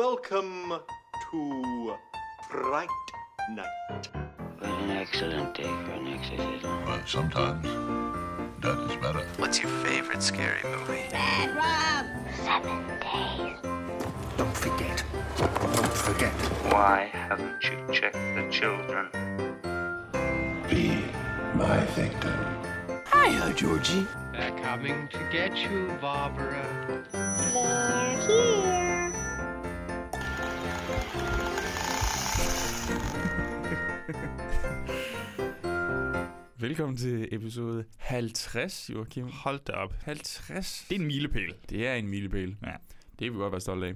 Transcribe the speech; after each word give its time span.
Welcome 0.00 0.72
to 1.30 1.94
Fright 2.48 2.88
Night. 3.50 4.08
What 4.58 4.70
an 4.70 4.90
excellent 4.92 5.54
day 5.54 5.64
for 5.64 5.92
an 5.92 6.08
exorcism. 6.08 6.84
But 6.86 7.06
sometimes 7.06 7.64
that 8.62 8.78
is 8.90 8.96
better. 8.96 9.26
What's 9.36 9.60
your 9.60 9.70
favorite 9.84 10.22
scary 10.22 10.62
movie? 10.64 11.02
Seven 11.10 12.86
days. 13.02 13.58
Don't 14.38 14.56
forget. 14.56 15.04
Don't 15.36 15.92
forget. 15.92 16.32
Why 16.72 17.10
haven't 17.12 17.62
you 17.62 17.92
checked 17.92 18.14
the 18.14 18.48
children? 18.50 19.10
Be 20.70 21.04
my 21.54 21.84
victim. 21.94 22.40
Hiya, 23.12 23.52
Georgie. 23.54 24.06
They're 24.32 24.58
coming 24.62 25.08
to 25.08 25.18
get 25.30 25.58
you, 25.58 25.94
Barbara. 26.00 26.64
Velkommen 36.70 36.96
til 36.96 37.28
episode 37.32 37.84
50, 37.96 38.90
Joachim. 38.94 39.26
Hold 39.32 39.60
da 39.66 39.72
op. 39.72 39.94
50. 40.04 40.86
Det 40.90 40.96
er 40.96 41.00
en 41.00 41.06
milepæl. 41.06 41.54
Det 41.70 41.86
er 41.86 41.94
en 41.94 42.08
milepæl. 42.08 42.56
Ja. 42.66 42.70
Det 43.18 43.18
kan 43.18 43.32
vi 43.32 43.36
godt 43.38 43.52
være 43.52 43.60
stolte 43.60 43.86
af. 43.86 43.94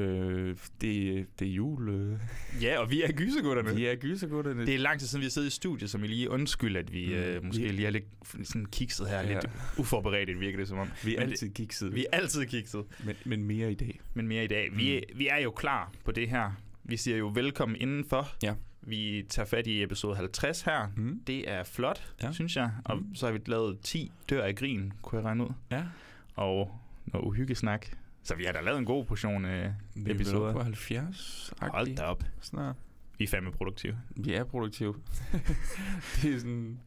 Øh, 0.00 0.56
det, 0.80 1.26
det 1.38 1.48
er 1.48 1.52
jul. 1.52 1.88
Øh. 1.88 2.18
Ja, 2.62 2.78
og 2.78 2.90
vi 2.90 3.02
er 3.02 3.12
gysergutterne. 3.12 3.74
Vi 3.74 3.86
er 3.86 3.94
gysergutterne. 3.94 4.66
Det 4.66 4.74
er 4.74 4.78
lang 4.78 5.00
tid 5.00 5.06
siden, 5.08 5.20
vi 5.20 5.24
har 5.24 5.30
siddet 5.30 5.48
i 5.48 5.50
studiet, 5.50 5.90
så 5.90 5.98
vi 5.98 6.06
lige 6.06 6.30
undskyld, 6.30 6.76
at 6.76 6.92
vi 6.92 7.06
Mm. 7.06 7.12
øh, 7.12 7.44
måske 7.44 7.62
Vi- 7.62 7.68
lige 7.68 7.86
er 7.86 7.90
lidt 7.90 8.04
sådan 8.44 8.66
kikset 8.66 9.08
her. 9.08 9.22
Ja. 9.22 9.32
Lidt 9.34 9.46
uforberedt, 9.78 10.40
virker 10.40 10.58
det 10.58 10.68
som 10.68 10.78
om. 10.78 10.88
vi 11.04 11.16
er 11.16 11.20
Men 11.20 11.30
altid 11.30 11.50
kikset, 11.50 11.94
Vi 11.94 12.06
er 12.12 12.16
altid 12.16 12.46
kikset, 12.46 12.84
men, 13.04 13.16
men 13.24 13.42
mere 13.44 13.72
i 13.72 13.74
dag. 13.74 14.00
men 14.14 14.28
mere 14.28 14.44
i 14.44 14.48
dag. 14.48 14.68
Vi, 14.76 15.02
vi 15.14 15.28
er 15.28 15.38
jo 15.38 15.50
klar 15.50 15.92
på 16.04 16.12
det 16.12 16.28
her. 16.28 16.50
Vi 16.84 16.96
siger 16.96 17.16
jo 17.16 17.30
velkommen 17.34 17.76
indenfor. 17.80 18.28
Ja. 18.42 18.54
Vi 18.88 19.26
tager 19.28 19.46
fat 19.46 19.66
i 19.66 19.82
episode 19.82 20.16
50 20.16 20.62
her. 20.62 20.88
Mm. 20.96 21.20
Det 21.26 21.50
er 21.50 21.64
flot, 21.64 22.14
Ja. 22.22 22.32
synes 22.32 22.56
jeg. 22.56 22.70
Og 22.84 22.96
Mm. 22.98 23.14
så 23.14 23.26
har 23.26 23.32
vi 23.32 23.40
lavet 23.46 23.80
10 23.80 24.12
dør 24.30 24.42
af 24.44 24.54
grin, 24.54 24.92
kunne 25.02 25.18
jeg 25.18 25.24
regne 25.26 25.44
ud. 25.44 25.50
Ja. 25.70 25.82
Og 26.34 26.80
noget 27.06 27.26
uhyggesnak. 27.26 27.86
Så 28.22 28.34
vi 28.34 28.44
har 28.44 28.52
da 28.52 28.60
lavet 28.60 28.78
en 28.78 28.84
god 28.84 29.04
portion 29.04 29.44
øh, 29.44 29.70
Vi 29.94 30.10
er 30.10 30.14
episoder. 30.14 30.46
oppe 30.48 30.58
på 30.58 30.64
70. 30.64 31.52
Hold 31.60 31.96
da 31.96 32.02
op. 32.02 32.24
Snart. 32.40 32.76
Vi 33.18 33.24
er 33.24 33.28
fandme 33.28 33.52
produktive. 33.52 33.98
Vi 34.16 34.34
er 34.34 34.44
produktive. 34.44 34.94
det 36.22 36.34
er 36.34 36.38
sådan... 36.38 36.78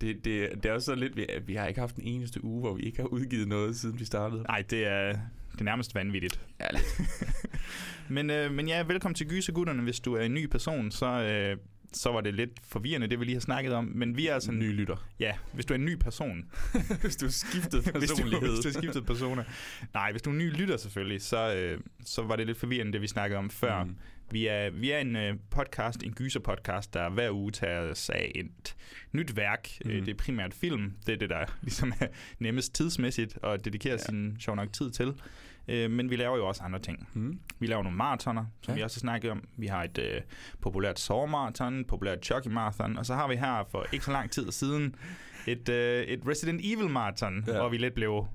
Det, 0.00 0.24
det, 0.24 0.50
det 0.62 0.66
er 0.66 0.72
også 0.72 0.84
så 0.86 0.94
lidt, 0.94 1.16
vi, 1.16 1.26
vi 1.46 1.54
har 1.54 1.66
ikke 1.66 1.80
haft 1.80 1.96
en 1.96 2.02
eneste 2.02 2.44
uge, 2.44 2.60
hvor 2.60 2.74
vi 2.74 2.82
ikke 2.82 2.98
har 3.00 3.06
udgivet 3.06 3.48
noget, 3.48 3.76
siden 3.76 3.98
vi 3.98 4.04
startede. 4.04 4.42
Nej, 4.42 4.64
det 4.70 4.86
er, 4.86 5.18
det 5.54 5.60
er 5.60 5.64
nærmest 5.64 5.94
vanvittigt. 5.94 6.40
Ja. 6.60 6.66
Men, 8.08 8.30
øh, 8.30 8.52
men 8.52 8.68
ja, 8.68 8.82
velkommen 8.82 9.14
til 9.14 9.28
Gysergutterne. 9.28 9.82
Hvis 9.82 10.00
du 10.00 10.14
er 10.14 10.22
en 10.22 10.34
ny 10.34 10.46
person, 10.46 10.90
så, 10.90 11.06
øh, 11.06 11.56
så 11.94 12.12
var 12.12 12.20
det 12.20 12.34
lidt 12.34 12.50
forvirrende, 12.68 13.06
det 13.06 13.20
vi 13.20 13.24
lige 13.24 13.34
har 13.34 13.40
snakket 13.40 13.72
om. 13.72 13.84
Men 13.94 14.16
vi 14.16 14.26
er 14.26 14.34
altså 14.34 14.50
en 14.52 14.58
ny 14.58 14.72
lytter. 14.72 15.08
Ja, 15.20 15.32
hvis 15.52 15.66
du 15.66 15.74
er 15.74 15.78
en 15.78 15.84
ny 15.84 15.94
person. 15.96 16.44
Hvis 17.00 17.16
du 17.16 17.30
skiftede 17.32 17.82
hvis, 17.98 18.10
du, 18.10 18.16
personlighed. 18.16 18.48
hvis 18.48 18.64
du 18.64 18.68
har 18.68 18.82
skiftet 18.82 19.06
personer. 19.06 19.44
Nej, 19.94 20.10
hvis 20.10 20.22
du 20.22 20.30
er 20.30 20.34
en 20.34 20.38
ny 20.38 20.50
lytter 20.56 20.76
selvfølgelig, 20.76 21.22
så, 21.22 21.54
øh, 21.54 21.80
så 22.04 22.22
var 22.22 22.36
det 22.36 22.46
lidt 22.46 22.58
forvirrende, 22.58 22.92
det 22.92 23.00
vi 23.02 23.06
snakkede 23.06 23.38
om 23.38 23.50
før. 23.50 23.84
Mm. 23.84 23.88
Mm. 23.90 23.96
Vi 24.30 24.46
er, 24.46 24.70
vi 24.70 24.90
er 24.90 24.98
en 24.98 25.16
øh, 25.16 25.34
podcast, 25.50 26.02
en 26.02 26.12
gyser-podcast, 26.14 26.94
der 26.94 27.10
hver 27.10 27.30
uge 27.30 27.50
tager 27.52 27.94
sig 27.94 28.14
af 28.14 28.32
et 28.34 28.74
nyt 29.12 29.36
værk. 29.36 29.68
Mm. 29.84 29.90
Mhm. 29.90 29.98
Øh, 30.00 30.06
det 30.06 30.12
er 30.12 30.16
primært 30.18 30.54
film. 30.54 30.92
Det 31.06 31.12
er 31.12 31.16
det, 31.16 31.30
der 31.30 31.44
ligesom 31.62 31.92
er 32.00 32.06
nemmest 32.38 32.74
tidsmæssigt 32.74 33.38
at 33.42 33.64
dedikere 33.64 33.92
Ja. 33.92 33.98
ja. 33.98 34.04
sin 34.06 34.36
sjov 34.40 34.56
nok 34.56 34.72
tid 34.72 34.90
til. 34.90 35.14
Øh, 35.68 35.90
men 35.90 36.10
vi 36.10 36.16
laver 36.16 36.36
jo 36.36 36.46
også 36.46 36.62
andre 36.62 36.78
ting. 36.78 37.08
Mm. 37.14 37.38
Vi 37.58 37.66
laver 37.66 37.82
nogle 37.82 37.98
maratoner, 37.98 38.44
som 38.62 38.72
Ja. 38.72 38.76
vi 38.78 38.82
også 38.82 38.96
har 38.96 39.00
snakket 39.00 39.30
om. 39.30 39.42
Vi 39.56 39.66
har 39.66 39.82
et 39.84 39.98
øh, 39.98 40.20
populært 40.60 41.00
sovemarathon, 41.00 41.74
et 41.80 41.86
populært 41.86 42.24
Chucky 42.24 42.48
marathon, 42.48 42.96
og 42.98 43.06
så 43.06 43.14
har 43.14 43.28
vi 43.28 43.36
her 43.36 43.64
for 43.70 43.86
ikke 43.92 44.04
så 44.04 44.12
lang 44.12 44.30
tid 44.30 44.52
siden 44.52 44.94
et, 45.46 45.68
øh, 45.68 46.02
et 46.04 46.20
Resident 46.28 46.60
Evil 46.64 46.88
marathon, 46.90 47.44
ja. 47.46 47.52
hvor 47.58 47.68
vi 47.68 47.76
lidt 47.76 47.94
blev 47.94 48.26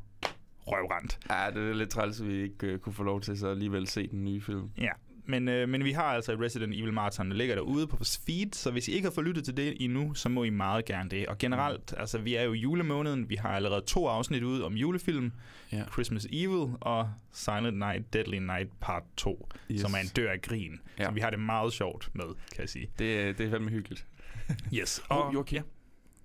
røvrendt. 0.68 1.20
Ja, 1.30 1.52
det 1.60 1.70
er 1.70 1.74
lidt 1.74 1.90
træls, 1.90 2.22
at 2.22 2.28
vi 2.28 2.42
ikke 2.44 2.68
øh, 2.68 2.80
kunne 2.80 2.94
få 2.94 3.04
lov 3.04 3.22
til 3.22 3.38
så 3.40 3.48
alligevel 3.48 3.88
se 3.88 4.08
den 4.08 4.24
nye 4.26 4.42
film. 4.42 4.70
Ja, 4.78 4.92
men, 5.30 5.48
øh, 5.48 5.70
men 5.70 5.84
vi 5.84 5.92
har 5.92 6.04
altså 6.04 6.32
et 6.34 6.40
Resident 6.40 6.74
Evil 6.74 6.94
marathon, 6.94 7.32
der 7.32 7.38
ligger 7.38 7.56
derude 7.56 7.88
på 7.88 7.96
vores 7.96 8.18
feed, 8.26 8.54
så 8.54 8.72
hvis 8.72 8.88
I 8.88 8.92
ikke 8.92 9.06
har 9.06 9.12
fået 9.14 9.28
lyttet 9.28 9.46
til 9.46 9.58
det 9.58 9.78
endnu, 9.80 10.14
så 10.14 10.30
må 10.30 10.44
I 10.44 10.50
meget 10.50 10.86
gerne 10.86 11.10
det. 11.10 11.26
Og 11.28 11.38
generelt, 11.38 11.94
altså 11.98 12.18
vi 12.18 12.36
er 12.36 12.44
jo 12.44 12.54
i 12.54 12.58
julemåneden, 12.58 13.30
vi 13.30 13.36
har 13.36 13.50
allerede 13.50 13.82
to 13.86 14.08
afsnit 14.08 14.44
ud 14.44 14.62
om 14.62 14.74
julefilm, 14.74 15.32
Ja. 15.72 15.84
Christmas 15.92 16.28
Evil 16.32 16.74
og 16.82 17.10
Silent 17.32 17.78
Night, 17.78 18.14
Deadly 18.14 18.38
Night 18.38 18.70
Part 18.82 19.04
2, 19.18 19.50
Yes. 19.72 19.82
som 19.82 19.92
er 19.94 19.98
en 19.98 20.08
dør 20.16 20.32
af 20.32 20.42
grin, 20.42 20.80
Ja. 21.00 21.06
som 21.06 21.16
vi 21.16 21.20
har 21.20 21.30
det 21.30 21.40
meget 21.40 21.74
sjovt 21.74 22.10
med, 22.14 22.26
kan 22.26 22.60
jeg 22.62 22.70
sige. 22.70 22.90
Det, 23.00 23.20
er- 23.20 23.34
det 23.34 23.46
er 23.46 23.50
fandme 23.50 23.70
hyggeligt. 23.70 24.06
Yes. 24.80 25.02
Og 25.10 25.24
Og, 25.24 25.34
Joachim, 25.34 25.56
ja. 25.58 25.62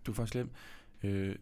du 0.06 0.10
er 0.10 0.14
faktisk 0.14 0.32
glemt. 0.32 0.52
Øh, 1.02 1.34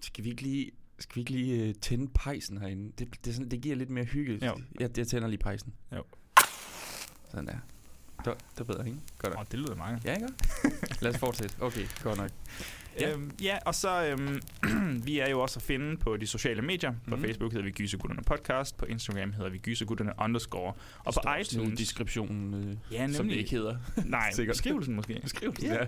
skal 0.00 0.24
vi 0.24 0.30
ikke 0.30 0.42
lige, 0.42 0.70
skal 0.98 1.14
vi 1.16 1.20
ikke 1.20 1.32
lige 1.32 1.64
øh, 1.68 1.74
tænde 1.74 2.08
pejsen 2.14 2.58
herinde? 2.58 2.92
Det, 2.98 3.24
det, 3.24 3.34
sådan, 3.34 3.50
det 3.50 3.60
giver 3.60 3.76
lidt 3.76 3.90
mere 3.90 4.04
hygge. 4.04 4.46
Jo. 4.46 4.56
Jeg, 4.80 4.98
jeg 4.98 5.06
tænder 5.06 5.28
lige 5.28 5.38
pejsen. 5.38 5.74
Jo. 5.96 6.02
Sådan 7.30 7.46
der. 7.46 7.54
Det, 8.24 8.34
det 8.58 8.68
ved 8.68 8.74
jeg 8.78 8.86
ikke. 8.86 8.98
Godt 9.18 9.32
nok. 9.34 9.40
Oh, 9.40 9.46
det 9.50 9.58
lyder 9.58 9.74
meget. 9.76 10.04
Ja, 10.04 10.14
ikke? 10.14 10.28
Lad 11.02 11.12
os 11.14 11.18
fortsætte. 11.18 11.54
Okay, 11.60 11.86
godt 12.02 12.18
nok. 12.18 12.30
Ja. 13.00 13.08
Ja. 13.08 13.12
Øhm, 13.14 13.30
ja, 13.42 13.58
og 13.66 13.74
så 13.74 14.06
øhm, 14.06 14.40
vi 15.06 15.18
er 15.18 15.28
jo 15.28 15.40
også 15.40 15.58
at 15.58 15.62
finde 15.62 15.96
på 15.96 16.16
de 16.16 16.26
sociale 16.26 16.62
medier. 16.62 16.94
På 17.08 17.16
Mhm. 17.16 17.24
Facebook 17.24 17.52
hedder 17.52 17.64
vi 17.64 17.70
Gysergutterne 17.70 18.22
Podcast, 18.22 18.76
på 18.76 18.84
Instagram 18.84 19.32
hedder 19.32 19.50
vi 19.50 19.58
Gysergutterne 19.58 20.12
underscore, 20.22 20.72
og 20.98 21.04
på 21.04 21.12
Står 21.12 21.22
nede 21.30 21.38
i 21.38 21.42
iTunes... 21.42 21.78
deskriptionen, 21.78 22.54
øh, 22.54 22.76
Ja, 22.92 22.98
som 23.06 23.08
det 23.10 23.18
nemlig. 23.18 23.38
ikke 23.38 23.50
hedder. 23.50 23.76
Nej, 24.04 24.30
beskrivelsen 24.48 24.94
måske. 24.94 25.18
Beskrivelsen, 25.22 25.66
Ja. 25.66 25.74
ja. 25.74 25.86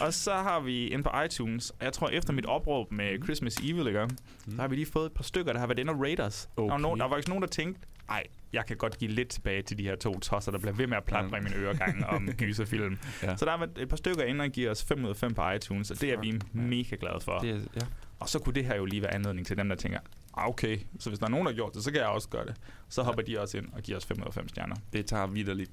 Og 0.00 0.14
så 0.14 0.32
har 0.34 0.60
vi 0.60 0.86
inde 0.86 1.04
på 1.04 1.10
iTunes, 1.26 1.70
og 1.70 1.76
jeg 1.84 1.92
tror 1.92 2.08
efter 2.08 2.32
mit 2.32 2.46
opråb 2.46 2.92
med 2.92 3.22
Christmas 3.24 3.56
Evil, 3.56 3.86
ikke? 3.86 4.04
Mm. 4.06 4.52
der 4.54 4.60
har 4.60 4.68
vi 4.68 4.74
lige 4.74 4.86
fået 4.86 5.06
et 5.06 5.12
par 5.12 5.22
stykker, 5.24 5.52
der 5.52 5.60
har 5.60 5.66
været 5.66 5.78
inde 5.78 5.92
og 5.92 6.00
rate 6.02 6.20
os. 6.24 6.48
Der, 6.56 6.62
var 6.62 6.70
Okay. 6.70 6.82
nogen, 6.82 6.98
der 7.00 7.04
var 7.06 7.10
faktisk 7.14 7.28
nogen, 7.28 7.42
der 7.42 7.48
tænkte, 7.48 7.80
ej, 8.08 8.22
jeg 8.52 8.66
kan 8.66 8.76
godt 8.76 8.98
give 8.98 9.10
lidt 9.10 9.28
tilbage 9.28 9.62
til 9.62 9.78
de 9.78 9.82
her 9.82 9.96
to 9.96 10.20
tosser, 10.20 10.52
der 10.52 10.58
bliver 10.58 10.72
ved 10.74 10.86
med 10.86 10.96
at 10.96 11.04
plapre 11.04 11.36
Ja. 11.36 11.40
i 11.40 11.44
mine 11.44 11.56
øregange 11.56 12.06
om 12.06 12.28
gyserfilm. 12.38 12.98
Ja. 13.22 13.36
Så 13.36 13.44
der 13.44 13.56
været 13.58 13.78
et 13.78 13.88
par 13.88 13.96
stykker 13.96 14.22
inde 14.24 14.42
og 14.44 14.50
give 14.50 14.70
os 14.70 14.84
5 14.84 15.04
ud 15.04 15.10
af 15.10 15.16
5 15.16 15.34
på 15.34 15.50
iTunes, 15.50 15.90
og 15.90 16.00
det 16.00 16.12
er 16.12 16.20
vi 16.20 16.30
ja. 16.30 16.38
mega 16.52 16.96
glade 17.00 17.20
for. 17.20 17.38
Det 17.38 17.50
er, 17.50 17.54
ja. 17.54 17.86
Og 18.20 18.28
så 18.28 18.38
kunne 18.38 18.54
det 18.54 18.64
her 18.64 18.76
jo 18.76 18.84
lige 18.84 19.02
være 19.02 19.14
anledning 19.14 19.46
til 19.46 19.56
dem, 19.56 19.68
der 19.68 19.76
tænker, 19.76 19.98
ah, 20.36 20.48
okay, 20.48 20.78
så 20.98 21.10
hvis 21.10 21.18
der 21.18 21.26
er 21.26 21.30
nogen, 21.30 21.46
der 21.46 21.52
har 21.52 21.56
gjort 21.56 21.74
det, 21.74 21.84
så 21.84 21.90
kan 21.92 22.00
jeg 22.00 22.08
også 22.08 22.28
gøre 22.28 22.46
det. 22.46 22.54
Så 22.88 23.02
hopper 23.02 23.22
de 23.22 23.40
også 23.40 23.58
ind 23.58 23.66
og 23.72 23.82
giver 23.82 23.98
os 23.98 24.06
5 24.06 24.20
ud 24.20 24.26
af 24.26 24.34
5 24.34 24.48
stjerner. 24.48 24.76
det 24.92 25.06
tager 25.06 25.26
vidderligt 25.26 25.70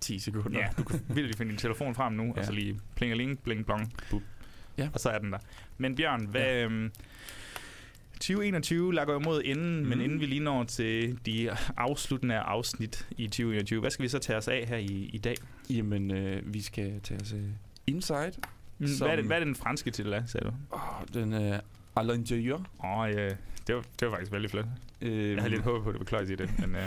10 0.00 0.18
sekunder. 0.18 0.58
Ja, 0.60 0.68
du 0.78 0.84
kan 0.84 1.00
virkelig 1.08 1.36
finde 1.36 1.50
din 1.50 1.58
telefon 1.58 1.94
frem 1.94 2.12
nu, 2.12 2.22
ja. 2.22 2.28
Ja. 2.34 2.40
og 2.40 2.44
så 2.46 2.52
lige 2.52 2.80
plingeling, 2.96 3.38
bling 3.42 3.66
blong, 3.66 3.92
bup. 4.10 4.22
Ja. 4.78 4.88
Og 4.94 5.00
så 5.00 5.10
er 5.10 5.18
den 5.18 5.32
der. 5.32 5.38
Men 5.78 5.94
Bjørn, 5.96 6.26
hvad... 6.26 6.40
Ja. 6.42 6.62
Øhm, 6.64 6.92
2021 8.20 8.94
lager 8.94 9.12
jo 9.12 9.18
mod 9.18 9.42
enden, 9.44 9.76
mm. 9.82 9.86
men 9.88 9.98
Mhm. 9.98 10.00
inden 10.04 10.20
vi 10.20 10.26
lige 10.26 10.40
når 10.40 10.64
til 10.64 11.18
de 11.26 11.50
afsluttende 11.76 12.38
afsnit 12.38 13.08
i 13.16 13.26
2021, 13.26 13.80
hvad 13.80 13.90
skal 13.90 14.02
vi 14.02 14.08
så 14.08 14.18
tage 14.18 14.36
os 14.36 14.48
af 14.48 14.64
her 14.68 14.76
i, 14.76 15.10
i 15.12 15.18
dag? 15.18 15.34
Jamen, 15.70 16.10
øh, 16.10 16.54
vi 16.54 16.62
skal 16.62 17.00
tage 17.02 17.20
os 17.20 17.32
øh, 17.32 17.40
Inside. 17.86 18.32
Mm, 18.78 18.86
Som- 18.86 19.06
Hvad, 19.06 19.12
er 19.12 19.16
det, 19.20 19.24
hvad 19.24 19.40
er 19.40 19.44
den 19.44 19.54
franske 19.56 19.90
titel 19.90 20.12
af, 20.14 20.22
sagde 20.26 20.46
du? 20.46 20.52
Oh, 20.70 20.80
den 21.14 21.32
er 21.32 21.60
uh, 21.96 22.02
à 22.02 22.06
l'intérieur. 22.12 22.62
Åh, 22.84 22.98
oh, 22.98 23.10
ja, 23.10 23.28
det, 23.66 23.74
var, 23.74 23.84
det 24.00 24.08
var 24.08 24.10
faktisk 24.10 24.32
veldig 24.32 24.50
flot. 24.50 24.64
Øh, 25.00 25.30
Jeg 25.32 25.38
havde 25.42 25.50
lidt 25.54 25.62
håbet 25.62 25.84
på, 25.94 26.00
at 26.00 26.06
klart 26.06 26.20
at 26.22 26.26
sige 26.26 26.36
det. 26.36 26.50
Men, 26.58 26.74
øh, 26.76 26.82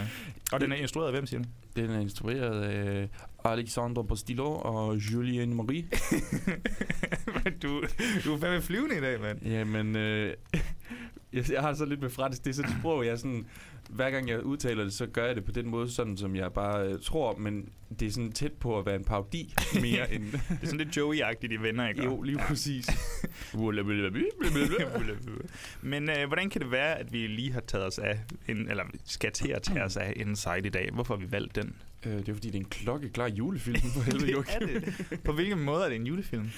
og 0.51 0.59
den 0.61 0.71
er 0.71 0.75
instrueret 0.75 1.07
af 1.07 1.13
hvem, 1.13 1.25
siger 1.25 1.43
du? 1.43 1.49
Den 1.75 1.89
er 1.89 1.99
instrueret 1.99 2.61
af 2.63 3.09
Alexandre 3.45 4.03
Postillo 4.03 4.51
og 4.55 4.95
Julien 4.97 5.53
Marie. 5.53 5.85
du, 7.63 7.83
du 8.25 8.33
er 8.33 8.39
fandme 8.39 8.61
flyvende 8.61 8.97
i 8.97 9.01
dag, 9.01 9.21
mand. 9.21 9.45
Jamen, 9.45 9.95
øh, 9.95 10.33
jeg, 11.33 11.51
jeg 11.51 11.61
har 11.61 11.73
så 11.73 11.85
lidt 11.85 12.01
med 12.01 12.09
fransk. 12.09 12.43
Det 12.43 12.49
er 12.49 12.53
sådan 12.53 12.71
et 12.71 12.77
sprog, 12.79 13.05
jeg 13.05 13.19
sådan... 13.19 13.45
Hver 13.89 14.09
gang 14.09 14.29
jeg 14.29 14.43
udtaler 14.43 14.83
det, 14.83 14.93
så 14.93 15.05
gør 15.05 15.25
jeg 15.25 15.35
det 15.35 15.45
på 15.45 15.51
den 15.51 15.69
måde, 15.69 15.91
sådan 15.91 16.17
som 16.17 16.35
jeg 16.35 16.53
bare 16.53 16.87
øh, 16.87 16.99
tror, 17.01 17.37
men 17.37 17.69
det 17.99 18.07
er 18.07 18.11
sådan 18.11 18.31
tæt 18.31 18.51
på 18.53 18.79
at 18.79 18.85
være 18.85 18.95
en 18.95 19.03
parodi 19.03 19.53
mere 19.81 20.13
end... 20.13 20.23
Det 20.31 20.57
er 20.61 20.65
sådan 20.65 20.77
lidt 20.77 20.97
Joey-agtigt 20.97 21.53
i 21.53 21.55
venner, 21.55 21.89
ikke? 21.89 22.05
jo, 22.05 22.21
lige 22.21 22.37
præcis. 22.37 22.87
Men 25.81 26.09
øh, 26.09 26.27
hvordan 26.27 26.49
kan 26.49 26.61
det 26.61 26.71
være, 26.71 26.99
at 26.99 27.13
vi 27.13 27.27
lige 27.27 27.51
har 27.51 27.59
taget 27.59 27.85
os 27.85 27.99
af, 27.99 28.19
en, 28.47 28.69
eller 28.69 28.83
skal 29.05 29.31
til 29.31 29.49
at 29.49 29.61
tage 29.61 29.83
os 29.83 29.97
af 29.97 30.13
Inside 30.15 30.61
i 30.65 30.69
dag? 30.69 30.89
Hvorfor 30.93 31.15
har 31.17 31.25
vi 31.25 31.31
valgt 31.31 31.55
den? 31.55 31.75
øh, 32.05 32.13
det 32.13 32.29
er 32.29 32.33
fordi, 32.33 32.47
det 32.47 32.55
er 32.55 32.59
en 32.59 32.69
klokkeklar 32.69 33.27
julefilm 33.27 33.81
for 33.93 34.01
helvede. 34.11 34.93
På 35.25 35.31
hvilken 35.31 35.59
måde 35.59 35.83
er 35.83 35.89
det 35.89 35.95
en 35.95 36.07
julefilm? 36.07 36.49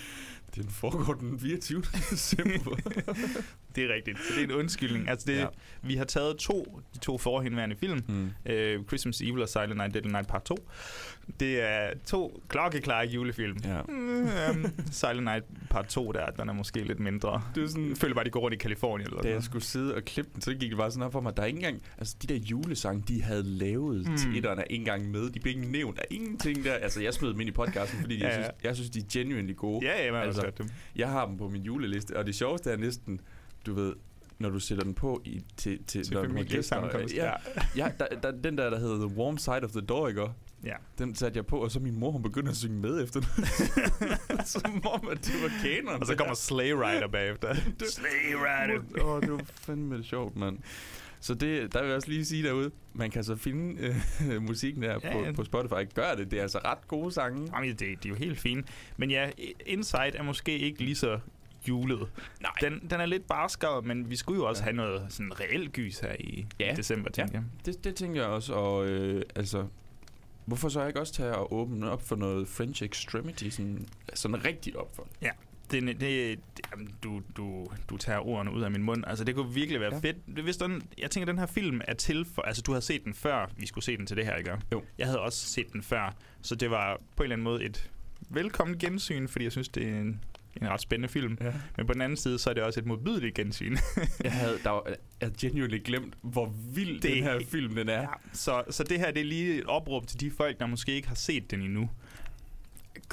Den 0.55 0.69
foregår 0.69 1.13
den 1.13 1.39
24. 1.39 1.83
december. 2.11 2.75
Det 3.75 3.83
er 3.83 3.93
rigtigt. 3.95 4.17
Så 4.17 4.23
det 4.35 4.39
er 4.39 4.43
en 4.43 4.51
undskyldning. 4.51 5.09
Altså 5.09 5.25
det, 5.31 5.37
Ja. 5.37 5.45
Vi 5.81 5.95
har 5.95 6.05
taget 6.05 6.37
to, 6.37 6.81
de 6.93 6.99
to 6.99 7.17
forhenværende 7.17 7.75
film. 7.75 8.01
mm. 8.07 8.29
Øh, 8.51 8.83
Christmas 8.85 9.21
Evil 9.21 9.41
og 9.41 9.49
Silent 9.49 9.77
Night, 9.77 9.93
Deadly 9.93 10.11
Night 10.11 10.27
Part 10.27 10.43
2. 10.43 10.55
Det 11.39 11.61
er 11.61 11.89
to 12.05 12.41
klokkeklare 12.47 13.05
julefilm. 13.07 13.57
Ja. 13.63 13.81
um, 13.81 14.65
Silent 14.91 15.23
Night 15.23 15.45
part 15.69 15.85
2 15.87 16.11
der, 16.11 16.25
den 16.25 16.49
er 16.49 16.53
måske 16.53 16.83
lidt 16.83 16.99
mindre. 16.99 17.41
Det 17.55 17.63
er 17.63 17.67
sådan- 17.67 17.89
Jeg 17.89 17.97
føler 17.97 18.15
bare, 18.15 18.25
de 18.25 18.29
går 18.29 18.39
rundt 18.39 18.53
i 18.53 18.57
Kalifornien 18.57 19.07
eller 19.07 19.21
Da 19.21 19.27
jeg 19.27 19.33
noget. 19.33 19.43
skulle 19.45 19.65
sidde 19.65 19.95
og 19.95 20.03
klippe 20.05 20.31
den, 20.33 20.41
så 20.41 20.53
gik 20.53 20.69
det 20.69 20.77
bare 20.77 20.91
sådan 20.91 21.03
op 21.03 21.11
for 21.11 21.21
mig. 21.21 21.37
Der 21.37 21.43
er 21.43 21.47
ikke 21.47 21.57
engang... 21.57 21.81
Altså, 21.97 22.15
de 22.21 22.27
der 22.27 22.35
julesange, 22.35 23.03
de 23.07 23.21
havde 23.23 23.43
lavet 23.43 24.07
mm. 24.09 24.17
til 24.17 24.37
etteren, 24.37 24.59
er 24.59 24.63
ikke 24.63 24.81
engang 24.81 25.11
med. 25.11 25.29
De 25.29 25.39
blev 25.39 25.55
ikke 25.57 25.71
nævnt. 25.71 25.95
Der 25.97 26.01
er 26.01 26.15
ingenting 26.15 26.63
der. 26.65 26.73
Altså, 26.73 27.01
jeg 27.01 27.13
smed 27.13 27.29
dem 27.29 27.39
ind 27.39 27.49
i 27.49 27.51
podcasten, 27.53 27.99
fordi 28.01 28.17
Ja, 28.17 28.27
jeg, 28.27 28.37
ja. 28.37 28.43
synes, 28.43 28.63
jeg 28.63 28.75
synes, 28.75 28.89
de 28.89 28.99
er 28.99 29.03
genuinely 29.11 29.55
gode. 29.55 29.85
Ja, 29.85 30.05
ja, 30.05 30.11
man 30.11 30.19
har 30.19 30.27
altså, 30.27 30.51
dem. 30.57 30.69
Jeg 30.95 31.09
har 31.09 31.25
dem 31.25 31.37
på 31.37 31.49
min 31.49 31.61
juleliste, 31.61 32.17
og 32.17 32.25
det 32.25 32.35
sjoveste 32.35 32.71
er 32.71 32.77
næsten, 32.77 33.21
du 33.65 33.73
ved, 33.73 33.93
når 34.39 34.49
du 34.49 34.59
sætter 34.59 34.83
den 34.83 34.93
på 34.93 35.21
i, 35.25 35.41
til, 35.57 35.79
til, 35.87 36.03
Til 36.03 36.13
når 36.13 36.23
du 36.25 36.35
har 36.37 36.43
gæster. 36.43 36.89
Ja, 37.15 37.31
ja 37.75 37.91
der, 37.99 38.05
der, 38.23 38.31
den 38.31 38.57
der, 38.57 38.69
der 38.69 38.79
hedder 38.79 39.07
The 39.07 39.17
Warm 39.17 39.37
Side 39.37 39.63
of 39.63 39.71
the 39.71 39.81
Door, 39.81 40.07
ikke? 40.07 40.21
Ja. 40.63 40.73
Den 40.97 41.15
satte 41.15 41.37
jeg 41.37 41.45
på, 41.45 41.57
og 41.57 41.71
så 41.71 41.79
min 41.79 41.99
mor, 41.99 42.11
hun 42.11 42.23
begyndte 42.23 42.49
at 42.51 42.57
synge 42.57 42.77
med 42.81 43.03
efter 43.03 43.19
den. 43.19 43.45
Som 44.45 44.85
om, 44.87 45.07
at 45.11 45.25
det 45.25 45.33
var 45.43 45.51
kanon. 45.63 46.01
Og 46.01 46.07
så 46.07 46.15
kommer 46.15 46.33
Slay 46.33 46.71
Rider 46.71 47.07
bagefter. 47.07 47.53
Slay 47.89 48.33
Rider. 48.35 49.03
Åh, 49.03 49.09
oh, 49.15 49.21
det 49.21 49.31
var 49.31 49.41
fandme 49.55 49.97
det 49.97 50.05
sjovt, 50.05 50.35
mand. 50.35 50.57
Så 51.19 51.33
det, 51.33 51.73
der 51.73 51.79
vil 51.81 51.87
jeg 51.87 51.95
også 51.95 52.09
lige 52.09 52.25
sige 52.25 52.43
derude, 52.43 52.71
man 52.93 53.11
kan 53.11 53.23
så 53.23 53.35
finde 53.35 53.93
øh, 54.31 54.41
musikken 54.49 54.81
der 54.83 54.91
Ja, 55.03 55.11
på, 55.13 55.25
ja. 55.25 55.31
på 55.31 55.43
Spotify. 55.43 55.93
Gør 55.95 56.15
det, 56.17 56.31
det 56.31 56.37
er 56.39 56.41
altså 56.43 56.59
ret 56.65 56.87
gode 56.87 57.11
sange. 57.11 57.51
Jamen, 57.55 57.69
det, 57.69 57.79
de 57.79 57.85
er 57.87 58.09
jo 58.09 58.15
helt 58.15 58.39
fine. 58.39 58.63
Men 58.97 59.11
ja, 59.11 59.29
Inside 59.65 60.11
er 60.17 60.23
måske 60.23 60.57
ikke 60.59 60.79
lige 60.83 60.95
så 60.95 61.19
julet. 61.67 62.07
Nej. 62.41 62.51
Den, 62.61 62.87
den 62.89 63.01
er 63.01 63.05
lidt 63.05 63.27
barskere, 63.27 63.81
men 63.81 64.09
vi 64.09 64.15
skulle 64.15 64.37
jo 64.37 64.47
også 64.47 64.61
ja. 64.61 64.63
have 64.63 64.75
noget 64.75 65.05
sådan 65.09 65.39
reelt 65.39 65.73
gys 65.73 65.99
her 65.99 66.15
i 66.19 66.45
Ja. 66.59 66.73
december, 66.77 67.09
tænker 67.11 67.33
jeg. 67.33 67.43
Det, 67.65 67.83
det 67.83 67.95
tænker 67.95 68.21
jeg 68.21 68.29
også, 68.29 68.53
og 68.53 68.87
øh, 68.87 69.21
altså... 69.35 69.67
Hvorfor 70.51 70.69
så 70.69 70.87
ikke 70.87 70.99
også 70.99 71.13
tage 71.13 71.35
og 71.35 71.53
åbne 71.53 71.89
op 71.91 72.01
for 72.07 72.15
noget 72.15 72.47
French 72.47 72.83
Extremity, 72.83 73.49
sådan, 73.49 73.87
sådan 74.13 74.45
rigtigt 74.45 74.75
op 74.75 74.95
for? 74.95 75.07
Ja, 75.21 75.29
det, 75.71 75.83
det, 75.83 75.99
det, 75.99 76.39
jamen, 76.71 76.95
du, 77.03 77.21
du, 77.37 77.67
du 77.89 77.97
tager 77.97 78.19
ordene 78.19 78.51
ud 78.53 78.61
af 78.61 78.71
min 78.71 78.83
mund. 78.83 79.03
Altså, 79.07 79.23
det 79.23 79.35
kunne 79.35 79.53
virkelig 79.53 79.81
være 79.81 79.93
Ja. 79.93 79.99
fedt. 79.99 80.17
Det- 80.35 80.43
Hvis 80.43 80.57
den, 80.57 80.83
jeg 80.97 81.11
tænker, 81.11 81.25
den 81.25 81.39
her 81.39 81.45
film 81.45 81.81
er 81.87 81.93
til 81.93 82.25
for... 82.35 82.41
Altså, 82.41 82.61
du 82.61 82.71
havde 82.71 82.81
set 82.81 83.03
den 83.03 83.13
før, 83.13 83.49
vi 83.57 83.65
skulle 83.67 83.85
se 83.85 83.97
den 83.97 84.05
til 84.05 84.17
det 84.17 84.25
her, 84.25 84.35
ikke? 84.35 84.51
Jo. 84.71 84.83
Jeg 84.97 85.07
havde 85.07 85.19
også 85.19 85.45
set 85.47 85.73
den 85.73 85.83
før, 85.83 86.15
så 86.41 86.55
det 86.55 86.71
var 86.71 86.97
på 87.15 87.23
en 87.23 87.25
eller 87.25 87.35
anden 87.35 87.43
måde 87.43 87.63
et 87.63 87.91
velkommen 88.29 88.77
gensyn, 88.77 89.27
fordi 89.27 89.43
jeg 89.45 89.51
synes, 89.51 89.69
det 89.69 89.87
er 89.87 89.99
en, 89.99 90.23
en 90.61 90.69
ret 90.69 90.81
spændende 90.81 91.09
film. 91.09 91.37
Ja. 91.41 91.53
Men 91.77 91.87
på 91.87 91.93
den 91.93 92.01
anden 92.01 92.17
side, 92.17 92.39
så 92.39 92.49
er 92.49 92.53
det 92.53 92.63
også 92.63 92.79
et 92.79 92.85
modbydeligt 92.85 93.35
gensyn. 93.35 93.77
Jeg 94.23 94.31
havde, 94.31 94.59
der 94.63 94.69
var, 94.69 94.87
jeg 95.21 95.31
genuinely 95.39 95.81
glemt, 95.83 96.13
hvor 96.21 96.53
vild 96.75 97.01
det, 97.01 97.13
den 97.13 97.23
her 97.23 97.39
film 97.49 97.75
den 97.75 97.89
er. 97.89 98.01
Ja, 98.01 98.07
så, 98.33 98.63
så 98.69 98.83
det 98.83 98.99
her 98.99 99.11
det 99.11 99.19
er 99.19 99.25
lige 99.25 99.57
et 99.57 99.65
opråb 99.65 100.07
til 100.07 100.19
de 100.19 100.31
folk, 100.31 100.59
der 100.59 100.65
måske 100.65 100.91
ikke 100.91 101.07
har 101.07 101.15
set 101.15 101.51
den 101.51 101.61
endnu. 101.61 101.89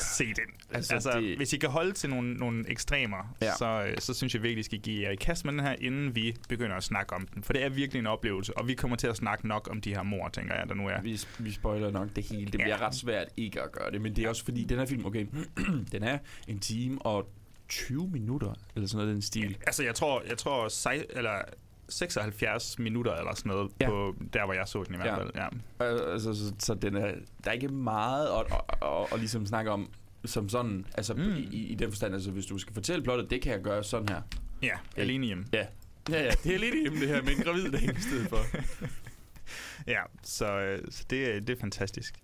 Se 0.01 0.27
den. 0.27 0.35
Altså, 0.71 0.95
Altså, 0.95 1.21
det- 1.21 1.37
hvis 1.37 1.53
I 1.53 1.57
kan 1.57 1.69
holde 1.71 1.93
til 1.93 2.11
nogle, 2.11 2.35
nogle 2.35 2.65
ekstremer, 2.71 3.35
Ja. 3.41 3.47
ja. 3.47 3.53
så, 3.59 3.85
øh, 3.91 3.97
så 3.99 4.15
synes 4.15 4.35
jeg 4.35 4.43
virkelig, 4.43 4.61
I 4.61 4.63
skal 4.63 4.79
give 4.81 5.03
jer 5.03 5.11
i 5.11 5.17
kast 5.17 5.45
med 5.45 5.53
den 5.53 5.61
her, 5.61 5.77
inden 5.81 6.15
vi 6.15 6.37
begynder 6.49 6.77
at 6.77 6.85
snakke 6.85 7.13
om 7.15 7.27
den. 7.35 7.43
For 7.43 7.53
det 7.53 7.65
er 7.65 7.69
virkelig 7.69 8.01
en 8.01 8.07
oplevelse, 8.07 8.57
og 8.59 8.69
vi 8.69 8.75
kommer 8.75 8.97
til 8.97 9.07
at 9.07 9.17
snakke 9.17 9.49
nok 9.49 9.69
om 9.71 9.81
de 9.81 9.95
her 9.95 10.03
mor, 10.03 10.29
tænker 10.29 10.55
jeg, 10.55 10.69
der 10.69 10.75
nu 10.75 10.87
er. 10.89 11.01
Vi, 11.03 11.21
vi 11.39 11.53
spoiler 11.53 11.91
nok 11.91 12.09
det 12.17 12.25
hele. 12.25 12.47
Det 12.47 12.55
Ja. 12.59 12.65
bliver 12.65 12.83
ret 12.83 12.95
svært 12.95 13.29
ikke 13.37 13.63
at 13.63 13.73
gøre 13.73 13.91
det, 13.91 14.01
men 14.01 14.17
det 14.17 14.25
er 14.25 14.29
også 14.29 14.45
fordi, 14.45 14.65
den 14.65 14.79
her 14.79 14.87
film, 14.87 15.07
okay, 15.07 15.27
den 15.93 16.03
er 16.03 16.19
en 16.49 16.59
time 16.59 17.03
og 17.03 17.31
20 17.69 18.09
minutter, 18.11 18.55
eller 18.75 18.89
sådan 18.89 18.99
noget 19.05 19.15
den 19.15 19.23
stil. 19.23 19.57
Altså, 19.67 19.85
jeg 19.85 19.95
tror, 19.95 20.23
jeg 20.29 20.39
tror 20.39 20.69
sej, 20.69 21.07
eller 21.11 21.31
76 21.89 22.79
minutter 22.79 23.13
eller 23.15 23.35
sådan 23.35 23.51
noget, 23.51 23.71
Ja. 23.81 23.85
ja. 23.87 23.91
på 23.91 24.15
der, 24.33 24.45
hvor 24.45 24.55
jeg 24.55 24.69
så 24.69 24.83
den 24.83 24.95
i 24.95 24.97
hvert 24.97 25.09
Ja. 25.09 25.17
fald. 25.19 25.31
Ja. 25.35 25.47
Øh, 26.07 26.13
Altså, 26.13 26.35
så, 26.35 26.53
så 26.59 26.75
den 26.75 26.97
er, 26.97 27.15
der 27.45 27.51
er 27.51 27.53
ikke 27.53 27.69
meget 27.69 28.27
at, 28.27 28.53
at, 28.53 28.89
at, 28.89 29.13
at 29.13 29.19
ligesom 29.19 29.47
snakke 29.47 29.71
om 29.71 29.91
som 30.25 30.49
sådan, 30.49 30.87
altså 30.95 31.15
mm. 31.15 31.37
I, 31.37 31.43
i, 31.67 31.75
den 31.75 31.91
forstand, 31.91 32.15
altså 32.15 32.31
hvis 32.31 32.47
du 32.47 32.59
skal 32.59 32.75
fortælle 32.75 33.03
plottet, 33.05 33.31
det 33.31 33.43
kan 33.43 33.53
jeg 33.53 33.61
gøre 33.63 33.85
sådan 33.85 34.09
her. 34.09 34.23
ja, 34.63 34.73
alene 34.97 35.27
hjemme. 35.27 35.45
Ja. 35.53 35.67
Ja, 36.11 36.23
ja, 36.25 36.31
det 36.45 36.55
er 36.55 36.59
lidt 36.59 36.75
hjemme 36.83 37.01
det 37.01 37.09
her 37.09 37.23
med 37.23 37.33
en 37.37 37.43
gravid 37.43 37.71
dame 37.71 37.93
i 37.99 38.01
stedet 38.01 38.29
for. 38.29 38.39
Ja, 39.87 40.01
så, 40.23 40.59
øh, 40.61 40.83
så 40.91 41.05
det, 41.11 41.37
er- 41.37 41.41
det 41.41 41.51
er 41.57 41.61
fantastisk. 41.61 42.15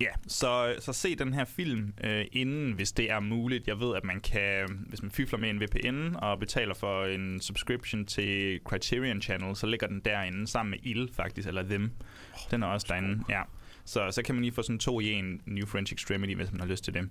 Ja, 0.00 0.10
så, 0.26 0.74
så 0.78 0.92
se 0.92 1.14
den 1.16 1.34
her 1.34 1.44
film 1.44 1.92
øh, 2.04 2.24
inden, 2.32 2.72
hvis 2.72 2.92
det 2.92 3.10
er 3.10 3.20
muligt. 3.20 3.68
Jeg 3.68 3.80
ved, 3.80 3.96
at 3.96 4.04
man 4.04 4.20
kan, 4.20 4.68
hvis 4.88 5.02
man 5.02 5.10
fifler 5.10 5.38
med 5.38 5.50
en 5.50 5.60
VPN 5.60 6.16
og 6.16 6.38
betaler 6.38 6.74
for 6.74 7.04
en 7.04 7.40
subscription 7.40 8.06
til 8.06 8.60
Criterion 8.64 9.22
Channel, 9.22 9.56
så 9.56 9.66
ligger 9.66 9.86
den 9.86 10.00
derinde 10.04 10.46
sammen 10.46 10.70
med 10.70 10.78
Il 10.82 11.10
faktisk, 11.12 11.48
eller 11.48 11.62
Them. 11.62 11.90
Den 12.50 12.62
er 12.62 12.66
også 12.66 12.86
derinde, 12.90 13.24
ja. 13.28 13.42
Så, 13.84 14.10
så 14.10 14.22
kan 14.22 14.34
man 14.34 14.42
lige 14.44 14.52
få 14.52 14.62
sådan 14.62 14.78
to 14.78 15.00
i 15.00 15.12
en 15.12 15.40
New 15.46 15.66
French 15.66 15.92
Extremity, 15.92 16.34
hvis 16.34 16.52
man 16.52 16.60
har 16.60 16.66
lyst 16.66 16.84
til 16.84 16.94
det. 16.94 17.08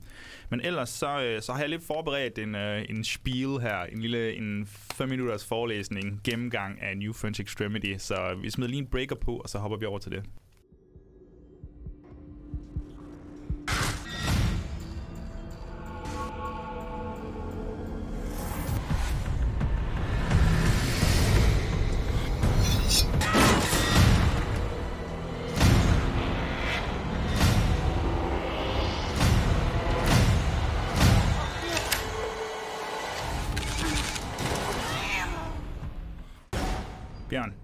Men 0.49 0.61
ellers 0.61 0.89
så, 0.89 1.21
øh, 1.21 1.41
så 1.41 1.53
har 1.53 1.59
jeg 1.59 1.69
lidt 1.69 1.83
forberedt 1.83 2.37
en, 2.37 2.55
øh, 2.55 2.85
en 2.89 3.03
spiel 3.03 3.59
her, 3.61 3.83
en 3.83 4.01
lille 4.01 4.33
en 4.35 4.67
5 4.93 5.09
minutters 5.09 5.45
forelæsning, 5.45 6.21
gennemgang 6.23 6.81
af 6.81 6.97
New 6.97 7.13
French 7.13 7.41
Extremity. 7.41 7.93
Så 7.97 8.39
vi 8.41 8.49
smider 8.49 8.69
lige 8.69 8.81
en 8.81 8.87
breaker 8.87 9.15
på, 9.15 9.37
og 9.37 9.49
så 9.49 9.57
hopper 9.57 9.77
vi 9.77 9.85
over 9.85 9.99
til 9.99 10.11
det. 10.11 10.23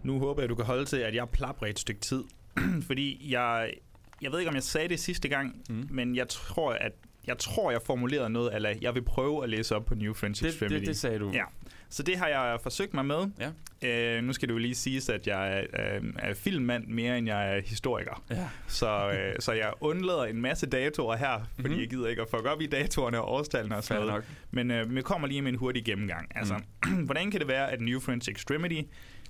Nu 0.06 0.20
håber 0.20 0.42
jeg, 0.42 0.50
du 0.50 0.56
kan 0.56 0.66
holde 0.66 0.86
til, 0.86 0.98
at 0.98 1.16
jeg 1.16 1.30
plapper 1.30 1.66
et 1.68 1.80
stykke 1.80 2.02
tid. 2.02 2.24
Fordi 2.88 3.32
jeg, 3.34 3.74
jeg 4.22 4.32
ved 4.32 4.40
ikke, 4.40 4.50
om 4.50 4.56
jeg 4.56 4.64
sagde 4.64 4.90
det 4.90 5.00
sidste 5.00 5.28
gang, 5.30 5.56
Mm. 5.70 5.88
men 5.90 6.16
jeg 6.16 6.28
tror, 6.30 6.72
at 6.74 6.92
jeg 7.28 7.38
tror, 7.38 7.72
jeg 7.72 7.82
formulerede 7.86 8.30
noget, 8.30 8.56
eller 8.56 8.74
jeg 8.82 8.96
vil 8.96 9.02
prøve 9.02 9.44
at 9.44 9.50
læse 9.50 9.76
op 9.76 9.86
på 9.86 9.96
New 9.96 10.14
French 10.14 10.44
Det, 10.44 10.50
Extremity. 10.50 10.80
det, 10.80 10.88
det 10.88 10.98
sagde 10.98 11.20
du. 11.20 11.32
Ja. 11.34 11.44
Så 11.90 12.04
det 12.04 12.18
har 12.18 12.28
jeg 12.28 12.60
forsøgt 12.64 12.94
mig 12.94 13.06
med. 13.06 13.28
Ja. 13.40 13.50
Øh, 14.18 14.24
nu 14.24 14.34
skal 14.34 14.48
det 14.48 14.54
jo 14.54 14.58
lige 14.58 14.76
siges, 14.76 15.10
at 15.10 15.28
jeg 15.28 15.58
er, 15.74 15.96
øh, 15.96 16.04
er 16.20 16.34
filmmand 16.34 16.88
mere, 16.88 17.18
end 17.18 17.28
jeg 17.28 17.58
er 17.58 17.62
historiker. 17.66 18.24
Ja. 18.30 18.48
Så, 18.68 19.12
øh, 19.12 19.34
så 19.40 19.52
jeg 19.54 19.74
undlader 19.82 20.26
en 20.26 20.42
masse 20.42 20.66
datoer 20.66 21.16
her, 21.16 21.28
fordi 21.34 21.46
Mhm. 21.58 21.68
mm-hmm. 21.68 21.80
jeg 21.82 21.90
gider 21.90 22.08
ikke 22.08 22.22
at 22.22 22.28
fuck 22.30 22.46
op 22.46 22.62
i 22.62 22.66
datorerne 22.66 23.22
og 23.22 23.32
årstallene 23.34 23.78
og 23.78 23.84
sådan 23.84 24.06
noget. 24.06 24.24
Men 24.52 24.72
øh, 24.72 24.96
vi 24.96 25.02
kommer 25.02 25.28
lige 25.28 25.42
med 25.42 25.52
en 25.52 25.58
hurtig 25.58 25.86
gennemgang. 25.86 26.32
Altså, 26.36 26.56
Mm. 26.86 26.92
hvordan 27.06 27.32
kan 27.32 27.40
det 27.40 27.48
være, 27.48 27.72
at 27.72 27.82
New 27.82 28.00
French 28.00 28.30
Extremity 28.32 28.82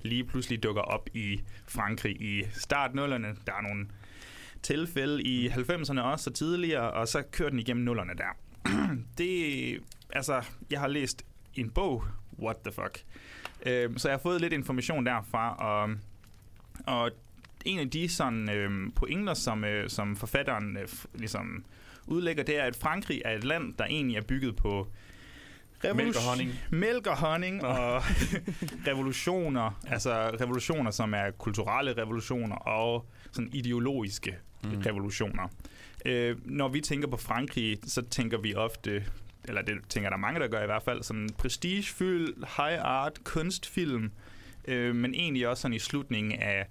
lige 0.05 0.23
pludselig 0.23 0.63
dukker 0.63 0.81
op 0.81 1.09
i 1.13 1.41
Frankrig 1.67 2.21
i 2.21 2.43
startnullerne? 2.53 3.35
Der 3.47 3.53
er 3.53 3.61
nogle 3.61 3.87
tilfælde 4.63 5.23
i 5.23 5.47
90'erne 5.47 6.01
også 6.01 6.29
og 6.29 6.35
tidligere, 6.35 6.91
og 6.91 7.07
så 7.07 7.23
kører 7.31 7.49
den 7.49 7.59
igennem 7.59 7.85
nullerne 7.85 8.13
der. 8.17 8.37
det, 9.17 9.79
altså, 10.09 10.43
jeg 10.71 10.79
har 10.79 10.87
læst 10.87 11.25
en 11.55 11.69
bog, 11.69 12.03
what 12.39 12.57
the 12.65 12.71
fuck. 12.71 13.03
Øh, 13.65 13.97
så 13.97 14.07
jeg 14.07 14.13
har 14.13 14.21
fået 14.21 14.41
lidt 14.41 14.53
information 14.53 15.05
derfra, 15.05 15.55
og, 15.55 15.95
og 16.85 17.11
en 17.65 17.79
af 17.79 17.89
de 17.89 18.09
sådan, 18.09 18.49
øh, 18.49 18.93
pointer, 18.95 19.33
som, 19.33 19.63
øh, 19.63 19.89
som 19.89 20.15
forfatteren 20.15 20.77
øh, 20.77 20.87
ligesom 21.13 21.65
udlægger, 22.07 22.43
det 22.43 22.59
er, 22.59 22.63
at 22.63 22.75
Frankrig 22.75 23.21
er 23.25 23.35
et 23.35 23.43
land, 23.43 23.73
der 23.73 23.85
egentlig 23.85 24.17
er 24.17 24.21
bygget 24.21 24.55
på 24.55 24.87
Mælk 25.93 26.15
og 26.15 26.21
honning. 26.21 26.51
Mælk 26.71 27.07
og 27.07 27.17
honning 27.17 27.61
Nå. 27.61 27.67
og 27.67 28.01
revolutioner, 28.89 29.79
altså 29.87 30.29
revolutioner, 30.41 30.91
som 30.91 31.13
er 31.13 31.31
kulturelle 31.31 31.93
revolutioner 32.01 32.55
og 32.55 33.05
sådan 33.31 33.49
ideologiske 33.53 34.35
Mm. 34.63 34.81
revolutioner. 34.85 35.47
Øh, 36.05 36.35
når 36.45 36.67
vi 36.67 36.81
tænker 36.81 37.07
på 37.07 37.17
Frankrig, 37.17 37.77
så 37.83 38.01
tænker 38.01 38.37
vi 38.37 38.55
ofte, 38.55 39.05
eller 39.43 39.61
det 39.61 39.75
tænker 39.89 40.09
der 40.09 40.17
mange, 40.17 40.39
der 40.39 40.47
gør 40.47 40.63
i 40.63 40.65
hvert 40.65 40.83
fald, 40.83 41.03
sådan 41.03 41.29
prestigefyldt, 41.37 42.37
high 42.57 42.79
art, 42.81 43.23
kunstfilm, 43.23 44.11
øh, 44.67 44.95
men 44.95 45.13
egentlig 45.13 45.47
også 45.47 45.61
sådan 45.61 45.75
i 45.75 45.79
slutningen 45.79 46.31
af 46.41 46.65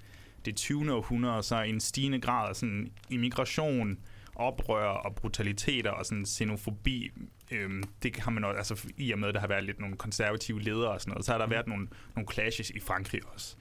det 0.44 0.56
20. 0.56 0.92
århundrede, 0.92 1.42
så 1.42 1.62
en 1.62 1.80
stigende 1.80 2.20
grad 2.20 2.48
af 2.48 2.56
sådan 2.56 2.90
immigration, 3.10 3.98
oprør 4.34 4.86
og 4.88 5.14
brutaliteter 5.14 5.90
og 5.90 6.06
sådan 6.06 6.26
xenofobi. 6.26 7.10
Øhm, 7.50 7.82
det 8.02 8.16
har 8.16 8.30
man 8.30 8.44
også, 8.44 8.74
altså 8.74 8.88
i 8.96 9.12
og 9.12 9.18
med, 9.18 9.28
at 9.28 9.34
der 9.34 9.40
har 9.40 9.48
været 9.48 9.64
lidt 9.64 9.80
nogle 9.80 9.96
konservative 9.96 10.60
ledere 10.60 10.90
og 10.90 11.00
sådan 11.00 11.10
noget, 11.10 11.24
så 11.24 11.32
har 11.32 11.38
der 11.38 11.46
været 11.46 11.66
nogle, 11.66 11.88
nogle 12.16 12.32
clashes 12.32 12.70
i 12.70 12.80
Frankrig 12.80 13.20
også. 13.34 13.56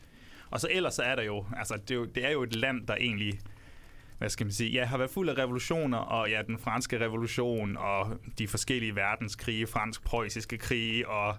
Og 0.50 0.60
så 0.60 0.68
ellers 0.72 0.94
så 0.94 1.04
er 1.04 1.16
der 1.16 1.24
jo, 1.24 1.46
altså 1.58 1.78
det 1.78 1.92
er 1.92 1.96
jo, 1.96 2.06
det 2.06 2.26
er 2.26 2.32
jo 2.32 2.44
et 2.44 2.56
land, 2.56 2.88
der 2.88 2.96
egentlig 2.96 3.40
hvad 4.18 4.30
skal 4.30 4.46
man 4.46 4.54
sige, 4.54 4.72
ja, 4.72 4.86
har 4.86 4.98
været 4.98 5.12
fuld 5.12 5.30
af 5.30 5.38
revolutioner, 5.38 5.98
og 5.98 6.30
ja, 6.30 6.42
den 6.42 6.60
franske 6.60 7.00
revolution, 7.00 7.78
og 7.78 8.20
de 8.38 8.48
forskellige 8.48 8.96
verdenskrige, 8.96 9.68
fransk-preussiske 9.68 10.58
krige, 10.58 11.10
og 11.10 11.36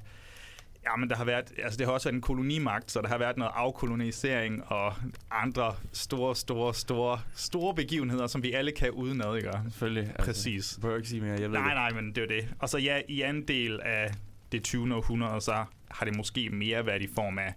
Ja, 0.87 0.97
men 0.97 1.11
der 1.11 1.17
har 1.17 1.25
været, 1.25 1.53
altså 1.59 1.77
det 1.79 1.87
har 1.87 1.93
også 1.93 2.09
været 2.09 2.15
en 2.15 2.21
kolonimagt, 2.21 2.91
så 2.91 3.01
der 3.01 3.09
har 3.09 3.19
været 3.19 3.37
noget 3.37 3.53
afkolonisering 3.55 4.65
og 4.67 4.95
andre 5.31 5.77
store, 5.93 6.37
store, 6.37 6.75
store, 6.75 7.21
store 7.35 7.75
begivenheder, 7.75 8.27
som 8.27 8.43
vi 8.43 8.53
alle 8.53 8.73
kan 8.73 8.91
udenad, 8.91 9.37
ikke? 9.37 9.51
Selvfølgelig. 9.71 10.13
Præcis. 10.19 10.73
Du 10.75 10.81
behøver 10.81 10.97
ikke 10.97 11.09
sige 11.09 11.21
mere, 11.21 11.33
jeg 11.41 11.51
ved 11.53 11.59
Nej, 11.59 11.67
det. 11.69 11.75
nej, 11.75 11.91
men 12.03 12.13
det 12.15 12.23
er 12.23 12.27
det. 12.27 12.55
Og 12.59 12.69
så 12.69 12.79
ja, 12.79 13.01
i 13.09 13.21
anden 13.23 13.49
del 13.49 13.81
af 13.81 14.11
det 14.53 14.63
20. 14.65 14.95
århundrede, 14.95 15.41
så 15.41 15.65
har 15.91 16.07
det 16.07 16.17
måske 16.17 16.51
mere 16.51 16.87
været 16.87 17.03
i 17.03 17.09
form 17.15 17.39
af, 17.39 17.55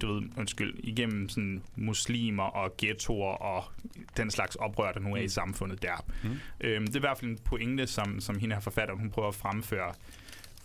du 0.00 0.14
ved, 0.14 0.22
undskyld, 0.36 0.74
igennem 0.78 1.28
sådan 1.28 1.62
muslimer 1.76 2.42
og 2.42 2.74
ghettoer 2.78 3.32
og 3.32 3.64
den 4.16 4.30
slags 4.30 4.56
oprør, 4.56 4.92
der 4.92 5.00
nu 5.00 5.12
er 5.12 5.20
i 5.20 5.28
samfundet 5.28 5.82
der. 5.82 6.04
Mm. 6.24 6.30
Øhm, 6.60 6.86
det 6.86 6.94
er 6.94 6.98
i 6.98 7.00
hvert 7.00 7.18
fald 7.18 7.30
en 7.30 7.38
pointe, 7.44 7.86
som, 7.86 8.20
som 8.20 8.38
hende 8.38 8.54
her 8.54 8.60
forfatter, 8.60 8.94
hun 8.94 9.10
prøver 9.10 9.28
at 9.28 9.34
fremføre. 9.34 9.92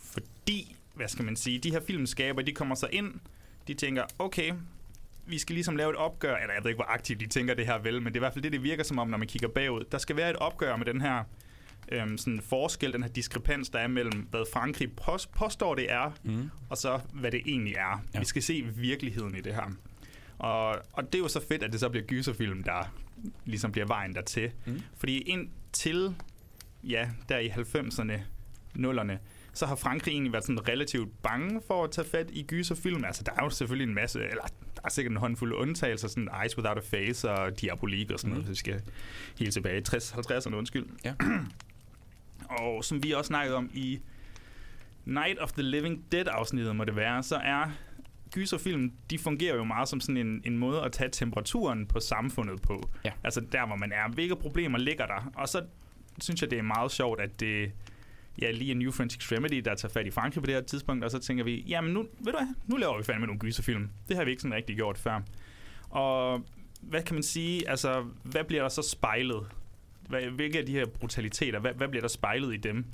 Fordi, 0.02 0.76
hvad 0.98 1.08
skal 1.08 1.26
man 1.26 1.36
sige, 1.36 1.60
de 1.60 1.72
her 1.72 1.80
filmskaber, 1.88 2.42
de 2.42 2.52
kommer 2.54 2.76
så 2.76 2.88
ind, 2.92 3.14
de 3.68 3.74
tænker, 3.74 4.04
okay, 4.20 4.54
vi 5.26 5.38
skal 5.38 5.54
ligesom 5.54 5.76
lave 5.76 5.90
et 5.90 5.96
opgør, 5.96 6.36
eller 6.36 6.54
jeg 6.54 6.64
ved 6.64 6.70
ikke, 6.72 6.78
hvor 6.78 6.92
aktivt 6.94 7.20
de 7.20 7.28
tænker 7.28 7.54
det 7.54 7.66
her 7.66 7.78
vel, 7.80 8.02
men 8.02 8.06
det 8.06 8.12
er 8.14 8.20
i 8.20 8.20
hvert 8.20 8.34
fald 8.34 8.44
det, 8.44 8.52
det 8.52 8.64
virker 8.64 8.84
som 8.84 9.00
om, 9.00 9.08
når 9.08 9.18
man 9.18 9.28
kigger 9.28 9.48
bagud. 9.48 9.84
Der 9.92 9.98
skal 9.98 10.16
være 10.16 10.30
et 10.30 10.36
opgør 10.36 10.76
med 10.76 10.86
den 10.86 11.02
her 11.02 11.24
øhm, 11.92 12.18
sådan 12.18 12.42
forskel, 12.42 12.94
den 12.94 13.04
her 13.04 13.10
diskrepans, 13.10 13.70
der 13.70 13.80
er 13.80 13.88
mellem, 13.88 14.28
hvad 14.30 14.44
Frankrig 14.54 14.90
pås- 15.02 15.30
påstår, 15.36 15.76
det 15.76 15.92
er, 15.92 16.12
Mm. 16.24 16.50
og 16.70 16.78
så 16.78 17.00
hvad 17.14 17.32
det 17.32 17.42
egentlig 17.46 17.74
er. 17.74 18.04
Ja. 18.14 18.20
Vi 18.20 18.26
skal 18.26 18.44
se 18.44 18.62
virkeligheden 18.76 19.36
i 19.36 19.42
det 19.42 19.54
her. 19.56 19.72
Og, 20.38 20.70
og 20.94 21.04
det 21.06 21.16
er 21.16 21.20
jo 21.20 21.28
så 21.28 21.42
fedt, 21.48 21.64
at 21.64 21.72
det 21.72 21.80
så 21.80 21.90
bliver 21.90 22.06
gyserfilm, 22.06 22.64
der 22.64 22.94
ligesom 23.46 23.72
bliver 23.72 23.88
vejen 23.88 24.16
dertil. 24.16 24.52
Mm. 24.66 24.82
Fordi 24.98 25.18
indtil, 25.22 26.16
ja, 26.84 27.10
der 27.30 27.38
i 27.38 27.48
90'erne, 27.50 28.20
nullerne, 28.76 29.20
så 29.58 29.66
har 29.66 29.76
Frankrig 29.76 30.12
egentlig 30.12 30.34
været 30.34 30.46
sådan 30.46 30.68
relativt 30.68 31.22
bange 31.22 31.62
for 31.68 31.84
at 31.84 31.92
tage 31.92 32.08
fat 32.08 32.30
i 32.34 32.44
gyserfilm. 32.44 33.04
Altså, 33.06 33.24
der 33.24 33.32
er 33.32 33.44
jo 33.44 33.50
selvfølgelig 33.50 33.88
en 33.90 33.96
masse, 33.96 34.20
eller 34.24 34.44
der 34.76 34.82
er 34.86 34.90
sikkert 34.90 35.12
en 35.12 35.18
håndfuld 35.18 35.54
undtagelser, 35.54 36.08
sådan 36.08 36.30
Eyes 36.44 36.58
Without 36.58 36.78
a 36.78 36.82
Face 36.98 37.32
og 37.32 37.62
Diabolik 37.62 38.12
og 38.12 38.20
sådan 38.20 38.30
noget, 38.30 38.44
Mhm. 38.46 38.48
hvis 38.54 38.66
vi 38.66 38.72
skal 38.72 38.82
helt 39.40 39.54
tilbage 39.54 39.78
i 39.78 39.82
60-50'erne, 39.90 40.56
undskyld. 40.56 40.86
Ja. 41.06 41.14
og 42.64 42.84
som 42.84 43.04
vi 43.04 43.12
også 43.12 43.28
snakkede 43.28 43.56
om 43.58 43.70
i 43.74 44.00
Night 45.06 45.40
of 45.40 45.52
the 45.52 45.62
Living 45.62 46.06
Dead-afsnittet, 46.12 46.76
må 46.76 46.84
det 46.84 46.96
være, 46.96 47.24
så 47.24 47.36
er 47.36 47.72
gyserfilm, 48.34 48.92
de 49.10 49.20
fungerer 49.20 49.56
jo 49.56 49.64
meget 49.64 49.90
som 49.90 50.00
sådan 50.02 50.18
en, 50.18 50.42
en 50.46 50.58
måde 50.58 50.82
at 50.82 50.92
tage 50.92 51.10
temperaturen 51.12 51.86
på 51.86 52.00
samfundet 52.00 52.62
på. 52.62 52.90
Ja. 53.06 53.12
Altså 53.24 53.42
der, 53.52 53.66
hvor 53.68 53.76
man 53.76 53.92
er. 53.92 54.10
Hvilke 54.14 54.36
problemer 54.36 54.78
ligger 54.78 55.06
der? 55.06 55.32
Og 55.36 55.48
så 55.50 55.62
synes 56.22 56.42
jeg, 56.42 56.52
det 56.52 56.60
er 56.60 56.64
meget 56.64 56.92
sjovt, 56.92 57.22
at 57.22 57.40
det 57.40 57.72
ja, 58.42 58.52
lige 58.52 58.72
en 58.72 58.80
New 58.80 58.92
French 58.92 59.18
Extremity, 59.18 59.56
der 59.56 59.76
tager 59.76 59.92
fat 59.92 60.08
i 60.08 60.12
Frankrig 60.12 60.42
på 60.44 60.48
det 60.48 60.56
her 60.56 60.62
tidspunkt, 60.62 61.04
og 61.04 61.12
så 61.12 61.20
tænker 61.20 61.44
vi, 61.44 61.64
jamen 61.68 61.94
nu, 61.94 62.00
ved 62.00 62.32
du 62.34 62.38
hvad, 62.38 62.48
nu 62.68 62.76
laver 62.76 62.98
vi 62.98 63.04
fandme 63.04 63.26
nogle 63.26 63.40
gyserfilm. 63.40 63.90
Det 64.08 64.18
har 64.18 64.24
vi 64.24 64.32
ikke 64.32 64.42
sådan 64.42 64.56
rigtig 64.56 64.76
gjort 64.76 64.98
før. 64.98 65.22
Og 65.90 66.44
hvad 66.82 67.04
kan 67.04 67.14
man 67.14 67.24
sige, 67.24 67.70
altså, 67.70 68.06
hvad 68.24 68.44
bliver 68.44 68.62
der 68.62 68.70
så 68.70 68.82
spejlet? 68.82 69.46
Hvad, 70.10 70.22
hvilke 70.22 70.60
af 70.60 70.66
de 70.66 70.72
her 70.72 70.86
brutaliteter, 70.86 71.60
hvad, 71.60 71.74
hvad 71.74 71.88
bliver 71.88 72.02
der 72.02 72.08
spejlet 72.08 72.54
i 72.54 72.58
dem? 72.58 72.86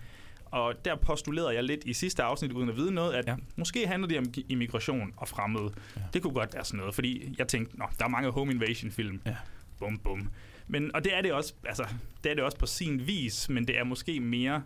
Og 0.46 0.86
der 0.86 0.96
postulerede 0.96 1.56
jeg 1.56 1.64
lidt 1.64 1.82
i 1.86 1.94
sidste 1.94 2.24
afsnit, 2.24 2.52
uden 2.52 2.70
at 2.70 2.76
vide 2.76 2.92
noget, 2.92 3.14
at 3.14 3.28
Ja. 3.28 3.36
måske 3.56 3.88
handler 3.88 4.08
det 4.08 4.18
om 4.18 4.26
immigration 4.50 5.14
og 5.18 5.28
fremmede. 5.28 5.74
Ja. 5.96 6.02
Det 6.14 6.22
kunne 6.22 6.34
godt 6.34 6.54
være 6.54 6.66
sådan 6.66 6.78
noget, 6.78 6.96
fordi 6.96 7.36
jeg 7.38 7.48
tænkte, 7.48 7.78
nå, 7.80 7.86
der 8.00 8.06
er 8.06 8.10
mange 8.10 8.30
home 8.32 8.52
invasion 8.52 8.92
film. 8.92 9.22
Ja. 9.26 9.36
Bum, 9.80 9.98
bum. 9.98 10.30
Men, 10.68 10.96
og 10.96 11.04
det 11.04 11.18
er 11.18 11.22
det 11.22 11.34
også, 11.34 11.54
altså, 11.66 11.88
det 12.24 12.32
er 12.32 12.36
det 12.36 12.44
også 12.44 12.58
på 12.58 12.66
sin 12.66 13.08
vis, 13.08 13.50
men 13.50 13.68
det 13.68 13.80
er 13.80 13.84
måske 13.84 14.20
mere 14.20 14.64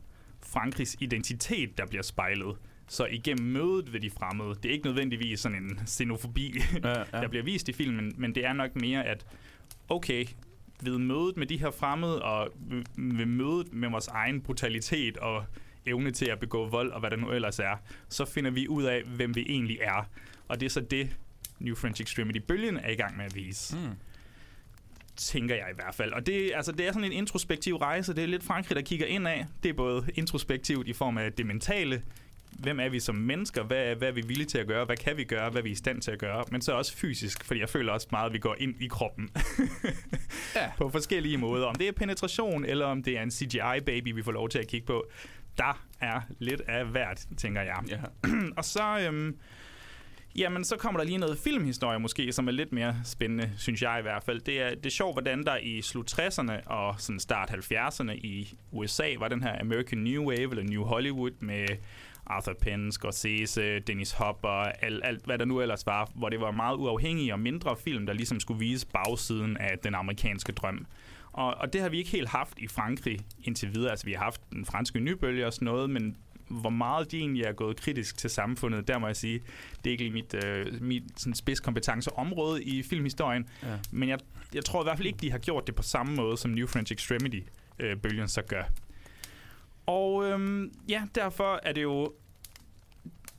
Frankrigs 0.54 0.96
identitet, 1.00 1.78
der 1.78 1.86
bliver 1.86 2.04
spejlet. 2.04 2.56
Så 2.88 3.06
igennem 3.06 3.48
mødet 3.48 3.94
ved 3.94 4.00
de 4.00 4.10
fremmede, 4.10 4.56
det 4.64 4.66
er 4.66 4.74
ikke 4.74 4.86
nødvendigvis 4.86 5.40
sådan 5.40 5.64
en 5.64 5.80
xenofobi, 5.88 6.56
Ja, 6.84 6.90
ja. 7.00 7.04
der 7.22 7.28
bliver 7.28 7.44
vist 7.44 7.70
i 7.70 7.74
filmen, 7.74 8.14
men 8.18 8.36
det 8.36 8.46
er 8.46 8.54
nok 8.54 8.76
mere, 8.76 9.04
at 9.06 9.26
okay, 9.90 10.26
ved 10.82 10.98
mødet 10.98 11.38
med 11.38 11.48
de 11.48 11.58
her 11.60 11.72
fremmede, 11.72 12.22
og 12.24 12.50
ved- 12.58 13.26
mødet 13.26 13.74
med 13.74 13.90
vores 13.90 14.08
egen 14.08 14.42
brutalitet 14.42 15.18
og 15.18 15.46
evne 15.86 16.12
til 16.12 16.26
at 16.26 16.40
begå 16.40 16.68
vold, 16.70 16.92
og 16.92 17.00
hvad 17.00 17.10
det 17.12 17.20
nu 17.20 17.32
ellers 17.32 17.60
er, 17.60 17.76
så 18.10 18.26
finder 18.26 18.52
vi 18.52 18.68
ud 18.68 18.84
af, 18.84 19.04
hvem 19.04 19.36
vi 19.36 19.46
egentlig 19.50 19.78
er. 19.82 20.10
Og 20.48 20.60
det 20.60 20.66
er 20.66 20.70
så 20.70 20.82
det, 20.82 21.18
New 21.60 21.76
French 21.76 22.02
Extremity-bølgen 22.02 22.78
er 22.78 22.90
i 22.90 22.96
gang 22.96 23.18
med 23.18 23.26
at 23.26 23.36
vise. 23.36 23.78
Mm. 23.78 23.82
Tænker 25.18 25.56
jeg 25.56 25.68
i 25.72 25.76
hvert 25.76 25.96
fald. 25.96 26.14
Og 26.14 26.26
det, 26.26 26.52
altså, 26.56 26.72
det 26.72 26.88
er 26.88 26.92
sådan 26.92 27.04
en 27.04 27.12
introspektiv 27.12 27.76
rejse. 27.76 28.16
Det 28.16 28.24
er 28.24 28.28
lidt 28.28 28.44
Frankrig, 28.44 28.76
der 28.76 28.82
kigger 28.82 29.06
ind 29.06 29.28
af. 29.28 29.46
Det 29.64 29.70
er 29.70 29.74
både 29.74 30.06
introspektivt 30.16 30.88
i 30.88 30.94
form 30.94 31.18
af 31.18 31.34
det 31.34 31.46
mentale. 31.46 32.02
Hvem 32.60 32.80
er 32.80 32.90
vi 32.90 33.00
som 33.00 33.16
mennesker? 33.16 33.64
Hvad, 33.64 33.96
hvad 33.96 34.08
er 34.08 34.12
vi 34.12 34.22
villige 34.22 34.48
til 34.48 34.58
at 34.58 34.68
gøre? 34.68 34.86
Hvad 34.86 34.98
kan 34.98 35.18
vi 35.18 35.24
gøre? 35.24 35.50
Hvad 35.50 35.62
er 35.62 35.64
vi 35.64 35.72
i 35.72 35.76
stand 35.76 36.02
til 36.02 36.12
at 36.12 36.20
gøre? 36.20 36.46
Men 36.52 36.62
så 36.62 36.74
også 36.74 36.98
fysisk, 36.98 37.46
fordi 37.46 37.60
jeg 37.60 37.70
føler 37.70 37.94
også 37.94 38.08
meget, 38.12 38.26
at 38.26 38.34
vi 38.34 38.40
går 38.40 38.56
ind 38.60 38.76
i 38.80 38.88
kroppen. 38.88 39.30
Ja. 40.56 40.72
På 40.78 40.90
forskellige 40.90 41.38
måder. 41.38 41.66
Om 41.66 41.76
det 41.76 41.88
er 41.88 41.92
penetration, 41.92 42.66
eller 42.66 42.86
om 42.86 43.04
det 43.04 43.18
er 43.18 43.24
en 43.24 43.32
CGI-baby, 43.32 44.14
vi 44.16 44.24
får 44.24 44.32
lov 44.32 44.50
til 44.50 44.60
at 44.60 44.68
kigge 44.68 44.88
på. 44.88 45.08
Der 45.58 45.84
er 46.00 46.22
lidt 46.40 46.62
af 46.68 46.86
hvert, 46.86 47.26
tænker 47.38 47.62
jeg. 47.62 47.78
Ja. 47.90 48.00
Og 48.58 48.66
så, 48.66 49.00
øhm, 49.08 49.38
jamen, 50.38 50.64
så 50.64 50.78
kommer 50.78 51.00
der 51.00 51.06
lige 51.06 51.18
noget 51.18 51.38
filmhistorie 51.38 52.00
måske, 52.00 52.32
som 52.32 52.48
er 52.48 52.52
lidt 52.52 52.72
mere 52.72 52.96
spændende, 53.04 53.52
synes 53.58 53.82
jeg 53.82 54.00
i 54.00 54.02
hvert 54.02 54.24
fald. 54.24 54.42
Det 54.42 54.62
er, 54.62 54.70
det 54.70 54.86
er 54.86 54.90
sjovt, 54.90 55.16
hvordan 55.16 55.44
der 55.44 55.58
i 55.58 55.82
slut 55.82 56.20
60'erne 56.20 56.68
og 56.68 56.96
sådan 56.98 57.20
start 57.20 57.50
70'erne 57.50 58.12
i 58.12 58.58
USA 58.72 59.08
var 59.20 59.28
den 59.28 59.44
her 59.44 59.62
American 59.62 60.00
New 60.00 60.24
Wave, 60.24 60.50
eller 60.50 60.64
New 60.64 60.84
Hollywood, 60.84 61.32
med 61.40 61.68
Arthur 62.26 62.54
Penn, 62.62 62.92
Scorsese, 62.92 63.80
Dennis 63.80 64.12
Hopper, 64.12 64.64
alt, 64.82 65.02
alt 65.06 65.26
hvad 65.26 65.38
der 65.38 65.46
nu 65.46 65.62
ellers 65.62 65.86
var, 65.86 66.12
hvor 66.16 66.30
det 66.30 66.42
var 66.42 66.52
meget 66.52 66.76
uafhængige 66.76 67.34
og 67.34 67.40
mindre 67.40 67.76
film, 67.78 68.06
der 68.06 68.14
ligesom 68.14 68.40
skulle 68.40 68.60
vise 68.60 68.88
bagsiden 68.88 69.58
af 69.58 69.80
den 69.84 69.96
amerikanske 69.96 70.52
drøm. 70.52 70.86
Og, 71.32 71.56
og 71.56 71.74
det 71.74 71.82
har 71.82 71.90
vi 71.90 71.98
ikke 71.98 72.10
helt 72.10 72.30
haft 72.30 72.60
i 72.60 72.68
Frankrig 72.68 73.20
indtil 73.44 73.76
videre. 73.76 73.92
Altså, 73.92 74.06
vi 74.06 74.14
har 74.14 74.24
haft 74.24 74.42
den 74.52 74.66
franske 74.66 75.00
nybølge 75.00 75.46
og 75.46 75.54
sådan 75.54 75.66
noget, 75.66 75.90
men 75.90 76.18
hvor 76.48 76.70
meget 76.70 77.12
de 77.12 77.18
egentlig 77.18 77.44
er 77.44 77.54
gået 77.54 77.78
kritisk 77.78 78.18
til 78.18 78.30
samfundet, 78.30 78.88
der 78.88 78.98
må 78.98 79.08
jeg 79.08 79.16
sige, 79.16 79.42
det 79.84 79.90
er 79.90 79.92
ikke 79.92 80.10
mit, 80.10 80.46
øh, 80.46 80.82
mit 80.82 81.04
sådan 81.16 81.34
spidskompetenceområde 81.34 82.64
i 82.64 82.84
filmhistorien. 82.84 83.50
Ja. 83.64 83.78
Men 83.92 84.10
jeg, 84.10 84.20
jeg 84.54 84.66
tror 84.66 84.82
i 84.82 84.86
hvert 84.86 84.98
fald 84.98 85.08
ikke, 85.08 85.20
de 85.22 85.32
har 85.32 85.38
gjort 85.38 85.68
det 85.68 85.76
på 85.76 85.84
samme 85.84 86.16
måde, 86.16 86.38
som 86.38 86.52
New 86.52 86.68
French 86.68 86.94
Extremity-bølgen 86.94 88.28
så 88.28 88.42
gør. 88.42 88.64
Og 89.86 90.26
øhm, 90.26 90.72
ja, 90.90 91.04
derfor 91.16 91.60
er 91.64 91.72
det 91.72 91.84
jo... 91.84 92.14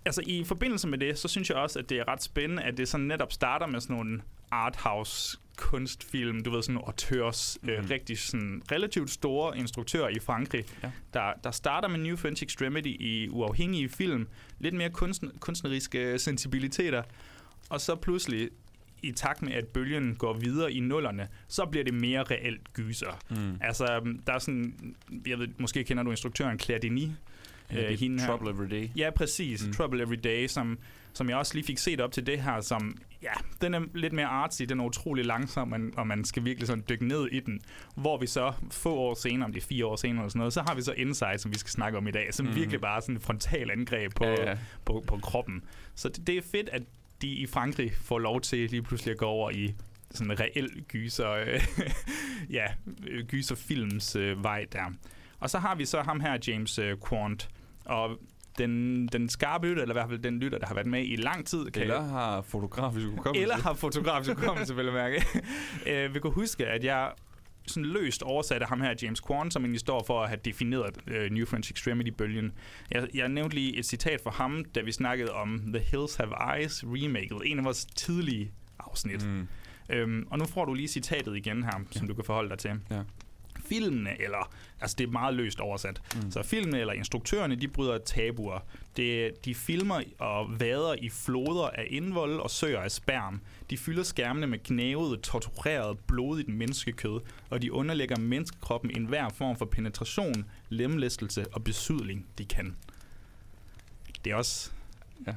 Altså 0.05 0.23
i 0.27 0.45
forbindelse 0.45 0.89
med 0.89 0.99
det, 0.99 1.19
så 1.19 1.29
synes 1.29 1.51
jeg 1.51 1.59
også, 1.59 1.79
at 1.79 1.89
det 1.89 1.99
er 1.99 2.09
ret 2.09 2.23
spændende, 2.23 2.63
at 2.63 2.77
det 2.77 2.89
sådan 2.89 3.07
netop 3.07 3.33
starter 3.33 3.67
med 3.67 3.81
sådan 3.81 3.97
nogle 3.97 4.21
arthouse 4.51 5.39
kunstfilm, 5.59 6.41
du 6.43 6.51
ved, 6.51 6.63
sådan 6.63 6.81
auteurs, 6.87 7.59
mm. 7.63 7.69
øh, 7.69 7.79
Mhm. 7.79 7.87
rigtig 7.91 8.19
sådan 8.19 8.63
relativt 8.73 9.11
store 9.11 9.59
instruktører 9.59 10.09
i 10.09 10.19
Frankrig, 10.19 10.65
Ja. 10.83 10.91
der, 11.15 11.33
der 11.45 11.51
starter 11.51 11.89
med 11.89 11.99
New 11.99 12.17
French 12.17 12.43
Extremity 12.45 12.89
i 12.89 13.29
uafhængige 13.31 13.89
film, 13.89 14.29
lidt 14.59 14.75
mere 14.75 14.91
kunstn- 15.03 15.39
kunstneriske 15.39 16.19
sensibiliteter, 16.19 17.03
og 17.71 17.81
så 17.81 17.95
pludselig, 17.95 18.49
i 19.03 19.13
takt 19.13 19.43
med, 19.43 19.53
at 19.53 19.67
bølgen 19.67 20.15
går 20.15 20.33
videre 20.33 20.73
i 20.73 20.81
nullerne, 20.81 21.29
så 21.49 21.65
bliver 21.65 21.85
det 21.85 21.95
mere 21.95 22.23
reelt 22.23 22.73
gyser. 22.73 23.19
Mm. 23.31 23.59
Altså, 23.61 24.15
der 24.27 24.33
er 24.33 24.39
sådan, 24.39 24.95
jeg 25.27 25.39
ved, 25.39 25.49
måske 25.59 25.85
kender 25.85 26.03
du 26.03 26.11
instruktøren 26.11 26.59
Claire 26.59 26.81
Denis, 26.83 27.11
er 27.69 27.91
Øh, 27.93 27.99
hende 27.99 28.21
her. 28.21 28.27
Trouble 28.27 28.51
Every 28.51 28.71
Day. 28.71 28.89
Ja, 28.97 29.11
præcis. 29.11 29.67
Mm. 29.67 29.73
Trouble 29.73 30.03
Every 30.03 30.17
Day, 30.25 30.47
som, 30.47 30.79
som 31.13 31.29
jeg 31.29 31.37
også 31.37 31.55
lige 31.55 31.67
fik 31.67 31.79
set 31.79 32.01
op 32.01 32.13
til 32.13 32.27
det 32.27 32.43
her, 32.43 32.61
som, 32.61 32.97
ja, 33.23 33.33
den 33.61 33.75
er 33.75 33.81
lidt 33.95 34.13
mere 34.13 34.27
artsy, 34.27 34.63
den 34.63 34.81
er 34.81 34.85
utrolig 34.85 35.25
langsom, 35.25 35.73
og, 35.73 35.81
og 35.97 36.07
man 36.07 36.25
skal 36.25 36.45
virkelig 36.45 36.67
sådan 36.67 36.85
dykke 36.89 37.09
ned 37.09 37.27
i 37.33 37.41
den. 37.41 37.61
Hvor 37.95 38.19
vi 38.19 38.27
så 38.27 38.53
få 38.71 38.95
år 38.95 39.15
senere, 39.15 39.45
om 39.45 39.53
det 39.53 39.63
er 39.63 39.67
fire 39.67 39.87
år 39.87 39.97
senere 39.97 40.23
eller 40.23 40.31
sådan 40.31 40.39
noget, 40.39 40.53
så 40.53 40.63
har 40.63 40.75
vi 40.75 40.83
så 40.83 40.93
Inside, 40.93 41.39
som 41.39 41.53
vi 41.53 41.59
skal 41.59 41.71
snakke 41.71 41.99
om 41.99 42.09
i 42.09 42.11
dag, 42.11 42.35
som 42.35 42.47
mm. 42.47 42.55
virkelig 42.55 42.81
bare 42.81 43.03
sådan 43.03 43.17
et 43.17 43.23
frontal 43.23 43.71
angreb 43.71 44.15
på, 44.15 44.25
Ja, 44.25 44.51
ja. 44.51 44.59
på, 44.85 45.05
på 45.07 45.19
kroppen. 45.23 45.65
Så 45.95 46.09
det, 46.09 46.27
det 46.27 46.37
er 46.37 46.43
fedt, 46.43 46.69
at 46.69 46.83
de 47.23 47.29
i 47.29 47.47
Frankrig 47.47 47.93
får 47.95 48.19
lov 48.19 48.41
til 48.41 48.71
lige 48.71 48.83
pludselig 48.83 49.13
at 49.13 49.19
gå 49.19 49.27
over 49.27 49.51
i 49.51 49.75
sådan 50.11 50.31
en 50.31 50.41
reel 50.41 50.85
gyser, 50.89 51.31
øh, 51.31 51.61
ja, 52.59 52.67
gyserfilms 53.29 54.17
øh, 54.17 54.45
vej 54.45 54.67
der. 54.73 54.93
Og 55.41 55.51
så 55.51 55.59
har 55.59 55.75
vi 55.75 55.85
så 55.85 56.03
ham 56.03 56.21
her, 56.21 56.39
James 56.49 56.79
øh, 56.79 56.97
Quant, 57.09 57.49
og 57.85 58.19
den, 58.59 59.07
den 59.07 59.29
skarpe 59.29 59.67
lytter, 59.67 59.83
eller 59.83 59.95
i 59.95 59.99
hvert 59.99 60.09
fald 60.09 60.19
den 60.19 60.39
lytter, 60.41 60.59
der 60.59 60.67
har 60.67 60.75
været 60.75 60.87
med 60.87 61.05
i 61.07 61.17
lang 61.17 61.47
tid, 61.47 61.71
kan 61.71 61.83
Eller 61.83 62.01
har 62.01 62.43
fotografisk 62.43 63.07
hukommelse. 63.07 63.43
eller 63.43 63.57
har 63.57 63.75
fotografisk 63.75 64.39
hukommelse, 64.39 64.77
vil 64.77 64.85
jeg 64.85 64.95
mærke. 64.95 65.25
øh, 65.91 66.15
vi 66.15 66.21
kan 66.21 66.31
huske, 66.31 66.67
at 66.67 66.85
jeg 66.85 67.13
sådan 67.67 67.85
løst 67.85 68.23
oversatte 68.23 68.67
ham 68.67 68.81
her, 68.81 68.95
James 69.03 69.21
Quorn, 69.21 69.51
som 69.51 69.63
egentlig 69.63 69.81
står 69.81 70.05
for 70.07 70.23
at 70.23 70.29
have 70.29 70.41
defineret 70.45 70.97
øh, 71.07 71.31
New 71.31 71.47
French 71.47 71.73
Extremity-bølgen. 71.73 72.53
Jeg, 72.91 73.09
jeg 73.15 73.29
nævnte 73.29 73.55
lige 73.55 73.77
et 73.77 73.87
citat 73.87 74.21
fra 74.21 74.31
ham, 74.31 74.65
da 74.65 74.81
vi 74.81 74.93
snakkede 74.93 75.33
om 75.33 75.63
The 75.75 75.85
Hills 75.85 76.17
Have 76.17 76.57
Eyes 76.57 76.85
remaket, 76.87 77.39
en 77.45 77.59
af 77.59 77.65
vores 77.65 77.85
tidlige 77.85 78.53
afsnit. 78.79 79.27
Mm. 79.27 79.49
Øhm, 79.91 80.27
og 80.31 80.39
nu 80.39 80.45
får 80.45 80.65
du 80.65 80.75
lige 80.75 80.89
citatet 80.89 81.37
igen 81.37 81.63
her, 81.63 81.81
som 81.91 82.09
du 82.09 82.15
kan 82.15 82.25
forholde 82.25 82.51
dig 82.51 82.59
til. 82.59 82.71
Ja. 82.91 83.03
Filmene, 83.65 84.23
eller 84.23 84.53
altså 84.81 84.97
det 84.99 85.07
er 85.07 85.11
meget 85.11 85.35
løst 85.35 85.61
oversat. 85.61 86.01
Mm. 86.15 86.31
Så 86.31 86.43
filmene 86.43 86.81
eller 86.81 86.93
instruktørerne, 86.93 87.55
de 87.57 87.69
bryder 87.69 87.99
tabuer. 87.99 88.59
Det, 88.97 89.45
de 89.45 89.55
filmer 89.55 90.03
og 90.19 90.61
vader 90.61 90.95
i 90.99 91.09
floder 91.09 91.69
af 91.69 91.87
indvold 91.91 92.41
og 92.41 92.51
søer 92.51 92.81
af 92.81 92.91
sperm. 92.91 93.41
De 93.71 93.79
fylder 93.79 94.03
skærmene 94.03 94.47
med 94.47 94.59
knævet, 94.59 95.21
tortureret, 95.21 95.99
blodigt 95.99 96.49
menneskekød, 96.49 97.21
og 97.51 97.63
de 97.63 97.73
underlægger 97.73 98.19
menneskekroppen 98.19 98.97
enhver 98.97 99.29
form 99.29 99.57
for 99.57 99.65
penetration, 99.65 100.45
lemlæstelse 100.69 101.45
og 101.53 101.65
besydling, 101.65 102.27
de 102.39 102.45
kan. 102.45 102.77
Det 104.25 104.33
er 104.33 104.37
også... 104.37 104.71
Ja. 105.27 105.33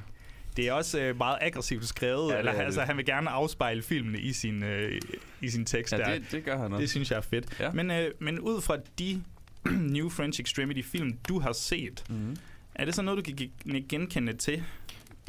Det 0.58 0.68
er 0.68 0.74
også 0.74 1.00
øh, 1.02 1.18
meget 1.18 1.38
aggressivt 1.42 1.88
skrevet. 1.88 2.32
Ja, 2.34 2.38
eller, 2.38 2.52
er 2.52 2.62
altså, 2.62 2.82
han 2.82 2.98
vil 2.98 3.06
gerne 3.06 3.30
afspejle 3.30 3.82
filmene 3.82 4.20
i 4.20 4.34
sin, 4.34 4.64
øh, 4.64 5.02
i 5.42 5.50
sin 5.50 5.66
tekst. 5.66 5.94
Ja, 5.94 5.98
der. 5.98 6.14
det, 6.14 6.32
det 6.32 6.44
gør 6.44 6.58
han 6.58 6.74
også. 6.74 6.82
Det 6.82 6.90
synes 6.90 7.12
jeg 7.12 7.18
er 7.18 7.22
fedt. 7.22 7.60
Ja. 7.60 7.72
Men, 7.72 7.92
øh, 7.92 8.12
men 8.20 8.40
ud 8.40 8.62
fra 8.62 8.78
de 9.00 9.24
New 9.96 10.10
French 10.10 10.42
Extremity 10.42 10.82
film, 10.82 11.18
du 11.28 11.40
har 11.40 11.52
set, 11.54 12.04
mm. 12.10 12.36
er 12.76 12.86
det 12.86 12.96
så 12.96 13.02
noget, 13.02 13.18
du 13.18 13.24
kan 13.24 13.36
gen- 13.66 13.86
genkende 13.90 14.34
til? 14.34 14.64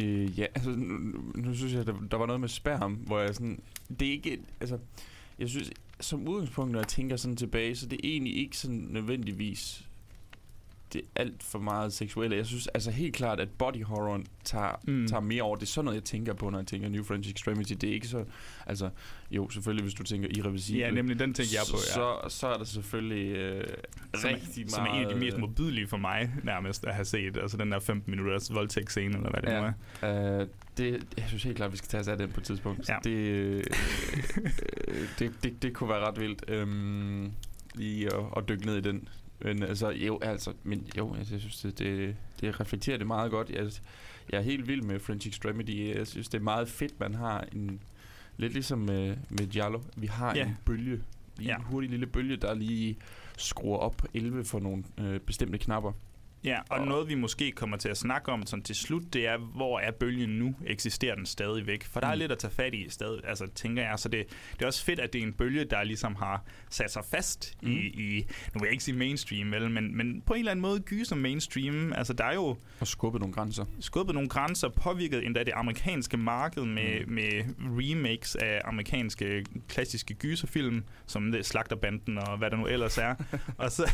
Øh, 0.01 0.39
ja, 0.39 0.47
altså, 0.55 0.71
nu, 0.71 1.21
nu- 1.35 1.55
synes 1.55 1.73
jeg, 1.73 1.87
der, 1.87 1.95
der 2.11 2.17
var 2.17 2.27
noget 2.27 2.41
med 2.41 2.49
sperm, 2.49 2.93
hvor 2.93 3.21
jeg 3.21 3.35
sådan... 3.35 3.59
Det 4.01 4.09
er 4.09 4.13
ikke... 4.13 4.39
Altså, 4.61 4.79
jeg 5.39 5.49
synes, 5.49 5.71
som 6.01 6.29
udgangspunkt, 6.29 6.73
når 6.73 6.79
jeg 6.79 6.89
tænker 6.89 7.17
sådan 7.17 7.37
tilbage, 7.37 7.77
så 7.77 7.87
det 7.87 7.97
er 8.05 8.09
egentlig 8.09 8.37
ikke 8.37 8.57
sådan 8.57 8.87
nødvendigvis 8.91 9.85
det 10.93 11.01
er 11.15 11.21
alt 11.21 11.43
for 11.43 11.59
meget 11.59 11.93
seksuelle. 11.93 12.37
Jeg 12.37 12.47
synes 12.47 12.67
altså 12.67 12.91
helt 12.91 13.15
klart, 13.15 13.41
at 13.41 13.49
body 13.51 13.85
horror 13.85 14.21
tager, 14.45 14.81
Mm. 14.87 15.07
tager 15.09 15.21
mere 15.21 15.43
over. 15.43 15.57
Det 15.57 15.63
er 15.63 15.67
sådan 15.67 15.85
noget, 15.85 15.97
jeg 15.97 16.05
tænker 16.05 16.35
på, 16.35 16.51
når 16.51 16.59
jeg 16.59 16.67
tænker 16.67 16.89
New 16.89 17.05
French 17.05 17.31
Extremity. 17.31 17.73
Det 17.73 17.89
er 17.89 17.93
ikke 17.95 18.09
så... 18.09 18.25
Altså, 18.67 18.91
jo, 19.31 19.51
selvfølgelig, 19.51 19.83
hvis 19.83 19.95
du 19.95 20.03
tænker 20.03 20.29
irreversibel. 20.39 20.81
Ja, 20.81 20.91
nemlig 20.91 21.19
den 21.19 21.35
tænker 21.35 21.53
jeg 21.53 21.63
på, 21.71 21.77
ja. 21.77 21.93
Så, 22.29 22.37
så 22.39 22.47
er 22.47 22.57
der 22.59 22.65
selvfølgelig 22.65 23.37
øh, 23.37 23.65
Som 24.15 24.31
rigtig 24.31 24.71
som 24.71 24.87
er 24.87 24.91
en 24.91 24.95
af 24.95 25.01
de 25.01 25.05
meget, 25.07 25.19
mest 25.19 25.35
øh, 25.35 25.41
modbydelige 25.41 25.89
for 25.89 25.97
mig, 25.97 26.31
nærmest, 26.43 26.85
at 26.85 26.95
have 26.95 27.05
set. 27.05 27.37
Altså 27.37 27.57
den 27.57 27.73
der 27.73 27.81
15 27.81 28.11
minutters 28.11 28.55
voldtægtsscene, 28.55 29.17
eller 29.17 29.31
hvad 29.31 29.43
det 29.43 29.75
nu 30.03 30.09
er. 30.09 30.41
Uh, 30.43 30.49
det, 30.77 31.05
jeg 31.17 31.25
synes 31.29 31.43
helt 31.43 31.57
klart, 31.57 31.67
at 31.67 31.73
vi 31.73 31.77
skal 31.77 31.89
tage 31.89 32.01
os 32.01 32.09
af 32.09 32.19
den 32.19 32.31
på 32.31 32.41
et 32.41 32.45
tidspunkt. 32.47 32.89
Ja. 32.89 32.95
Ja. 32.95 32.99
Det, 33.05 33.11
øh, 33.17 33.65
øh, 34.89 35.09
det, 35.19 35.33
det, 35.43 35.63
det 35.63 35.73
kunne 35.75 35.89
være 35.89 36.01
ret 36.01 36.21
vildt 36.21 36.63
um, 36.63 37.33
lige 37.75 38.07
at, 38.15 38.25
at 38.37 38.49
dykke 38.49 38.67
ned 38.67 38.77
i 38.77 38.81
den. 38.81 39.09
Men 39.45 39.63
altså, 39.63 39.91
jo, 39.91 40.19
altså, 40.23 40.53
men 40.63 40.87
jo, 40.99 41.15
jeg 41.19 41.27
synes, 41.27 41.61
det, 41.61 41.79
det, 41.79 42.17
det 42.41 42.61
reflekterer 42.61 42.99
det 42.99 43.07
meget 43.07 43.31
godt. 43.31 43.51
Jeg, 43.51 43.71
jeg 44.31 44.39
er 44.39 44.43
helt 44.43 44.69
vild 44.69 44.83
med 44.83 45.01
French 45.01 45.29
Extremity. 45.29 45.73
Jeg 45.97 46.07
synes, 46.07 46.29
det 46.29 46.39
er 46.39 46.43
meget 46.43 46.69
fedt, 46.69 47.01
man 47.01 47.15
har 47.15 47.45
en... 47.53 47.81
Lidt 48.37 48.53
ligesom 48.53 48.79
med, 48.79 49.17
med 49.31 49.47
Giallo. 49.51 49.81
Vi 49.97 50.07
har 50.07 50.35
Ja. 50.35 50.47
en 50.47 50.57
bølge. 50.65 51.01
Lige 51.39 51.49
Ja. 51.51 51.57
En 51.57 51.63
hurtig 51.63 51.91
lille 51.91 52.07
bølge, 52.07 52.37
der 52.37 52.55
lige 52.55 52.97
skruer 53.39 53.79
op 53.79 53.97
på 53.97 54.07
11 54.15 54.45
for 54.45 54.61
nogle 54.61 54.85
øh, 54.99 55.21
bestemte 55.21 55.59
knapper. 55.59 55.93
Ja, 56.45 56.59
og 56.71 56.79
Og- 56.79 56.87
noget 56.87 57.09
vi 57.09 57.15
måske 57.15 57.53
kommer 57.53 57.77
til 57.77 57.89
at 57.89 57.97
snakke 57.97 58.33
om 58.33 58.47
sådan 58.47 58.63
til 58.63 58.75
slut, 58.77 59.03
det 59.13 59.27
er, 59.27 59.39
hvor 59.39 59.79
er 59.81 59.91
bølgen 59.91 60.29
nu? 60.31 60.55
Eksisterer 60.67 61.15
den 61.15 61.27
stadigvæk? 61.27 61.85
For 61.85 62.01
der 62.01 62.07
er 62.07 62.15
Mm. 62.15 62.19
lidt 62.19 62.33
at 62.33 62.39
tage 62.39 62.51
fat 62.55 62.75
i 62.75 62.87
stadig, 62.91 63.21
altså 63.25 63.47
tænker 63.55 63.83
jeg. 63.83 63.99
Så 63.99 64.09
det, 64.09 64.27
det 64.53 64.63
er 64.63 64.67
også 64.67 64.85
fedt, 64.85 65.01
at 65.01 65.13
det 65.13 65.19
er 65.19 65.23
en 65.27 65.33
bølge, 65.33 65.65
der 65.65 65.83
ligesom 65.85 66.15
har 66.15 66.45
sat 66.71 66.93
sig 66.93 67.03
fast 67.11 67.55
mm. 67.63 67.71
i, 67.71 67.75
i, 67.87 68.27
nu 68.55 68.61
vil 68.61 68.67
jeg 68.67 68.71
ikke 68.73 68.85
sige 68.85 68.97
mainstream, 68.97 69.51
vel, 69.53 69.71
men, 69.71 69.97
men 69.97 70.23
på 70.27 70.33
en 70.33 70.39
eller 70.39 70.51
anden 70.51 70.63
måde 70.63 70.81
gyser 70.81 71.17
mainstream. 71.17 71.93
Altså 71.93 72.13
der 72.13 72.25
er 72.25 72.35
jo 72.35 72.57
Og 72.81 72.87
skubbe 72.87 73.19
nogle 73.19 73.35
grænser. 73.35 73.65
skubbet 73.81 74.15
nogle 74.15 74.29
grænser, 74.29 74.69
påvirket 74.69 75.27
endda 75.27 75.43
det 75.45 75.53
amerikanske 75.57 76.17
marked 76.17 76.63
med, 76.65 77.07
Mm. 77.07 77.13
med 77.13 77.31
remakes 77.61 78.37
af 78.37 78.61
amerikanske 78.65 79.45
klassiske 79.69 80.15
gyserfilm, 80.15 80.85
som 81.07 81.33
det 81.33 81.47
Slagterbanden 81.47 82.19
og 82.19 82.39
hvad 82.39 82.51
der 82.51 82.57
nu 82.57 82.67
ellers 82.67 82.99
er. 82.99 83.15
og, 83.59 83.73
så, 83.73 83.91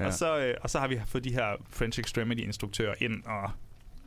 Ja. 0.00 0.06
og, 0.06 0.12
så, 0.14 0.38
øh, 0.38 0.54
og 0.60 0.70
så 0.70 0.78
har 0.78 0.88
vi 0.88 1.00
fået 1.06 1.24
de 1.24 1.32
her 1.32 1.56
French 1.72 2.00
Extremity-instruktører 2.00 2.94
ind 3.00 3.22
og 3.24 3.50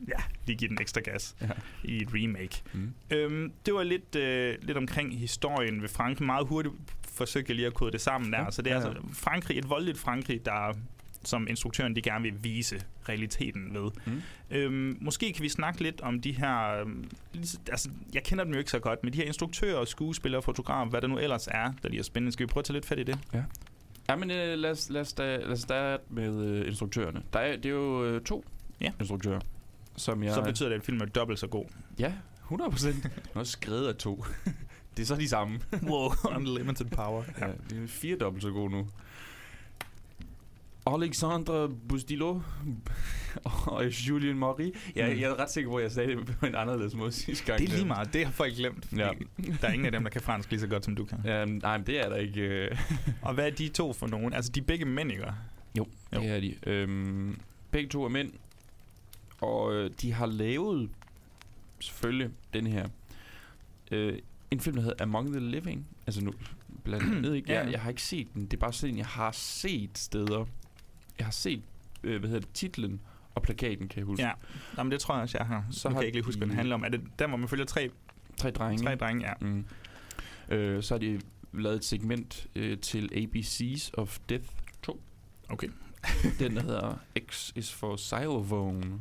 ja, 0.08 0.22
lige 0.46 0.56
give 0.56 0.68
den 0.68 0.78
ekstra 0.80 1.00
gas 1.00 1.36
Ja. 1.40 1.48
i 1.84 2.02
et 2.02 2.08
remake. 2.14 2.62
Mm. 2.72 2.92
Øhm, 3.10 3.52
det 3.66 3.74
var 3.74 3.82
lidt, 3.82 4.14
øh, 4.16 4.54
lidt 4.62 4.76
omkring 4.76 5.18
historien 5.18 5.82
ved 5.82 5.88
Frankrig. 5.88 6.26
Meget 6.26 6.46
hurtigt 6.46 6.74
forsøgte 7.14 7.50
jeg 7.50 7.56
lige 7.56 7.66
at 7.66 7.74
kode 7.74 7.92
det 7.92 8.00
sammen 8.00 8.32
der. 8.32 8.42
Ja, 8.42 8.50
Så 8.50 8.62
det 8.62 8.70
er 8.72 8.76
ja, 8.76 8.80
ja. 8.80 8.88
altså 8.88 9.02
Frankrig, 9.12 9.58
et 9.58 9.68
voldeligt 9.70 9.98
Frankrig, 9.98 10.44
der 10.46 10.74
som 11.26 11.46
instruktøren 11.50 11.96
de 11.96 12.02
gerne 12.02 12.22
vil 12.22 12.34
vise 12.44 12.80
realiteten 13.08 13.74
ved. 13.74 13.90
Mm. 14.06 14.22
Øhm, 14.50 14.98
måske 15.00 15.32
kan 15.32 15.42
vi 15.42 15.48
snakke 15.48 15.82
lidt 15.82 16.00
om 16.00 16.20
de 16.20 16.32
her... 16.32 16.80
øhm, 16.80 17.10
lige- 17.32 17.58
Altså, 17.70 17.90
jeg 18.14 18.22
kender 18.24 18.44
dem 18.44 18.52
jo 18.52 18.58
ikke 18.58 18.70
så 18.70 18.78
godt, 18.78 19.04
men 19.04 19.12
de 19.12 19.18
her 19.18 19.24
instruktører, 19.24 19.84
skuespillere, 19.84 20.42
fotografer, 20.42 20.90
hvad 20.90 21.00
der 21.00 21.08
nu 21.08 21.18
ellers 21.18 21.46
er, 21.50 21.72
der 21.82 21.88
de 21.88 21.98
er 21.98 22.02
spændende. 22.02 22.32
Skal 22.32 22.46
vi 22.46 22.48
prøve 22.52 22.60
at 22.60 22.64
tage 22.64 22.74
lidt 22.74 22.86
fat 22.86 22.98
i 22.98 23.02
det? 23.02 23.18
Ja, 23.34 23.42
men 24.08 24.30
øh, 24.30 24.58
lad, 24.58 24.70
os, 24.70 24.90
lad, 24.90 25.00
os 25.00 25.12
da, 25.12 25.36
lad 25.36 25.52
os 25.52 25.60
starte 25.60 26.02
med 26.08 26.40
øh, 26.44 26.66
instruktørerne. 26.68 27.22
Der 27.32 27.38
er, 27.38 27.56
det 27.56 27.66
er 27.66 27.70
jo 27.70 28.04
øh, 28.04 28.20
to 28.22 28.44
Ja. 28.80 28.92
instruktører, 29.00 29.40
som 29.96 30.22
jeg... 30.22 30.34
Så 30.34 30.42
betyder 30.42 30.68
det, 30.68 30.76
at 30.76 30.82
filmen 30.82 31.02
er 31.02 31.06
dobbelt 31.06 31.38
så 31.38 31.46
god. 31.46 31.64
Ja, 31.98 32.12
100 32.42 32.70
procent. 32.70 33.06
Også 33.34 33.52
skrevet 33.52 33.88
af 33.88 33.94
to. 33.94 34.24
det 34.96 35.02
er 35.02 35.06
så 35.06 35.16
de 35.16 35.28
samme. 35.28 35.60
wow, 35.82 36.10
unlimited 36.36 36.86
power. 36.86 37.22
ja, 37.40 37.46
det 37.70 37.82
er 37.82 37.86
fire 37.88 38.16
dobbelt 38.16 38.42
så 38.42 38.50
gode 38.50 38.70
nu. 38.70 38.88
Alexandre 40.86 41.68
Bustillo 41.88 42.40
og 43.44 43.86
Julien 44.08 44.38
Maury. 44.38 44.70
Jeg, 44.94 45.12
Mm. 45.14 45.20
jeg 45.20 45.30
er 45.30 45.38
ret 45.40 45.50
sikker 45.50 45.70
på, 45.70 45.76
at 45.76 45.82
jeg 45.82 45.92
sagde 45.92 46.16
det 46.16 46.36
på 46.40 46.46
en 46.46 46.54
anderledes 46.54 46.94
måde 46.94 47.12
sidste 47.12 47.44
gang. 47.44 47.58
Det 47.60 47.68
er 47.68 47.72
lige 47.74 47.86
meget. 47.86 48.12
Det 48.12 48.24
har 48.24 48.32
folk 48.32 48.54
glemt. 48.54 48.88
Ja. 48.96 49.10
Der 49.60 49.68
er 49.68 49.72
ingen 49.72 49.86
af 49.86 49.92
dem, 49.92 50.02
der 50.02 50.10
kan 50.10 50.20
fransk 50.20 50.50
lige 50.50 50.60
så 50.60 50.66
godt, 50.66 50.84
som 50.84 50.96
du 50.96 51.04
kan. 51.04 51.18
Ja, 51.24 51.44
nej, 51.44 51.78
men 51.78 51.86
det 51.86 52.00
er 52.04 52.08
der 52.08 52.16
ikke. 52.16 52.40
øh. 52.40 52.78
Og 53.22 53.34
hvad 53.34 53.46
er 53.46 53.50
de 53.50 53.68
to 53.68 53.92
for 53.92 54.06
nogen? 54.06 54.32
Altså, 54.32 54.52
de 54.52 54.60
er 54.60 54.64
begge 54.64 54.84
mænd, 54.84 55.10
ikke? 55.12 55.24
Jo, 55.78 55.86
Jo. 56.14 56.20
det 56.20 56.28
er 56.30 56.40
de. 56.40 56.54
Øhm, 56.66 57.38
begge 57.70 57.88
to 57.88 58.04
er 58.04 58.08
mænd, 58.08 58.32
og 59.40 59.74
øh, 59.74 59.90
de 60.02 60.12
har 60.12 60.26
lavet 60.26 60.90
selvfølgelig 61.80 62.30
den 62.54 62.66
her 62.66 62.88
øh, 63.90 64.18
en 64.50 64.60
film, 64.60 64.76
der 64.76 64.82
hedder 64.82 65.02
Among 65.04 65.32
the 65.32 65.40
Living. 65.50 65.86
Altså 66.06 66.24
nu, 66.24 66.32
blandt 66.84 67.16
andet 67.16 67.34
ikke. 67.34 67.52
Jeg, 67.54 67.68
jeg 67.72 67.80
har 67.80 67.90
ikke 67.90 68.02
set 68.02 68.28
den. 68.34 68.44
Det 68.44 68.52
er 68.52 68.60
bare 68.60 68.72
sådan, 68.72 68.96
jeg 68.98 69.06
har 69.06 69.32
set 69.32 69.98
steder. 69.98 70.44
Jeg 71.18 71.26
har 71.26 71.30
set, 71.32 71.62
øh, 72.02 72.18
hvad 72.20 72.28
hedder 72.30 72.40
det, 72.46 72.54
titlen 72.54 73.00
og 73.34 73.42
plakaten, 73.42 73.88
kan 73.88 73.98
jeg 73.98 74.06
huske. 74.06 74.22
Ja. 74.24 74.32
Jamen, 74.78 74.92
det 74.92 75.00
tror 75.00 75.14
jeg 75.14 75.22
også, 75.22 75.38
jeg 75.38 75.46
har. 75.46 75.66
Så 75.70 75.88
nu 75.88 75.92
kan 75.94 75.98
jeg 76.00 76.06
ikke 76.06 76.16
lige 76.16 76.24
huske, 76.24 76.38
hvad 76.38 76.46
den 76.46 76.52
de- 76.52 76.56
handler 76.56 76.74
om. 76.74 76.84
Er 76.84 76.88
det 76.88 77.00
der, 77.18 77.26
hvor 77.26 77.36
man 77.36 77.48
følger 77.48 77.64
tre, 77.64 77.90
Tre 78.36 78.50
drenge. 78.50 78.84
tre 78.84 78.96
drenge? 78.96 79.26
Ja. 79.26 79.32
Mm. 79.40 79.64
Øh, 80.48 80.82
så 80.82 80.94
har 80.94 80.98
de 80.98 81.20
lavet 81.52 81.76
et 81.76 81.84
segment 81.84 82.46
øh, 82.54 82.78
til 82.78 83.10
ABC's 83.14 83.90
of 83.94 84.18
Death 84.28 84.44
2. 84.82 85.02
Okay. 85.48 85.68
Den, 86.38 86.56
der 86.56 86.62
hedder 86.62 86.98
X 87.30 87.52
is 87.56 87.72
for 87.72 87.96
Xylophone. 87.96 89.00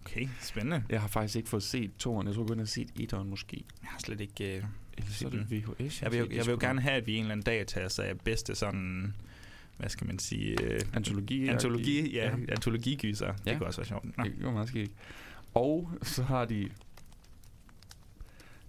Okay, 0.00 0.28
spændende. 0.40 0.84
Jeg 0.88 1.00
har 1.00 1.08
faktisk 1.08 1.36
ikke 1.36 1.48
fået 1.48 1.62
set 1.62 1.90
toeren. 1.98 2.26
Jeg 2.26 2.34
tror 2.34 2.46
kun, 2.46 2.56
jeg 2.56 2.60
har 2.62 2.66
set 2.66 2.88
etteren 2.96 3.30
måske. 3.30 3.64
Jeg 3.82 3.88
har 3.90 3.98
slet 3.98 4.20
ikke... 4.20 4.56
Øh... 4.56 4.64
Eller 4.98 5.10
så 5.10 5.26
er 5.26 5.30
det 5.30 5.50
VHS. 5.50 6.02
Jeg 6.02 6.12
vil, 6.12 6.18
jo, 6.18 6.26
jeg 6.30 6.46
vil 6.46 6.52
jo 6.52 6.58
gerne 6.60 6.80
have, 6.80 6.94
at 6.94 7.06
vi 7.06 7.14
en 7.14 7.20
eller 7.20 7.32
anden 7.32 7.44
dag 7.44 7.66
tager 7.66 7.86
os 7.86 7.98
af 7.98 8.18
bedste 8.20 8.54
sådan... 8.54 9.14
Hvad 9.78 9.88
skal 9.88 10.06
man 10.06 10.18
sige? 10.18 10.62
Øh, 10.62 10.80
Antologi. 10.94 11.48
antologi, 11.48 12.14
ja, 12.14 12.24
ja. 12.24 12.30
ja. 12.30 12.52
antologigyser. 12.52 13.32
Det 13.32 13.46
Ja. 13.46 13.56
kunne 13.58 13.66
også 13.66 13.80
være 13.80 13.88
sjovt. 13.88 14.18
Nå. 14.18 14.24
Det 14.24 14.44
var 14.44 14.50
meget 14.52 14.68
skægt. 14.68 14.92
Og 15.54 15.90
så 16.02 16.22
har 16.22 16.44
de 16.44 16.68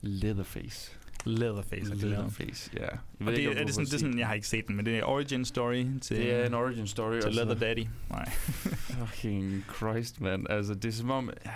Leatherface. 0.02 0.92
Leatherface. 1.26 1.92
er 1.92 1.96
det. 1.96 2.04
Leatherface, 2.04 2.72
ja. 2.74 2.80
Jeg 2.82 2.90
Og 3.20 3.26
det, 3.26 3.38
ikke, 3.38 3.52
er 3.52 3.54
du 3.62 3.66
det, 3.66 3.74
sådan, 3.74 3.86
det 3.86 3.94
er 3.94 3.98
sådan, 3.98 4.20
jeg 4.20 4.28
har 4.28 4.34
ikke 4.34 4.48
set 4.48 4.68
den, 4.68 4.76
men 4.76 4.86
det 4.86 4.98
er 4.98 5.04
origin 5.04 5.46
story 5.46 5.86
til, 6.02 6.18
Det 6.18 6.34
er 6.34 6.46
en 6.46 6.54
origin 6.54 6.88
story. 6.88 7.20
til 7.22 7.34
Leather 7.34 7.56
Daddy. 7.56 7.86
Nej. 8.10 8.30
Fucking 9.00 9.64
Christ, 9.78 10.22
man. 10.22 10.46
Altså, 10.50 10.74
det 10.74 10.86
er 10.86 10.92
som 10.92 11.10
om... 11.10 11.30
Ja, 11.46 11.52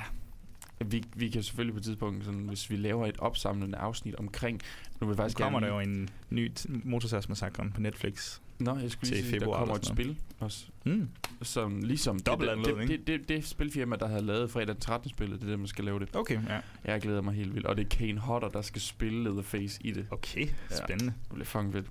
vi, 0.86 1.04
vi 1.16 1.30
kan 1.30 1.44
selvfølgelig 1.44 1.74
på 1.74 1.78
et 1.78 1.84
tidspunkt, 1.84 2.26
sådan, 2.26 2.40
hvis 2.40 2.70
vi 2.70 2.76
laver 2.76 3.08
et 3.08 3.18
opsamlende 3.18 3.78
afsnit 3.78 4.16
omkring... 4.16 4.62
Nu 5.02 5.08
vil 5.08 5.14
jeg 5.14 5.18
Nu 5.18 5.24
faktisk 5.24 5.38
kommer 5.38 5.60
der 5.60 5.68
gerne... 5.68 5.84
jo 5.84 5.90
en 6.02 6.10
ny 6.30 6.52
Motorsagsmassakren 6.84 7.72
på 7.72 7.82
Netflix. 7.82 8.40
Nå, 8.60 8.78
jeg 8.78 8.92
skulle 8.92 9.12
lige 9.16 9.24
sige, 9.26 9.40
der 9.40 9.46
kommer 9.46 9.76
et 9.76 9.86
spil 9.86 10.18
også. 10.40 10.66
Mm. 10.86 11.10
Som 11.42 11.82
ligesom... 11.82 12.20
Dobbelt 12.20 12.52
det, 12.66 12.78
det, 12.78 12.88
det, 12.90 13.08
det, 13.08 13.30
det, 13.30 13.46
spilfirma, 13.46 13.96
der 13.96 14.08
havde 14.08 14.26
lavet 14.26 14.52
fredag 14.52 14.68
den 14.68 14.80
13. 14.80 15.10
spillet, 15.10 15.40
det 15.40 15.46
er 15.48 15.50
det, 15.50 15.60
man 15.60 15.68
skal 15.68 15.86
lave 15.86 16.00
det. 16.00 16.16
Okay, 16.16 16.40
ja. 16.50 16.60
Jeg 16.92 17.02
glæder 17.02 17.22
mig 17.22 17.34
helt 17.34 17.54
vildt. 17.54 17.68
Og 17.68 17.78
det 17.78 17.86
er 17.86 17.90
Kane 17.90 18.20
Hodder, 18.20 18.50
der 18.50 18.62
skal 18.62 18.82
spille 18.82 19.24
Leatherface 19.24 19.80
i 19.84 19.92
det. 19.92 20.08
Okay, 20.12 20.48
Ja. 20.72 20.76
spændende. 20.86 21.14
Det 21.24 21.30
bliver 21.34 21.46
fucking 21.46 21.74
fedt. 21.74 21.86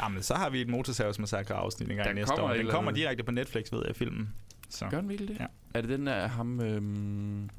Jamen, 0.00 0.22
så 0.22 0.34
har 0.34 0.50
vi 0.50 0.60
et 0.60 0.68
Motorsagsmassakre 0.68 1.54
afsnit 1.54 1.90
en 1.90 1.96
gang 1.96 2.08
Der 2.08 2.14
næste 2.14 2.34
kommer 2.36 2.50
år. 2.50 2.54
Den 2.56 2.66
kommer 2.70 2.90
direkte 2.90 3.24
på 3.24 3.30
Netflix, 3.32 3.72
ved 3.72 3.82
jeg, 3.86 3.96
filmen. 3.96 4.28
Så. 4.68 4.88
Gør 4.90 5.00
den 5.00 5.08
virkelig 5.08 5.28
det? 5.28 5.40
Ja. 5.40 5.46
Er 5.74 5.80
det 5.80 5.90
den 5.90 6.06
der 6.06 6.26
ham, 6.28 6.60
øhm, 6.60 7.50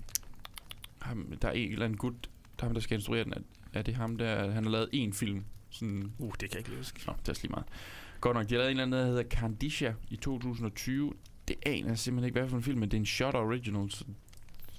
ham... 1.01 1.34
Der 1.41 1.47
er 1.47 1.51
en 1.51 1.71
eller 1.71 1.86
anden 1.86 1.97
gut, 1.97 2.13
der, 2.60 2.63
er 2.63 2.67
ham, 2.67 2.73
der 2.73 2.82
skal 2.82 2.95
instruere 2.97 3.23
den. 3.23 3.34
Er, 3.34 3.39
er 3.73 3.82
det 3.82 3.95
ham, 3.95 4.17
der... 4.17 4.51
Han 4.51 4.63
har 4.63 4.71
lavet 4.71 4.89
én 4.93 5.13
film. 5.13 5.43
Sådan, 5.69 6.12
Uh, 6.17 6.32
det 6.32 6.39
kan 6.39 6.49
jeg 6.51 6.67
ikke 6.67 6.78
huske. 6.78 7.01
Nå, 7.08 7.13
det 7.25 7.30
er 7.30 7.39
lige 7.41 7.51
meget. 7.51 7.65
Godt 8.25 8.38
nok, 8.38 8.49
de 8.49 8.53
har 8.55 8.59
lavet 8.59 8.71
en 8.71 8.77
eller 8.79 8.83
anden, 8.83 8.99
der 8.99 9.05
hedder 9.05 9.23
Candisha 9.23 9.91
i 10.09 10.15
2020. 10.15 11.13
Det 11.47 11.55
aner 11.65 11.88
jeg 11.88 11.97
simpelthen 11.99 12.25
ikke, 12.27 12.39
hvad 12.39 12.49
for 12.49 12.57
en 12.57 12.63
film, 12.63 12.79
men 12.79 12.89
det 12.91 12.97
er 12.97 13.01
en 13.01 13.05
shot 13.05 13.35
original. 13.35 13.91
Så 13.91 14.05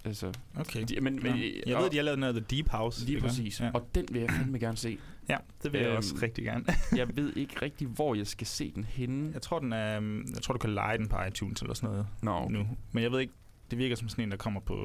Altså, 0.04 0.32
Okay. 0.56 0.84
de, 0.88 1.00
men, 1.00 1.14
men, 1.22 1.36
Ja. 1.36 1.50
Jeg 1.66 1.78
ved, 1.82 1.90
de 1.90 1.96
har 1.96 2.02
lavet 2.04 2.18
noget 2.18 2.36
af 2.36 2.42
The 2.42 2.56
Deep 2.56 2.68
House. 2.68 3.06
Lige 3.06 3.20
præcis. 3.20 3.60
Ja. 3.60 3.70
Og 3.74 3.88
den 3.94 4.04
vil 4.10 4.20
jeg 4.20 4.30
fandme 4.30 4.58
gerne 4.58 4.76
se. 4.76 4.98
ja, 5.28 5.36
det 5.62 5.72
vil 5.72 5.80
jeg 5.80 5.88
Øhm, 5.88 5.96
også 5.96 6.14
rigtig 6.22 6.44
gerne. 6.44 6.64
Jeg 6.96 7.16
ved 7.16 7.32
ikke 7.36 7.62
rigtig, 7.62 7.86
hvor 7.88 8.14
jeg 8.14 8.26
skal 8.26 8.46
se 8.46 8.72
den 8.74 8.84
henne. 8.84 9.30
Jeg 9.32 9.42
tror, 9.42 9.58
den 9.58 9.72
er, 9.72 9.96
øhm, 9.96 10.26
jeg 10.34 10.42
tror, 10.42 10.52
du 10.52 10.58
kan 10.58 10.70
lege 10.74 10.98
den 10.98 11.08
på 11.08 11.16
iTunes 11.28 11.60
eller 11.62 11.74
sådan 11.74 11.90
noget 11.90 12.06
Nå, 12.22 12.30
okay. 12.30 12.52
nu. 12.54 12.66
Men 12.92 13.02
jeg 13.02 13.12
ved 13.12 13.20
ikke, 13.20 13.32
det 13.70 13.78
virker 13.78 13.96
som 13.96 14.08
sådan 14.08 14.24
en, 14.24 14.30
der 14.30 14.36
kommer 14.36 14.60
på, 14.60 14.76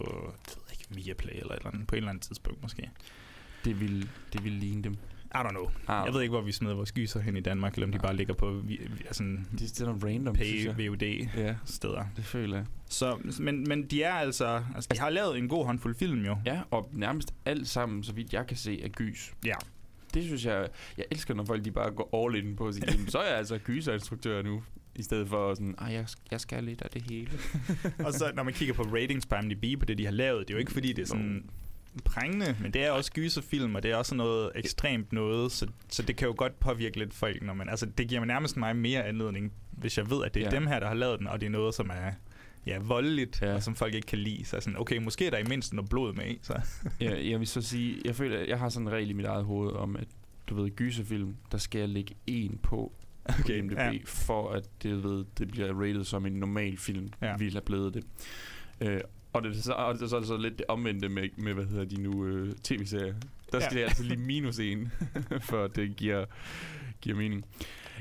jeg 0.47 0.55
ved 0.57 0.97
ikke, 0.97 1.05
Viaplay 1.05 1.33
eller 1.33 1.51
et 1.53 1.57
eller 1.57 1.71
andet, 1.71 1.87
på 1.87 1.95
et 1.95 1.97
eller 1.97 2.09
andet 2.09 2.23
tidspunkt 2.23 2.61
måske. 2.61 2.89
det 3.65 3.79
vil, 3.79 4.09
det 4.33 4.43
vil 4.43 4.51
ligne 4.51 4.83
dem. 4.83 4.95
I 5.35 5.37
don't 5.37 5.49
know. 5.49 5.65
Ah, 5.87 6.05
Jeg 6.05 6.13
ved 6.13 6.21
ikke, 6.21 6.31
hvor 6.31 6.41
vi 6.41 6.51
smider 6.51 6.75
vores 6.75 6.91
gyser 6.91 7.19
hen 7.19 7.37
i 7.37 7.39
Danmark, 7.41 7.73
eller 7.73 7.85
om 7.87 7.91
de 7.91 7.97
Nej. 7.97 8.05
bare 8.05 8.15
ligger 8.15 8.33
på 8.33 8.51
vi, 8.51 8.79
vi, 8.97 9.03
sådan 9.11 9.47
Det 9.51 9.61
er 9.61 9.67
sådan 9.75 10.03
random, 10.03 10.35
pay 10.35 10.65
jeg. 10.65 10.77
VOD 10.89 11.03
Ja, 11.37 11.55
steder. 11.65 12.03
det 12.15 12.25
føler 12.25 12.57
jeg. 12.57 12.65
Så, 12.89 13.17
men, 13.39 13.63
men 13.67 13.83
de 13.87 14.03
er 14.03 14.13
altså, 14.13 14.63
altså, 14.75 14.89
de 14.93 14.99
har 14.99 15.09
lavet 15.09 15.37
en 15.37 15.47
god 15.49 15.65
håndfuld 15.65 15.95
film 15.95 16.25
jo. 16.25 16.37
Ja, 16.45 16.61
og 16.71 16.89
nærmest 16.93 17.33
alt 17.45 17.67
sammen, 17.67 18.03
så 18.03 18.13
vidt 18.13 18.33
jeg 18.33 18.47
kan 18.47 18.57
se, 18.57 18.81
er 18.83 18.87
gys. 18.89 19.33
Ja. 19.45 19.55
Det 20.13 20.23
synes 20.23 20.45
jeg, 20.45 20.67
jeg 20.97 21.05
elsker, 21.11 21.33
når 21.33 21.45
folk 21.45 21.65
de 21.65 21.71
bare 21.71 21.91
går 21.91 22.25
all 22.27 22.45
in 22.45 22.55
på 22.55 22.71
"Jamen, 22.87 23.07
så 23.11 23.17
er 23.19 23.27
jeg 23.29 23.37
altså 23.37 23.57
gyserinstruktør 23.57 24.41
nu. 24.41 24.63
I 24.95 25.03
stedet 25.03 25.27
for 25.29 25.53
sådan, 25.53 25.75
ej, 25.77 25.87
jeg, 25.93 26.05
jeg 26.31 26.41
skal 26.41 26.63
lidt 26.63 26.81
af 26.81 26.89
det 26.89 27.01
hele. 27.01 27.27
Og 28.05 28.13
så 28.13 28.31
når 28.35 28.43
man 28.43 28.53
kigger 28.53 28.73
på 28.73 28.81
ratings 28.83 29.25
på 29.25 29.35
IMDb 29.35 29.79
på 29.79 29.85
det, 29.85 29.97
de 29.97 30.05
har 30.05 30.11
lavet, 30.11 30.47
det 30.47 30.53
er 30.53 30.57
jo 30.57 30.59
ikke 30.59 30.71
fordi, 30.71 30.93
det 30.93 31.01
er 31.01 31.05
sådan 31.05 31.49
prængende, 32.05 32.55
men 32.61 32.73
det 32.73 32.83
er 32.85 32.91
også 32.91 33.11
gyserfilm, 33.11 33.75
og 33.75 33.83
det 33.83 33.91
er 33.91 33.95
også 33.95 34.15
noget 34.15 34.51
ekstremt 34.55 35.13
noget, 35.13 35.51
så, 35.51 35.67
så 35.89 36.03
det 36.03 36.15
kan 36.15 36.27
jo 36.27 36.33
godt 36.37 36.59
påvirke 36.59 36.99
lidt 36.99 37.13
folk, 37.13 37.41
når 37.43 37.53
man, 37.53 37.69
altså 37.69 37.85
det 37.85 38.07
giver 38.07 38.21
mig 38.21 38.27
nærmest 38.27 38.57
mig 38.57 38.75
mere 38.75 39.05
anledning, 39.05 39.51
hvis 39.71 39.97
jeg 39.97 40.09
ved, 40.09 40.23
at 40.25 40.33
det 40.33 40.39
er 40.39 40.45
Ja. 40.45 40.49
ja. 40.53 40.59
dem 40.59 40.67
her, 40.67 40.79
der 40.79 40.87
har 40.87 40.93
lavet 40.93 41.19
den, 41.19 41.27
og 41.27 41.39
det 41.41 41.45
er 41.45 41.49
noget, 41.51 41.75
som 41.75 41.89
er 41.89 42.11
ja, 42.65 42.79
voldeligt, 42.79 43.41
Ja. 43.41 43.47
ja. 43.47 43.53
og 43.55 43.63
som 43.63 43.75
folk 43.75 43.93
ikke 43.93 44.07
kan 44.07 44.19
lide. 44.19 44.45
Så 44.45 44.59
sådan, 44.59 44.79
okay, 44.79 44.97
måske 44.97 45.25
er 45.25 45.29
der 45.31 45.37
i 45.37 45.43
mindst 45.43 45.73
noget 45.73 45.89
blod 45.89 46.13
med 46.13 46.25
i, 46.27 46.39
så 46.41 46.61
jeg, 46.99 47.25
jeg 47.25 47.39
vil 47.39 47.47
så 47.47 47.61
sige, 47.61 48.01
jeg 48.05 48.15
føler, 48.15 48.39
jeg 48.39 48.59
har 48.59 48.69
sådan 48.69 48.87
en 48.87 48.93
regel 48.93 49.09
i 49.09 49.13
mit 49.13 49.25
eget 49.25 49.45
hoved 49.45 49.71
om, 49.73 49.95
at 49.95 50.07
du 50.47 50.55
ved, 50.55 50.69
gyserfilm, 50.75 51.35
der 51.51 51.57
skal 51.57 51.79
jeg 51.79 51.89
lægge 51.89 52.15
en 52.27 52.59
på 52.63 52.93
okay, 53.25 53.41
på 53.43 53.51
IMDb, 53.51 53.77
ja. 53.77 53.91
ja. 53.91 53.97
for 54.05 54.49
at 54.51 54.63
det, 54.83 55.03
ved, 55.03 55.25
det 55.37 55.47
bliver 55.51 55.73
rated 55.81 56.03
som 56.03 56.25
en 56.25 56.33
normal 56.33 56.77
film, 56.77 57.09
Ja. 57.21 57.27
ja. 57.27 57.37
ville 57.37 57.53
have 57.53 57.61
blevet 57.65 57.93
det. 57.93 58.03
Øh, 58.81 59.01
og 59.33 59.43
det, 59.43 59.57
er 59.57 59.61
så, 59.61 59.73
og 59.73 59.93
det 59.93 60.01
er 60.01 60.07
så, 60.07 60.21
så 60.23 60.37
lidt 60.37 60.57
det 60.57 60.65
omvendte 60.67 61.09
med, 61.09 61.29
med 61.37 61.53
hvad 61.53 61.65
hedder 61.65 61.85
de 61.85 62.01
nu, 62.01 62.25
øh, 62.25 62.55
tv-serier. 62.63 63.13
Der 63.51 63.59
skal 63.59 63.73
Ja. 63.75 63.79
det 63.81 63.87
altså 63.89 64.03
lige 64.03 64.17
minus 64.19 64.59
en, 64.59 64.91
for 65.49 65.67
det 65.67 65.95
giver, 65.95 66.25
giver 67.01 67.15
mening. 67.17 67.45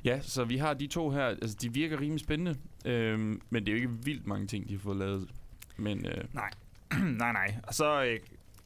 Ja, 0.05 0.21
så 0.21 0.45
vi 0.45 0.57
har 0.57 0.75
de 0.75 0.87
to 0.87 1.11
her, 1.11 1.25
altså 1.25 1.57
de 1.63 1.73
virker 1.73 2.01
rimelig 2.01 2.21
spændende, 2.21 2.57
øhm, 2.85 3.41
men 3.51 3.67
det 3.67 3.69
er 3.69 3.73
jo 3.73 3.77
ikke 3.77 4.05
vildt 4.05 4.27
mange 4.27 4.47
ting, 4.47 4.69
de 4.69 4.73
har 4.73 4.81
fået 4.81 4.97
lavet. 4.97 5.29
Men 5.77 6.07
øh, 6.07 6.25
nej, 6.33 6.51
nej. 7.33 7.55
Og 7.63 7.75
så 7.75 8.05
øh, 8.05 8.19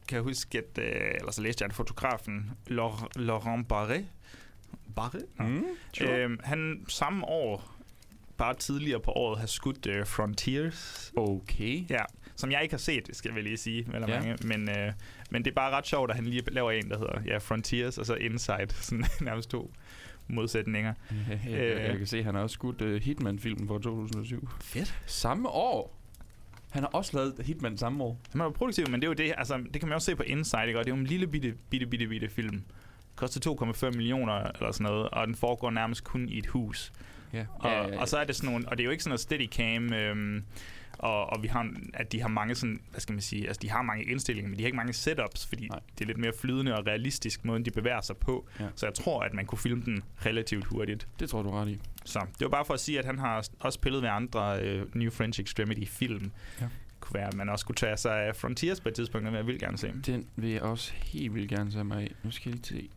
kan 0.07 0.15
jeg 0.15 0.21
huske, 0.23 0.57
at, 0.57 0.83
øh, 0.83 1.11
eller 1.19 1.31
så 1.31 1.41
læste 1.41 1.61
jeg, 1.63 1.69
at 1.69 1.75
fotografen 1.75 2.51
Laur- 2.69 3.09
Laurent 3.15 3.73
Barré, 3.73 4.01
Barré? 4.99 5.19
Nå. 5.39 5.45
mm, 5.47 5.63
sure. 5.93 6.23
Øhm, 6.23 6.39
han 6.43 6.85
samme 6.87 7.25
år, 7.25 7.75
bare 8.37 8.53
tidligere 8.53 8.99
på 8.99 9.11
året, 9.11 9.39
har 9.39 9.47
skudt 9.47 9.85
uh, 9.87 10.07
Frontiers, 10.07 11.13
okay. 11.15 11.89
ja, 11.89 12.03
som 12.35 12.51
jeg 12.51 12.63
ikke 12.63 12.73
har 12.73 12.77
set, 12.79 13.09
skal 13.13 13.29
jeg 13.29 13.35
vel 13.35 13.43
lige 13.43 13.57
sige, 13.57 13.87
eller 13.93 14.09
Ja. 14.09 14.19
mange, 14.19 14.47
men, 14.47 14.69
øh, 14.69 14.91
men 15.29 15.45
det 15.45 15.51
er 15.51 15.55
bare 15.55 15.71
ret 15.71 15.87
sjovt, 15.87 16.09
at 16.09 16.15
han 16.15 16.25
lige 16.25 16.43
laver 16.51 16.71
en, 16.71 16.89
der 16.89 16.97
hedder 16.97 17.21
ja, 17.25 17.37
Frontiers, 17.37 17.97
og 17.97 18.05
så 18.05 18.15
Inside, 18.15 18.67
sådan 18.81 19.05
nærmest 19.21 19.49
to 19.49 19.71
modsætninger. 20.27 20.93
jeg, 21.29 21.39
jeg, 21.45 21.59
Øh. 21.59 21.83
jeg 21.83 21.97
kan 21.97 22.07
se, 22.07 22.17
at 22.17 22.25
han 22.25 22.35
har 22.35 22.41
også 22.41 22.53
skudt 22.53 22.81
uh, 22.81 22.95
Hitman-filmen 22.95 23.67
fra 23.67 23.73
2007. 23.75 24.49
Fedt. 24.61 24.95
Samme 25.05 25.49
år? 25.49 26.01
Han 26.71 26.83
har 26.83 26.89
også 26.89 27.17
lavet 27.17 27.33
Hitman 27.45 27.77
samme 27.77 28.03
år. 28.03 28.19
Han 28.31 28.41
var 28.41 28.49
produktiv, 28.49 28.85
men 28.89 29.01
det 29.01 29.07
er 29.07 29.09
jo 29.09 29.13
det, 29.13 29.33
altså, 29.37 29.57
det 29.73 29.81
kan 29.81 29.89
man 29.89 29.95
også 29.95 30.05
se 30.05 30.15
på 30.15 30.23
Inside, 30.23 30.67
ikke? 30.67 30.79
og 30.79 30.85
det 30.85 30.91
er 30.91 30.95
jo 30.95 30.99
en 31.01 31.07
lille 31.07 31.27
bitte, 31.27 31.53
bitte, 31.69 31.85
bitte, 31.85 32.07
bitte 32.07 32.29
film. 32.29 32.63
Koster 33.15 33.65
2,5 33.91 33.97
millioner 33.97 34.33
eller 34.33 34.71
sådan 34.71 34.83
noget, 34.91 35.09
og 35.09 35.27
den 35.27 35.35
foregår 35.35 35.71
nærmest 35.71 36.03
kun 36.03 36.29
i 36.29 36.37
et 36.37 36.47
hus. 36.47 36.93
Ja. 37.33 37.45
Og, 37.55 37.69
ja, 37.69 37.81
ja, 37.81 37.87
ja. 37.87 37.99
og 38.01 38.07
så 38.07 38.17
er 38.17 38.23
det 38.23 38.35
sådan 38.35 38.49
nogle, 38.51 38.69
og 38.69 38.77
det 38.77 38.83
er 38.83 38.85
jo 38.85 38.91
ikke 38.91 39.03
sådan 39.03 39.09
noget 39.09 39.19
steadicam, 39.19 39.93
øhm, 39.93 40.43
og, 40.99 41.25
og 41.25 41.43
vi 41.43 41.47
har, 41.47 41.69
at 41.93 42.11
de 42.11 42.21
har 42.21 42.27
mange 42.27 42.55
sådan, 42.55 42.81
hvad 42.91 42.99
skal 43.01 43.13
man 43.13 43.21
sige, 43.21 43.47
altså 43.47 43.59
de 43.61 43.69
har 43.69 43.81
mange 43.81 44.03
indstillinger, 44.03 44.49
men 44.49 44.57
de 44.57 44.63
har 44.63 44.67
ikke 44.67 44.75
mange 44.75 44.93
setups, 44.93 45.47
fordi 45.47 45.67
Nej. 45.67 45.79
Det 45.97 46.01
er 46.01 46.05
lidt 46.05 46.17
mere 46.17 46.31
flydende 46.39 46.77
og 46.77 46.87
realistisk 46.87 47.45
måden, 47.45 47.65
de 47.65 47.71
bevæger 47.71 48.01
sig 48.01 48.17
på. 48.17 48.47
Ja. 48.59 48.67
Så 48.75 48.85
jeg 48.85 48.93
tror, 48.93 49.21
at 49.21 49.33
man 49.33 49.45
kunne 49.45 49.59
filme 49.59 49.83
den 49.85 50.03
relativt 50.25 50.65
hurtigt. 50.65 51.07
Det 51.19 51.29
tror 51.29 51.43
du 51.43 51.49
ret 51.51 51.69
i. 51.69 51.79
Så 52.05 52.19
det 52.19 52.41
var 52.45 52.49
bare 52.49 52.65
for 52.65 52.73
at 52.73 52.79
sige, 52.79 52.99
at 52.99 53.05
han 53.05 53.19
har 53.19 53.47
også 53.59 53.75
spillet 53.75 54.01
ved 54.01 54.09
andre 54.09 54.61
øh, 54.61 54.95
New 54.95 55.11
French 55.11 55.41
Extremity 55.41 55.85
film. 55.85 56.31
Ja. 56.61 56.67
Kunne 56.99 57.13
være, 57.13 57.27
at 57.27 57.33
man 57.33 57.49
også 57.49 57.65
kunne 57.65 57.75
tage 57.75 57.97
sig 57.97 58.23
af 58.23 58.35
Frontiers 58.35 58.79
på 58.79 58.89
et 58.89 58.95
tidspunkt, 58.95 59.25
men 59.25 59.35
jeg 59.35 59.47
vil 59.47 59.59
gerne 59.59 59.77
se. 59.77 59.93
Den 60.05 60.27
vil 60.35 60.49
jeg 60.49 60.61
også 60.61 60.93
helt 60.93 61.33
vildt 61.35 61.49
gerne 61.49 61.71
tage 61.71 61.83
mig 61.83 62.01
af. 62.01 62.11
Nu 62.23 62.31
skal 62.31 62.49
jeg 62.49 62.55
lige 62.55 62.65
se. 62.65 62.89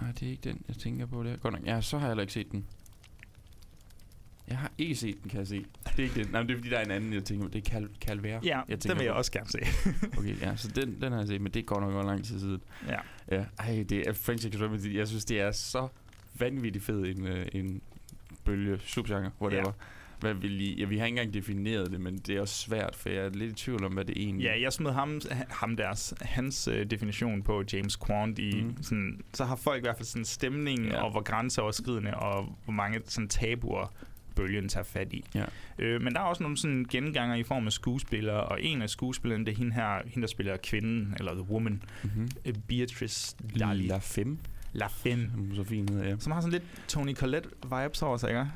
Nej, 0.00 0.12
det 0.12 0.22
er 0.22 0.30
ikke 0.30 0.48
den, 0.48 0.62
jeg 0.68 0.76
tænker 0.76 1.06
på 1.06 1.22
der. 1.22 1.36
Godt 1.36 1.54
nok. 1.54 1.66
Ja, 1.66 1.80
så 1.80 1.98
har 1.98 2.06
jeg 2.06 2.10
heller 2.10 2.22
ikke 2.22 2.32
set 2.32 2.52
den. 2.52 2.66
Jeg 4.48 4.58
har 4.58 4.72
ikke 4.78 4.94
set 4.94 5.22
den, 5.22 5.30
kan 5.30 5.38
jeg 5.38 5.46
se. 5.46 5.64
Det 5.84 5.98
er 5.98 6.02
ikke 6.02 6.14
den. 6.24 6.32
Nej, 6.32 6.40
men 6.40 6.48
det 6.48 6.54
er 6.54 6.58
fordi, 6.58 6.70
der 6.70 6.78
er 6.78 6.84
en 6.84 6.90
anden, 6.90 7.12
jeg 7.12 7.24
tænker. 7.24 7.48
Det 7.48 7.66
er 7.66 7.70
Cal 7.70 7.88
Calvera. 8.00 8.40
Ja, 8.44 8.60
jeg 8.68 8.82
den 8.82 8.96
vil 8.98 9.04
jeg 9.04 9.12
på. 9.12 9.18
også 9.18 9.32
gerne 9.32 9.48
se. 9.48 9.58
Okay, 10.18 10.40
ja, 10.40 10.56
så 10.56 10.68
den, 10.68 11.00
den 11.02 11.12
har 11.12 11.18
jeg 11.18 11.28
set, 11.28 11.40
men 11.40 11.52
det 11.52 11.60
er 11.60 11.64
godt 11.64 11.80
nok 11.84 11.92
godt 11.92 12.06
lang 12.06 12.24
tid 12.24 12.40
siden. 12.40 12.60
ja. 12.88 12.98
Ja, 13.30 13.44
ej, 13.58 13.84
det 13.88 14.08
er 14.08 14.12
French 14.12 14.46
Extremity. 14.48 14.94
Jeg 14.94 15.08
synes, 15.08 15.24
det 15.24 15.40
er 15.40 15.52
så 15.52 15.88
vanvittigt 16.38 16.84
fed 16.84 17.02
en, 17.16 17.26
øh, 17.26 17.46
en 17.52 17.80
bølge, 18.44 18.78
subgenre, 18.84 19.30
whatever. 19.40 19.66
Ja. 19.66 19.72
Hvad 20.20 20.34
vil 20.34 20.60
I, 20.60 20.74
ja, 20.80 20.84
vi 20.84 20.98
har 20.98 21.06
ikke 21.06 21.18
engang 21.18 21.34
defineret 21.34 21.90
det, 21.90 22.00
men 22.00 22.18
det 22.18 22.36
er 22.36 22.40
også 22.40 22.54
svært, 22.54 22.96
for 22.96 23.08
jeg 23.08 23.24
er 23.24 23.28
lidt 23.30 23.52
i 23.52 23.54
tvivl 23.54 23.84
om, 23.84 23.92
hvad 23.92 24.04
det 24.04 24.16
egentlig 24.16 24.44
Ja, 24.44 24.60
jeg 24.60 24.72
smed 24.72 24.92
ham, 24.92 25.20
ham 25.50 25.76
deres, 25.76 26.14
hans 26.20 26.68
øh, 26.68 26.86
definition 26.90 27.42
på 27.42 27.62
James 27.72 27.96
Quant 28.06 28.38
i 28.38 28.62
Mm. 28.62 28.82
sådan, 28.82 29.20
så 29.34 29.44
har 29.44 29.56
folk 29.56 29.78
i 29.78 29.80
hvert 29.86 29.96
fald 29.96 30.06
sådan 30.06 30.24
stemningen, 30.24 30.88
ja. 30.88 31.02
og 31.02 31.10
hvor 31.10 31.22
grænseoverskridende, 31.22 32.14
og 32.14 32.58
hvor 32.64 32.72
mange 32.72 33.00
sådan 33.04 33.28
tabuer 33.28 33.92
bølgen 34.34 34.68
tager 34.68 34.84
fat 34.84 35.12
i. 35.12 35.24
Ja. 35.34 35.44
Øh, 35.78 36.02
men 36.02 36.14
der 36.14 36.20
er 36.20 36.24
også 36.24 36.42
nogle 36.42 36.56
sådan 36.56 36.86
genganger 36.90 37.36
i 37.36 37.42
form 37.42 37.66
af 37.66 37.72
skuespillere, 37.72 38.40
og 38.40 38.62
en 38.62 38.82
af 38.82 38.90
skuespillerne, 38.90 39.44
det 39.44 39.52
er 39.52 39.56
hende 39.56 39.72
her, 39.72 39.98
hende 40.06 40.20
der 40.20 40.26
spiller 40.26 40.56
kvinden, 40.56 41.14
eller 41.18 41.32
The 41.32 41.42
Woman, 41.42 41.82
Mm-hmm. 42.02 42.28
Beatrice 42.68 43.36
Daly 43.58 43.88
La 43.88 43.98
Femme, 43.98 44.38
Lafin, 44.74 45.30
som 45.30 45.40
hun 45.40 45.54
så 45.54 45.64
fint 45.64 45.90
hedder, 45.90 46.08
ja. 46.08 46.16
som 46.18 46.32
har 46.32 46.40
sådan 46.40 46.52
lidt 46.52 46.64
Tony 46.88 47.14
Collette-vibes 47.16 48.02
over 48.02 48.16
sig, 48.16 48.28
ikke? 48.28 48.46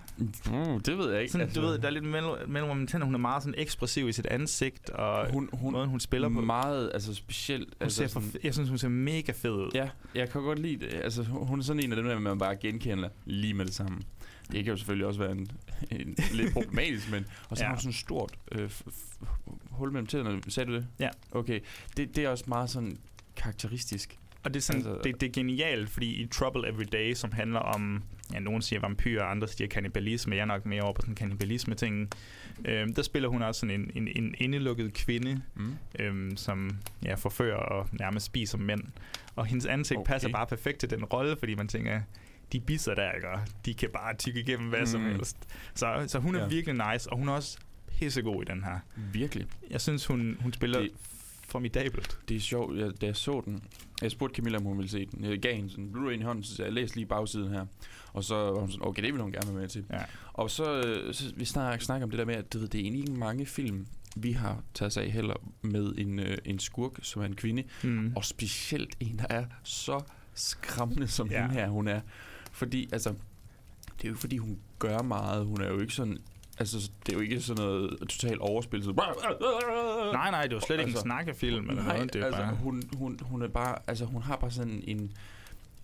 Uh, 0.53 0.81
det 0.81 0.99
ved 0.99 1.11
jeg 1.13 1.21
ikke. 1.21 1.33
Sådan, 1.33 1.47
altså, 1.47 1.61
du 1.61 1.67
ved, 1.67 1.79
der 1.79 1.87
er 1.87 1.91
lidt 1.91 2.05
mellem, 2.05 2.49
mellem 2.49 2.77
man 2.77 2.87
tænder, 2.87 3.05
hun 3.05 3.15
er 3.15 3.19
meget 3.19 3.43
sådan 3.43 3.55
ekspressiv 3.59 4.09
i 4.09 4.13
sit 4.13 4.27
ansigt, 4.27 4.91
og 4.91 5.33
hun, 5.33 5.49
hun, 5.53 5.73
måden, 5.73 5.91
hun 5.91 6.01
spiller 6.01 6.29
på. 6.29 6.41
meget 6.41 6.91
altså 6.95 7.15
specielt. 7.15 7.69
Hun 7.69 7.75
altså, 7.81 7.97
ser 7.97 8.09
for, 8.09 8.23
jeg 8.45 8.55
synes, 8.55 8.69
hun 8.69 8.79
ser 8.79 8.89
mega 8.89 9.33
fed 9.33 9.51
ud. 9.51 9.71
Ja, 9.75 9.89
jeg 10.15 10.31
kan 10.31 10.43
godt 10.43 10.59
lide 10.59 10.87
det. 10.87 10.95
Altså, 10.95 11.23
hun 11.23 11.59
er 11.59 11.63
sådan 11.63 11.85
en 11.85 11.93
af 11.93 11.97
dem, 11.97 12.07
der 12.07 12.19
man 12.19 12.39
bare 12.39 12.57
genkender 12.57 13.09
lige 13.25 13.55
med 13.55 13.65
det 13.65 13.75
samme. 13.75 13.99
Det 14.53 14.65
kan 14.65 14.71
jo 14.71 14.77
selvfølgelig 14.77 15.07
også 15.07 15.21
være 15.21 15.33
en, 15.33 15.49
en 15.91 16.17
lidt 16.33 16.53
problematisk, 16.53 17.11
men... 17.11 17.27
Og 17.49 17.57
så 17.57 17.63
Ja. 17.65 17.69
har 17.69 17.75
hun 17.75 17.81
sådan 17.81 17.91
et 17.91 17.97
stort 17.97 18.33
øh, 18.53 18.71
hul 19.71 19.93
mellem 19.93 20.07
tænderne. 20.07 20.43
Sagde 20.49 20.71
du 20.71 20.75
det? 20.77 20.87
Ja. 21.01 21.09
Okay. 21.33 21.61
Det, 21.97 22.17
det 22.17 22.25
er 22.25 22.29
også 22.29 22.45
meget 22.49 22.71
sådan 22.71 22.99
karakteristisk. 23.37 24.19
Og 24.45 24.55
det 24.55 24.61
er, 24.61 24.63
sådan, 24.65 24.87
Altså- 24.87 25.01
det, 25.05 25.21
det 25.21 25.29
er 25.29 25.33
genialt, 25.33 25.91
fordi 25.91 26.07
i 26.23 26.27
Trouble 26.27 26.69
Every 26.69 26.85
Day, 26.93 27.15
som 27.15 27.33
handler 27.33 27.61
om, 27.61 28.03
ja, 28.33 28.39
nogen 28.39 28.63
siger 28.63 28.81
vampyrer, 28.81 29.25
andre 29.25 29.49
siger 29.49 29.69
kannibalisme, 29.69 30.35
jeg 30.37 30.41
er 30.43 30.47
nok 30.47 30.67
mere 30.67 30.83
over 30.83 30.93
på 30.93 31.01
sådan 31.01 31.15
kannibalisme-ting, 31.15 32.11
øhm, 32.65 32.95
der 32.95 33.03
spiller 33.03 33.29
hun 33.29 33.43
også 33.43 33.59
sådan 33.61 33.81
en, 33.81 33.91
en, 33.95 34.09
en 34.25 34.35
indelukket 34.39 34.95
kvinde, 34.95 35.43
Mm. 35.55 35.75
øhm, 35.99 36.37
som 36.37 36.71
ja, 37.05 37.15
forfører 37.15 37.57
og 37.57 37.89
nærmest 37.93 38.27
spiser 38.27 38.59
mænd. 38.59 38.81
Og 39.37 39.47
hendes 39.47 39.67
ansigt 39.67 39.99
okay. 39.99 40.13
passer 40.13 40.29
bare 40.29 40.47
perfekt 40.47 40.79
til 40.79 40.91
den 40.91 41.05
rolle, 41.05 41.37
fordi 41.39 41.55
man 41.55 41.69
tænker, 41.69 42.01
de 42.53 42.61
bisser 42.61 42.95
der, 42.95 43.13
ikke? 43.13 43.29
De 43.65 43.75
kan 43.75 43.89
bare 43.93 44.15
tykke 44.15 44.41
igennem 44.41 44.69
hvad 44.69 44.81
mm. 44.81 44.87
som 44.87 45.05
helst. 45.05 45.37
Så, 45.75 46.05
så 46.07 46.19
hun 46.19 46.35
er 46.35 46.41
Ja. 46.43 46.49
virkelig 46.49 46.93
nice, 46.93 47.11
og 47.13 47.19
hun 47.19 47.29
er 47.29 47.33
også 47.33 47.59
pissegod 47.99 48.43
i 48.43 48.45
den 48.53 48.65
her. 48.65 48.79
Virkelig. 49.13 49.47
Jeg 49.71 49.81
synes, 49.81 50.07
hun, 50.07 50.37
hun 50.41 50.53
spiller 50.53 50.81
Det- 50.81 50.91
det, 50.91 50.99
formidabelt. 51.49 52.19
Det 52.29 52.37
er 52.37 52.41
sjovt, 52.41 52.79
jeg, 52.79 53.01
da 53.01 53.07
jeg 53.07 53.17
så 53.17 53.43
den, 53.45 53.63
jeg 54.03 54.11
spurgte 54.11 54.37
Camilla, 54.37 54.59
om 54.59 54.65
hun 54.65 54.77
ville 54.79 54.91
se 54.91 55.07
den. 55.07 55.25
Jeg 55.25 55.39
gav 55.39 55.55
hende 55.57 55.71
sådan 55.71 55.85
en 55.85 55.91
Blu-ray 55.97 56.11
i 56.11 56.23
hånden, 56.23 56.45
så 56.45 56.63
jeg 56.65 56.73
læste 56.73 56.97
lige 56.97 57.07
bagsiden 57.07 57.53
her. 57.53 57.67
Og 58.13 58.25
så 58.25 58.35
var 58.35 58.61
hun 58.61 58.71
sådan, 58.71 58.87
okay, 58.87 59.03
det 59.03 59.13
vil 59.13 59.23
hun 59.23 59.33
gerne 59.33 59.49
være 59.53 59.61
med 59.61 59.69
til. 59.69 59.85
Ja. 59.93 59.99
Og 60.33 60.51
så, 60.51 60.83
så 61.13 61.33
vi 61.37 61.45
snakker, 61.45 61.85
snakker 61.85 62.05
om 62.07 62.11
det 62.11 62.19
der 62.19 62.25
med, 62.25 62.35
at 62.35 62.53
du 62.53 62.59
ved, 62.59 62.69
det 62.69 62.79
er 62.79 62.83
egentlig 62.83 63.01
ikke 63.09 63.13
mange 63.21 63.47
film, 63.47 63.87
vi 64.17 64.33
har 64.33 64.63
taget 64.75 64.93
sig 64.93 65.05
af 65.05 65.11
heller 65.11 65.35
med 65.63 65.95
en, 65.99 66.19
øh, 66.19 66.39
en 66.45 66.59
skurk, 66.59 66.93
som 67.03 67.23
er 67.23 67.27
en 67.27 67.37
kvinde. 67.37 67.63
Mm. 67.83 68.13
Og 68.17 68.25
specielt 68.25 68.97
en, 69.01 69.19
der 69.19 69.27
er 69.31 69.45
så 69.63 70.01
skræmmende, 70.35 71.09
som 71.09 71.31
Ja. 71.31 71.41
hende 71.43 71.55
her, 71.55 71.69
hun 71.69 71.89
er. 71.89 72.01
Fordi, 72.59 72.89
altså, 72.93 73.15
det 73.97 74.05
er 74.05 74.09
jo 74.09 74.15
fordi 74.15 74.37
hun 74.37 74.59
gør 74.79 75.03
meget. 75.03 75.47
Hun 75.47 75.61
er 75.61 75.69
jo 75.69 75.81
ikke 75.81 75.93
sådan... 75.93 76.19
Altså, 76.59 76.91
det 77.07 77.13
er 77.13 77.17
jo 77.17 77.23
ikke 77.23 77.41
sådan 77.41 77.65
noget 77.65 77.99
totalt 78.01 78.41
overspil. 78.41 78.85
Så, 78.85 78.93
Nej, 80.13 80.31
nej, 80.31 80.43
det 80.43 80.55
var 80.55 80.61
slet 80.61 80.79
ikke 80.79 80.83
Altså, 80.83 80.99
en 80.99 81.03
snakkefilm 81.03 81.69
eller 81.71 81.83
Nej, 81.83 81.97
noget. 81.97 82.13
Det 82.13 82.21
er 82.23 82.27
altså, 82.27 82.41
bare... 82.41 82.55
hun, 82.55 82.83
hun, 82.97 83.19
hun 83.23 83.43
er 83.43 83.49
bare... 83.49 83.79
Altså, 83.87 84.05
hun 84.05 84.23
har 84.23 84.37
bare 84.37 84.51
sådan 84.51 84.83
en, 84.87 85.13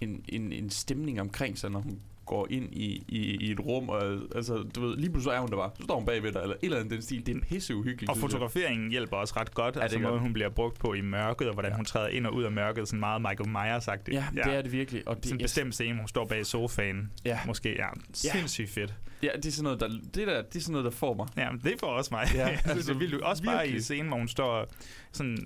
en, 0.00 0.24
en, 0.28 0.52
en 0.52 0.70
stemning 0.70 1.20
omkring 1.20 1.58
sig, 1.58 1.70
når 1.70 1.80
hun 1.80 2.00
går 2.26 2.46
ind 2.50 2.74
i, 2.74 3.04
i, 3.08 3.18
i 3.40 3.50
et 3.52 3.60
rum, 3.60 3.88
og 3.88 4.02
altså, 4.34 4.64
du 4.74 4.80
ved, 4.86 4.96
lige 4.96 5.10
pludselig 5.10 5.34
er 5.36 5.40
hun 5.40 5.50
der 5.50 5.56
bare, 5.56 5.70
så 5.78 5.82
står 5.82 5.94
hun 5.94 6.06
bagved 6.06 6.32
dig, 6.32 6.40
eller 6.42 6.54
et 6.54 6.64
eller 6.64 6.76
andet 6.78 6.90
den 6.92 7.02
stil. 7.02 7.26
Det 7.26 7.36
er 7.36 7.40
pisse 7.40 7.76
uhyggeligt. 7.76 8.10
Og 8.10 8.16
fotograferingen 8.16 8.90
hjælper 8.90 9.16
også 9.16 9.34
ret 9.36 9.54
godt. 9.54 9.76
Ja, 9.76 9.80
altså 9.80 9.96
det 9.96 10.02
gør 10.02 10.08
måden, 10.08 10.18
den. 10.18 10.22
hun 10.26 10.32
bliver 10.32 10.48
brugt 10.48 10.78
på 10.78 10.94
i 10.94 11.00
mørket, 11.00 11.46
og 11.48 11.52
hvordan 11.54 11.72
hun 11.72 11.84
træder 11.84 12.08
ind 12.08 12.26
og 12.26 12.34
ud 12.34 12.42
af 12.42 12.52
mørket, 12.52 12.88
sådan 12.88 13.00
meget 13.00 13.22
Michael 13.22 13.48
Myers-agtigt. 13.48 14.14
Ja, 14.14 14.24
ja, 14.36 14.42
det 14.42 14.54
er 14.54 14.62
det 14.62 14.72
virkelig. 14.72 15.08
Og 15.08 15.16
det, 15.16 15.24
Sådan 15.24 15.40
en 15.40 15.44
bestemt 15.44 15.74
scene, 15.74 15.98
hun 15.98 16.08
står 16.08 16.26
bag 16.26 16.46
sofaen. 16.46 17.12
Ja. 17.24 17.38
Måske, 17.46 17.74
ja. 17.78 17.88
Sindssygt 18.12 18.70
fedt. 18.70 18.94
Ja, 19.22 19.28
det 19.36 19.46
er 19.46 19.50
sådan 19.50 19.64
noget, 19.64 19.80
der, 19.80 19.88
det 19.88 20.26
der, 20.26 20.42
det 20.42 20.56
er 20.56 20.60
sådan 20.60 20.72
noget, 20.72 20.84
der 20.84 20.90
får 20.90 21.14
mig. 21.14 21.28
Ja, 21.36 21.48
det 21.64 21.74
får 21.80 21.86
også 21.86 22.08
mig. 22.14 22.26
Ja, 22.34 22.40
Ja, 22.40 22.48
altså, 22.52 22.70
altså, 22.70 22.88
det 22.92 22.94
er 22.94 22.98
vildt. 22.98 23.22
Også 23.22 23.42
bare 23.42 23.54
i 23.54 23.66
virkelig. 23.66 23.84
scenen, 23.84 24.08
hvor 24.08 24.16
hun 24.16 24.28
står 24.28 24.66
sådan, 25.12 25.38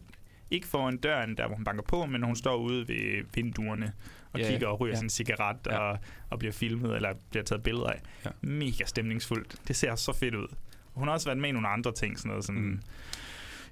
ikke 0.50 0.66
foran 0.66 0.96
døren, 0.96 1.36
der 1.36 1.46
hvor 1.46 1.56
hun 1.56 1.64
banker 1.64 1.82
på, 1.82 2.06
men 2.06 2.22
hun 2.22 2.36
står 2.36 2.56
ude 2.56 2.88
ved 2.88 3.24
vinduerne 3.34 3.92
og 4.32 4.40
Ja, 4.40 4.48
kigger 4.50 4.66
og 4.68 4.80
ryger 4.80 4.94
ja. 4.94 4.98
sin 5.00 5.10
cigaret 5.10 5.56
ja. 5.66 5.78
og, 5.78 5.98
og 6.30 6.38
bliver 6.38 6.52
filmet 6.52 6.96
eller 6.96 7.12
bliver 7.30 7.44
taget 7.44 7.62
billeder 7.62 7.86
af. 7.86 8.00
Ja. 8.24 8.30
Mega 8.40 8.84
stemningsfuldt. 8.84 9.56
Det 9.68 9.76
ser 9.76 9.94
så 9.94 10.12
fedt 10.12 10.34
ud. 10.34 10.48
Hun 10.94 11.08
har 11.08 11.14
også 11.14 11.26
været 11.26 11.38
med 11.38 11.48
i 11.48 11.52
nogle 11.52 11.68
andre 11.68 11.92
ting, 11.92 12.18
sådan 12.18 12.28
noget 12.28 12.44
sådan... 12.44 12.62
Mm. 12.62 12.80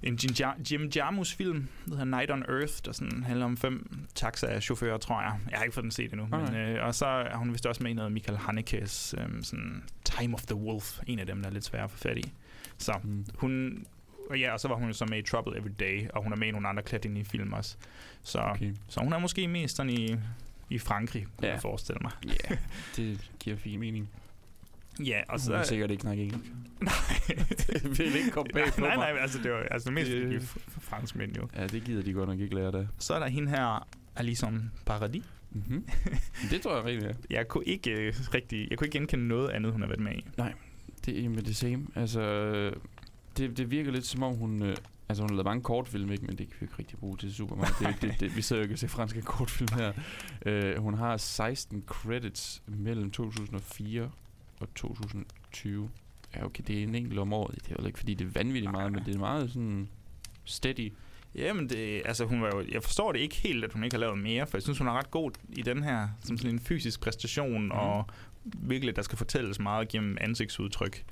En 0.03 0.15
Jim, 0.15 0.31
Jar- 0.41 0.61
Jim 0.73 0.91
Jarmus 0.97 1.35
film, 1.35 1.69
der 1.87 1.91
hedder 1.91 2.05
Night 2.05 2.31
on 2.31 2.43
Earth, 2.49 2.73
der 2.85 2.93
sådan 2.93 3.23
handler 3.23 3.45
om 3.45 3.57
fem 3.57 4.07
taxachauffører, 4.15 4.99
tror 4.99 5.23
jeg. 5.23 5.39
Jeg 5.51 5.59
har 5.59 5.65
ikke 5.65 5.75
fået 5.75 5.83
den 5.83 5.91
set 5.91 6.13
endnu. 6.13 6.27
Men, 6.27 6.41
Okay. 6.41 6.77
øh, 6.79 6.85
og 6.87 6.95
så 6.95 7.07
er 7.07 7.37
hun 7.37 7.53
vist 7.53 7.67
også 7.67 7.83
med 7.83 7.91
i 7.91 7.95
noget 7.95 8.13
Michael 8.13 8.39
Hanekes 8.39 9.15
øh, 9.19 9.43
sådan 9.43 9.83
Time 10.05 10.35
of 10.35 10.43
the 10.43 10.55
Wolf, 10.57 10.99
en 11.07 11.19
af 11.19 11.27
dem, 11.27 11.41
der 11.43 11.49
er 11.49 11.53
lidt 11.53 11.65
svær 11.65 11.85
at 11.85 11.91
få 11.91 11.97
fat 11.99 12.19
i. 12.19 12.33
Så 12.79 12.93
Mm. 13.03 13.27
hun... 13.35 13.85
Og 14.31 14.39
ja, 14.39 14.53
og 14.53 14.61
så 14.61 14.69
var 14.69 14.75
hun 14.77 14.95
så 14.95 15.05
med 15.07 15.19
i 15.19 15.23
Trouble 15.23 15.59
Every 15.59 15.71
Day, 15.81 16.09
og 16.09 16.23
hun 16.23 16.33
er 16.33 16.37
med 16.37 16.49
i 16.49 16.51
nogle 16.51 16.69
andre 16.69 16.83
klædt 16.83 17.05
ind 17.05 17.19
i 17.19 17.25
film 17.25 17.53
også. 17.53 17.77
Så. 18.23 18.39
Okay. 18.39 18.75
så 18.89 19.01
hun 19.01 19.13
er 19.13 19.19
måske 19.19 19.49
mest 19.49 19.77
sådan 19.77 19.91
i, 19.93 20.17
i 20.71 20.79
Frankrig, 20.79 21.27
kunne 21.37 21.47
Ja. 21.49 21.53
jeg 21.53 21.63
forestille 21.63 21.99
mig. 22.03 22.13
Ja, 22.27 22.57
det 22.97 23.31
giver 23.41 23.57
fin 23.57 23.81
mening. 23.81 24.09
Ja, 25.05 25.21
og 25.29 25.41
så... 25.41 25.47
så 25.47 25.55
er 25.55 25.63
sikkert 25.63 25.91
ikke 25.91 26.01
snakke 26.01 26.23
engelsk. 26.23 26.45
nej, 26.81 26.93
det 27.83 27.99
vil 27.99 28.17
ikke 28.17 28.31
komme 28.31 28.51
bag 28.55 28.65
på 28.75 28.81
nej, 28.81 28.97
mig. 28.97 29.13
nej, 29.13 29.21
altså 29.23 29.39
det 29.43 29.53
var 29.53 29.59
altså 29.71 29.91
mest 29.91 30.11
f- 30.11 30.81
franskmænd 30.81 31.37
jo. 31.37 31.49
Ja, 31.57 31.67
det 31.67 31.85
gider 31.85 32.03
de 32.03 32.13
godt 32.13 32.29
nok 32.29 32.41
ikke 32.41 32.55
lære 32.55 32.73
det. 32.73 32.89
Så 32.99 33.15
er 33.15 33.19
der 33.19 33.27
hende 33.29 33.51
her, 33.51 33.89
Alison 34.17 34.71
Paradis. 34.87 35.25
Mm-hmm. 35.51 35.89
det 36.51 36.61
tror 36.63 36.77
jeg 36.77 36.85
rigtig 36.85 37.09
er. 37.09 37.15
Jeg 37.31 37.49
kunne 37.49 37.65
ikke 37.65 37.91
øh, 37.91 38.15
rigtig, 38.35 38.67
jeg 38.71 38.79
kunne 38.79 38.87
ikke 38.87 38.99
genkende 38.99 39.29
noget 39.29 39.49
andet, 39.51 39.73
hun 39.73 39.81
har 39.81 39.89
været 39.89 40.01
med 40.01 40.13
i. 40.13 40.25
Det 41.07 41.25
er 41.25 41.29
med 41.29 41.43
det 41.43 41.57
same. 41.57 41.87
Altså, 41.95 42.21
det, 43.37 43.57
det 43.57 43.71
virker 43.71 43.91
lidt 43.93 44.07
som 44.07 44.23
om 44.23 44.35
hun... 44.35 44.63
Øh, 44.63 44.77
altså, 45.09 45.23
hun 45.23 45.31
har 45.31 45.35
lavet 45.35 45.45
mange 45.45 45.63
kortfilm, 45.63 46.13
ikke? 46.13 46.27
Men 46.27 46.39
det 46.39 46.49
kan 46.49 46.57
vi 46.61 46.65
ikke 46.65 46.75
rigtig 46.79 46.99
bruge 46.99 47.17
til 47.17 47.35
super 47.35 47.57
meget. 47.57 47.75
Det, 47.81 47.97
det, 48.03 48.21
det, 48.21 48.37
vi 48.37 48.43
sidder 48.43 48.61
jo 48.61 48.63
ikke 48.63 48.75
og 48.75 48.79
ser 48.79 48.89
franske 48.89 49.23
kortfilm 49.23 49.69
her. 49.75 49.93
Øh, 50.47 50.77
hun 50.79 50.95
har 50.95 51.17
16 51.17 51.85
credits 51.87 52.63
mellem 52.67 53.11
2004 53.11 54.11
og 54.61 54.75
2020. 54.75 55.91
Ja, 56.37 56.45
okay, 56.45 56.65
det 56.67 56.79
er 56.79 56.83
en 56.83 56.95
enkelt 56.95 57.19
om 57.19 57.33
året. 57.33 57.65
Det 57.65 57.73
er 57.73 57.77
jo 57.81 57.87
ikke, 57.87 57.99
fordi 57.99 58.15
det 58.15 58.27
er 58.27 58.31
vanvittigt 58.31 58.73
meget, 58.73 58.93
men 58.93 59.05
det 59.05 59.15
er 59.15 59.19
meget 59.19 59.51
sådan 59.51 59.89
steady. 60.45 60.93
Jamen, 61.35 61.69
det, 61.69 62.03
altså 62.05 62.25
hun 62.25 62.43
var 62.43 62.51
jo, 62.55 62.65
jeg 62.73 62.83
forstår 62.83 63.13
det 63.13 63.19
ikke 63.19 63.37
helt, 63.37 63.65
at 63.65 63.73
hun 63.73 63.85
ikke 63.85 63.95
har 63.95 64.01
lavet 64.01 64.19
mere, 64.19 64.47
for 64.47 64.57
jeg 64.57 64.63
synes, 64.63 64.79
hun 64.79 64.87
er 64.87 64.93
ret 64.93 65.11
god 65.11 65.31
i 65.49 65.63
den 65.63 65.83
her, 65.83 66.09
som 66.25 66.39
sådan 66.39 66.51
en 66.51 66.61
fysisk 66.61 67.01
præstation, 67.01 67.65
mm. 67.65 67.71
og 67.71 68.05
virkelig, 68.45 68.97
der 68.97 69.03
skal 69.03 69.19
fortælles 69.19 69.59
meget 69.59 69.89
gennem 69.89 70.19
ansigtsudtryk. 70.21 71.05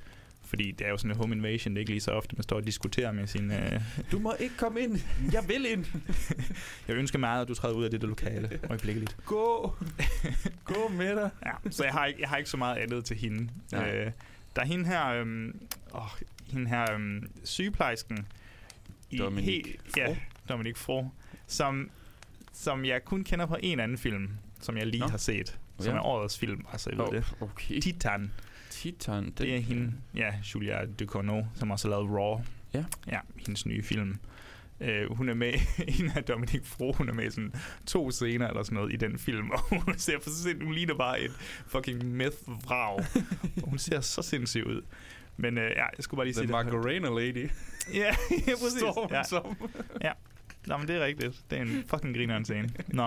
Fordi 0.54 0.70
det 0.72 0.86
er 0.86 0.90
jo 0.90 0.96
sådan 0.96 1.10
en 1.10 1.16
home 1.16 1.34
invasion, 1.34 1.74
det 1.74 1.78
er 1.78 1.80
ikke 1.80 1.90
lige 1.92 2.00
så 2.00 2.10
ofte, 2.10 2.36
man 2.36 2.42
står 2.42 2.56
og 2.56 2.66
diskuterer 2.66 3.12
med 3.12 3.26
sin... 3.26 3.50
Øh, 3.50 3.80
Du 4.12 4.18
må 4.18 4.34
ikke 4.40 4.56
komme 4.56 4.80
ind. 4.80 4.98
Jeg 5.32 5.44
vil 5.48 5.66
ind. 5.72 5.84
jeg 6.88 6.96
ønsker 6.96 7.18
meget, 7.18 7.42
at 7.42 7.48
du 7.48 7.54
træder 7.54 7.74
ud 7.74 7.84
af 7.84 7.90
det 7.90 8.00
der 8.00 8.06
lokale 8.06 8.60
øjeblikkeligt. 8.70 9.16
Gå. 9.24 9.76
Gå 10.64 10.88
med 10.88 11.16
dig. 11.16 11.30
Ja, 11.46 11.70
så 11.70 11.84
jeg 11.84 11.92
har, 11.92 12.06
ikke, 12.06 12.20
jeg 12.20 12.28
har 12.28 12.36
ikke 12.36 12.50
så 12.50 12.56
meget 12.56 12.76
andet 12.76 13.04
til 13.04 13.16
hende. 13.16 13.48
Nej. 13.72 13.94
Øh, 13.94 14.12
der 14.56 14.62
er 14.62 14.66
hende 14.66 14.86
her, 14.86 15.06
øhm, 15.06 15.60
åh, 15.94 16.02
hende 16.52 16.68
her 16.68 16.92
øhm, 16.92 17.30
sygeplejersken. 17.44 18.26
I 19.10 19.16
Dominique 19.18 19.72
he- 19.72 19.92
Ja, 19.96 20.16
Dominique 20.48 20.78
Fro. 20.78 21.08
Som, 21.46 21.90
som 22.52 22.84
jeg 22.84 23.04
kun 23.04 23.24
kender 23.24 23.46
fra 23.46 23.56
en 23.62 23.80
anden 23.80 23.98
film, 23.98 24.28
som 24.60 24.76
jeg 24.76 24.86
lige 24.86 25.00
Nå. 25.00 25.08
har 25.08 25.18
set. 25.18 25.58
Som 25.78 25.92
Ja. 25.94 25.98
er 25.98 26.02
årets 26.04 26.38
film, 26.38 26.64
altså 26.72 26.90
jeg 26.90 26.98
ved 26.98 27.06
Oh, 27.06 27.14
det. 27.14 27.24
okay. 27.40 27.80
Titan. 27.80 28.32
Titan. 28.92 29.24
Den, 29.24 29.32
Det 29.38 29.54
er 29.54 29.58
hende, 29.60 29.92
ja, 30.16 30.34
Julia 30.54 30.84
Ducournau, 30.86 31.46
som 31.54 31.70
også 31.70 31.88
har 31.88 31.96
lavet 31.96 32.10
Raw. 32.20 32.40
Ja. 32.74 32.84
Ja, 33.06 33.18
hendes 33.46 33.66
nye 33.66 33.82
film. 33.82 34.18
Uh, 34.80 35.16
hun 35.16 35.28
er 35.28 35.34
med, 35.34 35.52
en 36.00 36.10
af 36.16 36.24
Dominique 36.24 36.64
Fro, 36.66 36.92
hun 36.92 37.08
er 37.08 37.12
med 37.12 37.26
i 37.26 37.30
sådan 37.30 37.52
to 37.86 38.10
scener 38.10 38.48
eller 38.48 38.62
sådan 38.62 38.76
noget 38.76 38.92
i 38.92 38.96
den 38.96 39.18
film, 39.18 39.50
og 39.54 39.60
hun 39.70 39.98
ser 39.98 40.20
for 40.22 40.30
sind, 40.30 40.62
hun 40.62 40.74
ligner 40.74 40.94
bare 40.94 41.20
et 41.20 41.30
fucking 41.66 42.04
meth-vrag. 42.16 43.04
og 43.62 43.68
hun 43.68 43.78
ser 43.78 44.00
så 44.00 44.22
sindssyg 44.22 44.66
ud. 44.66 44.82
Men 45.36 45.58
uh, 45.58 45.64
ja, 45.64 45.68
jeg 45.68 45.90
skulle 46.00 46.18
bare 46.18 46.26
lige 46.26 46.34
The 46.34 46.48
sige 46.48 46.58
det. 46.58 46.66
Macarena 46.66 47.08
Lady. 47.20 47.50
Ja, 47.94 48.14
ja, 48.30 48.52
præcis. 48.62 48.78
Står 48.78 49.00
hun 49.02 49.10
ja. 49.10 49.22
som. 49.22 49.56
Nå, 50.66 50.76
men 50.76 50.88
det 50.88 50.96
er 50.96 51.04
rigtigt. 51.04 51.42
Det 51.50 51.58
er 51.58 51.62
en 51.62 51.84
fucking 51.86 52.16
grineren 52.16 52.44
scene. 52.44 52.68
Nå. 52.88 53.06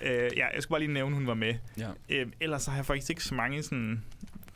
Uh, 0.00 0.06
ja, 0.10 0.46
jeg 0.54 0.62
skulle 0.62 0.70
bare 0.70 0.80
lige 0.80 0.92
nævne, 0.92 1.14
hun 1.14 1.26
var 1.26 1.34
med. 1.34 1.54
Ja. 1.78 1.90
Uh, 1.90 2.30
ellers 2.40 2.62
så 2.62 2.70
har 2.70 2.78
jeg 2.78 2.86
faktisk 2.86 3.10
ikke 3.10 3.24
så 3.24 3.34
mange 3.34 3.62
sådan 3.62 4.04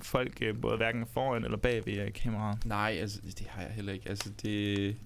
folk, 0.02 0.42
uh, 0.50 0.60
både 0.60 0.76
hverken 0.76 1.06
foran 1.14 1.44
eller 1.44 1.56
bag 1.58 1.86
ved 1.86 2.06
uh, 2.06 2.12
kameraet. 2.12 2.66
Nej, 2.66 2.96
altså, 3.00 3.20
det 3.38 3.46
har 3.50 3.62
jeg 3.62 3.70
heller 3.70 3.92
ikke. 3.92 4.08
Altså, 4.08 4.30
det... 4.42 4.96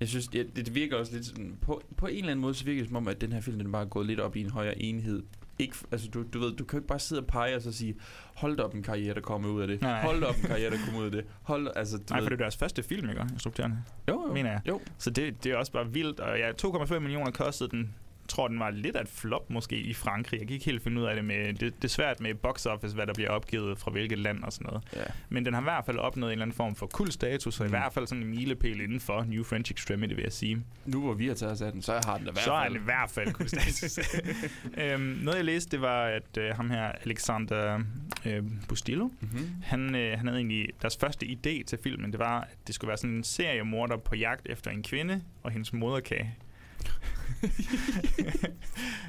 Jeg 0.00 0.08
synes, 0.08 0.28
det, 0.28 0.56
det 0.56 0.74
virker 0.74 0.96
også 0.96 1.12
lidt 1.12 1.26
sådan... 1.26 1.58
På, 1.62 1.82
på 1.96 2.06
en 2.06 2.16
eller 2.16 2.30
anden 2.30 2.42
måde, 2.42 2.54
så 2.54 2.64
virker 2.64 2.82
det 2.82 2.88
som 2.88 2.96
om, 2.96 3.08
at 3.08 3.20
den 3.20 3.32
her 3.32 3.40
film, 3.40 3.58
den 3.58 3.72
bare 3.72 3.82
er 3.82 3.86
gået 3.86 4.06
lidt 4.06 4.20
op 4.20 4.36
i 4.36 4.40
en 4.40 4.50
højere 4.50 4.82
enhed. 4.82 5.22
Ikke, 5.58 5.76
altså, 5.92 6.08
du, 6.08 6.24
du 6.32 6.38
ved, 6.38 6.52
du 6.56 6.64
kan 6.64 6.76
jo 6.76 6.80
ikke 6.80 6.88
bare 6.88 6.98
sidde 6.98 7.20
og 7.22 7.26
pege 7.26 7.56
og 7.56 7.62
så 7.62 7.72
sige, 7.72 7.94
hold 8.34 8.56
da 8.56 8.62
op 8.62 8.74
en 8.74 8.82
karriere, 8.82 9.14
der 9.14 9.20
kommer 9.20 9.48
ud 9.48 9.60
af 9.60 9.66
det. 9.68 9.82
Nej. 9.82 10.02
Hold 10.02 10.20
da 10.20 10.26
op 10.26 10.36
en 10.36 10.42
karriere, 10.52 10.70
der 10.70 10.76
kommer 10.84 11.00
ud 11.00 11.04
af 11.04 11.10
det. 11.10 11.24
Hold 11.42 11.68
altså, 11.76 11.96
du 11.96 12.02
Nej, 12.10 12.18
ved, 12.18 12.24
for 12.24 12.28
det 12.30 12.40
er 12.40 12.44
deres 12.44 12.56
første 12.56 12.82
film, 12.82 13.10
ikke? 13.10 13.22
Instruktørerne. 13.32 13.84
jo, 14.08 14.26
jo, 14.28 14.34
mener 14.34 14.50
jeg. 14.50 14.60
Jo, 14.68 14.80
Så 14.98 15.10
det, 15.10 15.44
det 15.44 15.52
er 15.52 15.56
også 15.56 15.72
bare 15.72 15.92
vildt. 15.92 16.20
Og 16.20 16.38
ja, 16.38 16.50
2,5 16.62 16.98
millioner 16.98 17.30
kostede 17.30 17.70
den. 17.70 17.94
Tror, 18.30 18.48
den 18.48 18.58
var 18.60 18.70
lidt 18.70 18.96
af 18.96 19.02
et 19.02 19.08
flop 19.08 19.50
måske 19.50 19.76
i 19.76 19.94
Frankrig. 19.94 20.38
Jeg 20.38 20.46
kan 20.46 20.54
ikke 20.54 20.64
helt 20.66 20.82
finde 20.82 21.00
ud 21.00 21.06
af 21.06 21.14
det 21.14 21.24
med... 21.24 21.52
Det, 21.54 21.60
det 21.60 21.84
er 21.84 21.88
svært 21.88 22.20
med 22.20 22.34
box 22.34 22.66
office, 22.66 22.94
hvad 22.94 23.06
der 23.06 23.14
bliver 23.14 23.30
opgivet 23.30 23.78
fra 23.78 23.90
hvilket 23.90 24.18
land 24.18 24.42
og 24.44 24.52
sådan 24.52 24.66
noget. 24.66 24.82
ja. 24.96 25.02
Men 25.28 25.44
den 25.44 25.54
har 25.54 25.60
i 25.60 25.64
hvert 25.64 25.84
fald 25.86 25.98
opnået 25.98 26.30
en 26.30 26.32
eller 26.32 26.42
anden 26.44 26.56
form 26.56 26.74
for 26.74 26.86
kul 26.86 27.10
status, 27.10 27.60
og 27.60 27.66
Mm. 27.66 27.68
i 27.68 27.70
hvert 27.70 27.92
fald 27.92 28.06
sådan 28.06 28.22
en 28.24 28.30
milepæl 28.30 28.80
inden 28.80 29.00
for 29.00 29.24
New 29.28 29.44
French 29.44 29.72
Extremity, 29.72 30.14
vil 30.14 30.22
jeg 30.22 30.32
sige. 30.32 30.64
Nu 30.86 31.00
hvor 31.00 31.14
vi 31.14 31.26
har 31.28 31.34
taget 31.34 31.52
os 31.52 31.60
af 31.62 31.72
den, 31.72 31.82
så 31.82 32.00
har 32.06 32.18
den 32.18 32.26
i 32.26 32.30
hvert 32.32 32.44
Så 32.44 32.52
er 32.52 32.62
fald. 32.62 32.72
den 32.74 32.82
i 32.82 32.84
hvert 32.84 33.10
fald 33.10 33.32
kul 33.32 33.48
status. 33.48 33.98
øhm, 34.82 35.02
noget 35.02 35.36
jeg 35.36 35.44
læste, 35.44 35.70
det 35.70 35.80
var, 35.80 36.04
at 36.04 36.36
øh, 36.38 36.56
ham 36.56 36.70
her, 36.70 36.92
Alexander 36.92 37.80
øh, 38.26 38.42
Bustillo, 38.68 39.04
Mm-hmm. 39.20 39.48
han, 39.62 39.94
øh, 39.94 40.18
han 40.18 40.26
havde 40.26 40.38
egentlig 40.38 40.68
deres 40.82 40.96
første 41.00 41.26
idé 41.26 41.62
til 41.66 41.78
filmen, 41.82 42.10
det 42.12 42.18
var, 42.18 42.40
at 42.40 42.56
det 42.66 42.74
skulle 42.74 42.88
være 42.88 42.96
sådan 42.98 43.16
en 43.16 43.24
seriemorder 43.24 43.96
på 43.96 44.14
jagt 44.14 44.46
efter 44.50 44.70
en 44.70 44.82
kvinde 44.82 45.22
og 45.42 45.50
hendes 45.50 45.72
moderkage. 45.72 46.34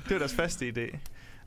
det 0.03 0.11
var 0.11 0.17
deres 0.17 0.33
første 0.33 0.69
idé. 0.69 0.97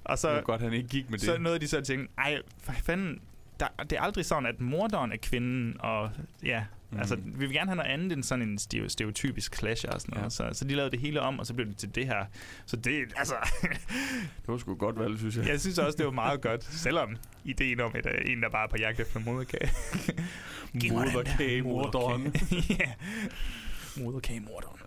Og 0.04 0.18
Så 0.18 0.22
så, 0.22 0.28
det 0.28 0.36
var 0.36 0.42
godt, 0.42 0.60
han 0.60 0.72
ikke 0.72 0.88
gik 0.88 1.10
med 1.10 1.18
det. 1.18 1.26
så 1.26 1.38
nåede 1.38 1.58
de 1.58 1.68
så 1.68 1.76
at 1.78 1.84
tænke, 1.84 2.08
ej, 2.18 2.38
for 2.62 2.72
fanden, 2.72 3.20
der, 3.60 3.66
det 3.82 3.92
er 3.92 4.00
aldrig 4.00 4.24
sådan, 4.24 4.46
at 4.46 4.60
morderen 4.60 5.12
er 5.12 5.16
kvinden, 5.22 5.76
og 5.80 6.10
ja, 6.42 6.64
mm. 6.90 6.98
Altså, 6.98 7.16
vi 7.16 7.38
vil 7.46 7.52
gerne 7.52 7.70
have 7.70 7.76
noget 7.76 7.90
andet 7.90 8.12
end 8.12 8.22
sådan 8.22 8.48
en 8.48 8.58
stereotypisk 8.88 9.56
clash 9.58 9.84
og 9.88 10.00
sådan 10.00 10.12
noget. 10.14 10.24
Ja. 10.24 10.30
Så, 10.30 10.48
så 10.52 10.64
de 10.64 10.74
lavede 10.74 10.90
det 10.90 11.00
hele 11.00 11.20
om, 11.20 11.38
og 11.38 11.46
så 11.46 11.54
blev 11.54 11.66
det 11.66 11.76
til 11.76 11.94
det 11.94 12.06
her. 12.06 12.24
Så 12.66 12.76
det, 12.76 13.04
altså, 13.16 13.34
Det 14.40 14.48
var 14.48 14.58
sgu 14.58 14.74
godt 14.74 14.98
valg, 14.98 15.18
synes 15.18 15.36
jeg. 15.36 15.48
jeg 15.48 15.60
synes 15.60 15.78
også, 15.78 15.96
det 15.96 16.06
var 16.06 16.12
meget 16.12 16.40
godt, 16.40 16.64
selvom 16.64 17.16
ideen 17.44 17.80
om, 17.80 17.92
at 17.94 18.06
uh, 18.06 18.30
en, 18.32 18.42
der 18.42 18.48
bare 18.50 18.64
er 18.64 18.68
på 18.70 18.76
jagt 18.78 19.00
efter 19.00 19.20
moderkage. 19.20 19.70
Mig 20.72 20.82
den 20.82 20.90
der 20.90 21.12
Moderkage, 21.12 21.62
morderen. 21.62 22.22
moderkage. 22.22 22.76
ja. 22.80 22.92
Moderkagemorderen. 24.02 24.80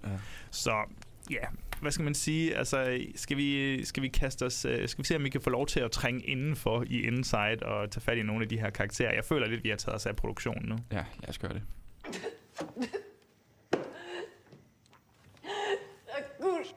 Ja. 1.30 1.46
Så 1.76 1.82
hvad 1.82 1.92
skal 1.92 2.04
man 2.04 2.14
sige? 2.14 2.56
Altså, 2.56 3.00
skal 3.16 3.38
vi, 3.38 3.86
skal 3.86 4.04
vi 4.04 4.08
kaste 4.08 4.46
os... 4.46 4.66
Øh, 4.66 4.88
skal 4.88 5.04
vi 5.04 5.08
se, 5.08 5.16
om 5.16 5.24
vi 5.24 5.30
kan 5.30 5.42
få 5.42 5.50
lov 5.50 5.68
til 5.68 5.80
at 5.80 5.92
trænge 5.92 6.22
indenfor 6.22 6.84
i 6.88 7.02
Inside 7.02 7.58
og 7.62 7.92
tage 7.92 8.02
fat 8.02 8.18
i 8.18 8.24
nogle 8.24 8.44
af 8.44 8.50
de 8.50 8.60
her 8.60 8.70
karakterer? 8.70 9.14
Jeg 9.14 9.26
føler 9.26 9.48
lidt, 9.48 9.64
vi 9.64 9.70
har 9.70 9.76
taget 9.76 9.96
os 9.96 10.06
af 10.06 10.16
produktionen 10.16 10.70
nu. 10.70 10.78
Ja, 10.92 11.06
lad 11.22 11.30
os 11.30 11.38
gøre 11.38 11.54
det. 11.54 11.62
Raccurs. 16.16 16.76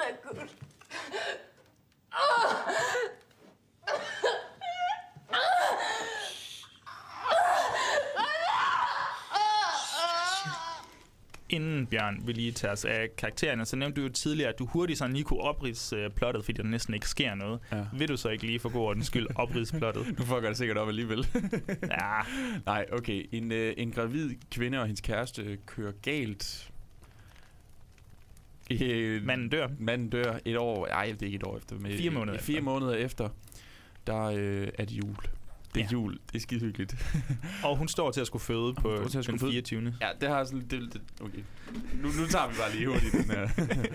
Raccurs. 0.00 0.54
Inden, 11.50 11.86
Bjørn, 11.86 12.17
vi 12.28 12.32
lige 12.32 12.52
tager 12.52 12.72
os 12.72 12.84
af 12.84 13.08
karaktererne, 13.16 13.64
så 13.66 13.76
nævnte 13.76 14.00
du 14.00 14.06
jo 14.06 14.12
tidligere, 14.12 14.48
at 14.52 14.58
du 14.58 14.66
hurtigt 14.66 14.98
sådan 14.98 15.12
lige 15.12 15.24
kunne 15.24 15.40
opridse 15.40 15.96
øh, 15.96 16.10
plottet, 16.10 16.44
fordi 16.44 16.62
der 16.62 16.68
næsten 16.68 16.94
ikke 16.94 17.08
sker 17.08 17.34
noget. 17.34 17.60
Ja. 17.72 17.84
Vil 17.92 18.08
du 18.08 18.16
så 18.16 18.28
ikke 18.28 18.46
lige 18.46 18.58
for 18.60 18.68
god 18.68 18.82
ordens 18.82 19.06
skyld 19.06 19.26
opridse 19.34 19.78
plottet? 19.78 20.06
Nu 20.18 20.24
fucker 20.24 20.48
det 20.48 20.56
sikkert 20.56 20.76
op 20.78 20.88
alligevel. 20.88 21.26
Ja, 21.90 22.20
Nej, 22.66 22.86
okay. 22.92 23.26
En, 23.32 23.52
øh, 23.52 23.74
en 23.76 23.90
gravid 23.92 24.30
kvinde 24.50 24.78
og 24.78 24.86
hendes 24.86 25.00
kæreste 25.00 25.58
kører 25.66 25.92
galt. 26.02 26.70
Øh, 28.70 29.24
Manden 29.24 29.48
dør. 29.48 29.68
Manden 29.78 30.10
dør 30.10 30.38
et 30.44 30.56
år, 30.56 30.86
ej, 30.86 31.04
det 31.06 31.22
er 31.22 31.26
ikke 31.26 31.36
et 31.36 31.42
år 31.44 31.56
efter. 31.56 31.76
Men 31.78 31.92
Fire 31.92 32.10
måneder 32.10 32.38
Fire 32.38 32.56
efter. 32.56 32.64
måneder 32.64 32.94
efter, 32.94 33.28
der 34.06 34.22
øh, 34.24 34.68
er 34.78 34.84
det 34.84 34.92
jul. 34.92 35.16
Det 35.74 35.80
er 35.80 35.84
Ja. 35.84 35.88
jul, 35.92 36.18
det 36.26 36.34
er 36.36 36.40
skide 36.40 36.60
hyggeligt. 36.60 36.96
Og 37.64 37.76
hun 37.76 37.88
står 37.88 38.10
til 38.10 38.20
at 38.20 38.26
skulle 38.26 38.42
føde 38.42 38.74
på 38.74 38.96
står 38.96 39.08
til 39.08 39.18
at 39.18 39.24
skulle 39.24 39.38
den 39.38 39.46
føde. 39.46 39.52
24. 39.52 39.94
ja, 40.00 40.08
det 40.20 40.28
har 40.28 40.44
sådan, 40.44 40.60
det, 40.60 40.92
det, 40.92 41.00
okay. 41.20 41.38
Nu, 41.94 42.08
nu 42.08 42.26
tager 42.30 42.48
vi 42.48 42.54
bare 42.58 42.72
lige 42.76 42.86
hurtigt 42.88 43.12
den 43.12 43.24
her. 43.30 43.48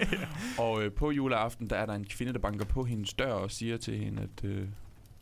og 0.63 0.83
øh, 0.83 0.91
på 0.91 1.11
juleaften, 1.11 1.69
der 1.69 1.75
er 1.75 1.85
der 1.85 1.93
en 1.93 2.05
kvinde, 2.05 2.33
der 2.33 2.39
banker 2.39 2.65
på 2.65 2.83
hendes 2.83 3.13
dør 3.13 3.33
og 3.33 3.51
siger 3.51 3.77
til 3.77 3.97
hende, 3.97 4.21
at... 4.21 4.49
Øh, 4.49 4.67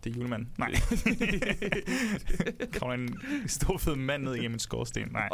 Det 0.04 0.10
er 0.10 0.16
julemand. 0.20 0.46
Nej. 0.58 0.72
Kommer 2.80 2.94
en 2.94 3.18
stor 3.48 3.78
fed 3.78 3.96
mand 3.96 4.24
ned 4.24 4.34
igennem 4.36 4.54
en 4.54 4.60
skorsten. 4.60 5.08
Nej. 5.12 5.30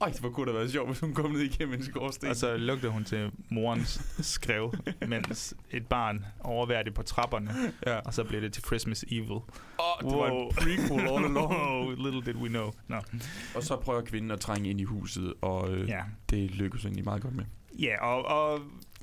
Øj, 0.00 0.12
hvor 0.20 0.30
kunne 0.30 0.46
det 0.46 0.54
været 0.54 0.70
sjovt, 0.72 0.88
hvis 0.88 1.00
hun 1.00 1.14
kom 1.14 1.30
ned 1.30 1.40
igennem 1.40 1.74
en 1.74 1.84
skorsten. 1.84 2.28
Og 2.28 2.36
så 2.36 2.56
lugter 2.56 2.88
hun 2.88 3.04
til 3.04 3.30
morens 3.48 4.00
skrev, 4.20 4.74
mens 5.08 5.54
et 5.70 5.86
barn 5.86 6.24
overværer 6.40 6.82
det 6.82 6.94
på 6.94 7.02
trapperne. 7.02 7.50
ja. 7.86 7.98
Og 7.98 8.14
så 8.14 8.24
bliver 8.24 8.40
det 8.40 8.52
til 8.52 8.62
Christmas 8.62 9.04
Evil. 9.10 9.30
Åh, 9.30 9.40
det 10.00 10.18
var 10.18 10.28
en 10.28 10.52
prequel 10.54 11.00
all 11.00 11.24
along. 11.24 11.54
Wow, 11.58 11.90
little 11.90 12.22
did 12.22 12.34
we 12.34 12.48
know. 12.48 12.72
Nå, 12.88 12.96
og 13.54 13.62
så 13.62 13.76
prøver 13.76 14.00
kvinden 14.00 14.30
at 14.30 14.40
trænge 14.40 14.70
ind 14.70 14.80
i 14.80 14.84
huset, 14.84 15.34
og 15.40 15.70
øh, 15.74 15.88
ja. 15.88 16.00
det 16.30 16.50
lykkes 16.50 16.84
egentlig 16.84 17.04
meget 17.04 17.22
godt 17.22 17.36
med. 17.36 17.44
Ja, 17.78 18.04
og, 18.04 18.24
og 18.24 18.60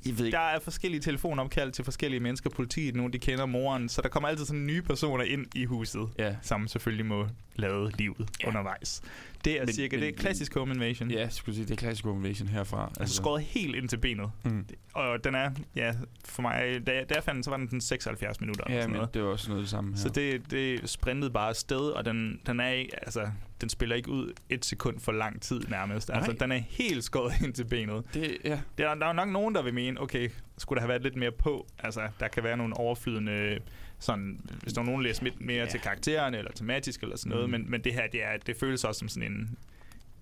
Jeg 0.08 0.18
ved 0.18 0.32
der 0.32 0.38
er 0.38 0.58
forskellige 0.58 1.00
telefonopkald 1.00 1.72
til 1.72 1.84
forskellige 1.84 2.20
mennesker. 2.20 2.50
Politiet, 2.50 2.94
nogle 2.96 3.12
de 3.12 3.18
kender 3.18 3.46
moren. 3.46 3.88
Så 3.88 4.02
der 4.02 4.08
kommer 4.08 4.28
altid 4.28 4.46
sådan 4.46 4.66
nye 4.66 4.82
personer 4.82 5.24
ind 5.24 5.46
i 5.54 5.64
huset, 5.64 6.08
Ja, 6.18 6.36
som 6.42 6.68
selvfølgelig 6.68 7.06
må 7.06 7.26
lade 7.56 7.90
livet 7.98 8.28
ja. 8.42 8.48
undervejs. 8.48 9.02
Det 9.46 9.56
er 9.60 9.64
Men- 9.64 9.74
cirka, 9.74 9.96
men- 9.96 10.02
det 10.02 10.08
er 10.08 10.16
klassisk 10.16 10.54
home 10.54 10.74
invasion. 10.74 11.10
ja 11.10 11.28
skulle 11.28 11.54
sige, 11.54 11.64
det 11.66 11.72
er 11.72 11.76
klassisk 11.76 12.04
invasion 12.04 12.48
herfra. 12.48 12.92
Altså 13.00 13.16
skåret 13.16 13.42
helt 13.42 13.74
ind 13.76 13.88
til 13.88 13.96
benet. 13.98 14.30
Mm. 14.44 14.66
Og 14.94 15.24
den 15.24 15.34
er, 15.34 15.50
ja, 15.76 15.92
for 16.24 16.42
mig, 16.42 16.86
da 16.86 16.94
jeg, 16.94 17.08
da 17.08 17.14
jeg 17.14 17.22
fandt 17.24 17.36
den, 17.36 17.42
så 17.42 17.50
var 17.50 17.56
den 17.56 17.66
sådan 17.68 17.80
76 17.80 18.40
minutter. 18.40 18.64
eller 18.64 18.76
Ja, 18.76 18.82
sådan 18.82 18.90
men 18.90 18.96
noget. 18.96 19.14
det 19.14 19.22
var 19.22 19.28
også 19.28 19.48
noget 19.48 19.62
det 19.62 19.70
samme 19.70 19.90
her. 19.90 19.96
Så 19.98 20.08
det, 20.08 20.50
det 20.50 20.90
sprintede 20.90 21.30
bare 21.30 21.48
afsted, 21.48 21.78
og 21.80 22.04
den, 22.04 22.40
den 22.46 22.60
er 22.60 22.68
ikke, 22.68 22.90
altså, 23.04 23.30
den 23.60 23.68
spiller 23.68 23.96
ikke 23.96 24.10
ud 24.10 24.32
et 24.48 24.64
sekund 24.64 25.00
for 25.00 25.12
lang 25.12 25.42
tid 25.42 25.60
nærmest. 25.68 26.10
Altså, 26.10 26.30
Nej. 26.30 26.38
den 26.40 26.52
er 26.52 26.58
helt 26.68 27.04
skåret 27.04 27.32
ind 27.44 27.52
til 27.54 27.64
benet. 27.64 28.04
det, 28.14 28.36
ja. 28.44 28.60
Der, 28.78 28.94
der 28.94 29.04
er 29.04 29.08
jo 29.08 29.12
nok 29.14 29.28
nogen, 29.28 29.54
der 29.54 29.62
vil 29.62 29.74
mene, 29.74 30.00
okay, 30.00 30.28
skulle 30.58 30.76
der 30.76 30.80
have 30.82 30.88
været 30.88 31.02
lidt 31.02 31.16
mere 31.16 31.32
på? 31.32 31.66
Altså, 31.78 32.00
der 32.20 32.28
kan 32.28 32.42
være 32.44 32.56
nogle 32.56 32.76
overflydende, 32.76 33.58
sådan, 33.98 34.40
hvis 34.62 34.72
der 34.72 34.80
er 34.80 34.84
nogen, 34.84 35.00
der 35.00 35.06
læser 35.08 35.24
lidt 35.24 35.40
mere 35.40 35.56
Ja. 35.56 35.62
ja. 35.64 35.68
til 35.70 35.80
karaktererne, 35.80 36.38
eller 36.38 36.52
tematisk, 36.52 37.02
eller 37.02 37.16
sådan 37.16 37.30
noget, 37.30 37.44
Mm. 37.44 37.50
men, 37.50 37.70
men 37.70 37.84
det 37.84 37.92
her, 37.94 38.06
det, 38.12 38.24
er, 38.24 38.36
det 38.46 38.56
føles 38.60 38.84
også 38.84 38.98
som 38.98 39.08
sådan 39.08 39.32
en, 39.32 39.58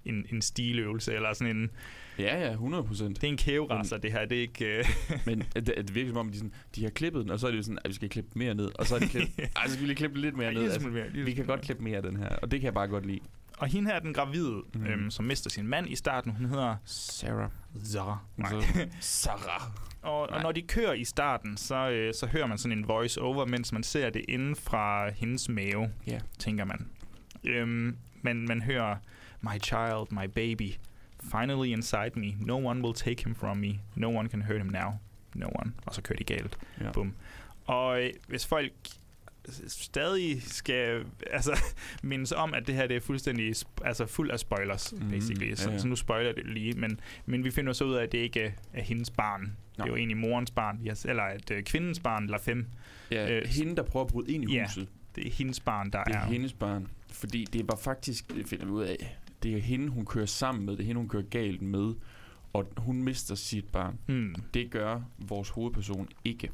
en, 0.04 0.26
en 0.32 0.42
stiløvelse, 0.42 1.14
eller 1.14 1.32
sådan 1.32 1.56
en, 1.56 1.70
Ja, 2.18 2.40
ja, 2.46 2.50
100 2.52 2.84
procent. 2.84 3.20
det 3.20 3.24
er 3.26 3.30
en 3.30 3.36
kæverasser, 3.36 3.96
det 3.98 4.12
her, 4.12 4.24
det 4.24 4.36
er 4.38 4.42
ikke... 4.42 4.64
Øh, 4.78 4.84
Men 5.26 5.42
det, 5.56 5.66
det 5.66 5.94
virker 5.94 6.10
som 6.10 6.16
om, 6.16 6.28
de, 6.30 6.36
sådan, 6.36 6.52
de 6.76 6.82
har 6.82 6.90
klippet 6.90 7.22
den, 7.22 7.30
og 7.30 7.40
så 7.40 7.46
er 7.46 7.50
det 7.50 7.58
jo 7.58 7.62
sådan, 7.62 7.78
at 7.84 7.88
vi 7.88 7.94
skal 7.94 8.08
klippe 8.08 8.30
mere 8.34 8.54
ned. 8.54 8.70
Og 8.78 8.86
så 8.86 8.94
er 8.94 8.98
de 8.98 9.08
klippet, 9.08 9.38
ej, 9.56 9.66
så 9.66 9.70
skal 9.72 9.80
vi 9.82 9.86
lige 9.86 9.96
klippe 9.96 10.20
lidt 10.20 10.36
mere 10.36 10.52
ned. 10.52 10.60
lille 10.60 10.72
Altså, 10.74 10.88
mere, 10.88 11.08
vi 11.24 11.32
kan 11.34 11.44
godt 11.46 11.60
klippe 11.60 11.82
mere 11.84 11.96
af 11.96 12.02
den 12.02 12.16
her, 12.16 12.28
og 12.28 12.50
det 12.50 12.60
kan 12.60 12.64
jeg 12.64 12.74
bare 12.74 12.88
godt 12.88 13.06
lide. 13.06 13.20
Og 13.58 13.66
hende 13.66 13.90
her, 13.90 13.98
den 13.98 14.14
gravide, 14.14 14.62
mm. 14.74 14.86
øhm, 14.86 15.10
som 15.10 15.24
mister 15.24 15.50
sin 15.50 15.66
mand 15.66 15.88
i 15.90 15.96
starten, 15.96 16.32
hun 16.32 16.46
hedder 16.46 16.76
Sarah. 16.84 17.50
Zara. 17.84 18.18
Nej. 18.36 18.50
Så, 18.50 18.86
Sarah. 19.00 19.62
Og, 20.04 20.26
Nej. 20.30 20.36
og 20.36 20.42
når 20.42 20.52
de 20.52 20.62
kører 20.62 20.92
i 20.92 21.04
starten, 21.04 21.56
så, 21.56 21.90
øh, 21.90 22.14
så 22.14 22.26
hører 22.26 22.46
man 22.46 22.58
sådan 22.58 22.78
en 22.78 22.88
voice-over, 22.88 23.44
mens 23.46 23.72
man 23.72 23.82
ser 23.82 24.10
det 24.10 24.24
inden 24.28 24.56
fra 24.56 25.10
hendes 25.10 25.48
mave, 25.48 25.90
Ja. 26.06 26.18
tænker 26.38 26.64
man. 26.64 26.88
Øhm, 27.44 27.96
men 28.22 28.46
man 28.48 28.62
hører, 28.62 28.96
my 29.40 29.60
child, 29.62 30.06
my 30.10 30.26
baby, 30.34 30.72
finally 31.30 31.68
inside 31.68 32.10
me, 32.16 32.34
no 32.40 32.66
one 32.66 32.82
will 32.82 32.94
take 32.94 33.24
him 33.24 33.34
from 33.34 33.56
me, 33.56 33.80
no 33.94 34.18
one 34.18 34.28
can 34.28 34.42
hurt 34.42 34.58
him 34.60 34.66
now, 34.72 34.90
no 35.34 35.46
one. 35.46 35.72
Og 35.86 35.94
så 35.94 36.02
kører 36.02 36.16
de 36.18 36.24
galt. 36.24 36.58
Ja. 36.80 36.92
Bum. 36.92 37.14
Og 37.64 38.02
øh, 38.02 38.10
hvis 38.28 38.46
folk 38.46 38.72
stadig 39.68 40.42
skal 40.42 41.04
altså, 41.30 41.60
mindes 42.02 42.32
om, 42.32 42.54
at 42.54 42.66
det 42.66 42.74
her 42.74 42.86
det 42.86 42.96
er 42.96 43.00
fuldstændig 43.00 43.54
altså 43.84 44.06
fuld 44.06 44.30
af 44.30 44.38
spoilers, 44.40 44.92
mm, 44.92 45.10
basically. 45.10 45.54
Så, 45.54 45.70
ja. 45.70 45.78
så 45.78 45.86
nu 45.88 45.96
spoiler 45.96 46.32
det 46.32 46.46
lige, 46.46 46.72
men, 46.72 47.00
men 47.26 47.44
vi 47.44 47.50
finder 47.50 47.72
så 47.72 47.84
ud 47.84 47.94
af, 47.94 48.02
at 48.02 48.12
det 48.12 48.18
ikke 48.18 48.54
er 48.72 48.82
hendes 48.82 49.10
barn. 49.10 49.56
Nå. 49.78 49.84
Det 49.84 49.88
er 49.90 49.92
jo 49.92 49.96
egentlig 49.96 50.16
morens 50.16 50.50
barn, 50.50 50.78
vi 50.82 50.88
har, 50.88 51.02
eller 51.08 51.22
at 51.22 51.50
øh, 51.50 51.62
kvindens 51.62 52.00
barn, 52.00 52.26
La 52.26 52.36
Femme, 52.36 52.66
Ja, 53.10 53.30
Øh, 53.38 53.46
hende, 53.46 53.76
der 53.76 53.82
prøver 53.82 54.06
at 54.06 54.12
bryde 54.12 54.32
ind 54.32 54.50
i 54.50 54.54
ja, 54.54 54.64
huset. 54.66 54.88
det 55.16 55.26
er 55.26 55.30
hendes 55.30 55.60
barn, 55.60 55.90
der 55.90 56.04
Det 56.04 56.14
er 56.14 56.18
er... 56.20 56.24
hendes 56.26 56.52
barn. 56.52 56.86
Fordi 57.10 57.44
det 57.44 57.68
var 57.68 57.76
faktisk, 57.76 58.34
det 58.34 58.46
finder 58.48 58.64
vi 58.64 58.70
ud 58.70 58.82
af, 58.82 59.18
det 59.42 59.54
er 59.54 59.58
hende, 59.60 59.88
hun 59.88 60.04
kører 60.06 60.26
sammen 60.26 60.66
med, 60.66 60.72
det 60.76 60.80
er 60.82 60.86
hende, 60.86 60.98
hun 61.00 61.08
kører 61.08 61.22
galt 61.22 61.62
med, 61.62 61.94
og 62.52 62.68
hun 62.76 63.02
mister 63.02 63.34
sit 63.34 63.64
barn. 63.72 63.98
Hmm. 64.06 64.34
Det 64.54 64.70
gør 64.70 65.00
vores 65.18 65.48
hovedperson 65.48 66.08
ikke. 66.24 66.50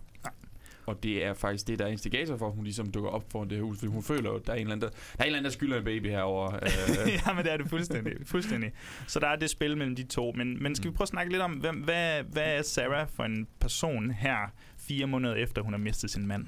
Og 0.90 1.03
det 1.03 1.24
er 1.24 1.35
faktisk 1.35 1.66
det, 1.68 1.79
der 1.79 1.85
er 1.85 1.88
instigator 1.88 2.37
for, 2.37 2.46
at 2.48 2.55
hun 2.55 2.64
ligesom 2.64 2.90
dukker 2.92 3.11
op 3.11 3.24
foran 3.33 3.48
det 3.50 3.57
her 3.57 3.64
hus. 3.64 3.79
Fordi 3.79 3.92
hun 3.92 4.03
føler 4.03 4.31
jo, 4.31 4.37
at 4.37 4.46
der 4.46 4.53
er 4.53 4.57
en 4.57 4.61
eller 4.62 4.72
anden, 4.72 4.88
der, 4.88 4.96
der, 4.96 4.96
er 5.18 5.22
en 5.22 5.26
eller 5.26 5.38
anden, 5.38 5.44
der 5.44 5.50
skylder 5.57 5.79
en 5.79 5.85
baby 5.85 6.07
herovre. 6.11 6.57
Øh, 6.62 7.12
ja, 7.26 7.33
men 7.33 7.44
det 7.44 7.53
er 7.53 7.57
det 7.57 7.68
fuldstændig. 7.70 8.12
fuldstændig. 8.26 8.72
Så 9.07 9.20
der 9.20 9.26
er 9.29 9.37
det 9.37 9.50
spil 9.50 9.76
mellem 9.76 9.96
de 9.96 10.03
to. 10.05 10.33
Men, 10.37 10.62
men 10.62 10.74
skal 10.74 10.85
vi 10.85 10.90
Mm. 10.90 10.94
prøve 10.96 11.05
at 11.05 11.09
snakke 11.09 11.33
lidt 11.33 11.42
om, 11.42 11.53
hvem, 11.53 11.76
hvad, 11.76 12.22
hvad 12.22 12.59
er 12.59 12.62
Sarah 12.62 13.09
for 13.14 13.24
en 13.24 13.46
person 13.61 14.11
her, 14.11 14.53
fire 14.79 15.07
måneder 15.07 15.35
efter 15.35 15.62
hun 15.62 15.72
har 15.72 15.79
mistet 15.79 16.11
sin 16.11 16.26
mand? 16.26 16.46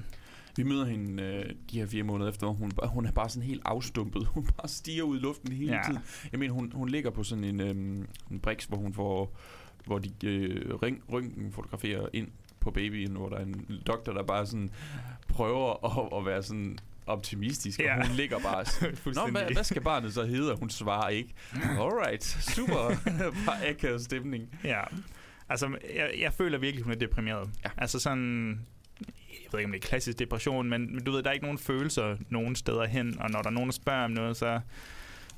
vi 0.57 0.63
møder 0.63 0.85
hende 0.85 1.23
øh, 1.23 1.45
de 1.71 1.79
her 1.79 1.87
fire 1.87 2.03
måneder 2.03 2.29
efter, 2.29 2.47
og 2.47 2.53
hun, 2.55 2.71
hun 2.83 3.05
er 3.05 3.11
bare 3.11 3.29
sådan 3.29 3.47
helt 3.47 3.61
afstumpet. 3.65 4.25
Hun 4.33 4.45
bare 4.57 4.67
stiger 4.67 5.03
ud 5.03 5.17
i 5.17 5.19
luften 5.19 5.51
hele 5.51 5.73
Ja. 5.75 5.81
tiden. 5.85 5.99
Jeg 6.31 6.39
mener, 6.39 6.53
hun, 6.53 6.71
hun 6.75 6.89
ligger 6.89 7.09
på 7.09 7.23
sådan 7.23 7.43
en, 7.43 7.59
øhm, 7.61 8.07
en 8.31 8.39
briks, 8.39 8.65
hvor 8.65 8.77
hun 8.77 8.93
får, 8.93 9.37
hvor 9.85 9.99
de 9.99 10.27
øh, 10.27 10.75
ring, 10.75 11.03
røntgen 11.11 11.51
fotograferer 11.51 12.07
ind 12.13 12.27
på 12.63 12.71
babyen, 12.71 13.11
hvor 13.11 13.29
der 13.29 13.35
er 13.37 13.43
en 13.43 13.81
doktor, 13.87 14.13
der 14.13 14.23
bare 14.23 14.45
sådan 14.45 14.69
prøver 15.27 15.85
at, 16.13 16.19
at 16.19 16.25
være 16.25 16.43
sådan 16.43 16.77
optimistisk, 17.07 17.79
Ja. 17.79 17.99
og 17.99 18.07
hun 18.07 18.15
ligger 18.15 18.39
bare 18.39 18.65
sådan, 18.71 18.97
Nå, 19.05 19.27
hvad, 19.31 19.53
hvad 19.53 19.63
skal 19.63 19.81
barnet 19.81 20.13
så 20.13 20.25
hedde? 20.25 20.51
Og 20.51 20.59
hun 20.59 20.69
svarer 20.69 21.09
ikke. 21.09 21.33
Alright, 21.79 22.23
super. 22.23 22.95
bare 23.47 23.67
akavet 23.69 24.01
stemning. 24.01 24.59
Ja, 24.63 24.81
altså 25.49 25.77
jeg, 25.95 26.11
jeg 26.19 26.33
føler 26.33 26.57
virkelig, 26.57 26.83
hun 26.83 26.93
er 26.93 26.97
deprimeret. 26.97 27.49
Ja. 27.65 27.69
Altså 27.77 27.99
sådan, 27.99 28.49
jeg 29.29 29.47
ved 29.51 29.59
ikke 29.59 29.65
om 29.67 29.71
det 29.71 29.83
er 29.83 29.87
klassisk 29.87 30.19
depression, 30.19 30.69
men, 30.69 30.93
men 30.95 31.03
du 31.03 31.11
ved, 31.11 31.23
der 31.23 31.29
er 31.29 31.33
ikke 31.33 31.45
nogen 31.45 31.57
følelser 31.57 32.17
nogen 32.29 32.55
steder 32.55 32.85
hen, 32.85 33.19
og 33.19 33.29
når 33.29 33.41
der 33.41 33.49
er 33.49 33.53
nogen, 33.53 33.67
der 33.69 33.73
spørger 33.73 34.03
om 34.05 34.11
noget, 34.11 34.37
så 34.37 34.59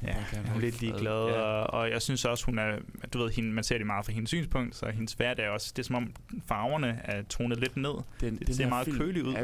ja, 0.04 0.08
er 0.10 0.38
hun 0.38 0.46
holde 0.48 0.62
lidt 0.66 0.82
ligeglad, 0.82 1.28
Ja. 1.28 1.34
og, 1.42 1.80
og 1.80 1.90
jeg 1.92 2.02
synes 2.02 2.26
også, 2.26 2.46
hun 2.46 2.60
er, 2.60 2.78
du 3.14 3.18
ved, 3.24 3.32
hende, 3.32 3.50
man 3.54 3.64
ser 3.64 3.78
det 3.78 3.88
meget 3.88 4.06
fra 4.06 4.12
hendes 4.14 4.30
synspunkt, 4.30 4.76
så 4.76 4.90
hendes 4.94 5.14
hverdag 5.14 5.46
er 5.46 5.50
også, 5.50 5.74
det 5.76 5.82
er 5.82 5.86
som 5.86 5.96
om 5.96 6.14
farverne 6.48 7.00
er 7.04 7.22
tonet 7.24 7.60
lidt 7.60 7.78
ned. 7.78 7.94
Den, 8.22 8.38
Det 8.38 8.56
ser 8.56 8.64
her 8.64 8.70
meget 8.70 8.86
film 8.86 8.98
kølig 8.98 9.24
ud. 9.24 9.34
Er 9.34 9.44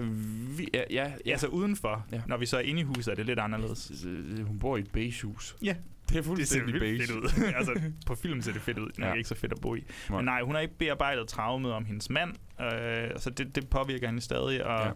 vi, 0.58 0.68
ja, 0.74 0.82
ja, 0.90 1.12
Ja. 1.26 1.32
Altså 1.32 1.48
udenfor, 1.48 2.06
Ja. 2.12 2.22
når 2.28 2.38
vi 2.38 2.46
så 2.46 2.58
er 2.58 2.62
inde 2.62 2.80
i 2.82 2.84
huset, 2.84 3.08
er 3.12 3.16
det 3.16 3.26
lidt 3.26 3.40
anderledes. 3.40 4.06
Hun 4.48 4.60
bor 4.60 4.78
i 4.78 4.80
et 4.80 4.90
beigehus. 4.92 5.56
Ja. 5.62 5.76
Det 6.10 6.18
er 6.18 6.22
Det 6.22 6.24
ser 6.26 6.28
fuldstændig 6.30 6.74
vildt 6.74 6.80
beige. 6.80 7.00
fedt 7.00 7.12
ud. 7.12 7.44
altså, 7.58 7.82
på 8.08 8.16
film 8.16 8.42
ser 8.42 8.52
det 8.54 8.62
fedt 8.62 8.78
ud. 8.80 8.90
Det 8.90 9.00
er 9.00 9.04
Ja. 9.04 9.10
ja. 9.10 9.16
ikke 9.18 9.30
så 9.30 9.36
fedt 9.36 9.52
at 9.52 9.62
bo 9.62 9.76
i. 9.76 9.84
Nej. 10.10 10.18
Men 10.20 10.26
nej, 10.26 10.42
hun 10.42 10.56
har 10.56 10.62
ikke 10.62 10.78
bearbejdet 10.78 11.28
traumet 11.28 11.72
om 11.74 11.86
hendes 11.86 12.10
mand, 12.10 12.34
øh, 12.62 13.10
så 13.20 13.30
det, 13.30 13.56
det 13.56 13.70
påvirker 13.70 14.08
hende 14.08 14.22
stadig. 14.22 14.66
Og, 14.66 14.86
Ja. 14.86 14.92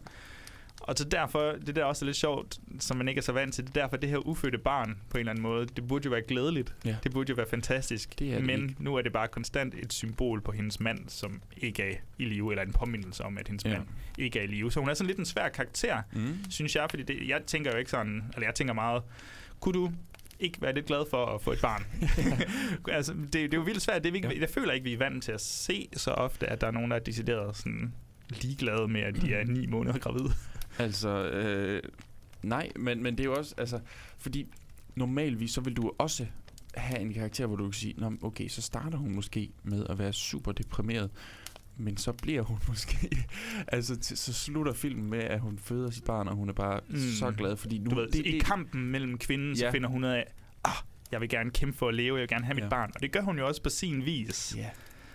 Og 0.82 0.96
så 0.98 1.04
derfor, 1.04 1.52
det 1.52 1.76
der 1.76 1.84
også 1.84 2.06
er 2.06 2.08
lidt 2.08 2.18
sjovt, 2.18 2.58
som 2.80 2.98
man 2.98 3.08
ikke 3.08 3.20
er 3.20 3.24
så 3.24 3.32
vant 3.32 3.54
til, 3.54 3.64
det 3.68 3.78
er 3.78 3.82
derfor, 3.82 3.98
det 3.98 4.10
her 4.10 4.18
ufødte 4.18 4.58
barn 4.58 4.98
på 5.10 5.18
en 5.18 5.20
eller 5.20 5.32
anden 5.32 5.42
måde, 5.44 5.66
det 5.66 5.88
burde 5.88 6.06
jo 6.06 6.10
være 6.12 6.22
glædeligt. 6.28 6.76
Ja. 6.86 6.96
Det 7.04 7.12
burde 7.14 7.30
jo 7.30 7.36
være 7.36 7.46
fantastisk. 7.50 8.20
Det 8.20 8.32
er 8.34 8.36
det 8.36 8.46
Men 8.46 8.70
ikke. 8.70 8.84
nu 8.84 8.96
er 8.96 9.02
det 9.02 9.14
bare 9.14 9.28
konstant 9.28 9.74
et 9.76 9.94
symbol 9.94 10.42
på 10.42 10.52
hendes 10.52 10.80
mand, 10.80 11.10
som 11.10 11.42
ikke 11.58 11.84
er 11.84 11.96
i 12.18 12.26
live, 12.26 12.52
eller 12.52 12.64
en 12.64 12.74
påmindelse 12.74 13.24
om, 13.24 13.38
at 13.38 13.48
hendes 13.48 13.66
Ja. 13.66 13.70
mand 13.70 13.84
ikke 14.18 14.40
er 14.40 14.44
i 14.44 14.48
live. 14.48 14.72
Så 14.72 14.80
hun 14.80 14.90
er 14.90 14.94
sådan 14.94 15.08
lidt 15.08 15.20
en 15.20 15.26
svær 15.26 15.50
karakter, 15.50 16.02
Mm. 16.14 16.38
synes 16.50 16.76
jeg, 16.76 16.88
fordi 16.90 17.04
det, 17.04 17.28
jeg 17.28 17.42
tænker 17.48 17.72
jo 17.72 17.78
ikke 17.78 17.92
sådan, 17.92 18.24
eller 18.34 18.48
jeg 18.48 18.56
tænker 18.56 18.74
meget, 18.74 19.04
kunne 19.60 19.74
du 19.74 19.92
ikke 20.40 20.62
være 20.62 20.74
lidt 20.74 20.86
glad 20.86 21.04
for 21.10 21.26
at 21.26 21.42
få 21.42 21.52
et 21.52 21.60
barn? 21.62 21.86
altså, 22.98 23.14
det, 23.14 23.34
det 23.34 23.54
er 23.54 23.58
jo 23.58 23.62
vildt 23.64 23.82
svært. 23.82 24.04
Det 24.04 24.08
er 24.10 24.12
vi 24.12 24.18
ikke, 24.18 24.28
Ja. 24.34 24.40
Jeg 24.40 24.50
føler 24.50 24.74
ikke, 24.74 24.84
vi 24.84 24.94
er 24.94 24.98
vant 24.98 25.24
til 25.24 25.32
at 25.32 25.42
se 25.42 25.88
så 25.94 26.12
ofte, 26.12 26.48
at 26.48 26.62
der 26.62 26.68
er 26.68 26.72
nogen, 26.72 26.92
der 26.92 26.98
er 26.98 27.02
decideret 27.02 27.58
sådan 27.58 27.94
ligeglade 28.42 28.88
med, 28.88 29.02
at 29.02 29.22
de 29.22 29.34
er 29.34 29.44
ni 29.46 29.66
måneder 29.66 29.98
gravide. 30.00 30.34
Altså, 30.80 31.10
øh, 31.30 31.84
nej, 32.44 32.72
men, 32.76 33.04
men 33.04 33.14
det 33.18 33.20
er 33.26 33.30
jo 33.30 33.36
også, 33.36 33.56
altså, 33.58 33.80
fordi 34.18 34.48
normalvis 34.96 35.52
så 35.52 35.62
vil 35.62 35.74
du 35.78 35.92
også 35.98 36.26
have 36.76 37.00
en 37.02 37.14
karakter, 37.14 37.46
hvor 37.46 37.56
du 37.56 37.64
kan 37.64 37.74
sige, 37.74 37.94
Nå, 37.98 38.14
okay, 38.22 38.48
så 38.48 38.62
starter 38.62 38.98
hun 38.98 39.16
måske 39.16 39.52
med 39.64 39.86
at 39.90 40.00
være 40.00 40.14
super 40.14 40.52
deprimeret, 40.52 41.10
men 41.78 41.98
så 41.98 42.12
bliver 42.12 42.42
hun 42.42 42.58
måske, 42.70 43.26
altså 43.68 43.96
til, 44.00 44.18
så 44.18 44.34
slutter 44.34 44.74
filmen 44.74 45.10
med, 45.10 45.20
at 45.20 45.40
hun 45.40 45.58
føder 45.60 45.92
sit 45.92 46.04
barn, 46.04 46.28
og 46.28 46.36
hun 46.36 46.50
er 46.50 46.54
bare 46.54 46.80
mm. 46.90 46.98
Så 47.20 47.32
glad, 47.38 47.58
fordi 47.58 47.78
nu, 47.78 47.90
Du 47.92 47.96
ved, 47.96 48.08
det, 48.12 48.26
I 48.28 48.32
det, 48.32 48.44
kampen 48.44 48.86
mellem 48.92 49.18
kvinden, 49.18 49.56
så 49.56 49.66
Ja. 49.66 49.72
finder 49.72 49.90
hun 49.90 50.04
ud 50.04 50.10
af, 50.10 50.26
ah, 50.64 50.72
jeg 51.12 51.22
vil 51.22 51.30
gerne 51.30 51.52
kæmpe 51.52 51.78
for 51.78 51.88
at 51.90 51.96
leve, 51.96 52.16
jeg 52.16 52.22
vil 52.22 52.30
gerne 52.30 52.46
have 52.46 52.56
mit 52.56 52.64
Ja. 52.64 52.70
barn. 52.70 52.92
Og 52.96 53.02
det 53.02 53.12
gør 53.12 53.22
hun 53.22 53.38
jo 53.38 53.48
også 53.48 53.62
på 53.62 53.70
sin 53.70 54.06
vis. 54.06 54.54
Ja, 54.58 54.70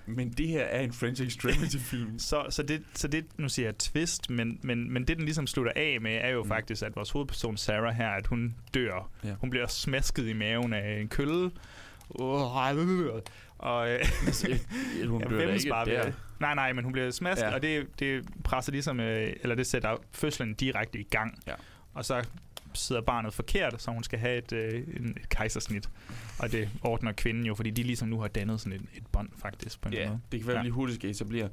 men 0.07 0.31
det 0.31 0.49
her 0.49 0.63
er 0.65 0.81
en 0.81 0.93
French 0.93 1.23
Extremity-film. 1.23 2.19
Så, 2.29 2.47
så, 2.51 2.63
det, 2.63 2.83
så 2.95 3.09
det, 3.09 3.25
nu 3.39 3.49
siger 3.49 3.67
jeg 3.67 3.79
twist, 3.79 4.31
men, 4.31 4.59
men, 4.63 4.93
men 4.93 5.05
det, 5.05 5.17
den 5.17 5.25
ligesom 5.25 5.47
slutter 5.47 5.73
af 5.77 5.99
med, 6.01 6.15
er 6.23 6.29
jo 6.29 6.43
Mm. 6.43 6.49
faktisk, 6.49 6.83
at 6.83 6.97
vores 6.97 7.11
hovedperson 7.11 7.57
Sarah 7.57 7.95
her, 7.95 8.09
at 8.11 8.27
hun 8.27 8.55
dør. 8.75 9.11
Ja. 9.25 9.35
Hun 9.41 9.51
bliver 9.51 9.67
smasket 9.67 10.27
i 10.29 10.33
maven 10.33 10.73
af 10.73 11.01
en 11.01 11.09
kølle. 11.09 11.51
Uh, 12.09 12.57
Og, 13.59 13.91
øh, 13.91 13.99
Ja, 13.99 15.07
hun 15.07 15.21
Ja, 15.21 15.27
bliver 15.29 15.45
hvem 15.45 15.55
ikke 15.55 15.65
vi 15.65 15.91
der. 15.93 16.13
Nej, 16.41 16.55
nej, 16.55 16.73
men 16.73 16.85
hun 16.85 16.93
bliver 16.93 17.11
smasket, 17.11 17.43
Ja. 17.43 17.49
ja. 17.49 17.55
og 17.55 17.63
det, 17.63 17.87
det 17.99 18.25
presser 18.45 18.73
ligesom, 18.73 19.01
øh, 19.01 19.33
eller 19.43 19.55
det 19.57 19.67
sætter 19.67 19.97
fødslen 20.13 20.55
direkte 20.55 20.99
i 20.99 21.03
gang. 21.03 21.39
Ja. 21.47 21.55
Og 21.95 22.05
så 22.05 22.25
sidder 22.75 23.03
barnet 23.03 23.35
forkert, 23.35 23.83
så 23.83 23.91
hun 23.91 24.03
skal 24.03 24.19
have 24.19 24.39
et, 24.39 24.53
øh, 24.53 24.75
et 24.97 25.29
kejsersnit. 25.29 25.89
Og 26.39 26.53
det 26.53 26.69
ordner 26.83 27.13
kvinden 27.13 27.47
jo, 27.47 27.55
fordi 27.55 27.71
de 27.71 27.83
ligesom 27.83 28.09
nu 28.09 28.21
har 28.21 28.29
dannet 28.29 28.61
sådan 28.61 28.73
et, 28.73 28.83
et 28.95 29.07
bånd 29.13 29.29
faktisk 29.39 29.81
på 29.81 29.89
en 29.89 29.95
Ja, 29.95 30.09
måde. 30.09 30.21
det 30.33 30.41
kan 30.41 30.47
være, 30.47 30.57
Ja. 30.57 30.63
vi 30.63 30.67
lige 30.67 30.73
hurtigt 30.75 30.99
skal 31.01 31.11
etablere. 31.11 31.49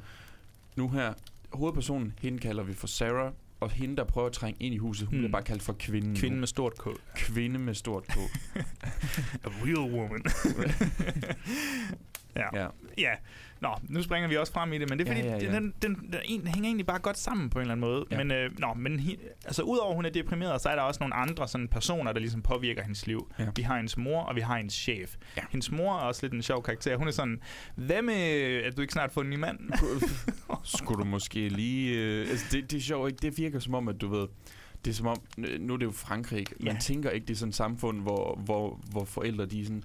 Nu 0.75 0.89
her, 0.89 1.13
hovedpersonen, 1.53 2.13
hende 2.21 2.39
kalder 2.39 2.63
vi 2.63 2.73
for 2.73 2.87
Sarah, 2.87 3.31
og 3.59 3.69
hende, 3.71 3.95
der 3.97 4.03
prøver 4.03 4.27
at 4.27 4.33
trænge 4.33 4.57
ind 4.63 4.75
i 4.75 4.77
huset, 4.77 5.07
hun 5.07 5.13
Hmm. 5.13 5.19
bliver 5.21 5.31
bare 5.31 5.43
kaldt 5.43 5.61
for 5.63 5.73
kvinden. 5.79 6.15
Kvinden 6.15 6.37
nu. 6.37 6.39
med 6.39 6.47
stort 6.47 6.73
K. 6.77 6.87
Kvinde 7.15 7.59
med 7.59 7.73
stort 7.73 8.03
K. 8.07 8.17
A 9.45 9.49
real 9.49 9.93
woman. 9.99 10.21
ja. 12.35 12.61
ja. 12.61 12.67
Ja, 12.97 13.11
nå, 13.61 13.69
nu 13.89 14.01
springer 14.03 14.29
vi 14.29 14.37
også 14.37 14.53
frem 14.53 14.73
i 14.73 14.77
det, 14.77 14.89
men 14.89 14.99
det 14.99 15.07
er 15.09 15.13
Ja, 15.13 15.33
fordi, 15.33 15.45
ja, 15.45 15.51
ja. 15.51 15.59
Den, 15.59 15.73
den, 15.81 15.95
den, 15.95 16.13
den 16.13 16.47
hænger 16.47 16.63
egentlig 16.63 16.85
bare 16.85 16.99
godt 16.99 17.17
sammen 17.17 17.49
på 17.49 17.59
en 17.59 17.61
eller 17.61 17.71
anden 17.71 17.89
måde. 17.89 18.05
Ja. 18.11 18.17
Men, 18.17 18.31
øh, 18.31 18.59
nå, 18.59 18.73
men 18.73 18.99
hi, 18.99 19.17
altså, 19.45 19.61
udover 19.61 19.89
at 19.89 19.95
hun 19.95 20.05
er 20.05 20.09
deprimeret, 20.09 20.61
så 20.61 20.69
er 20.69 20.75
der 20.75 20.81
også 20.81 20.99
nogle 20.99 21.15
andre 21.15 21.47
sådan, 21.47 21.67
personer, 21.67 22.11
der 22.11 22.19
ligesom 22.19 22.41
påvirker 22.41 22.81
hendes 22.81 23.07
liv. 23.07 23.31
Ja. 23.39 23.45
Vi 23.55 23.61
har 23.61 23.75
hendes 23.75 23.97
mor, 23.97 24.21
og 24.21 24.35
vi 24.35 24.41
har 24.41 24.57
hendes 24.57 24.73
chef. 24.73 25.15
Ja. 25.37 25.41
Hendes 25.49 25.71
mor 25.71 25.93
er 25.93 25.99
også 25.99 26.19
lidt 26.25 26.33
en 26.33 26.41
sjov 26.41 26.63
karakter. 26.63 26.95
Hun 26.97 27.07
er 27.07 27.11
sådan, 27.11 27.39
hvad 27.75 28.01
med, 28.01 28.15
at 28.63 28.77
du 28.77 28.81
ikke 28.81 28.93
snart 28.93 29.11
får 29.11 29.21
en 29.21 29.29
ny 29.29 29.35
mand? 29.35 29.59
Skulle 30.63 30.99
du 31.03 31.05
måske 31.09 31.49
lige... 31.49 31.95
Øh, 31.99 32.29
altså, 32.29 32.45
det, 32.51 32.71
det 32.71 32.77
er 32.77 32.81
sjovt, 32.81 33.09
ikke? 33.09 33.21
Det 33.21 33.37
virker 33.37 33.59
som 33.59 33.73
om, 33.73 33.87
at 33.87 34.01
du 34.01 34.07
ved... 34.07 34.27
Det 34.85 34.91
er 34.91 34.95
som 34.95 35.07
om, 35.07 35.17
nu 35.59 35.73
er 35.73 35.77
det 35.77 35.85
jo 35.85 35.91
Frankrig. 35.91 36.45
Man 36.59 36.73
Ja. 36.73 36.79
tænker 36.79 37.09
ikke, 37.09 37.27
det 37.27 37.33
er 37.33 37.37
sådan 37.37 37.49
et 37.49 37.55
samfund, 37.55 38.01
hvor, 38.01 38.39
hvor, 38.45 38.79
hvor 38.91 39.05
forældre 39.05 39.45
de 39.45 39.61
er 39.61 39.63
sådan... 39.65 39.83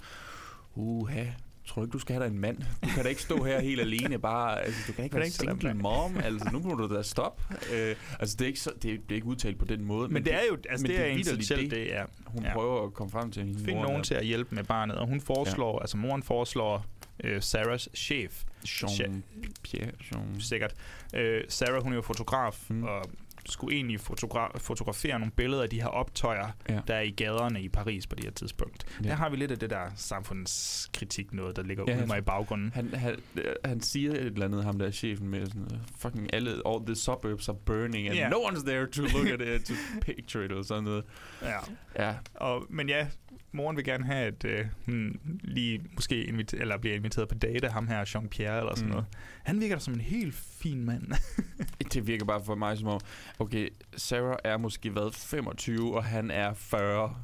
Uha, 0.74 1.24
tror 1.66 1.82
du 1.82 1.86
ikke, 1.86 1.92
du 1.92 1.98
skal 1.98 2.14
have 2.14 2.24
dig 2.26 2.32
en 2.34 2.38
mand? 2.40 2.56
Du 2.58 2.88
kan 2.94 3.02
da 3.02 3.08
ikke 3.08 3.22
stå 3.22 3.44
her 3.44 3.60
helt 3.60 3.80
alene 3.80 4.18
bare... 4.18 4.62
Altså, 4.64 4.80
du 4.86 4.92
kan 4.92 5.04
ikke 5.04 5.12
Kan 5.12 5.18
være 5.18 5.26
ikke 5.26 5.36
single 5.36 5.74
mom. 5.74 6.16
Altså, 6.16 6.48
nu 6.52 6.58
må 6.58 6.74
du 6.74 6.94
da 6.96 7.02
stoppe. 7.02 7.42
Øh, 7.72 7.96
altså, 8.20 8.36
det 8.36 8.44
er, 8.44 8.46
ikke 8.48 8.60
så, 8.60 8.72
det, 8.82 8.90
er, 8.94 8.96
det 8.98 9.10
er 9.10 9.14
ikke 9.14 9.26
udtalt 9.26 9.58
på 9.58 9.64
den 9.64 9.84
måde. 9.84 10.08
Men 10.08 10.24
det 10.24 10.34
er 10.34 10.40
jo, 10.50 10.56
altså 10.70 10.82
men 10.86 10.90
det 10.90 10.98
det 11.00 11.12
er 11.12 11.16
essentielt, 11.20 11.60
det. 11.62 11.70
det 11.70 11.96
er. 11.96 12.04
Hun 12.26 12.44
Ja. 12.44 12.52
prøver 12.54 12.86
at 12.86 12.94
komme 12.94 13.10
frem 13.10 13.30
til 13.30 13.42
hendes 13.44 13.62
Find 13.64 13.76
mor. 13.76 13.82
nogen 13.82 13.96
der. 13.96 14.02
til 14.02 14.14
at 14.14 14.24
hjælpe 14.26 14.54
med 14.54 14.64
barnet, 14.64 14.96
og 14.96 15.06
hun 15.06 15.20
foreslår, 15.20 15.78
altså 15.78 15.96
moren 15.96 16.22
foreslår 16.22 16.86
øh, 17.24 17.42
Sarahs 17.42 17.88
chef, 17.94 18.42
Jean 18.82 19.22
Pierre. 19.62 19.90
Jean. 20.12 20.40
sikkert. 20.40 20.74
Øh, 21.14 21.44
Sarah, 21.48 21.82
hun 21.82 21.92
er 21.92 21.96
jo 21.96 22.02
fotograf, 22.02 22.64
mm. 22.70 22.82
og 22.84 23.04
skulle 23.46 23.76
egentlig 23.76 24.00
fotogra- 24.00 24.58
fotografere 24.58 25.18
nogle 25.18 25.32
billeder 25.36 25.62
af 25.62 25.70
de 25.70 25.80
her 25.80 25.88
optøjer, 25.88 26.48
Ja. 26.68 26.80
der 26.86 26.94
er 26.94 27.00
i 27.00 27.10
gaderne 27.10 27.62
i 27.62 27.68
Paris 27.68 28.06
på 28.06 28.14
det 28.14 28.24
her 28.24 28.30
tidspunkt. 28.32 28.84
Ja. 29.04 29.08
Der 29.08 29.14
har 29.14 29.30
vi 29.30 29.36
lidt 29.36 29.50
af 29.50 29.58
det 29.58 29.70
der 29.70 29.90
samfundskritik 29.96 31.32
noget, 31.32 31.56
der 31.56 31.62
ligger 31.62 31.84
Ja, 31.88 31.96
ude 31.98 32.06
mig 32.06 32.18
i 32.18 32.20
baggrunden. 32.20 32.72
Han, 32.74 32.94
han, 32.94 33.16
han 33.64 33.80
siger 33.80 34.10
et 34.10 34.16
eller 34.26 34.44
andet, 34.46 34.64
ham 34.64 34.78
der 34.78 34.86
er 34.86 34.90
chefen 34.90 35.28
med 35.28 35.46
sådan, 35.46 35.68
øh, 35.72 35.78
fucking 35.98 36.34
alle, 36.34 36.50
all 36.66 36.86
the 36.86 36.94
suburbs 36.94 37.48
are 37.48 37.56
burning, 37.66 38.08
and 38.08 38.16
Ja. 38.16 38.28
no 38.28 38.36
one's 38.36 38.66
there 38.66 38.86
to 38.86 39.02
look 39.02 39.26
at 39.26 39.40
it, 39.60 39.64
to 39.66 39.74
picture 40.00 40.44
it, 40.44 40.50
eller 40.50 40.62
sådan 40.62 40.84
noget. 40.84 41.04
Ja. 41.42 41.58
Ja, 41.98 42.14
Og, 42.34 42.66
men 42.70 42.88
ja, 42.88 43.06
moren 43.52 43.76
vil 43.76 43.84
gerne 43.84 44.04
have, 44.04 44.26
at 44.26 44.44
øh, 44.44 44.66
hun 44.86 45.20
lige 45.42 45.80
måske 45.94 46.24
inviter- 46.24 46.60
eller 46.60 46.78
bliver 46.78 46.96
inviteret 46.96 47.28
på 47.28 47.34
date 47.34 47.66
af 47.66 47.72
ham 47.72 47.88
her, 47.88 48.04
Jean-Pierre 48.04 48.58
eller 48.58 48.74
sådan 48.74 48.84
Mm. 48.88 48.90
noget. 48.90 49.06
Han 49.44 49.60
virker 49.60 49.74
da 49.74 49.80
som 49.80 49.94
en 49.94 50.00
helt 50.00 50.34
fin 50.34 50.84
mand. 50.84 51.02
det 51.94 52.06
virker 52.06 52.24
bare 52.24 52.44
for 52.44 52.54
mig 52.54 52.78
som 52.78 52.88
om, 52.88 53.00
okay, 53.38 53.68
Sarah 53.96 54.36
er 54.44 54.56
måske 54.56 54.94
været 54.94 55.14
25, 55.14 55.96
og 55.96 56.04
han 56.04 56.30
er 56.30 56.54
40. 56.54 57.16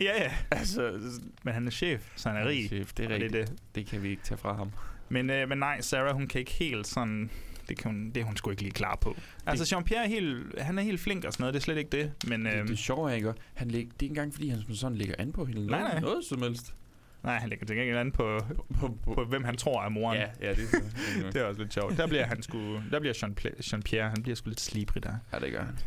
ja, 0.00 0.22
ja. 0.22 0.32
Altså, 0.50 1.00
Men 1.44 1.54
han 1.54 1.66
er 1.66 1.70
chef, 1.70 2.12
så 2.16 2.28
han 2.28 2.42
er 2.42 2.48
rig. 2.48 2.66
chef, 2.68 2.92
det 2.92 3.04
er 3.04 3.08
rigtigt. 3.10 3.32
Det, 3.32 3.48
det. 3.48 3.58
det 3.74 3.86
kan 3.86 4.02
vi 4.02 4.08
ikke 4.08 4.22
tage 4.22 4.38
fra 4.38 4.54
ham. 4.54 4.70
Men, 5.08 5.30
øh, 5.30 5.48
men 5.48 5.58
nej, 5.58 5.80
Sarah, 5.80 6.14
hun 6.14 6.26
kan 6.26 6.38
ikke 6.38 6.52
helt 6.52 6.86
sådan... 6.86 7.30
Det, 7.68 7.78
kan 7.78 7.90
hun, 7.90 8.10
det 8.10 8.20
er 8.20 8.24
hun 8.24 8.36
sgu 8.36 8.50
ikke 8.50 8.62
lige 8.62 8.72
klar 8.72 8.96
på. 9.00 9.16
Altså, 9.46 9.76
Jean-Pierre 9.76 10.04
er 10.04 10.08
helt, 10.08 10.60
han 10.62 10.78
er 10.78 10.82
helt 10.82 11.00
flink 11.00 11.24
og 11.24 11.32
sådan 11.32 11.42
noget, 11.42 11.54
det 11.54 11.60
er 11.60 11.64
slet 11.64 11.76
ikke 11.78 11.90
det. 11.90 12.12
Men 12.28 12.44
Det, 12.44 12.54
øhm, 12.54 12.66
det 12.66 12.88
er 12.90 13.08
ikke, 13.08 13.32
han 13.54 13.68
læg, 13.70 13.80
det 13.84 13.90
er 13.90 13.94
ikke 14.02 14.06
engang, 14.12 14.34
fordi 14.34 14.48
han 14.48 14.62
sådan 14.74 14.98
lægger 14.98 15.14
an 15.18 15.32
på 15.32 15.44
hende. 15.44 15.66
Nej, 15.66 15.80
nej. 15.80 16.00
Noget 16.00 16.24
som 16.24 16.42
helst. 16.42 16.74
nej, 17.22 17.38
han 17.38 17.48
lægger 17.48 17.66
til 17.66 17.76
gengæld 17.76 17.98
an 17.98 18.12
på, 18.12 18.40
På, 18.80 18.98
på, 19.04 19.14
på, 19.14 19.24
hvem 19.24 19.44
han 19.44 19.56
tror 19.56 19.82
er 19.84 19.88
moren. 19.88 20.18
ja, 20.18 20.26
ja, 20.48 20.54
det 20.54 20.62
er 20.74 20.78
det. 21.24 21.34
Det 21.34 21.42
er 21.42 21.44
også 21.44 21.60
lidt 21.60 21.74
sjovt. 21.74 21.96
Der 21.96 22.06
bliver 22.06 22.26
han 22.26 22.42
sgu, 22.42 22.80
der 22.90 23.00
bliver 23.00 23.14
Jean, 23.22 23.36
Jean-Pierre, 23.44 24.08
han 24.08 24.22
bliver 24.22 24.36
sgu 24.36 24.48
lidt 24.48 24.60
slibrig 24.60 25.02
der. 25.02 25.14
Ja, 25.32 25.38
det 25.38 25.52
gør 25.52 25.64
han. 25.64 25.78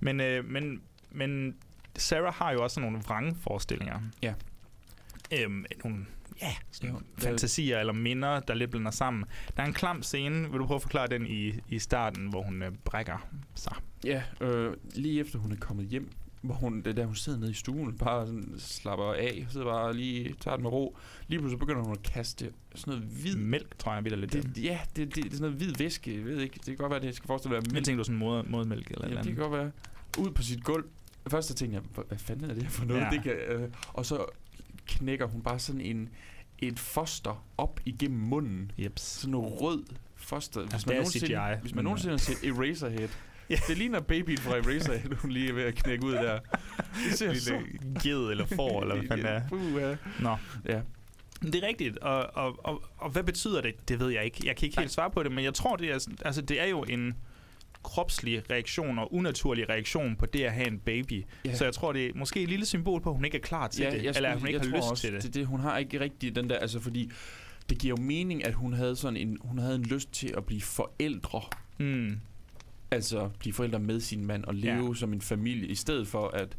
Men, 0.00 0.20
øh, 0.20 0.44
men, 0.50 0.82
men 1.10 1.54
Sarah 1.96 2.34
har 2.34 2.52
jo 2.52 2.62
også 2.62 2.80
nogle 2.80 2.98
vrangforestillinger. 2.98 4.00
Ja. 4.22 4.34
Øhm, 5.32 5.64
nogle 5.84 6.06
ja, 6.42 6.52
sådan 6.70 6.96
fantasier 7.18 7.78
eller 7.78 7.92
minder, 7.92 8.40
der 8.40 8.54
lidt 8.54 8.70
blander 8.70 8.90
sammen. 8.90 9.24
Der 9.56 9.62
er 9.62 9.66
en 9.66 9.72
klam 9.72 10.02
scene, 10.02 10.50
vil 10.50 10.58
du 10.60 10.66
prøve 10.66 10.76
at 10.76 10.82
forklare 10.82 11.06
den 11.06 11.26
i, 11.26 11.52
i 11.68 11.78
starten, 11.78 12.26
hvor 12.28 12.42
hun 12.42 12.62
øh, 12.62 12.72
brækker 12.84 13.28
sig? 13.54 13.74
Ja, 14.04 14.22
øh, 14.40 14.76
lige 14.94 15.20
efter 15.20 15.38
hun 15.38 15.52
er 15.52 15.56
kommet 15.56 15.86
hjem, 15.86 16.10
hvor 16.42 16.54
hun, 16.54 16.76
det 16.78 16.86
er 16.86 16.92
der 16.92 17.06
hun 17.06 17.14
sidder 17.14 17.38
nede 17.38 17.50
i 17.50 17.54
stuen, 17.54 17.98
bare 17.98 18.26
sådan 18.26 18.54
slapper 18.58 19.12
af, 19.12 19.46
sidder 19.50 19.66
bare 19.66 19.94
lige, 19.96 20.34
tager 20.40 20.56
den 20.56 20.62
med 20.62 20.70
ro. 20.70 20.96
Lige 21.28 21.38
pludselig 21.38 21.58
begynder 21.58 21.82
hun 21.82 21.92
at 21.92 22.02
kaste 22.02 22.52
sådan 22.74 22.94
noget 22.98 23.08
hvid... 23.22 23.36
Mælk, 23.36 23.78
tror 23.78 23.94
jeg, 23.94 24.04
vi 24.04 24.08
lidt 24.10 24.32
det, 24.32 24.58
ja, 24.64 24.78
det, 24.96 25.06
det, 25.06 25.14
det, 25.16 25.24
er 25.26 25.30
sådan 25.30 25.40
noget 25.40 25.56
hvid 25.56 25.72
væske, 25.78 26.16
jeg 26.16 26.24
ved 26.24 26.40
ikke, 26.40 26.54
det 26.54 26.64
kan 26.64 26.76
godt 26.76 26.90
være, 26.90 27.00
det 27.00 27.14
skal 27.14 27.26
forestille 27.26 27.56
at 27.56 27.62
være 27.62 27.68
Jeg 27.68 27.74
mælk. 27.74 27.84
tænkte, 27.84 27.98
du 27.98 28.04
sådan 28.04 28.18
moder, 28.18 28.42
modermælk 28.48 28.90
eller 28.90 29.08
Ja, 29.08 29.14
ja, 29.14 29.18
det 29.22 29.26
kan 29.26 29.36
godt 29.36 29.52
være. 29.52 29.70
Ud 30.18 30.30
på 30.30 30.42
sit 30.42 30.64
gulv. 30.64 30.84
Først 31.30 31.48
så 31.48 31.54
tænkte 31.54 31.74
jeg, 31.74 31.82
"Hvad- 31.94 32.04
hvad 32.08 32.18
fanden 32.18 32.50
er 32.50 32.54
det 32.54 32.62
her 32.62 32.70
for 32.70 32.84
noget? 32.84 33.00
Ja. 33.02 33.10
Det 33.10 33.22
kan, 33.22 33.32
øh, 33.32 33.68
og 33.88 34.06
så 34.06 34.24
knækker 34.86 35.26
hun 35.26 35.42
bare 35.42 35.58
sådan 35.58 35.80
en, 35.80 36.08
et 36.58 36.78
foster 36.78 37.44
op 37.58 37.80
igennem 37.84 38.20
munden. 38.20 38.72
Jeps. 38.78 39.02
Sådan 39.02 39.30
noget 39.30 39.60
rød 39.60 39.84
foster. 40.14 40.60
Hvis 40.60 40.72
Altså, 40.72 40.88
man 40.88 40.96
er 40.96 41.00
nogensinde, 41.00 41.58
hvis 41.60 41.74
man 41.74 41.76
men, 41.76 41.84
nogensinde 41.84 42.12
har 42.12 42.18
set 42.18 42.44
Eraserhead, 42.44 43.08
Ja. 43.50 43.56
det 43.68 43.78
ligner 43.78 44.00
babyen 44.00 44.38
fra 44.38 44.56
Eraserhead, 44.56 45.16
hun 45.16 45.30
lige 45.30 45.48
er 45.48 45.52
ved 45.52 45.62
at 45.62 45.74
knække 45.74 46.06
ud 46.06 46.12
der. 46.12 46.38
Det 47.08 47.18
ser 47.18 47.34
så... 47.34 47.52
Lille 47.52 48.00
ged 48.02 48.30
eller 48.30 48.46
får, 48.46 48.82
eller 48.82 48.94
hvad 48.94 49.06
fanden 49.08 49.26
det 49.26 49.34
er. 49.34 49.48
Puh, 49.48 49.74
ja. 49.82 49.96
Nå. 50.20 50.36
Ja. 50.68 50.80
Det 51.42 51.54
er 51.54 51.66
rigtigt, 51.66 51.98
og, 51.98 52.36
og, 52.36 52.64
og, 52.66 52.82
og 52.98 53.10
hvad 53.10 53.22
betyder 53.22 53.60
det? 53.60 53.88
Det 53.88 54.00
ved 54.00 54.08
jeg 54.10 54.24
ikke. 54.24 54.40
Jeg 54.44 54.56
kan 54.56 54.66
ikke 54.66 54.80
helt 54.80 54.92
svare 54.92 55.10
på 55.10 55.22
det, 55.22 55.32
men 55.32 55.44
jeg 55.44 55.54
tror, 55.54 55.76
det 55.76 55.90
er, 55.90 56.06
altså, 56.24 56.42
det 56.42 56.60
er 56.60 56.66
jo 56.66 56.82
en 56.82 57.14
kropslig 57.82 58.50
reaktion 58.50 58.98
og 58.98 59.14
unaturlig 59.14 59.68
reaktion 59.68 60.16
på 60.16 60.26
det 60.26 60.42
at 60.44 60.52
have 60.52 60.68
en 60.68 60.78
baby. 60.78 61.24
Ja. 61.44 61.54
Så 61.54 61.64
jeg 61.64 61.74
tror, 61.74 61.92
det 61.92 62.06
er 62.06 62.10
måske 62.14 62.42
et 62.42 62.48
lille 62.48 62.66
symbol 62.66 63.00
på, 63.00 63.10
at 63.10 63.16
hun 63.16 63.24
ikke 63.24 63.36
er 63.36 63.42
klar 63.42 63.68
til 63.68 63.82
ja, 63.82 63.90
det, 63.90 64.04
jeg 64.04 64.12
eller 64.16 64.28
at 64.30 64.38
hun 64.38 64.48
ikke 64.48 64.60
har 64.60 64.66
lyst 64.66 64.90
også, 64.90 65.02
til 65.02 65.12
det. 65.12 65.22
det, 65.22 65.34
det. 65.34 65.46
Hun 65.46 65.60
har 65.60 65.78
ikke 65.78 66.00
rigtig 66.00 66.36
den 66.36 66.50
der, 66.50 66.56
altså 66.58 66.80
fordi 66.80 67.10
det 67.68 67.78
giver 67.78 67.94
jo 67.98 68.04
mening, 68.04 68.44
at 68.44 68.54
hun 68.54 68.72
havde 68.72 68.96
sådan 68.96 69.16
en, 69.16 69.38
hun 69.40 69.58
havde 69.58 69.74
en 69.74 69.82
lyst 69.82 70.12
til 70.12 70.34
at 70.36 70.44
blive 70.44 70.60
forældre. 70.60 71.40
Mm. 71.78 72.18
Altså 72.90 73.30
blive 73.38 73.52
forældre 73.52 73.78
med 73.78 74.00
sin 74.00 74.26
mand 74.26 74.44
og 74.44 74.54
leve 74.54 74.86
Ja. 74.88 74.94
som 74.94 75.12
en 75.12 75.20
familie, 75.20 75.66
i 75.68 75.74
stedet 75.74 76.08
for 76.08 76.28
at 76.28 76.56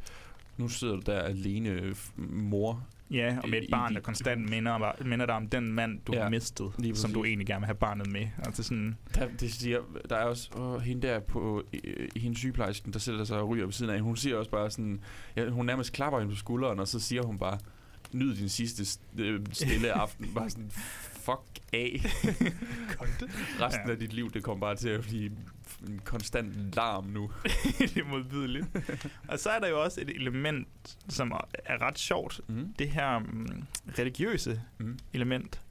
nu 0.57 0.67
sidder 0.67 0.95
du 0.95 1.01
der 1.05 1.19
alene 1.19 1.95
mor. 2.17 2.88
Ja, 3.12 3.38
og 3.43 3.49
med 3.49 3.62
et 3.62 3.68
barn, 3.72 3.93
der 3.93 3.99
konstant 4.01 4.49
minder, 4.49 5.04
minder 5.06 5.26
dig 5.26 5.36
om 5.36 5.47
den 5.47 5.74
mand, 5.74 5.99
du 6.08 6.14
Ja, 6.14 6.22
har 6.24 6.30
mistet, 6.30 6.72
som 6.95 7.14
du 7.14 7.24
egentlig 7.24 7.47
gerne 7.47 7.60
vil 7.62 7.66
have 7.66 7.76
barnet 7.76 8.08
med. 8.12 8.28
Altså 8.45 8.64
sådan, 8.64 8.97
Der, 9.16 9.28
det 9.39 9.54
siger, 9.54 9.80
der 10.10 10.16
er 10.16 10.26
også 10.26 10.49
åh, 10.58 10.82
hende 10.82 11.08
der 11.08 11.20
på 11.20 11.64
øh, 11.84 12.08
hende 12.16 12.38
sygeplejersken, 12.38 12.93
der 12.93 12.99
sætter 12.99 13.24
sig 13.24 13.39
og 13.39 13.49
ryger 13.49 13.66
ved 13.66 13.74
siden 13.74 13.91
af. 13.95 13.99
Hun 14.01 14.16
siger 14.18 14.38
også 14.38 14.51
bare 14.51 14.72
sådan, 14.72 15.01
ja, 15.36 15.49
hun 15.49 15.66
nærmest 15.66 15.93
klapper 15.93 16.20
hende 16.20 16.34
på 16.34 16.38
skulderen, 16.39 16.80
og 16.80 16.88
så 16.88 16.99
siger 16.99 17.24
hun 17.24 17.39
bare, 17.39 17.58
nyd 18.14 18.36
din 18.36 18.49
sidste 18.49 18.84
st- 18.84 19.22
øh, 19.22 19.41
stille 19.51 19.91
aften. 19.91 20.28
bare 20.36 20.49
sådan, 20.49 20.72
fuck 21.26 21.59
af. 21.74 22.01
Resten 23.61 23.82
Ja. 23.88 23.91
af 23.91 23.99
dit 23.99 24.13
liv, 24.13 24.32
det 24.32 24.43
kommer 24.43 24.59
bare 24.61 24.76
til 24.76 24.89
at 24.89 25.01
blive 25.01 25.32
en 25.88 26.01
konstant 26.05 26.76
larm 26.76 27.05
nu. 27.05 27.32
det 27.80 27.97
er 27.97 28.05
modbydeligt. 28.09 28.65
og 29.28 29.39
så 29.39 29.49
er 29.49 29.59
der 29.59 29.67
jo 29.67 29.84
også 29.84 30.01
et 30.01 30.09
element, 30.09 30.67
som 31.09 31.32
er 31.65 31.82
ret 31.82 31.99
sjovt. 31.99 32.41
Mm. 32.47 32.74
Det 32.80 32.89
her 32.91 33.19
mm, 33.19 33.63
religiøse 33.99 34.61
Mm. 34.78 34.99
element. 35.13 35.61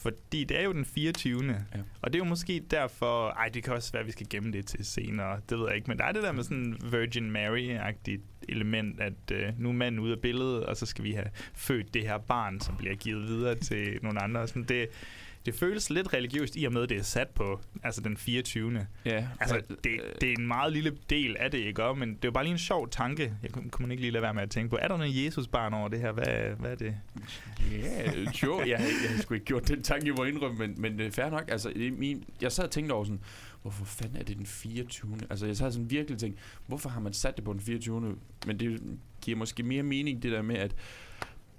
Fordi 0.00 0.44
det 0.44 0.58
er 0.58 0.62
jo 0.62 0.72
den 0.72 0.84
24. 0.84 1.44
Ja. 1.44 1.54
Og 2.02 2.12
det 2.12 2.14
er 2.14 2.24
jo 2.24 2.28
måske 2.28 2.62
derfor... 2.70 3.28
Ej, 3.28 3.48
det 3.48 3.64
kan 3.64 3.72
også 3.72 3.92
være, 3.92 4.00
at 4.00 4.06
vi 4.06 4.12
skal 4.12 4.26
gemme 4.30 4.52
det 4.52 4.66
til 4.66 4.84
senere. 4.84 5.40
Det 5.48 5.58
ved 5.58 5.66
jeg 5.66 5.76
ikke. 5.76 5.88
Men 5.88 5.98
der 5.98 6.04
er 6.04 6.12
det 6.12 6.22
der 6.22 6.32
med 6.32 6.44
sådan 6.44 6.76
Virgin 6.92 7.36
Mary-agtigt 7.36 8.22
element, 8.48 9.00
at 9.00 9.12
øh, 9.32 9.52
nu 9.58 9.68
er 9.68 9.72
manden 9.72 10.00
ude 10.00 10.12
af 10.12 10.18
billedet, 10.18 10.66
og 10.66 10.76
så 10.76 10.86
skal 10.86 11.04
vi 11.04 11.12
have 11.12 11.30
født 11.54 11.94
det 11.94 12.02
her 12.02 12.18
barn, 12.18 12.60
som 12.60 12.76
bliver 12.76 12.94
givet 12.94 13.28
videre 13.28 13.54
til 13.54 13.98
nogle 14.02 14.22
andre. 14.22 14.48
Sådan 14.48 14.64
det, 14.64 14.88
det 15.46 15.54
føles 15.54 15.90
lidt 15.90 16.14
religiøst 16.14 16.56
i 16.56 16.64
og 16.64 16.72
med, 16.72 16.82
at 16.82 16.88
det 16.88 16.98
er 16.98 17.02
sat 17.02 17.28
på 17.28 17.60
altså 17.82 18.00
den 18.00 18.16
24. 18.16 18.86
Ja, 19.04 19.28
Altså, 19.40 19.62
det, 19.84 20.00
det 20.20 20.28
er 20.28 20.34
en 20.38 20.46
meget 20.46 20.72
lille 20.72 20.96
del 21.10 21.36
af 21.36 21.50
det, 21.50 21.58
ikke? 21.58 21.84
Og, 21.84 21.98
Men 21.98 22.08
det 22.08 22.14
er 22.24 22.28
jo 22.28 22.32
bare 22.32 22.44
lige 22.44 22.52
en 22.52 22.58
sjov 22.58 22.90
tanke. 22.90 23.34
Jeg 23.42 23.50
kunne, 23.50 23.70
kunne 23.70 23.82
man 23.82 23.90
ikke 23.90 24.00
lige 24.00 24.10
lade 24.10 24.22
være 24.22 24.34
med 24.34 24.42
at 24.42 24.50
tænke 24.50 24.70
på. 24.70 24.78
Er 24.80 24.88
der 24.88 24.96
noget 24.96 25.24
Jesus-barn 25.24 25.74
over 25.74 25.88
det 25.88 26.00
her? 26.00 26.12
Hvad, 26.12 26.56
hvad 26.58 26.70
er 26.70 26.74
det? 26.74 26.96
Ja, 27.72 28.32
sure. 28.32 28.58
jeg, 28.68 28.80
jeg 28.80 29.10
har 29.10 29.22
sgu 29.22 29.34
ikke 29.34 29.46
gjort 29.46 29.68
den 29.68 29.82
tanke, 29.82 30.06
jeg 30.06 30.14
må 30.14 30.24
indrømme, 30.24 30.58
men, 30.58 30.74
men 30.80 31.00
øh, 31.00 31.10
fair 31.10 31.30
nok. 31.30 31.44
Altså, 31.48 31.72
det 31.76 31.92
min, 31.92 32.24
jeg 32.40 32.52
sad 32.52 32.64
og 32.64 32.70
tænkte 32.70 32.92
over 32.92 33.04
sådan, 33.04 33.20
hvorfor 33.62 33.84
fanden 33.84 34.16
er 34.16 34.22
det 34.22 34.36
den 34.36 34.46
24. 34.46 35.18
Altså, 35.30 35.46
jeg 35.46 35.56
sad 35.56 35.72
sådan 35.72 35.90
virkelig 35.90 36.18
tænkt, 36.18 36.38
hvorfor 36.66 36.88
har 36.88 37.00
man 37.00 37.12
sat 37.12 37.36
det 37.36 37.44
på 37.44 37.52
den 37.52 37.60
24. 37.60 38.16
Men 38.46 38.60
det 38.60 38.80
giver 39.20 39.36
måske 39.36 39.62
mere 39.62 39.82
mening, 39.82 40.22
det 40.22 40.32
der 40.32 40.42
med, 40.42 40.56
at 40.56 40.74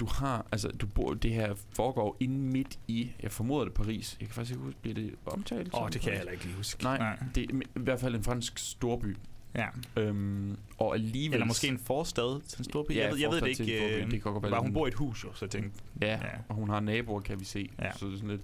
du 0.02 0.06
har, 0.06 0.46
altså 0.52 0.68
du 0.68 0.86
bor, 0.88 1.14
det 1.14 1.34
her 1.34 1.54
foregår 1.76 2.18
inde 2.20 2.36
midt 2.40 2.80
i, 2.88 3.12
jeg 3.24 3.32
formoder 3.32 3.64
det 3.66 3.74
Paris. 3.74 4.18
Jeg 4.20 4.28
kan 4.28 4.36
faktisk 4.36 4.52
ikke 4.52 4.64
huske, 4.66 4.80
bliver 4.82 4.96
det 4.96 5.16
omtalt? 5.26 5.74
Åh, 5.74 5.84
oh, 5.84 5.90
det 5.90 6.02
kan 6.02 6.10
jeg 6.10 6.18
heller 6.18 6.32
ikke 6.32 6.44
lige 6.46 6.56
huske. 6.58 6.84
Nej, 6.84 6.98
Nej, 6.98 7.20
det 7.36 7.44
er 7.52 7.56
i 7.56 7.80
hvert 7.80 8.00
fald 8.00 8.16
en 8.16 8.24
fransk 8.24 8.60
storby. 8.60 9.18
Ja. 9.56 9.68
Øhm, 9.98 10.58
og 10.78 10.94
alligevel... 10.96 11.34
Eller 11.36 11.46
måske 11.46 11.68
en 11.68 11.80
forstad 11.80 12.42
til 12.48 12.60
en 12.60 12.64
stor 12.64 12.84
by. 12.84 12.92
Ja, 12.96 13.02
jeg 13.04 13.12
ved, 13.12 13.20
jeg 13.20 13.30
ved 13.32 13.42
det 13.42 13.48
ikke. 13.48 13.78
storby. 13.78 13.94
Øh, 13.94 14.02
Det 14.12 14.24
kan 14.24 14.34
godt 14.34 14.44
være 14.44 14.52
bare 14.52 14.62
hun 14.62 14.74
bor 14.74 14.86
i 14.86 14.88
et 14.88 14.94
hus, 14.94 15.24
jo, 15.24 15.34
så 15.34 15.46
jeg 15.46 15.50
tænkte, 15.52 15.80
Ja. 16.02 16.08
ja, 16.12 16.18
og 16.50 16.56
hun 16.56 16.70
har 16.70 16.80
naboer, 16.80 17.22
kan 17.22 17.40
vi 17.40 17.46
se. 17.46 17.70
Ja. 17.80 17.92
Så 17.98 18.06
det 18.06 18.14
er 18.14 18.18
sådan 18.18 18.30
lidt... 18.30 18.42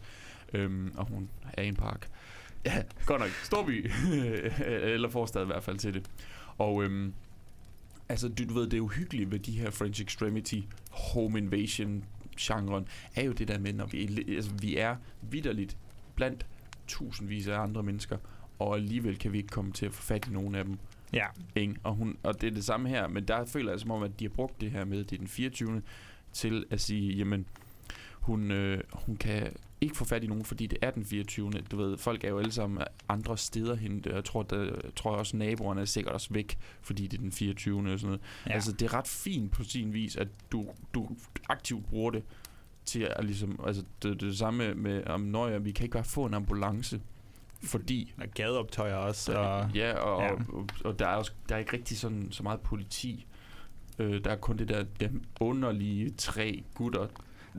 Øhm, 0.53 0.91
og 0.97 1.05
hun 1.09 1.29
er 1.53 1.61
i 1.63 1.67
en 1.67 1.75
park. 1.75 2.07
Ja, 2.65 2.83
godt 3.05 3.19
nok. 3.21 3.29
Storby. 3.43 3.91
Eller 4.67 5.09
forstad 5.09 5.41
i 5.43 5.45
hvert 5.45 5.63
fald 5.63 5.77
til 5.77 5.93
det. 5.93 6.09
Og 6.57 6.83
øhm, 6.83 7.13
altså, 8.09 8.29
du, 8.29 8.45
du 8.45 8.53
ved, 8.53 8.67
det 8.67 8.77
er 8.77 8.81
uhyggeligt 8.81 9.31
ved 9.31 9.39
de 9.39 9.51
her 9.51 9.69
French 9.69 10.01
Extremity 10.01 10.59
home 10.91 11.37
invasion 11.37 12.03
genren, 12.39 12.87
er 13.15 13.23
jo 13.23 13.31
det 13.31 13.47
der 13.47 13.59
med, 13.59 13.73
når 13.73 13.85
vi, 13.85 14.33
altså, 14.35 14.51
vi 14.61 14.77
er 14.77 14.95
vidderligt 15.21 15.77
blandt 16.15 16.45
tusindvis 16.87 17.47
af 17.47 17.59
andre 17.59 17.83
mennesker, 17.83 18.17
og 18.59 18.75
alligevel 18.75 19.17
kan 19.17 19.33
vi 19.33 19.37
ikke 19.37 19.49
komme 19.49 19.71
til 19.71 19.85
at 19.85 19.93
få 19.93 20.03
fat 20.03 20.27
i 20.27 20.31
nogen 20.31 20.55
af 20.55 20.65
dem. 20.65 20.77
ja. 21.13 21.25
Ikke? 21.55 21.75
Og, 21.83 21.95
hun, 21.95 22.17
og 22.23 22.41
det 22.41 22.47
er 22.47 22.51
det 22.51 22.65
samme 22.65 22.89
her, 22.89 23.07
men 23.07 23.25
der 23.25 23.45
føler 23.45 23.71
jeg 23.71 23.79
som 23.79 23.91
om, 23.91 24.03
at 24.03 24.19
de 24.19 24.25
har 24.25 24.29
brugt 24.29 24.61
det 24.61 24.71
her 24.71 24.85
med, 24.85 24.97
det 24.97 25.13
er 25.13 25.17
den 25.17 25.27
24. 25.27 25.81
til 26.33 26.65
at 26.69 26.81
sige, 26.81 27.13
jamen, 27.13 27.45
hun, 28.13 28.51
øh, 28.51 28.83
hun 28.93 29.17
kan 29.17 29.51
ikke 29.81 29.97
få 29.97 30.05
fat 30.05 30.23
i 30.23 30.27
nogen, 30.27 30.45
fordi 30.45 30.67
det 30.67 30.79
er 30.81 30.91
den 30.91 31.05
24. 31.05 31.51
Du 31.51 31.77
ved, 31.77 31.97
folk 31.97 32.23
er 32.23 32.29
jo 32.29 32.39
alle 32.39 32.51
sammen 32.51 32.83
andre 33.09 33.37
steder 33.37 33.75
hen. 33.75 34.03
Jeg 34.05 34.23
tror, 34.23 34.43
der, 34.43 34.63
jeg 34.63 34.95
tror 34.95 35.11
også, 35.11 35.37
naboerne 35.37 35.81
er 35.81 35.85
sikkert 35.85 36.13
også 36.13 36.27
væk, 36.31 36.57
fordi 36.81 37.07
det 37.07 37.17
er 37.17 37.21
den 37.21 37.31
24. 37.31 37.93
og 37.93 37.99
sådan 37.99 38.07
noget. 38.07 38.21
Ja. 38.47 38.53
Altså, 38.53 38.71
det 38.71 38.81
er 38.81 38.93
ret 38.93 39.07
fint 39.07 39.51
på 39.51 39.63
sin 39.63 39.93
vis, 39.93 40.15
at 40.15 40.27
du, 40.51 40.65
du 40.93 41.09
aktivt 41.49 41.85
bruger 41.85 42.11
det 42.11 42.23
til 42.85 42.99
at 43.15 43.25
ligesom, 43.25 43.59
altså 43.65 43.83
det, 44.03 44.21
det, 44.21 44.37
samme 44.37 44.73
med, 44.73 45.07
om 45.07 45.21
når 45.21 45.47
jeg, 45.47 45.65
vi 45.65 45.71
kan 45.71 45.83
ikke 45.83 45.93
bare 45.93 46.03
få 46.03 46.25
en 46.25 46.33
ambulance, 46.33 47.01
fordi 47.63 48.13
Og 48.17 48.27
gadeoptøjer 48.35 48.95
også. 48.95 49.37
Og, 49.37 49.71
ja, 49.75 49.93
og, 49.93 50.21
ja. 50.21 50.27
ja. 50.27 50.33
Og, 50.33 50.39
og, 50.53 50.67
og 50.83 50.99
der 50.99 51.07
er 51.07 51.15
også 51.15 51.31
der 51.49 51.55
er 51.55 51.59
ikke 51.59 51.73
rigtig 51.73 51.97
sådan 51.97 52.27
så 52.31 52.43
meget 52.43 52.61
politi. 52.61 53.25
Øh, 53.99 54.23
der 54.23 54.31
er 54.31 54.35
kun 54.35 54.57
det 54.57 54.69
der 54.69 54.85
dem 54.99 55.23
underlige 55.39 56.09
tre 56.09 56.63
gutter, 56.75 57.07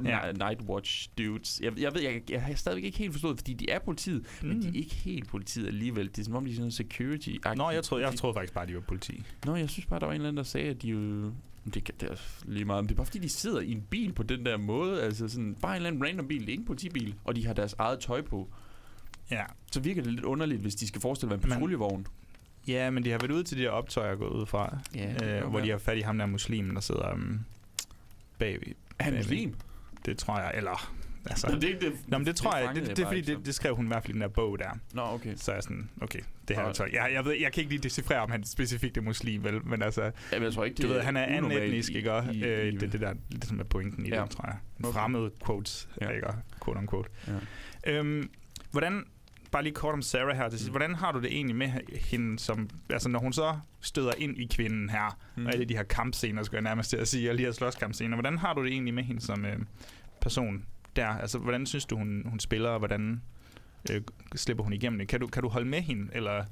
Ja. 0.05 0.33
Nightwatch 0.33 1.09
dudes. 1.19 1.61
Jeg, 1.63 1.81
jeg 1.81 1.95
ved, 1.95 2.03
jeg, 2.03 2.23
jeg 2.31 2.43
har 2.43 2.55
stadigvæk 2.55 2.85
ikke 2.85 2.99
helt 2.99 3.13
forstået, 3.13 3.39
fordi 3.39 3.55
de 3.55 3.71
er 3.71 3.79
politiet, 3.79 4.27
mm. 4.43 4.49
men 4.49 4.63
de 4.63 4.69
er 4.69 4.73
ikke 4.75 4.95
helt 4.95 5.29
politiet 5.29 5.67
alligevel. 5.67 6.07
Det 6.09 6.19
er 6.19 6.25
som 6.25 6.35
om, 6.35 6.45
de 6.45 6.51
er 6.51 6.55
sådan 6.55 6.63
noget 6.63 6.75
security 6.75 7.31
Nå, 7.57 7.71
jeg 7.71 7.85
troede, 7.85 8.05
jeg 8.07 8.15
troede 8.15 8.35
faktisk 8.35 8.55
bare, 8.55 8.67
de 8.67 8.75
var 8.75 8.81
politi. 8.81 9.23
Nå, 9.47 9.57
jeg 9.57 9.71
synes 9.71 9.87
bare, 9.87 10.01
der 10.01 10.07
var 10.07 10.13
en 10.13 10.17
eller 10.17 10.29
anden, 10.29 10.37
der 10.37 10.43
sagde, 10.43 10.69
at 10.71 10.83
de 10.83 10.89
jo... 10.89 11.33
Det, 11.75 11.85
kan- 11.85 11.95
det 12.01 12.11
er 12.11 12.15
lige 12.47 12.65
meget, 12.65 12.85
men 12.85 12.89
det 12.89 12.95
er 12.95 12.97
bare 12.97 13.07
fordi, 13.07 13.19
de 13.19 13.29
sidder 13.29 13.61
i 13.61 13.73
en 13.73 13.83
bil 13.91 14.13
på 14.13 14.23
den 14.23 14.47
der 14.47 14.57
måde. 14.57 15.03
Altså 15.03 15.29
sådan, 15.29 15.55
bare 15.63 15.73
en 15.73 15.77
eller 15.77 15.89
anden 15.89 16.05
random 16.05 16.29
bil. 16.29 16.41
Det 16.41 16.47
er 16.47 16.51
ikke 16.51 16.61
en 16.61 16.67
politibil, 16.67 17.15
og 17.25 17.37
de 17.37 17.47
har 17.47 17.53
deres 17.55 17.75
eget 17.79 18.01
tøj 18.01 18.23
på. 18.23 18.49
Ja. 19.31 19.45
Så 19.73 19.81
virker 19.81 20.03
det 20.03 20.13
lidt 20.13 20.25
underligt, 20.25 20.61
hvis 20.61 20.75
de 20.75 20.87
skal 20.87 21.01
forestille 21.01 21.31
være 21.31 21.41
en 21.45 21.49
patruljevogn. 21.51 22.07
Ja, 22.69 22.91
men 22.91 23.05
de 23.05 23.11
har 23.11 23.19
været 23.19 23.31
ude 23.31 23.45
til 23.45 23.57
de 23.57 23.63
her 23.63 23.71
optøjer 23.71 24.17
gået 24.17 24.31
ud 24.41 24.47
fra. 24.47 24.79
Ja, 24.95 25.39
øh, 25.41 25.49
hvor 25.51 25.61
de 25.61 25.71
har 25.71 25.79
fat 25.79 25.99
i 25.99 26.01
ham 26.01 26.19
der 26.19 26.27
muslimen, 26.27 26.75
der 26.75 26.81
sidder 26.81 27.13
um, 27.13 27.41
bag. 28.39 28.75
Er 28.99 29.05
han 29.05 29.15
muslim? 29.17 29.55
Det 30.09 30.19
tror 30.19 30.41
jeg, 30.41 30.51
eller... 30.55 30.95
Altså, 31.31 31.47
det 31.61 31.65
ikke 31.65 31.81
det. 31.81 31.93
Nå, 32.07 32.19
men 32.19 32.27
det 32.27 32.37
tror 32.37 32.57
jeg, 32.57 32.67
fangede 32.67 32.81
det, 32.81 32.89
det, 32.89 32.97
det 32.97 33.03
er 33.03 33.07
fordi, 33.09 33.21
det, 33.21 33.47
det 33.47 33.55
skrev 33.55 33.77
hun 33.77 33.85
i 33.85 33.89
hvert 33.89 34.03
fald 34.03 34.11
i 34.11 34.13
den 34.13 34.21
der 34.21 34.29
bog 34.29 34.59
der. 34.59 34.71
Nå, 34.93 35.03
okay. 35.03 35.35
Så 35.37 35.51
er 35.51 35.57
jeg 35.57 35.63
sådan, 35.63 35.91
okay, 36.01 36.19
det 36.49 36.57
her 36.57 36.63
er 36.65 36.73
tøj. 36.73 36.89
Jeg, 36.93 37.11
jeg, 37.13 37.25
ved, 37.25 37.33
jeg 37.41 37.53
kan 37.53 37.61
ikke 37.61 37.71
lige 37.73 37.83
decifrere, 37.83 38.21
om 38.21 38.31
han 38.31 38.45
specifikt 38.45 38.97
er 38.97 39.01
muslim, 39.01 39.45
vel? 39.45 39.65
Men 39.67 39.83
altså, 39.83 40.11
Jamen, 40.33 40.45
jeg 40.45 40.53
tror 40.53 40.65
ikke, 40.65 40.77
det 40.77 40.83
du 40.83 40.89
ved, 40.89 41.01
han 41.01 41.17
er 41.17 41.25
anden 41.25 41.53
etnisk, 41.53 41.91
i- 41.91 41.97
ikke? 41.97 42.13
Og, 42.13 42.35
i- 42.35 42.45
øh, 42.45 42.73
i- 42.73 42.77
det, 42.77 42.93
det 42.93 43.01
der, 43.01 43.15
det 43.33 43.45
som 43.45 43.61
er 43.61 43.65
pointen 43.65 44.07
i 44.07 44.09
Ja. 44.09 44.23
det, 44.23 44.31
tror 44.31 44.47
jeg. 44.47 44.57
Okay. 44.85 44.93
Fremmede 44.93 45.31
quotes, 45.47 45.89
Ja. 46.01 46.09
ikke? 46.09 46.27
Quote 46.65 46.79
on 46.79 46.89
quote. 46.89 47.11
Ja. 47.27 47.93
Øhm, 47.93 48.31
hvordan, 48.71 49.05
bare 49.51 49.63
lige 49.63 49.75
kort 49.75 49.95
om 49.95 50.03
Sarah 50.03 50.37
her 50.37 50.49
til 50.49 50.59
sidst. 50.59 50.71
Mm. 50.71 50.73
Hvordan 50.73 50.95
har 50.95 51.13
du 51.13 51.21
det 51.21 51.33
egentlig 51.33 51.57
med 51.57 51.73
hende, 52.11 52.39
som, 52.39 52.71
altså 52.91 53.09
når 53.09 53.19
hun 53.19 53.33
så 53.33 53.59
støder 53.81 54.13
ind 54.19 54.39
i 54.39 54.47
kvinden 54.47 54.91
her, 54.91 55.19
mm. 55.37 55.43
Mm. 55.43 55.47
og 55.47 55.53
alle 55.53 55.65
de 55.65 55.77
her 55.77 55.83
kampscener, 55.83 56.43
skulle 56.43 56.57
jeg 56.57 56.63
nærmest 56.63 56.91
til 56.91 56.97
at 56.97 57.09
sige, 57.09 57.31
og 57.31 57.35
lige 57.35 57.47
her 57.47 57.53
slåskampscener, 57.53 58.17
hvordan 58.17 58.39
har 58.39 58.55
du 58.55 58.65
det 58.65 58.73
egentlig 58.73 58.95
med 58.95 59.03
hende 59.03 59.21
som 59.21 59.45
øh, 59.45 59.59
person 60.21 60.65
der? 60.97 61.07
Altså, 61.09 61.39
hvordan 61.39 61.67
synes 61.67 61.85
du, 61.85 61.97
hun, 61.97 62.23
hun 62.27 62.41
spiller, 62.41 62.71
og 62.71 62.79
hvordan 62.79 63.23
øh, 63.91 64.03
slipper 64.35 64.65
hun 64.65 64.73
igennem 64.73 64.99
det? 64.99 65.09
Kan 65.09 65.21
du, 65.21 65.27
kan 65.27 65.43
du 65.43 65.49
holde 65.49 65.69
med 65.69 65.81
hende, 65.81 66.09
eller... 66.13 66.45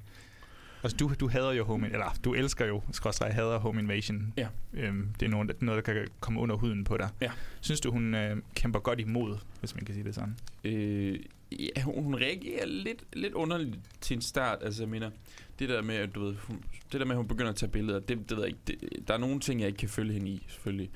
Altså, 0.83 0.97
du, 0.97 1.13
du 1.21 1.29
hader 1.29 1.53
jo 1.53 1.65
home, 1.65 1.93
eller 1.93 2.19
du 2.25 2.35
elsker 2.35 2.67
jo, 2.67 2.83
skråstrej, 2.93 3.31
hader 3.31 3.59
home 3.59 3.81
invasion. 3.81 4.33
Ja. 4.37 4.49
Øhm, 4.75 5.09
det 5.21 5.27
er 5.27 5.31
noget, 5.31 5.63
noget, 5.63 5.87
der 5.87 5.93
kan 5.93 6.07
komme 6.21 6.41
under 6.41 6.57
huden 6.57 6.85
på 6.85 6.97
dig. 6.97 7.09
Ja. 7.21 7.31
Synes 7.61 7.81
du, 7.81 7.91
hun 7.91 8.15
øh, 8.15 8.37
kæmper 8.55 8.79
godt 8.79 9.01
imod, 9.01 9.37
hvis 9.61 9.75
man 9.75 9.85
kan 9.85 9.95
sige 9.95 10.05
det 10.05 10.15
sådan? 10.15 10.37
Øh, 10.65 11.19
ja, 11.53 11.83
hun, 11.83 12.03
hun 12.05 12.15
reagerer 12.15 12.67
lidt, 12.67 13.05
lidt 13.13 13.35
underligt 13.35 13.75
til 14.01 14.15
en 14.15 14.21
start. 14.23 14.59
Altså, 14.63 14.83
jeg 14.83 14.89
mener, 14.91 15.11
det 15.59 15.69
der 15.69 15.83
med, 15.83 15.95
at 15.95 16.15
du 16.15 16.25
ved, 16.25 16.35
hun, 16.37 16.63
det 16.93 17.01
der 17.01 17.07
med, 17.07 17.13
at 17.13 17.17
hun 17.17 17.29
begynder 17.29 17.51
at 17.51 17.57
tage 17.57 17.71
billeder, 17.73 18.01
det, 18.01 18.19
det 18.31 18.37
ved 18.37 18.45
jeg 18.45 18.49
ikke. 18.49 18.61
Det, 18.91 19.09
der 19.09 19.15
er 19.15 19.19
nogle 19.19 19.41
ting, 19.41 19.61
jeg 19.61 19.67
ikke 19.67 19.79
kan 19.79 19.89
følge 19.89 20.13
hende 20.13 20.31
i, 20.31 20.47
selvfølgelig. 20.49 20.91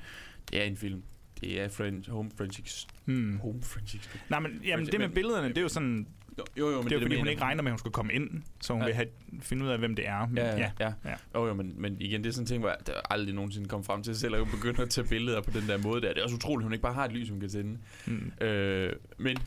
Det 0.51 0.61
er 0.61 0.63
en 0.65 0.77
film. 0.77 1.03
Det 1.41 1.61
er 1.61 1.67
French, 1.69 2.09
Home 2.11 2.29
Ex- 2.41 2.87
Hmm. 3.05 3.37
Home 3.39 3.59
Extreme. 3.59 4.21
Nej, 4.29 4.39
men 4.39 4.51
jamen, 4.63 4.85
Men- 4.85 4.91
det 4.91 4.99
med 4.99 5.09
billederne, 5.09 5.49
det 5.49 5.57
er 5.57 5.61
jo 5.61 5.67
sådan, 5.69 6.07
Jo, 6.37 6.43
jo, 6.57 6.69
jo 6.71 6.77
men 6.77 6.83
det 6.85 6.91
er 6.91 6.95
jo 6.95 7.01
fordi, 7.01 7.15
hun 7.15 7.21
mener- 7.21 7.31
ikke 7.31 7.41
regner 7.41 7.63
med, 7.63 7.69
at 7.71 7.73
hun 7.73 7.79
skal 7.79 7.91
komme 7.91 8.13
ind, 8.13 8.29
så 8.61 8.73
hun 8.73 8.81
Ja. 8.81 8.85
vil 8.85 8.95
have, 8.95 9.07
finde 9.39 9.65
ud 9.65 9.69
af, 9.69 9.79
hvem 9.79 9.95
det 9.95 10.07
er. 10.07 10.27
Men, 10.27 10.37
Ja, 10.37 10.57
ja, 10.57 10.71
ja. 10.79 10.93
ja. 11.05 11.13
Jo, 11.35 11.47
jo, 11.47 11.53
men, 11.53 11.73
men 11.81 11.97
igen, 12.01 12.23
det 12.23 12.29
er 12.29 12.33
sådan 12.33 12.43
en 12.43 12.47
ting, 12.47 12.59
hvor 12.59 12.69
jeg 12.69 12.77
der 12.87 12.93
aldrig 13.09 13.35
nogensinde 13.35 13.69
kom 13.69 13.83
frem 13.83 14.03
til 14.03 14.15
selv 14.15 14.35
at 14.35 14.47
begynde 14.51 14.81
at 14.81 14.89
tage 14.89 15.07
billeder 15.07 15.41
på 15.41 15.51
den 15.51 15.67
der 15.67 15.77
måde 15.77 16.01
der. 16.01 16.07
Det 16.13 16.19
er 16.19 16.23
også 16.23 16.35
utroligt, 16.35 16.63
hun 16.65 16.73
ikke 16.73 16.81
bare 16.83 16.93
har 16.93 17.05
et 17.05 17.11
lys, 17.11 17.29
hun 17.29 17.39
kan 17.39 17.49
tænde. 17.49 17.77
Mm. 18.07 18.45
Øh, 18.45 18.93
men, 19.17 19.37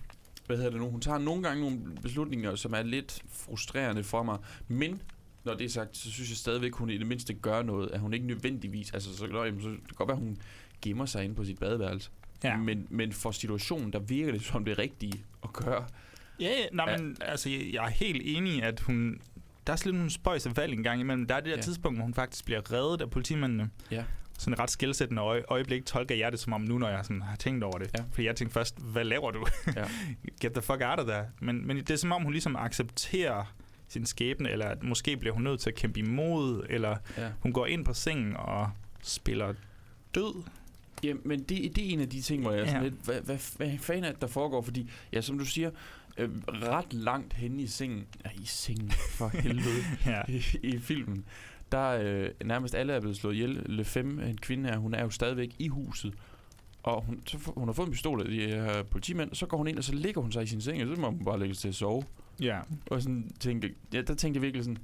hvad 0.47 0.57
hedder 0.57 0.71
det 0.71 0.81
nu? 0.81 0.91
Hun 0.91 1.01
tager 1.01 1.19
nogle 1.19 1.43
gange 1.43 1.61
nogle 1.63 1.81
beslutninger, 2.03 2.55
som 2.55 2.73
er 2.73 2.83
lidt 2.83 3.23
frustrerende 3.29 4.05
for 4.05 4.23
mig. 4.23 4.39
Men, 4.69 5.03
når 5.45 5.55
det 5.55 5.65
er 5.65 5.69
sagt, 5.69 5.97
så 5.97 6.11
synes 6.11 6.31
jeg 6.31 6.37
stadigvæk, 6.37 6.75
hun 6.75 6.91
i 6.91 6.99
det 6.99 7.07
mindste 7.07 7.35
gør 7.35 7.63
noget. 7.63 7.91
At 7.91 8.01
hun 8.01 8.15
ikke 8.15 8.27
nødvendigvis... 8.27 8.91
Altså, 8.93 9.17
så, 9.17 9.27
jamen, 9.27 9.63
så 9.63 9.69
det 9.69 9.79
kan 9.87 9.95
godt 9.95 10.09
være, 10.09 10.17
hun 10.19 10.39
gemmer 10.83 11.07
sig 11.07 11.25
inde 11.25 11.35
på 11.35 11.45
sit 11.45 11.59
badeværelse. 11.59 12.11
Ja. 12.45 12.57
Men, 12.57 12.87
men 12.91 13.13
for 13.13 13.31
situationen, 13.31 13.93
der 13.93 13.99
virker 13.99 14.33
det 14.33 14.43
som 14.45 14.65
det 14.65 14.79
rigtige 14.79 15.25
at 15.43 15.53
gøre. 15.53 15.85
Ja, 16.41 16.47
ja, 16.47 16.67
nej, 16.73 16.99
men 16.99 17.17
altså, 17.21 17.51
jeg, 17.51 17.85
er 17.85 17.91
helt 17.91 18.23
enig 18.25 18.63
at 18.63 18.81
hun... 18.81 19.21
Der 19.67 19.73
er 19.73 19.77
sådan 19.77 19.95
nogle 19.95 20.11
spøjs 20.11 20.47
af 20.47 20.57
valg 20.57 20.73
en 20.73 20.83
gang 20.83 21.01
imellem. 21.01 21.27
Der 21.27 21.35
er 21.35 21.41
det 21.41 21.51
der 21.51 21.57
Ja. 21.57 21.63
tidspunkt, 21.63 21.99
hvor 21.99 22.05
hun 22.05 22.15
faktisk 22.15 22.45
bliver 22.45 22.73
reddet 22.73 23.01
af 23.01 23.11
politimændene. 23.11 23.71
Ja. 23.91 24.05
Sådan 24.45 24.53
et 24.53 24.61
ret 24.61 24.71
skældsættende 24.71 25.23
øje, 25.23 25.43
øjeblik 25.49 25.87
tolker 25.87 26.15
jeg 26.15 26.33
det 26.33 26.41
som 26.41 26.53
om 26.53 26.61
nu, 26.61 26.79
når 26.79 26.89
jeg 26.89 27.05
sådan 27.05 27.23
har 27.23 27.37
tænkt 27.37 27.65
over 27.65 27.79
det. 27.79 27.91
Ja. 27.99 28.05
Fordi 28.13 28.27
jeg 28.27 28.37
tænkte 28.37 28.55
først, 28.55 28.79
hvad 28.79 29.05
laver 29.05 29.31
du? 29.31 29.47
Ja. 29.77 29.85
Get 30.41 30.53
the 30.53 30.63
fuck 30.63 30.81
out 30.85 30.99
of 31.01 31.07
there. 31.07 31.25
Men, 31.41 31.67
men 31.67 31.77
det 31.77 31.91
er 31.91 31.97
som 31.97 32.13
om, 32.13 32.23
hun 32.23 32.33
ligesom 32.33 32.57
accepterer 32.57 33.55
sin 33.89 34.07
skæbne, 34.07 34.51
eller 34.51 34.67
at 34.67 34.83
måske 34.83 35.17
bliver 35.17 35.35
hun 35.35 35.43
nødt 35.43 35.61
til 35.61 35.71
at 35.71 35.77
kæmpe 35.77 35.99
imod, 35.99 36.67
eller 36.71 36.97
Ja. 37.19 37.29
hun 37.41 37.53
går 37.53 37.67
ind 37.67 37.85
på 37.85 37.95
sengen 37.95 38.37
og 38.37 38.71
spiller 39.03 39.55
død. 40.15 40.43
Ja, 41.05 41.13
men 41.25 41.39
det, 41.43 41.77
det 41.77 41.79
er 41.89 41.93
en 41.93 42.01
af 42.01 42.09
de 42.09 42.21
ting, 42.23 42.43
hvor 42.43 42.53
jeg 42.53 42.61
er 42.61 42.67
sådan 42.67 42.83
Ja. 42.83 42.89
lidt, 42.89 43.05
hvad, 43.05 43.21
hvad, 43.21 43.39
hvad 43.57 43.79
fanden 43.79 44.05
er 44.05 44.13
det, 44.13 44.21
der 44.21 44.27
foregår? 44.27 44.63
Fordi, 44.63 44.91
ja, 45.13 45.21
som 45.21 45.39
du 45.39 45.45
siger, 45.45 45.71
øh, 46.19 46.31
ret 46.49 46.93
langt 46.93 47.33
henne 47.33 47.63
i 47.63 47.67
sengen, 47.67 48.07
ja, 48.25 48.31
i 48.35 48.45
sengen, 48.47 48.91
for 48.91 49.29
helvede, 49.43 49.85
Ja. 50.07 50.23
i, 50.29 50.43
i 50.63 50.79
filmen, 50.79 51.25
der 51.73 51.89
øh, 52.03 52.31
nærmest 52.45 52.75
alle 52.75 52.93
er 52.93 53.01
blevet 53.01 53.17
slået 53.17 53.35
ihjel. 53.35 53.63
Le 53.67 53.85
Femme, 53.85 54.29
en 54.29 54.39
kvinde 54.39 54.69
her, 54.71 54.77
hun 54.79 54.95
er 54.95 55.03
jo 55.03 55.11
stadigvæk 55.11 55.55
i 55.59 55.69
huset. 55.69 56.15
Og 56.83 57.03
hun, 57.05 57.23
så, 57.27 57.39
hun 57.57 57.69
har 57.69 57.73
fået 57.73 57.87
en 57.87 57.93
pistol 57.93 58.21
af 58.21 58.27
de 58.29 58.41
her 58.41 58.83
politimænd, 58.83 59.35
så 59.35 59.47
går 59.47 59.57
hun 59.57 59.67
ind, 59.69 59.79
og 59.79 59.85
så 59.85 59.95
ligger 59.95 60.21
hun 60.21 60.33
sig 60.33 60.43
i 60.43 60.47
sin 60.47 60.61
seng, 60.61 60.83
og 60.91 60.97
så 60.97 61.01
må 61.01 61.11
hun 61.11 61.25
bare 61.25 61.39
lægge 61.39 61.55
sig 61.55 61.61
til 61.63 61.69
at 61.69 61.75
sove. 61.75 62.03
ja. 62.41 62.61
Og 62.91 63.03
sådan 63.03 63.31
tænkte, 63.41 63.75
ja, 63.93 64.01
der 64.03 64.15
tænkte 64.15 64.39
jeg 64.39 64.43
virkelig 64.43 64.65
sådan, 64.65 64.79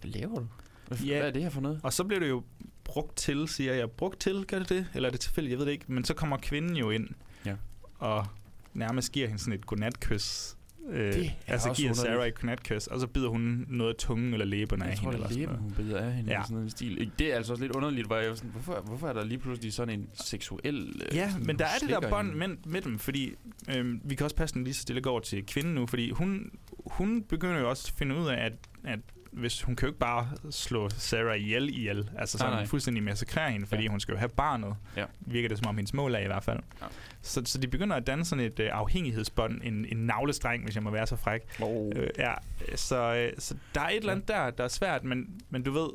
hvad 0.00 0.10
laver 0.10 0.38
du? 0.38 0.46
Hvad, 0.88 0.98
Ja. 0.98 1.18
hvad 1.18 1.28
er 1.28 1.32
det 1.32 1.42
her 1.42 1.50
for 1.50 1.60
noget? 1.60 1.80
Og 1.82 1.92
så 1.92 2.04
bliver 2.04 2.20
det 2.20 2.28
jo 2.28 2.42
brugt 2.84 3.16
til, 3.16 3.48
siger 3.48 3.74
jeg. 3.74 3.90
Brugt 3.90 4.20
til, 4.20 4.44
gør 4.48 4.58
det 4.58 4.68
det? 4.68 4.86
Eller 4.94 5.08
er 5.08 5.10
det 5.10 5.20
tilfældigt? 5.20 5.50
Jeg 5.50 5.58
ved 5.58 5.66
det 5.66 5.72
ikke. 5.72 5.84
Men 5.88 6.04
så 6.04 6.14
kommer 6.14 6.36
kvinden 6.36 6.76
jo 6.76 6.90
ind. 6.90 7.08
Ja. 7.46 7.54
Og 7.98 8.26
nærmest 8.74 9.12
giver 9.12 9.26
hende 9.26 9.40
sådan 9.42 9.54
et 9.54 9.66
godnatkys. 9.66 10.56
Øh, 10.90 11.12
Det 11.12 11.26
er 11.46 11.52
altså 11.52 11.72
giver. 11.74 11.92
Sarah 11.92 12.26
et 12.28 12.34
godnatkys, 12.40 12.86
og 12.86 13.00
så 13.00 13.06
bider 13.06 13.28
hun 13.28 13.64
noget 13.68 13.90
af 13.90 13.96
tungen 13.98 14.32
eller 14.32 14.46
læberne 14.46 14.84
af 14.84 14.88
Jeg 14.90 14.98
tror, 14.98 15.10
hende. 15.10 15.24
er 15.24 15.28
sådan 15.28 15.40
læben, 15.40 15.56
hun 15.56 15.70
beder 15.72 15.98
af 16.00 16.12
hende, 16.12 16.30
Ja. 16.32 16.42
sådan 16.42 16.56
en 16.62 16.70
stil. 16.70 17.10
Det 17.18 17.32
er 17.32 17.36
altså 17.36 17.52
også 17.52 17.64
lidt 17.64 17.76
underligt, 17.76 18.06
hvor 18.06 18.16
jeg 18.16 18.28
var 18.30 18.34
sådan, 18.36 18.50
hvorfor, 18.50 18.80
hvorfor 18.86 19.08
er 19.08 19.12
der 19.12 19.24
lige 19.24 19.38
pludselig 19.38 19.72
sådan 19.72 20.00
en 20.00 20.08
seksuel... 20.14 21.02
øh, 21.10 21.16
Ja, 21.16 21.30
sådan, 21.30 21.46
men 21.46 21.58
der 21.58 21.64
er 21.64 21.78
det 21.80 21.88
der 21.88 22.10
bånd 22.10 22.34
med, 22.34 22.48
med 22.66 22.80
dem, 22.82 22.98
fordi 22.98 23.34
øhm, 23.76 24.00
vi 24.04 24.14
kan 24.14 24.24
også 24.24 24.36
passe 24.36 24.54
den 24.54 24.64
lige 24.64 24.74
så 24.74 24.82
stille 24.82 25.02
gå 25.02 25.10
over 25.10 25.20
til 25.20 25.46
kvinden 25.46 25.74
nu, 25.74 25.86
fordi 25.86 26.10
hun, 26.10 26.50
hun 26.86 27.22
begynder 27.22 27.58
jo 27.60 27.70
også 27.70 27.90
at 27.94 27.98
finde 27.98 28.16
ud 28.16 28.26
af, 28.26 28.44
at, 28.44 28.52
at 28.84 28.98
hvis 29.32 29.62
hun 29.62 29.76
kan 29.76 29.86
jo 29.86 29.90
ikke 29.90 29.98
bare 29.98 30.28
slå 30.50 30.88
Sarah 30.90 31.40
ihjel 31.40 31.68
ihjel, 31.78 32.10
altså 32.18 32.38
sådan 32.38 32.52
Nej, 32.52 32.60
nej. 32.60 32.66
fuldstændig 32.66 33.02
massakrere 33.02 33.50
hende, 33.52 33.66
fordi 33.66 33.82
Ja. 33.82 33.88
hun 33.88 34.00
skal 34.00 34.12
jo 34.12 34.18
have 34.18 34.28
barnet, 34.28 34.74
Ja. 34.96 35.04
virker 35.20 35.48
det 35.48 35.58
som 35.58 35.66
om 35.66 35.76
hendes 35.76 35.94
mål 35.94 36.14
er 36.14 36.18
i 36.18 36.26
hvert 36.26 36.44
fald. 36.44 36.58
Ja. 36.82 36.86
Så, 37.24 37.42
så 37.44 37.58
de 37.58 37.68
begynder 37.68 37.96
at 37.96 38.06
danne 38.06 38.24
sådan 38.24 38.44
et 38.44 38.60
øh, 38.60 38.68
afhængighedsbånd, 38.72 39.60
en, 39.64 39.84
en 39.88 39.96
navlestreng, 39.96 40.64
hvis 40.64 40.74
jeg 40.74 40.82
må 40.82 40.90
være 40.90 41.06
så 41.06 41.16
fræk. 41.16 41.40
Oh. 41.62 41.92
Øh, 41.96 42.08
ja, 42.18 42.34
så, 42.76 43.14
øh, 43.14 43.32
så 43.38 43.54
der 43.74 43.80
er 43.80 43.88
et 43.88 43.96
eller 43.96 44.12
andet 44.12 44.28
der, 44.28 44.50
der 44.50 44.64
er 44.64 44.68
svært, 44.68 45.04
men, 45.04 45.40
men 45.50 45.62
du 45.62 45.72
ved, 45.72 45.88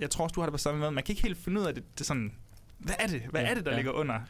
jeg 0.00 0.10
tror 0.10 0.24
også, 0.24 0.34
du 0.34 0.40
har 0.40 0.46
det 0.46 0.52
på 0.52 0.58
samme 0.58 0.80
måde, 0.80 0.90
man 0.92 1.04
kan 1.04 1.12
ikke 1.12 1.22
helt 1.22 1.36
finde 1.38 1.60
ud 1.60 1.66
af 1.66 1.74
det, 1.74 1.84
det 1.98 2.06
sådan, 2.06 2.32
hvad 2.78 2.94
er 2.98 3.06
det? 3.06 3.22
Hvad 3.30 3.40
Ja, 3.40 3.50
er 3.50 3.54
det, 3.54 3.64
der 3.64 3.70
ja. 3.70 3.76
ligger 3.76 3.92
under? 3.92 4.20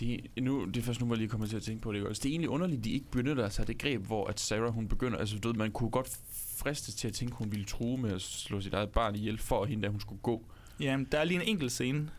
Det, 0.00 0.14
er- 0.36 0.40
nu, 0.42 0.64
det 0.64 0.76
er 0.76 0.82
først 0.82 1.00
nu, 1.00 1.06
hvor 1.06 1.14
jeg 1.14 1.18
lige 1.18 1.28
kommer 1.28 1.46
til 1.46 1.56
at 1.56 1.62
tænke 1.62 1.82
på 1.82 1.92
det. 1.92 2.06
Også. 2.06 2.20
Det 2.22 2.28
er 2.28 2.32
egentlig 2.32 2.48
underligt, 2.50 2.84
de 2.84 2.90
ikke 2.90 3.10
benytter 3.10 3.48
sig 3.48 3.62
af 3.62 3.66
det 3.66 3.78
greb, 3.78 4.02
hvor 4.06 4.26
at 4.26 4.40
Sarah 4.40 4.72
hun 4.74 4.88
begynder... 4.88 5.18
Altså, 5.18 5.38
du 5.38 5.48
ved, 5.48 5.56
man 5.56 5.70
kunne 5.70 5.90
godt 5.90 6.18
fristes 6.56 6.94
til 6.94 7.08
at 7.08 7.14
tænke, 7.14 7.36
hun 7.36 7.50
ville 7.50 7.64
true 7.66 7.98
med 7.98 8.12
at 8.12 8.20
slå 8.20 8.60
sit 8.60 8.74
eget 8.74 8.88
barn 8.90 9.14
ihjel, 9.14 9.38
for 9.38 9.62
at 9.62 9.68
hende, 9.68 9.82
der 9.82 9.88
hun 9.90 10.00
skulle 10.00 10.22
gå. 10.22 10.44
Jamen, 10.80 11.08
der 11.12 11.18
er 11.18 11.24
lige 11.24 11.42
en 11.42 11.48
enkelt 11.48 11.72
scene, 11.72 12.10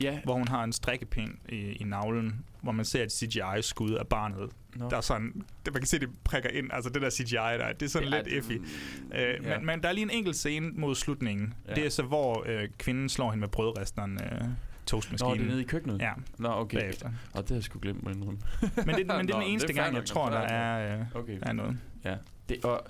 Ja, 0.00 0.20
hvor 0.24 0.34
hun 0.34 0.48
har 0.48 0.64
en 0.64 0.72
strikkepind 0.72 1.34
i, 1.48 1.56
i 1.56 1.84
navlen, 1.84 2.44
hvor 2.62 2.72
man 2.72 2.84
ser 2.84 3.02
et 3.02 3.12
CGI-skud 3.12 3.90
af 3.94 4.06
barnet. 4.06 4.50
Nå. 4.74 4.90
Der 4.90 4.96
er 4.96 5.00
sådan, 5.00 5.44
det, 5.64 5.72
man 5.74 5.80
kan 5.82 5.86
se, 5.86 5.98
det 5.98 6.08
prikker 6.24 6.50
ind. 6.50 6.72
Altså 6.72 6.90
det 6.90 7.02
der 7.02 7.10
CGI 7.10 7.34
der, 7.34 7.72
det 7.72 7.86
er 7.86 7.90
sådan 7.90 8.08
Ja, 8.08 8.16
lidt 8.16 8.26
det- 8.26 8.38
effy. 8.38 8.52
Øh, 8.52 9.46
ja. 9.46 9.56
men, 9.58 9.66
men 9.66 9.82
der 9.82 9.88
er 9.88 9.92
lige 9.92 10.02
en 10.04 10.10
enkelt 10.10 10.36
scene 10.36 10.70
mod 10.74 10.94
slutningen. 10.94 11.54
Ja. 11.68 11.74
Det 11.74 11.86
er 11.86 11.90
så, 11.90 12.02
hvor 12.02 12.44
øh, 12.46 12.68
kvinden 12.78 13.08
slår 13.08 13.30
hende 13.30 13.40
med 13.40 13.48
brødresteren 13.48 14.12
øh, 14.32 14.40
Nå, 14.40 14.46
toastmaskinen. 14.86 15.38
det 15.38 15.42
er 15.44 15.48
nede 15.48 15.60
i 15.60 15.64
køkkenet? 15.64 16.00
Ja, 16.00 16.12
Nå, 16.38 16.48
okay. 16.48 16.78
bagefter. 16.80 17.10
Og 17.32 17.42
det 17.42 17.48
har 17.48 17.56
jeg 17.56 17.62
sgu 17.64 17.78
glemt 17.82 18.02
mig 18.02 18.14
indrømme. 18.14 18.40
Men 18.60 18.70
det, 18.76 18.86
men 18.86 18.96
det 18.96 19.10
er 19.10 19.22
Nå, 19.22 19.40
den 19.40 19.42
eneste 19.42 19.72
gang, 19.72 19.94
jeg 19.94 20.04
tror, 20.04 20.30
der 20.30 20.38
er, 20.38 20.98
øh, 21.00 21.06
Okay. 21.14 21.38
er 21.42 21.52
noget. 21.52 21.78
Ja. 22.04 22.16
Det, 22.48 22.64
og 22.64 22.80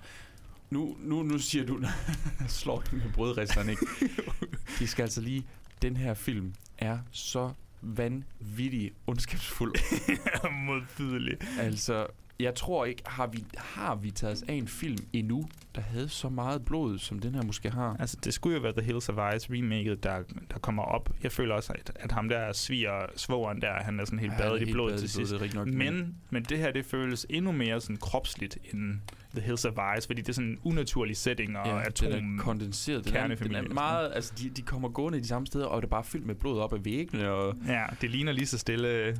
nu, 0.70 0.96
nu, 1.00 1.22
nu 1.22 1.38
siger 1.38 1.66
du, 1.66 1.80
slår 2.48 2.82
hende 2.90 3.04
med 3.04 3.12
brødresteren, 3.12 3.68
ikke? 3.68 3.86
De 4.78 4.86
skal 4.86 5.02
altså 5.02 5.20
lige... 5.20 5.46
Den 5.82 5.96
her 5.96 6.14
film 6.14 6.54
er 6.79 6.99
så 7.11 7.53
vanvittig 7.83 8.93
ondskabsfuld. 9.07 9.74
Modbydelig. 10.66 11.37
altså, 11.59 12.07
jeg 12.41 12.55
tror 12.55 12.84
ikke, 12.84 13.03
har 13.07 13.26
vi, 13.26 13.45
har 13.57 13.95
vi 13.95 14.11
taget 14.11 14.32
os 14.37 14.43
af 14.49 14.53
en 14.53 14.68
film 14.68 14.97
endnu, 15.12 15.49
der 15.74 15.80
havde 15.80 16.09
så 16.09 16.28
meget 16.28 16.64
blod, 16.64 16.99
som 16.99 17.18
den 17.18 17.34
her 17.34 17.43
måske 17.43 17.70
har? 17.70 17.97
Altså, 18.01 18.16
det 18.24 18.34
skulle 18.34 18.57
jo 18.57 18.62
være 18.62 18.72
The 18.72 18.82
Hills 18.82 19.09
of 19.09 19.34
Ice 19.37 19.49
remaket, 19.53 20.03
der, 20.03 20.22
der 20.53 20.59
kommer 20.59 20.82
op. 20.82 21.11
Jeg 21.22 21.32
føler 21.32 21.55
også, 21.55 21.72
at, 21.72 21.93
at 21.95 22.12
ham 22.12 22.28
der 22.28 22.53
sviger 22.53 23.07
svogeren 23.16 23.61
der, 23.61 23.72
han 23.72 24.01
er 24.01 24.05
sådan 24.05 24.18
helt 24.18 24.32
Ja, 24.32 24.39
badet 24.39 24.68
i 24.68 24.72
blod 24.72 24.91
til 24.91 24.97
blod, 24.99 25.09
sidst. 25.09 25.32
rigtigt 25.32 25.55
nok, 25.55 25.66
Men, 25.68 26.14
men 26.30 26.43
det 26.43 26.59
her, 26.59 26.72
det 26.72 26.84
føles 26.87 27.26
endnu 27.30 27.53
mere 27.53 27.80
sådan 27.80 27.97
kropsligt 27.97 28.59
end 28.72 28.99
The 29.34 29.41
Hills 29.41 29.64
of 29.64 29.74
Ice, 29.99 30.07
fordi 30.07 30.20
det 30.22 30.28
er 30.28 30.32
sådan 30.32 30.51
en 30.51 30.59
unaturlig 30.64 31.16
setting 31.16 31.59
og 31.59 31.66
Ja, 31.66 31.87
atom. 31.87 32.11
den 32.12 32.39
er 32.39 32.43
kondenseret. 32.43 33.05
Den 33.05 33.16
er, 33.16 33.34
den 33.34 33.55
er 33.55 33.62
meget, 33.62 34.12
altså 34.14 34.32
de, 34.39 34.49
de 34.51 34.62
kommer 34.62 34.89
gående 34.89 35.18
i 35.18 35.22
de 35.22 35.26
samme 35.28 35.47
steder, 35.47 35.66
og 35.66 35.82
det 35.82 35.87
er 35.87 35.91
bare 35.91 36.05
fyldt 36.05 36.26
med 36.26 36.34
blod 36.34 36.59
op 36.61 36.72
ad 36.72 36.78
væggene, 36.78 37.30
og 37.30 37.55
Ja, 37.66 37.84
det 38.01 38.11
ligner 38.11 38.32
lige 38.32 38.47
så 38.47 38.59
stille 38.59 39.16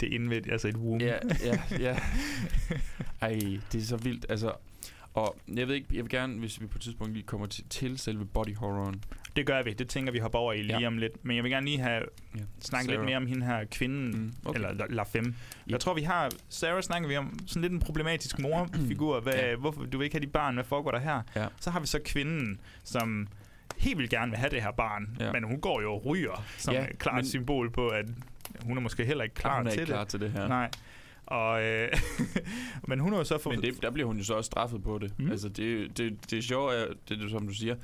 det 0.00 0.06
indvendigt, 0.06 0.52
altså 0.52 0.68
et 0.68 0.76
womb. 0.76 1.02
Ja, 1.02 1.16
ja, 1.44 1.58
ja. 1.80 1.98
Ej, 3.20 3.38
det 3.72 3.80
er 3.80 3.84
så 3.86 3.96
vildt. 3.96 4.26
Altså, 4.28 4.52
og 5.14 5.36
jeg 5.54 5.68
ved 5.68 5.74
ikke, 5.74 5.86
jeg 5.94 6.02
vil 6.04 6.10
gerne, 6.10 6.38
hvis 6.38 6.60
vi 6.60 6.66
på 6.66 6.78
et 6.78 6.82
tidspunkt 6.82 7.12
lige 7.12 7.22
kommer 7.22 7.46
til, 7.46 7.64
til 7.70 7.98
selve 7.98 8.24
body 8.26 8.56
horroren. 8.56 9.02
Det 9.36 9.46
gør 9.46 9.62
vi, 9.62 9.72
det 9.72 9.88
tænker 9.88 10.12
vi 10.12 10.18
hopper 10.18 10.38
over 10.38 10.52
i 10.52 10.62
lige 10.62 10.80
Ja. 10.80 10.86
om 10.86 10.98
lidt. 10.98 11.24
Men 11.24 11.36
jeg 11.36 11.44
vil 11.44 11.52
gerne 11.52 11.66
lige 11.66 11.78
have 11.78 12.02
Ja. 12.36 12.40
snakket 12.60 12.90
lidt 12.90 13.04
mere 13.04 13.16
om 13.16 13.26
hende 13.26 13.46
her 13.46 13.64
kvinden, 13.64 14.10
Mm, 14.20 14.32
okay. 14.44 14.58
eller 14.60 14.84
La- 14.84 15.02
Femme. 15.12 15.34
Ja. 15.66 15.72
Jeg 15.72 15.80
tror, 15.80 15.94
vi 15.94 16.02
har... 16.02 16.30
Sarah 16.48 16.82
snakker 16.82 17.08
vi 17.08 17.16
om 17.16 17.38
sådan 17.46 17.62
lidt 17.62 17.72
en 17.72 17.80
problematisk 17.80 18.38
morfigur. 18.38 19.20
Hvad, 19.20 19.32
Ja. 19.34 19.56
Hvorfor 19.56 19.84
du 19.84 19.98
vil 19.98 20.04
ikke 20.04 20.14
have 20.16 20.20
dit 20.24 20.32
barn? 20.32 20.54
Hvad 20.54 20.64
foregår 20.64 20.90
der 20.90 20.98
her? 20.98 21.22
Ja. 21.36 21.46
Så 21.60 21.70
har 21.70 21.80
vi 21.80 21.86
så 21.86 22.00
kvinden, 22.04 22.60
som 22.84 23.28
helt 23.78 23.98
vildt 23.98 24.10
gerne 24.10 24.30
vil 24.30 24.38
have 24.38 24.50
det 24.50 24.62
her 24.62 24.70
barn. 24.72 25.16
Ja. 25.20 25.32
Men 25.32 25.44
hun 25.44 25.60
går 25.60 25.80
jo 25.82 25.92
og 25.94 26.06
ryger, 26.06 26.44
som 26.58 26.74
Ja, 26.74 26.86
et 26.90 26.98
klart 26.98 27.14
men, 27.14 27.26
symbol 27.26 27.70
på, 27.70 27.88
at 27.88 28.04
hun 28.62 28.76
er 28.76 28.80
måske 28.80 29.04
heller 29.04 29.24
ikke 29.24 29.34
klar 29.34 29.56
hun 29.58 29.66
er 29.66 29.70
til 29.70 29.80
ikke 29.80 29.90
klar 29.92 30.00
det. 30.00 30.08
til 30.08 30.20
det 30.20 30.30
her. 30.32 30.48
Nej. 30.48 30.70
Og, 31.26 31.62
øh, 31.64 31.88
men 32.88 33.00
hun 33.00 33.12
har 33.12 33.18
jo 33.18 33.24
så 33.24 33.38
fået... 33.38 33.56
Men 33.56 33.64
det, 33.74 33.82
der 33.82 33.90
bliver 33.90 34.06
hun 34.06 34.16
jo 34.18 34.24
så 34.24 34.34
også 34.34 34.46
straffet 34.46 34.82
på 34.82 34.98
det. 34.98 35.18
Mm. 35.18 35.30
Altså, 35.30 35.48
det, 35.48 35.98
det, 35.98 36.30
det 36.30 36.50
er, 36.50 36.86
det, 37.08 37.22
er, 37.22 37.28
som 37.28 37.48
du 37.48 37.54
siger, 37.54 37.76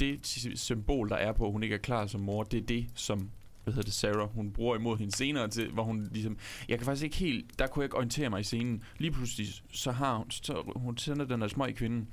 det 0.00 0.26
sy- 0.26 0.54
symbol, 0.54 1.08
der 1.08 1.16
er 1.16 1.32
på, 1.32 1.46
at 1.46 1.52
hun 1.52 1.62
ikke 1.62 1.74
er 1.74 1.78
klar 1.78 2.06
som 2.06 2.20
mor, 2.20 2.42
det 2.42 2.62
er 2.62 2.66
det, 2.66 2.86
som 2.94 3.30
hvad 3.64 3.74
hedder 3.74 3.86
det, 3.86 3.94
Sarah, 3.94 4.28
hun 4.34 4.50
bruger 4.52 4.76
imod 4.76 4.98
hende 4.98 5.16
senere 5.16 5.48
til, 5.48 5.70
hvor 5.70 5.82
hun 5.82 6.08
ligesom, 6.12 6.36
jeg 6.68 6.78
kan 6.78 6.84
faktisk 6.84 7.04
ikke 7.04 7.16
helt, 7.16 7.58
der 7.58 7.66
kunne 7.66 7.82
jeg 7.82 7.86
ikke 7.86 7.96
orientere 7.96 8.30
mig 8.30 8.40
i 8.40 8.44
scenen. 8.44 8.82
Lige 8.98 9.10
pludselig, 9.10 9.46
så 9.72 9.92
har 9.92 10.16
hun, 10.16 10.30
så 10.30 10.72
hun 10.76 10.98
sender 10.98 11.24
den 11.24 11.40
der 11.40 11.48
smøg 11.48 11.68
i 11.68 11.72
kvinden, 11.72 12.08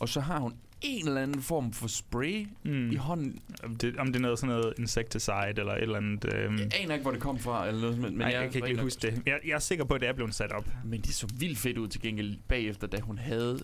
og 0.00 0.08
så 0.08 0.20
har 0.20 0.38
hun 0.38 0.54
en 0.82 1.08
eller 1.08 1.22
anden 1.22 1.42
form 1.42 1.72
for 1.72 1.88
spray 1.88 2.46
mm. 2.64 2.90
i 2.90 2.94
hånden. 2.94 3.40
om, 3.62 3.76
det, 3.76 3.96
om 3.96 4.06
det 4.06 4.16
er 4.16 4.20
noget 4.20 4.38
sådan 4.38 4.56
noget 4.56 4.74
insecticide 4.78 5.54
eller 5.56 5.72
et 5.72 5.82
eller 5.82 5.96
andet... 5.96 6.34
Øh, 6.34 6.60
Jeg 6.60 6.70
aner 6.82 6.94
ikke, 6.94 7.02
hvor 7.02 7.10
det 7.10 7.20
kom 7.20 7.38
fra, 7.38 7.68
eller 7.68 7.80
noget, 7.80 7.98
men, 7.98 8.18
men 8.18 8.20
jeg, 8.30 8.32
jeg 8.42 8.50
kan 8.52 8.66
ikke 8.66 8.82
huske 8.82 9.00
det. 9.02 9.22
Jeg, 9.26 9.38
jeg 9.46 9.52
er 9.54 9.58
sikker 9.58 9.84
på, 9.84 9.94
at 9.94 10.00
det 10.00 10.08
er 10.08 10.12
blevet 10.12 10.34
sat 10.34 10.52
op. 10.52 10.66
Men 10.84 11.00
det 11.00 11.14
så 11.14 11.26
vildt 11.38 11.58
fedt 11.58 11.78
ud 11.78 11.88
til 11.88 12.00
gengæld 12.02 12.36
bagefter, 12.48 12.86
da 12.86 13.00
hun 13.00 13.18
havde 13.18 13.60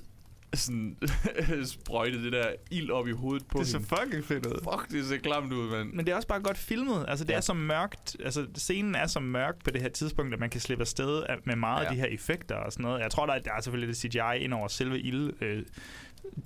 sådan 0.55 0.97
sprøjtet 1.65 2.23
det 2.25 2.33
der 2.33 2.49
ild 2.71 2.91
op 2.91 3.09
i 3.09 3.13
hovedet 3.13 3.47
på 3.47 3.59
Det 3.59 3.67
så 3.67 3.79
hende. 3.79 3.89
fucking 3.89 4.25
fedt 4.25 4.47
ud. 4.47 4.53
Fuck, 4.73 4.91
det 4.91 5.05
ser 5.07 5.17
klamt 5.17 5.53
ud, 5.53 5.71
mand. 5.71 5.93
Men 5.93 6.07
det 6.07 6.13
er 6.13 6.17
også 6.17 6.29
bare 6.29 6.41
godt 6.41 6.59
filmet. 6.59 7.05
Altså, 7.09 7.25
det 7.25 7.31
Ja. 7.33 7.37
er 7.37 7.41
så 7.41 7.55
mørkt. 7.55 8.17
Altså, 8.25 8.47
scenen 8.55 8.95
er 8.95 9.07
så 9.07 9.21
mørk 9.21 9.65
på 9.65 9.71
det 9.71 9.83
her 9.83 9.89
tidspunkt, 9.89 10.35
at 10.35 10.41
man 10.41 10.51
kan 10.51 10.61
slippe 10.61 10.83
afsted 10.83 11.23
af- 11.29 11.37
med 11.45 11.57
meget 11.57 11.83
Ja. 11.85 11.89
af 11.89 11.95
de 11.95 12.01
her 12.01 12.07
effekter 12.07 12.55
og 12.55 12.73
sådan 12.73 12.83
noget. 12.83 13.01
Jeg 13.01 13.11
tror, 13.11 13.27
der 13.27 13.33
er, 13.33 13.39
der 13.39 13.53
er 13.53 13.61
selvfølgelig 13.61 13.89
det 13.89 13.97
CGI 14.13 14.39
ind 14.45 14.55
over 14.55 14.69
selve 14.69 15.01
ild, 15.01 15.33
øh, 15.43 15.63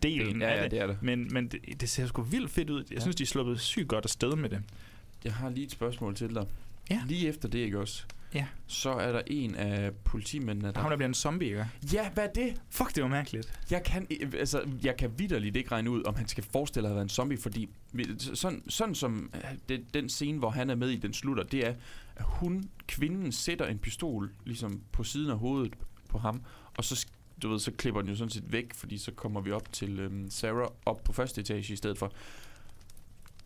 delen 0.02 0.40
Ja, 0.40 0.48
af 0.50 0.56
ja, 0.56 0.62
det. 0.62 0.70
det 0.70 0.80
er 0.80 0.86
det. 0.86 0.98
Men, 1.02 1.28
men 1.32 1.48
det, 1.48 1.80
det 1.80 1.88
ser 1.88 2.06
sgu 2.06 2.22
vildt 2.22 2.50
fedt 2.50 2.70
ud. 2.70 2.84
Jeg 2.90 2.96
Ja. 2.96 3.00
synes, 3.00 3.16
de 3.16 3.22
er 3.22 3.26
sluppet 3.26 3.60
sygt 3.60 3.88
godt 3.88 4.04
afsted 4.04 4.36
med 4.36 4.48
det. 4.50 4.62
Jeg 5.24 5.34
har 5.34 5.48
lige 5.50 5.64
et 5.64 5.70
spørgsmål 5.72 6.14
til 6.14 6.34
dig. 6.34 6.46
Ja. 6.90 7.02
Lige 7.06 7.28
efter 7.28 7.48
det, 7.48 7.58
ikke 7.58 7.78
også? 7.78 8.04
Ja. 8.34 8.46
Så 8.66 8.90
er 8.90 9.12
der 9.12 9.22
en 9.26 9.54
af 9.54 9.94
politimændene, 10.04 10.72
der... 10.72 10.80
Ham, 10.80 10.90
der 10.90 10.96
bliver 10.96 11.08
en 11.08 11.14
zombie, 11.14 11.48
ikke? 11.48 11.66
Ja, 11.92 12.10
hvad 12.10 12.24
er 12.24 12.32
det? 12.32 12.54
Fuck, 12.70 12.94
det 12.94 13.02
var 13.02 13.08
mærkeligt. 13.08 13.60
Jeg 13.70 13.82
kan, 13.84 14.06
i- 14.10 14.22
altså, 14.38 14.62
jeg 14.84 14.96
kan 14.96 15.10
vidderligt 15.18 15.56
ikke 15.56 15.72
regne 15.72 15.90
ud, 15.90 16.02
om 16.06 16.14
han 16.14 16.28
skal 16.28 16.44
forestille 16.52 16.88
at 16.88 16.94
været 16.94 17.02
en 17.04 17.08
zombie, 17.08 17.38
fordi 17.38 17.68
sådan, 18.18 18.62
sådan 18.68 18.94
som 18.94 19.30
øh, 19.34 19.40
det, 19.68 19.94
den 19.94 20.08
scene, 20.08 20.38
hvor 20.38 20.50
han 20.50 20.70
er 20.70 20.74
med 20.74 20.88
i, 20.90 20.96
den 20.96 21.12
slutter, 21.12 21.42
det 21.44 21.66
er, 21.66 21.74
at 22.16 22.24
hun, 22.24 22.64
kvinden, 22.86 23.32
sætter 23.32 23.66
en 23.66 23.78
pistol 23.78 24.30
ligesom 24.44 24.80
på 24.92 25.04
siden 25.04 25.30
af 25.30 25.38
hovedet 25.38 25.74
på 26.08 26.18
ham, 26.18 26.42
og 26.76 26.84
så, 26.84 27.06
du 27.42 27.48
ved, 27.48 27.58
så 27.58 27.72
klipper 27.72 28.00
den 28.00 28.10
jo 28.10 28.16
sådan 28.16 28.30
set 28.30 28.52
væk, 28.52 28.74
fordi 28.74 28.98
så 28.98 29.12
kommer 29.12 29.40
vi 29.40 29.52
op 29.52 29.72
til 29.72 30.00
øhm, 30.00 30.30
Sarah 30.30 30.68
op 30.86 31.04
på 31.04 31.12
første 31.12 31.40
etage 31.40 31.72
i 31.72 31.76
stedet 31.76 31.98
for. 31.98 32.12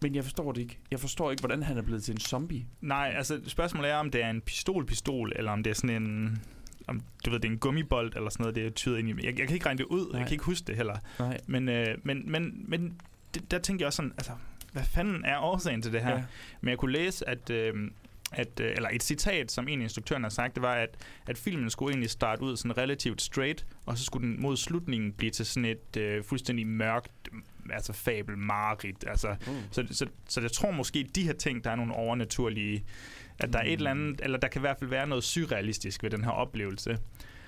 Men 0.03 0.15
jeg 0.15 0.25
forstår 0.25 0.53
det 0.53 0.61
ikke. 0.61 0.79
Jeg 0.91 1.01
forstår 1.01 1.31
ikke, 1.31 1.41
hvordan 1.41 1.63
han 1.63 1.79
er 1.79 1.83
blevet 1.83 2.03
til 2.03 2.13
en 2.13 2.21
zombie. 2.21 2.67
Nej, 2.81 3.13
altså 3.17 3.41
spørgsmålet 3.47 3.91
er, 3.91 3.97
om 3.97 4.11
det 4.11 4.23
er 4.23 4.31
en 4.31 4.41
pistol-pistol, 4.41 5.33
eller 5.37 5.53
om 5.53 5.63
det 5.63 5.71
er 5.71 5.75
sådan 5.75 6.03
en... 6.03 6.39
Om, 6.87 7.03
du 7.25 7.31
ved, 7.31 7.41
det 7.41 7.49
er 7.49 7.53
en 7.53 7.59
gummibold 7.59 8.17
eller 8.17 8.31
sådan 8.31 8.43
noget, 8.43 8.55
det 8.55 8.67
er 8.67 8.71
tydet 8.71 8.99
ind 8.99 9.09
i. 9.09 9.27
Jeg, 9.27 9.39
jeg 9.39 9.47
kan 9.47 9.55
ikke 9.55 9.67
regne 9.67 9.79
det 9.79 9.85
ud, 9.85 10.11
Nej. 10.11 10.19
jeg 10.19 10.27
kan 10.27 10.35
ikke 10.35 10.45
huske 10.45 10.67
det 10.67 10.77
heller. 10.77 10.97
Nej. 11.19 11.41
Men, 11.47 11.69
øh, 11.69 11.87
men, 12.03 12.31
men, 12.31 12.65
men 12.69 13.01
det, 13.35 13.51
der 13.51 13.59
tænkte 13.59 13.83
jeg 13.83 13.87
også 13.87 13.97
sådan, 13.97 14.13
altså, 14.19 14.33
hvad 14.73 14.83
fanden 14.83 15.25
er 15.25 15.39
årsagen 15.39 15.83
til 15.83 15.93
det 15.93 16.03
her? 16.03 16.15
Ja. 16.15 16.25
Men 16.61 16.69
jeg 16.69 16.79
kunne 16.79 16.93
læse, 16.93 17.29
at, 17.29 17.51
øh, 17.51 17.91
at 18.37 18.61
øh, 18.61 18.73
eller 18.77 18.89
et 18.93 19.03
citat, 19.03 19.53
som 19.53 19.69
en 19.69 19.79
af 19.81 19.83
instruktøren 19.83 20.23
har 20.23 20.31
sagt, 20.31 20.55
det 20.55 20.63
var, 20.63 20.75
at, 20.75 20.97
at 21.27 21.39
filmen 21.39 21.71
skulle 21.71 21.93
egentlig 21.93 22.11
starte 22.11 22.43
ud 22.43 22.57
sådan 22.57 22.79
relativt 22.79 23.23
straight, 23.23 23.67
og 23.87 23.99
så 23.99 24.05
skulle 24.05 24.29
den 24.29 24.43
mod 24.43 24.57
slutningen 24.57 25.13
blive 25.13 25.31
til 25.31 25.47
sådan 25.47 25.65
et 25.65 25.97
øh, 25.97 26.25
fuldstændig 26.25 26.67
mørkt, 26.67 27.13
altså 27.73 27.93
fabel, 27.93 28.39
mareridt. 28.39 29.05
Altså, 29.07 29.37
Mm. 29.47 29.53
så, 29.71 29.87
så, 29.91 30.07
så 30.29 30.41
jeg 30.41 30.53
tror 30.53 30.71
måske, 30.71 31.07
de 31.15 31.23
her 31.23 31.33
ting, 31.33 31.65
der 31.65 31.71
er 31.71 31.77
nogle 31.77 31.95
overnaturlige, 31.95 32.85
at 33.39 33.53
der 33.53 33.59
er 33.59 33.63
et 33.65 33.73
eller 33.73 33.91
andet, 33.91 34.21
eller 34.23 34.39
der 34.39 34.49
kan 34.49 34.59
i 34.61 34.65
hvert 34.65 34.77
fald 34.79 34.91
være 34.91 35.07
noget 35.07 35.25
surrealistisk 35.25 36.03
ved 36.03 36.11
den 36.11 36.25
her 36.25 36.31
oplevelse. 36.31 36.99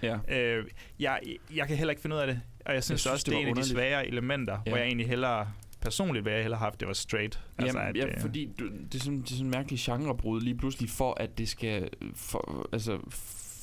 Ja. 0.03 0.16
Øh, 0.28 0.64
jeg, 0.99 1.20
jeg 1.55 1.66
kan 1.68 1.76
heller 1.76 1.91
ikke 1.91 2.03
finde 2.03 2.16
ud 2.16 2.20
af 2.20 2.26
det, 2.26 2.41
og 2.66 2.74
jeg 2.74 2.84
synes, 2.84 3.01
synes, 3.01 3.12
også, 3.12 3.24
det 3.24 3.30
det, 3.32 3.37
er 3.37 3.41
en 3.41 3.47
af 3.49 3.55
de 3.55 3.61
underligt. 3.61 3.72
svære 3.72 4.07
elementer, 4.07 4.59
ja. 4.66 4.70
hvor 4.70 4.76
jeg 4.78 4.87
egentlig 4.87 5.09
hellere, 5.09 5.53
personligt 5.87 6.24
vil 6.24 6.32
jeg 6.32 6.43
hellere 6.43 6.59
have 6.59 6.66
haft, 6.66 6.80
det 6.80 6.89
var 6.89 6.95
straight. 6.95 7.41
Altså, 7.59 7.78
Jamen, 7.78 7.97
at, 7.97 8.09
ja, 8.09 8.14
øh, 8.14 8.20
fordi 8.20 8.51
du, 8.59 8.68
det, 8.93 8.95
er 8.95 8.99
sådan, 8.99 9.18
det 9.18 9.30
er 9.30 9.34
sådan 9.34 9.47
en 9.47 9.51
mærkelig 9.51 9.78
genrebrud 9.82 10.41
lige 10.41 10.57
pludselig, 10.57 10.91
for 10.91 11.16
at 11.20 11.39
det 11.39 11.49
skal, 11.49 11.91
for, 12.14 12.68
altså, 12.72 12.99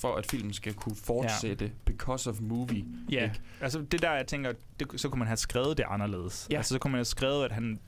for 0.02 0.16
at 0.16 0.26
filmen 0.32 0.54
skal 0.54 0.74
kunne 0.74 0.96
fortsætte, 0.96 1.66
ja. 1.66 1.72
because 1.86 2.30
of 2.30 2.42
movie. 2.42 2.86
Ja, 3.12 3.24
ikke? 3.24 3.40
altså 3.62 3.82
det 3.92 4.02
der, 4.02 4.12
jeg 4.12 4.28
tænker, 4.28 4.54
det, 4.80 4.88
så 4.96 5.10
kunne 5.10 5.20
man 5.20 5.28
have 5.28 5.38
skrevet 5.38 5.78
det 5.78 5.86
anderledes. 5.90 6.48
Ja. 6.52 6.58
Altså 6.58 6.74
så 6.74 6.80
kunne 6.80 6.92
man 6.92 6.98
have 6.98 7.06
skrevet, 7.06 7.46
at 7.46 7.52
han 7.52 7.80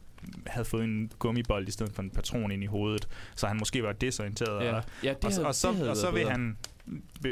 havde 0.47 0.65
fået 0.65 0.83
en 0.83 1.11
gummibold 1.19 1.67
i 1.67 1.71
stedet 1.71 1.93
for 1.93 2.01
en 2.01 2.09
patron 2.09 2.51
ind 2.51 2.63
i 2.63 2.65
hovedet, 2.65 3.07
så 3.35 3.47
han 3.47 3.57
måske 3.57 3.83
var 3.83 3.93
desorienteret. 3.93 4.65
Ja, 4.65 4.73
Og, 4.73 4.83
ja 5.03 5.09
det 5.09 5.25
og, 5.25 5.31
havde, 5.31 5.45
og, 5.45 5.55
så, 5.55 5.67
det 5.67 5.77
havde 5.77 5.89
og 5.89 5.97
så 5.97 6.11
vil 6.11 6.19
bedre. 6.19 6.31
han 6.31 6.57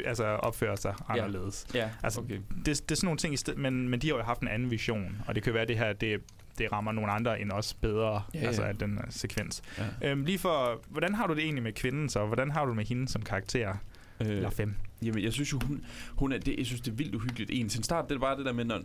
altså 0.04 0.24
opføre 0.24 0.76
sig 0.76 0.94
anderledes. 1.08 1.66
Ja, 1.74 1.90
altså, 2.02 2.20
okay. 2.20 2.40
Det, 2.56 2.66
det 2.66 2.90
er 2.90 2.94
sådan 2.94 3.06
nogle 3.06 3.18
ting, 3.18 3.34
i 3.34 3.36
sted, 3.36 3.54
men, 3.54 3.88
men 3.88 4.00
de 4.00 4.08
har 4.08 4.16
jo 4.16 4.22
haft 4.22 4.40
en 4.40 4.48
anden 4.48 4.70
vision, 4.70 5.22
og 5.26 5.34
det 5.34 5.42
kan 5.42 5.54
være, 5.54 5.62
at 5.62 5.68
det 5.68 5.78
her 5.78 5.92
det, 5.92 6.20
det 6.58 6.72
rammer 6.72 6.92
nogle 6.92 7.12
andre 7.12 7.40
end 7.40 7.52
os 7.52 7.74
bedre, 7.74 8.22
Ja, 8.34 8.40
ja, 8.40 8.46
altså 8.46 8.62
af 8.62 8.76
den 8.76 8.98
uh, 8.98 9.04
sekvens. 9.10 9.62
Ja. 9.78 10.10
Øhm, 10.10 10.24
lige 10.24 10.38
for, 10.38 10.80
hvordan 10.88 11.14
har 11.14 11.26
du 11.26 11.34
det 11.34 11.42
egentlig 11.42 11.62
med 11.62 11.72
kvinden 11.72 12.08
så? 12.08 12.26
Hvordan 12.26 12.50
har 12.50 12.64
du 12.64 12.68
det 12.68 12.76
med 12.76 12.84
hende 12.84 13.08
som 13.08 13.22
karakter? 13.22 13.76
Øh, 14.20 14.28
Eller 14.28 14.50
fem? 14.50 14.74
Jamen, 15.02 15.24
jeg 15.24 15.32
synes 15.32 15.52
jo, 15.52 15.60
hun, 15.66 15.84
hun 16.10 16.32
er, 16.32 16.38
det, 16.38 16.54
jeg 16.58 16.66
synes, 16.66 16.80
det 16.80 16.90
er 16.90 16.94
vildt 16.96 17.14
uhyggeligt. 17.14 17.50
En 17.52 17.68
til 17.68 17.84
start, 17.84 18.08
det 18.08 18.14
er 18.14 18.18
bare 18.18 18.36
det 18.36 18.44
der 18.46 18.52
med, 18.52 18.64
når, 18.64 18.80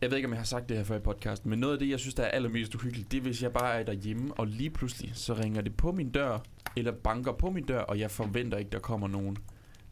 jeg 0.00 0.10
ved 0.10 0.16
ikke, 0.16 0.26
om 0.26 0.32
jeg 0.32 0.40
har 0.40 0.44
sagt 0.44 0.68
det 0.68 0.76
her 0.76 0.84
før 0.84 0.96
i 0.96 1.00
podcasten, 1.00 1.50
men 1.50 1.58
noget 1.58 1.72
af 1.72 1.78
det, 1.78 1.88
jeg 1.88 1.98
synes, 2.00 2.14
der 2.14 2.22
er 2.22 2.28
allermest 2.28 2.74
uhyggeligt, 2.74 3.12
det 3.12 3.18
er, 3.18 3.22
hvis 3.22 3.42
jeg 3.42 3.52
bare 3.52 3.80
er 3.80 3.82
derhjemme, 3.82 4.34
og 4.34 4.46
lige 4.46 4.70
pludselig, 4.70 5.10
så 5.14 5.34
ringer 5.34 5.60
det 5.62 5.76
på 5.76 5.92
min 5.92 6.10
dør, 6.10 6.38
eller 6.76 6.92
banker 6.92 7.32
på 7.32 7.50
min 7.50 7.64
dør, 7.64 7.80
og 7.80 7.98
jeg 7.98 8.10
forventer 8.10 8.58
ikke, 8.58 8.70
der 8.70 8.78
kommer 8.78 9.08
nogen. 9.08 9.36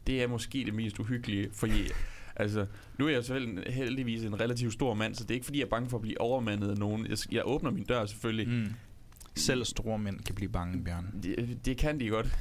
Det 0.07 0.23
er 0.23 0.27
måske 0.27 0.63
det 0.65 0.75
mest 0.75 0.99
uhyggelige, 0.99 1.49
for 1.53 1.67
jeg, 1.67 1.87
altså, 2.41 2.67
nu 2.99 3.07
er 3.07 3.11
jeg 3.11 3.25
så 3.25 3.35
held- 3.35 3.71
heldigvis 3.73 4.25
en 4.25 4.41
relativt 4.41 4.73
stor 4.73 4.95
mand, 4.95 5.15
så 5.15 5.23
det 5.25 5.31
er 5.31 5.35
ikke, 5.35 5.45
fordi 5.45 5.59
jeg 5.59 5.65
er 5.65 5.69
bange 5.71 5.91
for 5.91 5.97
at 5.97 6.03
blive 6.03 6.21
overmandet 6.21 6.71
af 6.71 6.77
nogen. 6.77 7.07
Jeg, 7.07 7.19
jeg 7.33 7.43
åbner 7.45 7.71
min 7.71 7.85
dør 7.85 8.07
selvfølgelig. 8.07 8.49
Mm. 8.49 8.67
Selv 9.35 9.65
store 9.65 9.99
mænd 9.99 10.21
kan 10.21 10.35
blive 10.35 10.49
bange, 10.53 10.85
Bjørn. 10.85 11.07
Det, 11.23 11.59
det 11.65 11.77
kan 11.77 12.01
de 12.01 12.09
godt. 12.09 12.39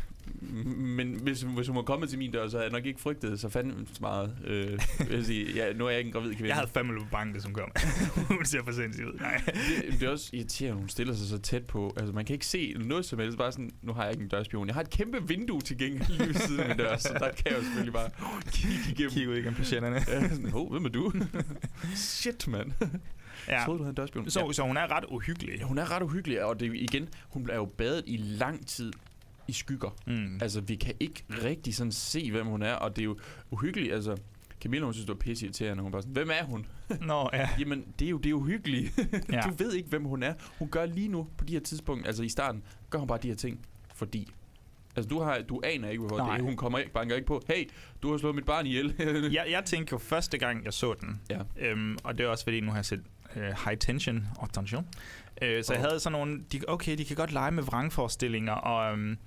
Men 0.75 1.19
hvis, 1.21 1.41
hvis 1.41 1.67
hun 1.67 1.75
var 1.75 1.82
kommet 1.82 2.09
til 2.09 2.19
min 2.19 2.32
dør, 2.32 2.47
så 2.47 2.57
havde 2.57 2.69
jeg 2.69 2.71
nok 2.80 2.86
ikke 2.86 3.01
frygtet 3.01 3.39
så 3.39 3.49
fandme 3.49 3.88
meget. 4.01 4.38
Øh, 4.47 4.80
jeg 5.11 5.25
sige. 5.25 5.53
Ja, 5.53 5.73
nu 5.73 5.86
er 5.86 5.89
jeg 5.89 5.99
ikke 5.99 6.07
en 6.07 6.13
gravid 6.13 6.34
kvinde. 6.34 6.47
Jeg 6.47 6.55
havde 6.55 6.69
fandme 6.73 6.93
løbet 6.93 7.32
hvis 7.32 7.43
hun 7.43 7.53
kom. 7.53 7.71
hun 8.38 8.45
ser 8.45 8.63
for 8.63 8.71
sindssygt 8.71 9.07
ud. 9.07 9.13
Nej. 9.19 9.41
det, 9.45 9.99
det 9.99 10.03
er 10.03 10.09
også 10.09 10.30
irriterende, 10.34 10.75
at 10.75 10.80
hun 10.80 10.89
stiller 10.89 11.13
sig 11.13 11.27
så 11.27 11.38
tæt 11.38 11.65
på. 11.65 11.93
Altså, 11.97 12.13
man 12.13 12.25
kan 12.25 12.34
ikke 12.34 12.45
se 12.45 12.75
noget 12.80 13.05
som 13.05 13.19
helst. 13.19 13.38
Bare 13.38 13.51
sådan, 13.51 13.71
nu 13.82 13.93
har 13.93 14.03
jeg 14.03 14.11
ikke 14.11 14.23
en 14.23 14.30
dørspion. 14.30 14.67
Jeg 14.67 14.75
har 14.75 14.82
et 14.82 14.89
kæmpe 14.89 15.27
vindue 15.27 15.61
tilgængeligt 15.61 16.09
lige 16.09 16.27
ved 16.27 16.34
siden 16.34 16.59
af 16.59 16.67
min 16.67 16.77
dør, 16.77 16.97
så 16.97 17.13
der 17.13 17.32
kan 17.32 17.45
jeg 17.45 17.57
jo 17.57 17.63
selvfølgelig 17.63 17.93
bare 17.93 18.09
kigge 18.51 18.91
igennem. 18.91 19.11
Kig 19.11 19.30
ud 19.30 19.34
igennem 19.34 19.55
patienterne. 19.55 19.95
Ja, 19.95 20.30
sådan, 20.30 20.51
oh, 20.53 20.71
hvem 20.71 20.86
er 20.86 20.89
du? 20.89 21.11
Shit, 21.95 22.47
mand. 22.47 22.71
Ja. 23.47 23.61
Troede, 23.65 23.77
du 23.77 23.84
havde 23.84 23.89
en 23.89 23.95
dørspion. 23.95 24.30
Så, 24.30 24.51
så 24.51 24.63
hun 24.63 24.77
er 24.77 24.91
ret 24.91 25.05
uhyggelig. 25.09 25.59
Ja, 25.59 25.63
hun 25.63 25.77
er 25.77 25.91
ret 25.91 26.03
uhyggelig, 26.03 26.43
og 26.43 26.59
det 26.59 26.75
igen, 26.75 27.09
hun 27.30 27.49
er 27.49 27.55
jo 27.55 27.65
badet 27.65 28.03
i 28.07 28.17
lang 28.17 28.67
tid 28.67 28.91
i 29.50 29.54
skygger. 29.54 29.95
Mm. 30.08 30.39
Altså, 30.41 30.62
vi 30.62 30.76
kan 30.76 30.93
ikke 31.00 31.24
rigtig 31.43 31.76
sådan 31.76 31.91
se, 31.91 32.32
hvem 32.32 32.45
hun 32.45 32.64
er, 32.64 32.74
og 32.74 32.95
det 32.95 33.02
er 33.02 33.06
jo 33.06 33.18
uhyggeligt. 33.52 33.93
Altså, 33.93 34.18
Camilla, 34.62 34.86
hun 34.86 34.93
synes, 34.93 35.06
det 35.06 35.14
var 35.16 35.20
pisse 35.20 35.45
irriterende. 35.45 35.84
Hun 35.84 35.93
var 35.93 36.02
sådan, 36.02 36.14
hvem 36.14 36.30
er 36.30 36.43
hun? 36.43 36.66
Nå, 37.02 37.30
ja. 37.34 37.50
Jamen, 37.60 37.86
det 38.00 38.06
er 38.06 38.10
jo, 38.10 38.18
det 38.18 38.30
er 38.30 38.34
uhyggeligt. 38.34 39.00
Ja. 39.32 39.41
du 39.41 39.50
ved 39.58 39.74
ikke, 39.74 39.89
hvem 39.89 40.04
hun 40.04 40.24
er. 40.24 40.34
Hun 40.60 40.70
gør 40.70 40.86
lige 40.86 41.08
nu, 41.08 41.28
på 41.38 41.45
de 41.45 41.54
her 41.54 41.60
tidspunkter, 41.60 42.08
altså 42.08 42.24
i 42.24 42.30
starten, 42.30 42.64
gør 42.89 43.00
hun 43.00 43.08
bare 43.08 43.20
de 43.24 43.28
her 43.28 43.36
ting, 43.36 43.60
fordi... 43.95 44.28
Altså, 44.95 45.10
du, 45.10 45.20
har, 45.20 45.41
du 45.50 45.62
aner 45.64 45.89
ikke, 45.89 46.00
hvorfor 46.00 46.18
Nej. 46.18 46.32
det 46.34 46.39
er. 46.41 46.45
Hun 46.45 46.56
kommer 46.56 46.80
ikke, 46.80 46.91
banker 46.91 47.16
ikke 47.16 47.28
på, 47.28 47.41
hey, 47.47 47.70
du 48.04 48.12
har 48.12 48.18
slået 48.18 48.36
mit 48.36 48.45
barn 48.45 48.66
ihjel. 48.66 48.95
jeg, 49.34 49.45
jeg 49.52 49.64
tænkte 49.66 49.91
jo 49.93 49.97
første 49.97 50.38
gang, 50.38 50.66
jeg 50.66 50.74
så 50.74 50.93
den, 51.02 51.22
Ja. 51.30 51.39
øhm, 51.60 51.97
og 52.04 52.18
det 52.18 52.24
er 52.24 52.28
også 52.30 52.43
fordi, 52.43 52.60
nu 52.60 52.70
har 52.72 52.78
jeg 52.78 52.86
set 52.86 53.04
øh, 53.36 53.43
High 53.66 53.78
Tension 53.80 54.28
og 54.38 54.54
Tension. 54.54 54.88
Øh, 55.42 55.64
så 55.64 55.74
jeg 55.74 55.82
havde 55.82 56.00
sådan 56.00 56.12
nogle, 56.12 56.40
de, 56.52 56.62
okay, 56.68 56.98
de 56.98 57.06
kan 57.06 57.16
godt 57.16 57.32
lege 57.32 57.52
med 57.52 57.64
vrangforestillinger, 57.64 58.54
og, 58.54 58.94
øhm, 58.94 59.18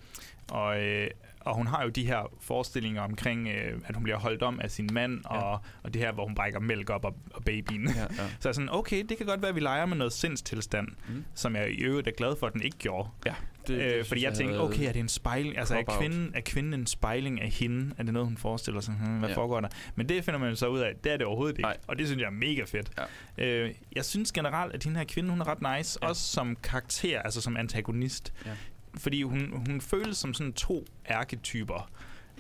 og, 0.51 0.81
øh, 0.83 1.11
og 1.45 1.55
hun 1.55 1.67
har 1.67 1.83
jo 1.83 1.89
de 1.89 2.07
her 2.07 2.31
forestillinger 2.41 3.03
omkring, 3.03 3.49
øh, 3.49 3.81
at 3.87 3.95
hun 3.95 4.03
bliver 4.05 4.19
holdt 4.19 4.43
om 4.43 4.61
af 4.61 4.71
sin 4.71 4.89
mand, 4.93 5.21
Ja. 5.31 5.37
og, 5.43 5.61
og 5.83 5.95
det 5.95 6.03
her, 6.03 6.13
hvor 6.13 6.27
hun 6.27 6.35
brækker 6.35 6.61
mælk 6.61 6.91
op 6.91 7.05
og, 7.05 7.15
og 7.35 7.45
babyen. 7.45 7.89
ja, 7.89 8.01
ja. 8.01 8.07
Så 8.17 8.23
jeg 8.45 8.49
er 8.49 8.53
sådan, 8.53 8.69
okay, 8.73 9.05
det 9.09 9.17
kan 9.17 9.27
godt 9.27 9.43
være, 9.43 9.49
at 9.49 9.55
vi 9.55 9.61
leger 9.61 9.87
med 9.87 9.97
noget 9.97 10.13
sindstilstand, 10.13 10.89
Mm. 11.09 11.25
som 11.35 11.57
jeg 11.57 11.71
i 11.71 11.77
øvrigt 11.83 12.09
er 12.09 12.13
glad 12.13 12.37
for, 12.41 12.47
at 12.47 12.53
den 12.53 12.63
ikke 12.63 12.79
gjorde. 12.79 13.09
ja. 13.27 13.35
Det, 13.67 13.75
Øh, 13.75 13.91
synes 13.93 14.09
fordi 14.09 14.25
jeg 14.25 14.35
tænkte, 14.35 14.55
havde- 14.55 14.69
okay, 14.69 14.89
er 14.89 14.93
det 14.93 15.01
en 15.01 15.09
spejling? 15.09 15.59
Altså, 15.59 15.77
er 15.79 15.99
kvinden, 15.99 16.31
er 16.35 16.41
kvinden 16.41 16.75
en 16.75 16.87
spejling 16.87 17.41
af 17.41 17.51
hende? 17.51 17.95
Er 17.99 18.03
det 18.03 18.13
noget, 18.13 18.29
hun 18.29 18.37
forestiller 18.37 18.81
sig? 18.81 18.95
Hmm, 18.95 19.19
hvad 19.19 19.29
Ja. 19.29 19.35
foregår 19.37 19.61
der? 19.61 19.69
Men 19.95 20.09
det 20.09 20.25
finder 20.25 20.41
man 20.41 20.57
så 20.57 20.67
ud 20.67 20.79
af, 20.81 20.93
det 21.05 21.13
er 21.13 21.17
det 21.17 21.27
overhovedet 21.27 21.53
ikke. 21.59 21.63
Nej. 21.63 21.77
Og 21.87 21.99
det 21.99 22.07
synes 22.07 22.21
jeg 22.21 22.27
er 22.27 22.31
mega 22.31 22.65
fedt. 22.65 22.91
Ja. 23.39 23.45
Øh, 23.47 23.71
jeg 23.97 24.05
synes 24.05 24.33
generelt, 24.33 24.75
at 24.75 24.85
den 24.85 24.97
her 24.97 25.05
kvinde, 25.05 25.31
hun 25.31 25.41
er 25.41 25.49
ret 25.49 25.79
nice. 25.79 25.99
Ja. 26.03 26.09
Også 26.09 26.23
som 26.23 26.57
karakter, 26.63 27.23
altså 27.23 27.41
som 27.41 27.57
antagonist. 27.57 28.33
Ja. 28.47 28.51
Fordi 28.99 29.23
hun, 29.23 29.63
hun 29.67 29.81
føles 29.81 30.17
som 30.17 30.35
sådan 30.35 30.53
to 30.53 30.85
ærketyper. 31.11 31.91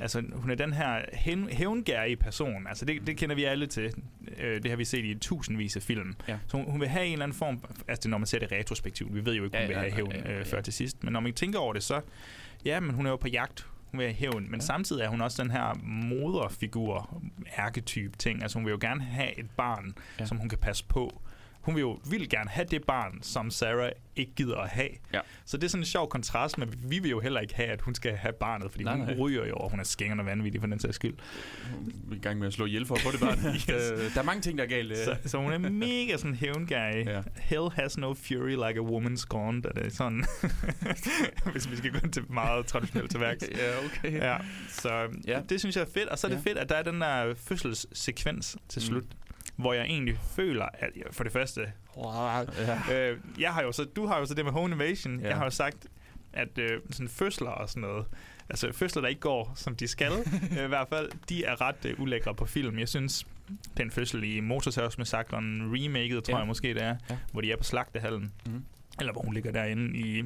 Altså, 0.00 0.22
hun 0.32 0.50
er 0.50 0.54
den 0.54 0.72
her 0.72 1.04
hævn, 1.12 1.48
hævngærige 1.48 2.16
person. 2.16 2.66
Altså, 2.66 2.84
det, 2.84 3.06
det 3.06 3.16
kender 3.16 3.34
vi 3.36 3.44
alle 3.44 3.66
til. 3.66 3.92
Øh, 4.38 4.62
det 4.62 4.70
har 4.70 4.76
vi 4.76 4.84
set 4.84 5.04
i 5.04 5.14
tusindvis 5.14 5.76
af 5.76 5.82
film. 5.82 6.14
Ja. 6.28 6.38
Så 6.48 6.56
hun, 6.56 6.70
hun 6.70 6.80
vil 6.80 6.88
have 6.88 7.06
en 7.06 7.12
eller 7.12 7.24
anden 7.24 7.38
form... 7.38 7.64
Altså, 7.88 8.08
når 8.08 8.18
man 8.18 8.26
ser 8.26 8.38
det 8.38 8.52
retrospektivt. 8.52 9.14
Vi 9.14 9.24
ved 9.24 9.34
jo 9.34 9.44
ikke, 9.44 9.56
hun 9.56 9.62
Ja, 9.62 9.66
vil 9.66 9.76
have 9.76 9.88
ja, 9.88 9.94
hævn 9.94 10.12
ja, 10.12 10.32
ja, 10.32 10.38
øh, 10.38 10.46
før 10.46 10.56
ja. 10.56 10.62
til 10.62 10.72
sidst. 10.72 11.04
Men 11.04 11.12
når 11.12 11.20
man 11.20 11.32
tænker 11.32 11.58
over 11.58 11.72
det, 11.72 11.82
så... 11.82 12.00
Ja, 12.64 12.80
men 12.80 12.94
hun 12.94 13.06
er 13.06 13.10
jo 13.10 13.16
på 13.16 13.28
jagt. 13.28 13.66
Hun 13.90 13.98
vil 13.98 14.06
have 14.06 14.14
hævn. 14.14 14.50
Men 14.50 14.60
Ja. 14.60 14.66
samtidig 14.66 15.02
er 15.02 15.08
hun 15.08 15.20
også 15.20 15.42
den 15.42 15.50
her 15.50 15.74
moderfigur, 15.84 17.22
ærketype 17.58 18.16
ting. 18.16 18.42
Altså, 18.42 18.58
hun 18.58 18.64
vil 18.66 18.70
jo 18.72 18.78
gerne 18.80 19.02
have 19.04 19.38
et 19.38 19.50
barn, 19.56 19.94
ja. 20.20 20.26
som 20.26 20.36
hun 20.38 20.48
kan 20.48 20.58
passe 20.58 20.84
på. 20.88 21.22
Hun 21.62 21.74
vil 21.74 21.80
jo 21.80 22.00
vildt 22.10 22.30
gerne 22.30 22.50
have 22.50 22.66
det 22.70 22.84
barn, 22.86 23.18
som 23.22 23.50
Sarah 23.50 23.90
ikke 24.16 24.32
gider 24.34 24.56
at 24.56 24.68
have. 24.68 24.88
Ja. 25.14 25.20
Så 25.44 25.56
det 25.56 25.64
er 25.64 25.68
sådan 25.68 25.82
en 25.82 25.86
sjov 25.86 26.08
kontrast, 26.08 26.58
men 26.58 26.74
vi 26.90 26.98
vil 26.98 27.10
jo 27.10 27.20
heller 27.20 27.40
ikke 27.40 27.54
have, 27.54 27.68
at 27.68 27.80
hun 27.80 27.94
skal 27.94 28.16
have 28.16 28.32
barnet, 28.32 28.70
fordi 28.70 28.84
Nej, 28.84 28.96
hun 28.96 29.06
nej. 29.06 29.16
ryger 29.18 29.46
jo, 29.46 29.54
og 29.56 29.70
hun 29.70 29.80
er 29.80 29.84
skængerne 29.84 30.26
vanvittig 30.26 30.60
for 30.60 30.68
den 30.68 30.78
sags 30.80 30.94
skyld. 30.96 31.14
Hun 31.74 31.92
er 32.12 32.16
i 32.16 32.18
gang 32.18 32.38
med 32.38 32.46
at 32.46 32.52
slå 32.52 32.66
ihjel 32.66 32.86
for 32.86 32.94
at 32.94 33.00
få 33.00 33.12
det 33.12 33.20
barn. 33.20 33.38
Yes. 33.54 33.68
øh, 33.92 34.14
der 34.14 34.20
er 34.20 34.22
mange 34.22 34.42
ting, 34.42 34.58
der 34.58 34.64
er 34.64 34.68
galt. 34.68 34.90
øh. 34.90 34.96
Så, 34.96 35.16
så 35.26 35.38
hun 35.38 35.52
er 35.52 35.58
mega 35.58 36.16
sådan 36.16 36.34
hævngærig. 36.34 37.06
Ja. 37.06 37.22
Hell 37.36 37.68
has 37.74 37.98
no 37.98 38.14
fury 38.14 38.50
like 38.50 38.80
a 38.80 38.82
woman's 38.82 39.24
gone. 39.28 39.62
Det 39.62 39.86
er 39.86 39.90
sådan, 39.90 40.24
hvis 41.52 41.70
vi 41.70 41.76
skal 41.76 41.92
gå 42.00 42.08
til 42.08 42.24
meget 42.32 42.66
traditionelt 42.66 43.10
til 43.10 43.20
værks. 43.20 43.44
ja, 43.58 43.84
okay. 43.84 44.12
Ja, 44.18 44.36
så 44.68 44.88
Ja. 44.92 45.06
ja. 45.26 45.40
det 45.48 45.60
synes 45.60 45.76
jeg 45.76 45.82
er 45.82 45.90
fedt. 45.94 46.08
Og 46.08 46.18
så 46.18 46.26
er 46.26 46.30
det 46.30 46.36
Ja. 46.46 46.50
fedt, 46.50 46.58
at 46.58 46.68
der 46.68 46.74
er 46.74 46.82
den 46.82 47.00
der 47.00 47.34
fødselssekvens 47.36 48.56
til 48.68 48.82
Mm. 48.92 49.02
Hvor 49.56 49.72
jeg 49.72 49.84
egentlig 49.84 50.18
føler, 50.36 50.64
at 50.74 50.90
for 51.12 51.24
det 51.24 51.32
første, 51.32 51.72
Ja. 51.96 53.10
øh, 53.10 53.18
jeg 53.38 53.52
har 53.52 53.62
jo 53.62 53.72
så, 53.72 53.84
du 53.84 54.06
har 54.06 54.18
jo 54.18 54.26
så 54.26 54.34
det 54.34 54.44
med 54.44 54.52
home 54.52 54.74
invasion. 54.74 55.16
Ja. 55.16 55.22
Ja. 55.22 55.28
Jeg 55.28 55.36
har 55.36 55.44
jo 55.44 55.50
sagt, 55.50 55.86
at 56.32 56.58
øh, 56.58 56.80
sådan 56.90 57.08
fødsler 57.08 57.50
og 57.50 57.68
sådan 57.68 57.80
noget, 57.80 58.06
altså 58.48 58.72
fødsler, 58.72 59.02
der 59.02 59.08
ikke 59.08 59.20
går, 59.20 59.52
som 59.56 59.76
de 59.76 59.88
skal, 59.88 60.12
øh, 60.58 60.64
i 60.64 60.68
hvert 60.68 60.88
fald, 60.88 61.10
de 61.28 61.44
er 61.44 61.60
ret 61.60 61.84
øh, 61.84 62.00
ulækre 62.00 62.34
på 62.34 62.46
film. 62.46 62.78
Jeg 62.78 62.88
synes, 62.88 63.26
den 63.76 63.90
fødsel 63.90 64.24
i 64.24 64.40
Motorsavsmassakren, 64.40 65.62
remaket, 65.74 66.24
tror 66.24 66.34
Ja. 66.34 66.38
jeg 66.38 66.46
måske 66.46 66.74
det 66.74 66.82
er, 66.82 66.86
Ja. 66.88 66.94
ja. 67.10 67.16
hvor 67.32 67.40
de 67.40 67.52
er 67.52 67.56
på 67.56 67.64
slagtehallen, 67.64 68.32
Mm. 68.46 68.64
eller 69.00 69.12
hvor 69.12 69.22
hun 69.22 69.34
ligger 69.34 69.52
derinde 69.52 69.98
i 69.98 70.24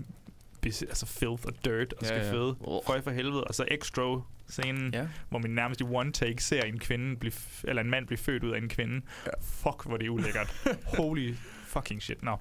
altså 0.64 1.06
filth 1.06 1.42
og 1.46 1.52
dirt 1.64 1.92
og 1.92 1.98
Ja, 2.02 2.06
skal 2.06 2.24
ja. 2.26 2.32
føde. 2.32 2.56
Oh. 2.60 2.80
Føj 2.86 3.00
for 3.02 3.10
helvede. 3.10 3.44
Og 3.44 3.54
så 3.54 3.64
extra 3.68 4.20
scenen, 4.48 4.94
Ja. 4.94 5.08
hvor 5.28 5.38
man 5.38 5.50
nærmest 5.50 5.80
i 5.80 5.84
one 5.84 6.12
take 6.12 6.42
ser 6.42 6.62
en 6.62 6.78
kvinde 6.78 7.16
blive, 7.16 7.32
eller 7.64 7.82
en 7.82 7.90
mand 7.90 8.06
blive 8.06 8.18
født 8.18 8.44
ud 8.44 8.50
af 8.52 8.58
en 8.58 8.68
kvinde. 8.68 9.00
Ja. 9.26 9.30
Fuck, 9.40 9.86
hvor 9.86 9.96
det 9.96 10.06
er 10.06 10.10
ulækkert. 10.10 10.54
Holy 10.98 11.34
fucking 11.66 12.02
shit. 12.02 12.22
Nå. 12.22 12.36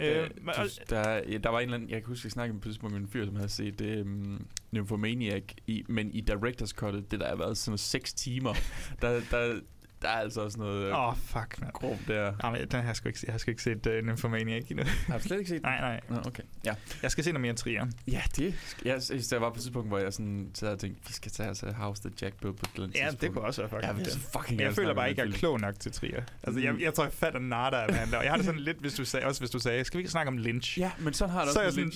Øh, 0.00 0.16
Øh, 0.22 0.30
men- 0.42 0.54
du, 0.56 0.68
der, 0.90 1.10
ja, 1.28 1.38
der 1.38 1.48
var 1.50 1.58
en 1.58 1.64
eller 1.64 1.74
anden, 1.74 1.90
jeg 1.90 1.98
kan 2.02 2.08
huske, 2.08 2.26
jeg 2.26 2.32
snakkede 2.32 2.58
på 2.60 2.68
et 2.68 2.72
tidspunkt 2.72 2.92
med 2.94 3.00
en 3.02 3.08
fyr, 3.08 3.24
som 3.26 3.36
havde 3.36 3.48
set 3.48 4.00
um, 4.06 4.46
Nymphomaniac, 4.70 5.42
i, 5.66 5.84
men 5.88 6.10
i 6.14 6.24
Director's 6.30 6.72
Cut, 6.74 7.10
det 7.10 7.20
der 7.20 7.28
har 7.28 7.36
været 7.36 7.58
sådan 7.58 7.70
noget 7.70 7.80
6 7.80 8.14
timer, 8.14 8.54
der, 9.02 9.20
der, 9.30 9.60
der 10.02 10.08
er 10.08 10.18
altså 10.20 10.40
også 10.40 10.58
noget 10.58 10.92
Åh, 10.92 11.08
oh. 11.08 11.16
fuck, 11.16 11.60
man. 11.60 11.70
grov 11.72 11.98
der. 12.08 12.32
Nej, 12.42 12.52
men 12.52 12.60
den 12.60 12.80
har 12.80 12.86
jeg 12.86 12.96
sgu 12.96 13.08
ikke, 13.08 13.20
jeg 13.26 13.32
har 13.32 13.38
sgu 13.38 13.50
ikke 13.50 13.62
set 13.62 13.86
uh, 13.86 13.92
Nymphomaniac 13.92 14.70
endnu. 14.70 14.84
Har 15.06 15.18
du 15.18 15.24
slet 15.24 15.38
ikke 15.38 15.50
set 15.50 15.62
nej, 15.62 15.80
nej. 15.80 16.00
Nå, 16.08 16.16
okay. 16.26 16.42
Ja. 16.64 16.74
Jeg 17.02 17.10
skal 17.10 17.24
se 17.24 17.30
noget 17.32 17.40
mere 17.40 17.50
end 17.50 17.58
trier. 17.58 17.86
Ja, 18.08 18.22
det. 18.36 18.54
Jeg 18.84 19.02
synes, 19.02 19.28
der 19.28 19.38
var 19.38 19.50
på 19.50 19.54
et 19.54 19.60
tidspunkt, 19.60 19.88
hvor 19.88 19.98
jeg 19.98 20.12
sådan 20.12 20.50
sad 20.54 20.68
og 20.68 20.78
tænkte, 20.78 21.08
vi 21.08 21.12
skal 21.12 21.32
tage 21.32 21.50
os 21.50 21.62
af 21.62 21.74
House 21.74 22.02
the 22.02 22.12
Jack 22.22 22.40
Bill 22.40 22.54
på 22.54 22.66
andet 22.76 22.96
Ja, 22.96 23.10
det 23.20 23.32
kunne 23.32 23.44
også 23.44 23.62
være 23.62 23.68
fucking 23.68 23.86
Ja, 23.86 23.92
men 23.92 24.04
det 24.04 24.14
er 24.14 24.18
fucking 24.18 24.60
jeg 24.60 24.64
gerne 24.64 24.74
føler 24.74 24.94
bare 24.94 25.10
ikke, 25.10 25.22
at 25.22 25.26
den 25.26 25.32
jeg 25.32 25.36
er 25.36 25.38
klog 25.38 25.60
nok 25.60 25.80
til 25.80 25.92
trier. 25.92 26.22
Altså, 26.42 26.60
jeg, 26.60 26.80
jeg 26.80 26.94
tror, 26.94 27.04
jeg 27.04 27.12
fatter 27.12 27.40
nada 27.40 27.76
af, 27.76 27.86
hvad 27.88 27.98
han 27.98 28.08
laver. 28.08 28.22
Jeg 28.22 28.32
har 28.32 28.36
det 28.36 28.46
sådan 28.46 28.60
lidt, 28.60 28.78
hvis 28.80 28.94
du 28.94 29.04
sagde, 29.04 29.26
også 29.26 29.40
hvis 29.40 29.50
du 29.50 29.58
sagde, 29.58 29.84
skal 29.84 29.98
vi 29.98 30.00
ikke 30.00 30.10
snakke 30.10 30.28
om 30.28 30.38
Lynch? 30.38 30.78
Ja, 30.78 30.90
men 30.98 31.12
sådan 31.14 31.32
har 31.32 31.44
det 31.44 31.52
så 31.52 31.58
er 31.58 31.62
jeg 31.62 31.68
også 31.68 31.80
sådan, 31.80 31.92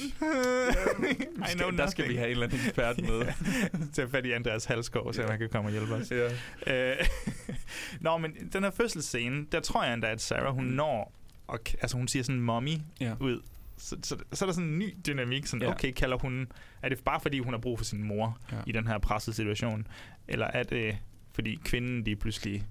lidt. 1.38 1.50
I 1.52 1.56
know 1.56 1.70
der 1.70 1.86
skal 1.86 2.08
vi 2.08 2.16
have 2.16 2.26
en 2.26 2.30
eller 2.30 2.46
anden 2.46 2.60
ekspert 2.66 3.00
med. 3.00 3.32
til 3.94 4.02
at 4.02 4.10
fat 4.10 4.26
i 4.26 4.32
Andreas 4.32 4.64
Halskov, 4.64 5.12
så 5.12 5.26
han 5.26 5.38
kan 5.38 5.48
komme 5.48 5.68
og 5.68 5.72
hjælpe 5.72 5.94
os. 5.94 6.10
ja. 6.66 6.94
Nå, 8.00 8.18
men 8.18 8.32
den 8.52 8.62
her 8.62 8.70
fødselsscene, 8.70 9.46
der 9.52 9.60
tror 9.60 9.84
jeg 9.84 9.94
endda, 9.94 10.08
at 10.10 10.20
Sarah, 10.20 10.54
hun 10.54 10.64
når, 10.64 11.12
og, 11.46 11.58
altså 11.80 11.96
hun 11.96 12.08
siger 12.08 12.22
sådan 12.22 12.40
mommy 12.40 12.76
Ja. 13.00 13.14
ud. 13.20 13.40
Så, 13.76 13.96
så, 14.02 14.16
så 14.32 14.44
er 14.44 14.46
der 14.46 14.54
sådan 14.54 14.68
en 14.70 14.78
ny 14.78 14.94
dynamik, 15.06 15.46
sådan, 15.46 15.62
Ja. 15.66 15.70
okay, 15.72 15.92
kalder 15.92 16.16
hun, 16.18 16.48
er 16.82 16.88
det 16.88 17.04
bare 17.04 17.20
fordi, 17.20 17.38
hun 17.38 17.52
har 17.52 17.60
brug 17.60 17.78
for 17.78 17.84
sin 17.84 18.02
mor 18.04 18.38
Ja. 18.52 18.56
i 18.66 18.72
den 18.72 18.86
her 18.86 18.98
pressede 18.98 19.36
situation, 19.36 19.86
eller 20.28 20.46
er 20.46 20.62
det 20.62 20.98
fordi 21.32 21.58
kvinden, 21.64 22.06
de 22.06 22.16
pludselig 22.16 22.66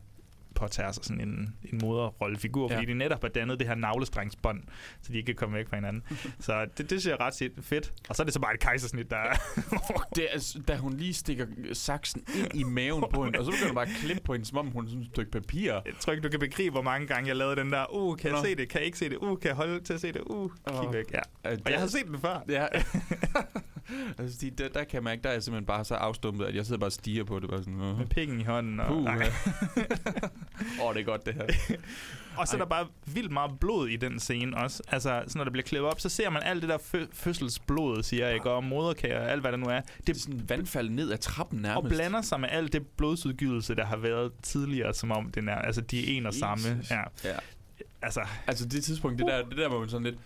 påtager 0.59 0.91
sig 0.91 1.05
sådan 1.05 1.21
en, 1.21 1.55
en 1.63 1.79
moderrollefigur, 1.83 2.67
Ja. 2.71 2.75
fordi 2.77 2.85
de 2.91 2.93
netop 2.93 3.21
har 3.21 3.29
dannet 3.29 3.59
det 3.59 3.67
her 3.67 3.75
navlestrengsbånd, 3.75 4.61
så 5.01 5.11
de 5.11 5.17
ikke 5.17 5.25
kan 5.25 5.35
komme 5.35 5.55
væk 5.57 5.69
fra 5.69 5.77
hinanden. 5.77 6.03
så 6.39 6.65
det, 6.65 6.77
det 6.77 6.89
synes 6.89 7.05
jeg 7.05 7.11
er 7.11 7.21
ret 7.25 7.51
fedt. 7.61 7.93
Og 8.09 8.15
så 8.15 8.23
er 8.23 8.25
det 8.25 8.33
så 8.33 8.39
bare 8.39 8.53
et 8.53 8.59
kejsersnit, 8.59 9.09
der 9.11 9.17
Det 10.15 10.27
er, 10.33 10.57
da 10.67 10.75
hun 10.77 10.93
lige 10.93 11.13
stikker 11.13 11.45
saksen 11.73 12.23
ind 12.37 12.55
i 12.55 12.63
maven 12.63 13.03
på 13.13 13.25
hende, 13.25 13.39
og 13.39 13.45
så 13.45 13.51
begynder 13.51 13.67
hun 13.67 13.75
bare 13.75 13.85
at 13.87 13.91
klippe 14.03 14.23
på 14.23 14.33
hende, 14.33 14.45
som 14.45 14.57
om 14.57 14.67
hun 14.67 14.85
er 14.85 14.89
sådan 14.89 15.01
et 15.03 15.09
stykke 15.13 15.31
papir. 15.31 15.73
Jeg 15.73 15.93
tror 15.99 16.13
ikke, 16.13 16.23
du 16.23 16.29
kan 16.29 16.39
begribe, 16.39 16.71
hvor 16.71 16.81
mange 16.81 17.07
gange 17.07 17.27
jeg 17.27 17.35
lavede 17.35 17.55
den 17.55 17.71
der, 17.71 17.93
uh, 17.95 18.17
kan 18.17 18.29
jeg 18.31 18.37
Nå. 18.37 18.43
se 18.45 18.55
det, 18.55 18.69
kan 18.69 18.79
jeg 18.79 18.85
ikke 18.85 18.97
se 18.97 19.09
det, 19.09 19.17
uh, 19.17 19.39
kan 19.39 19.47
jeg 19.47 19.55
holde 19.55 19.79
til 19.83 19.93
at 19.93 20.01
se 20.01 20.11
det, 20.11 20.21
uh, 20.21 20.51
kig 20.81 20.93
væk, 20.93 21.11
ja. 21.13 21.51
Uh, 21.51 21.57
Og 21.65 21.71
jeg 21.71 21.79
har 21.79 21.87
set 21.87 22.05
den 22.05 22.19
før. 22.19 22.43
Ja. 22.49 22.67
altså, 24.19 24.37
de, 24.41 24.49
der, 24.49 24.69
der 24.69 24.83
kan 24.83 24.93
jeg 24.93 25.03
mærke, 25.03 25.21
der 25.21 25.29
er 25.29 25.33
jeg 25.33 25.43
simpelthen 25.43 25.65
bare 25.65 25.85
så 25.85 25.95
afstumpet, 25.95 26.45
at 26.45 26.55
jeg 26.55 26.65
sidder 26.65 26.79
bare 26.79 26.87
og 26.87 26.91
stiger 26.91 27.23
på 27.23 27.39
det. 27.39 27.49
Bare 27.49 27.59
sådan, 27.59 27.81
Åh, 27.81 27.97
Med 27.97 28.05
pikken 28.07 28.41
i 28.41 28.43
hånden. 28.43 28.79
Og, 28.79 28.87
Puh, 28.87 29.03
nej. 29.03 29.15
Åh, 30.83 30.93
det 30.93 30.99
er 30.99 31.03
godt, 31.05 31.25
det 31.25 31.33
her. 31.33 31.75
og 32.37 32.47
så 32.47 32.55
er 32.55 32.59
der 32.59 32.65
bare 32.65 32.87
vildt 33.05 33.31
meget 33.31 33.59
blod 33.59 33.87
i 33.89 33.95
den 33.95 34.19
scene 34.19 34.57
også. 34.57 34.83
Altså, 34.87 35.23
så 35.27 35.37
når 35.37 35.43
der 35.45 35.51
bliver 35.51 35.63
klippet 35.63 35.89
op, 35.91 35.99
så 35.99 36.09
ser 36.09 36.29
man 36.29 36.43
alt 36.43 36.61
det 36.61 36.69
der 36.69 36.77
fø- 36.77 37.09
fødselsblod, 37.13 38.03
siger 38.03 38.25
jeg, 38.25 38.33
ikke? 38.35 38.49
og 38.49 38.63
moderkage 38.63 39.17
og 39.17 39.31
alt, 39.31 39.41
hvad 39.41 39.51
der 39.51 39.57
nu 39.57 39.65
er. 39.65 39.81
Det 40.07 40.15
er 40.15 40.19
sådan 40.19 40.49
vandfald 40.49 40.89
ned 40.89 41.11
ad 41.11 41.17
trappen 41.17 41.59
nærmest. 41.61 41.83
Og 41.83 41.89
blander 41.89 42.21
sig 42.21 42.39
med 42.39 42.49
alt 42.51 42.73
det 42.73 42.87
blodsudgivelse, 42.87 43.75
der 43.75 43.85
har 43.85 43.97
været 43.97 44.31
tidligere, 44.43 44.93
som 44.93 45.11
om 45.11 45.31
det 45.31 45.47
er, 45.49 45.55
altså 45.55 45.81
de 45.81 45.99
er 46.13 46.17
en 46.17 46.25
og 46.25 46.33
samme. 46.33 46.67
Jesus. 46.77 46.91
Ja. 46.91 47.01
Ja. 47.23 47.35
Altså, 48.01 48.21
Altså, 48.47 48.65
det 48.65 48.83
tidspunkt, 48.83 49.19
det 49.19 49.27
der, 49.27 49.41
det 49.45 49.57
der 49.57 49.69
var 49.69 49.79
man 49.79 49.89
sådan 49.89 50.03
lidt... 50.03 50.17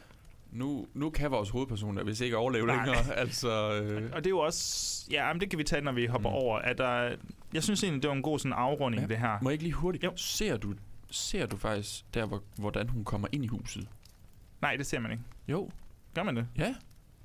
Nu, 0.53 0.87
nu 0.93 1.09
kan 1.09 1.31
vores 1.31 1.49
hovedperson 1.49 2.03
hvis 2.03 2.21
ikke 2.21 2.37
overleve 2.37 2.65
Nej. 2.67 2.75
længere. 2.75 3.13
Altså, 3.23 3.73
øh, 3.81 4.09
og 4.13 4.17
det 4.23 4.25
er 4.25 4.29
jo 4.29 4.39
også, 4.39 5.07
ja, 5.11 5.33
men 5.33 5.41
det 5.41 5.49
kan 5.49 5.59
vi 5.59 5.63
tage, 5.63 5.81
når 5.81 5.91
vi 5.91 6.05
hopper 6.05 6.29
Mm. 6.29 6.35
over. 6.35 6.59
At 6.59 6.77
der, 6.77 7.15
jeg 7.53 7.63
synes 7.63 7.83
egentlig, 7.83 8.03
det 8.03 8.09
var 8.09 8.15
en 8.15 8.21
god 8.21 8.39
sådan 8.39 8.53
afrunding, 8.53 9.01
Ja. 9.01 9.07
det 9.07 9.17
her. 9.17 9.37
må 9.41 9.49
jeg 9.49 9.53
ikke 9.53 9.63
lige 9.63 9.73
hurtigt... 9.73 10.03
Jo. 10.03 10.11
Ser 10.15 10.57
du, 10.57 10.73
ser 11.11 11.45
du 11.45 11.57
faktisk 11.57 12.13
der, 12.13 12.25
hvor, 12.25 12.43
hvordan 12.57 12.89
hun 12.89 13.03
kommer 13.03 13.27
ind 13.31 13.43
i 13.43 13.47
huset? 13.47 13.87
Nej, 14.61 14.75
det 14.75 14.85
ser 14.85 14.99
man 14.99 15.11
ikke. 15.11 15.23
Jo. 15.47 15.69
Gør 16.15 16.23
man 16.23 16.35
det? 16.35 16.47
Ja. 16.57 16.75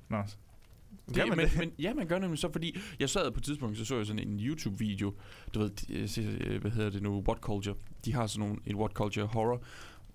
Nå. 0.09 0.17
Gør 1.15 1.25
man 1.25 1.37
men, 1.37 1.45
det? 1.47 1.57
men, 1.57 1.71
ja, 1.79 1.93
man 1.93 2.07
gør 2.07 2.19
nemlig 2.19 2.39
så, 2.39 2.51
fordi 2.51 2.77
jeg 2.99 3.09
sad 3.09 3.31
på 3.31 3.37
et 3.37 3.43
tidspunkt, 3.43 3.77
så 3.77 3.85
så 3.85 3.97
jeg 3.97 4.05
sådan 4.05 4.27
en 4.27 4.39
YouTube-video, 4.39 5.13
du 5.53 5.59
ved, 5.59 6.07
siger, 6.07 6.31
øh, 6.39 6.61
hvad 6.61 6.71
hedder 6.71 6.89
det 6.89 7.01
nu, 7.03 7.23
What 7.27 7.37
Culture, 7.39 7.75
de 8.05 8.13
har 8.13 8.27
sådan 8.27 8.47
nogle, 8.47 8.61
en 8.65 8.75
What 8.75 8.91
Culture 8.91 9.25
horror, 9.25 9.61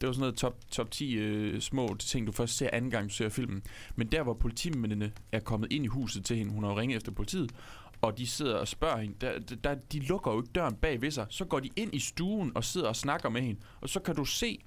det 0.05 0.09
var 0.09 0.12
sådan 0.12 0.20
noget 0.20 0.36
top, 0.36 0.57
top 0.70 0.90
10 0.90 1.12
øh, 1.14 1.61
små 1.61 1.96
ting, 1.98 2.26
du 2.26 2.32
først 2.32 2.57
ser 2.57 2.70
anden 2.72 2.90
gang, 2.90 3.09
du 3.09 3.14
ser 3.14 3.28
filmen. 3.28 3.62
Men 3.96 4.07
der, 4.07 4.22
hvor 4.22 4.34
politimændene 4.34 5.12
er 5.32 5.40
kommet 5.40 5.72
ind 5.72 5.84
i 5.84 5.88
huset 5.88 6.24
til 6.24 6.36
hende, 6.36 6.52
hun 6.52 6.64
har 6.64 6.70
jo 6.70 6.78
ringet 6.78 6.96
efter 6.96 7.12
politiet, 7.12 7.52
og 8.00 8.18
de 8.18 8.26
sidder 8.26 8.57
og 8.57 8.68
spørger 8.68 8.98
hende, 8.98 9.14
der, 9.20 9.38
der, 9.64 9.74
de 9.74 10.00
lukker 10.00 10.32
jo 10.32 10.42
ikke 10.42 10.52
døren 10.55 10.74
bag 10.74 11.02
ved 11.02 11.11
sig, 11.11 11.26
så 11.30 11.44
går 11.44 11.61
de 11.61 11.70
ind 11.76 11.94
i 11.94 11.98
stuen 11.98 12.52
og 12.55 12.64
sidder 12.64 12.88
og 12.88 12.96
snakker 12.96 13.28
med 13.28 13.40
hende, 13.40 13.61
og 13.80 13.88
så 13.88 14.00
kan 14.00 14.14
du 14.14 14.24
se 14.24 14.59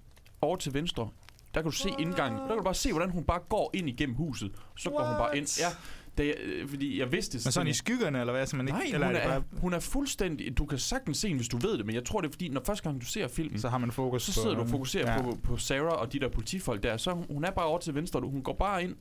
over 0.42 0.56
til 0.56 0.74
venstre, 0.74 1.10
der 1.54 1.62
kan 1.62 1.72
du 1.72 1.78
se 1.78 1.90
indgangen, 2.00 2.40
der 2.40 2.48
kan 2.48 2.58
du 2.58 2.64
bare 2.64 2.74
se, 2.74 2.92
hvordan 2.92 3.10
hun 3.10 3.24
bare 3.24 3.40
går 3.50 3.72
ind 3.74 3.90
igennem 3.90 4.16
huset, 4.16 4.52
så 4.78 4.90
går 4.90 5.06
hun 5.06 5.18
bare 5.18 5.38
ind. 5.38 5.60
Ja, 5.60 5.70
det, 6.18 6.34
øh, 6.44 6.70
fordi 6.70 7.00
jeg 7.00 7.12
vidste. 7.12 7.36
Men 7.36 7.52
sådan 7.52 7.68
i 7.68 7.74
skyggerne, 7.74 8.20
eller 8.20 8.34
hvad? 8.34 8.46
Så 8.46 8.56
man 8.56 8.68
ikke, 8.68 8.78
Nej, 8.80 8.90
eller 8.94 9.08
hun 9.08 9.16
er 9.16 9.20
er, 9.20 9.28
bare, 9.30 9.44
hun 9.62 9.74
er 9.74 9.80
fuldstændig... 9.80 10.58
Du 10.58 10.66
kan 10.66 10.78
sagtens 10.78 11.18
se 11.18 11.28
hende, 11.28 11.40
hvis 11.40 11.50
du 11.50 11.58
ved 11.58 11.78
det, 11.78 11.86
men 11.86 11.96
jeg 11.96 12.06
tror, 12.06 12.22
det 12.22 12.28
er 12.28 12.32
fordi, 12.32 12.50
når 12.50 12.62
første 12.66 12.84
gang 12.84 13.02
du 13.02 13.06
ser 13.06 13.28
filmen, 13.28 13.60
så 13.60 13.70
har 13.70 13.78
man 13.78 13.92
fokus 13.92 14.24
så 14.24 14.32
på... 14.32 14.42
sidder 14.42 14.56
du 14.56 14.62
og 14.62 14.70
fokuserer 14.70 15.12
ja. 15.12 15.18
ja. 15.18 15.22
på, 15.22 15.38
på 15.44 15.58
Sarah 15.58 15.94
og 16.02 16.14
de 16.14 16.20
der 16.20 16.30
politifolk 16.30 16.84
der. 16.84 16.98
Så 16.98 17.12
hun, 17.30 17.44
er 17.46 17.52
bare 17.52 17.66
over 17.66 17.80
til 17.80 17.96
venstre. 17.96 18.20
du- 18.20 18.30
Hun 18.30 18.42
går 18.44 18.54
bare 18.54 18.84
ind. 18.84 18.96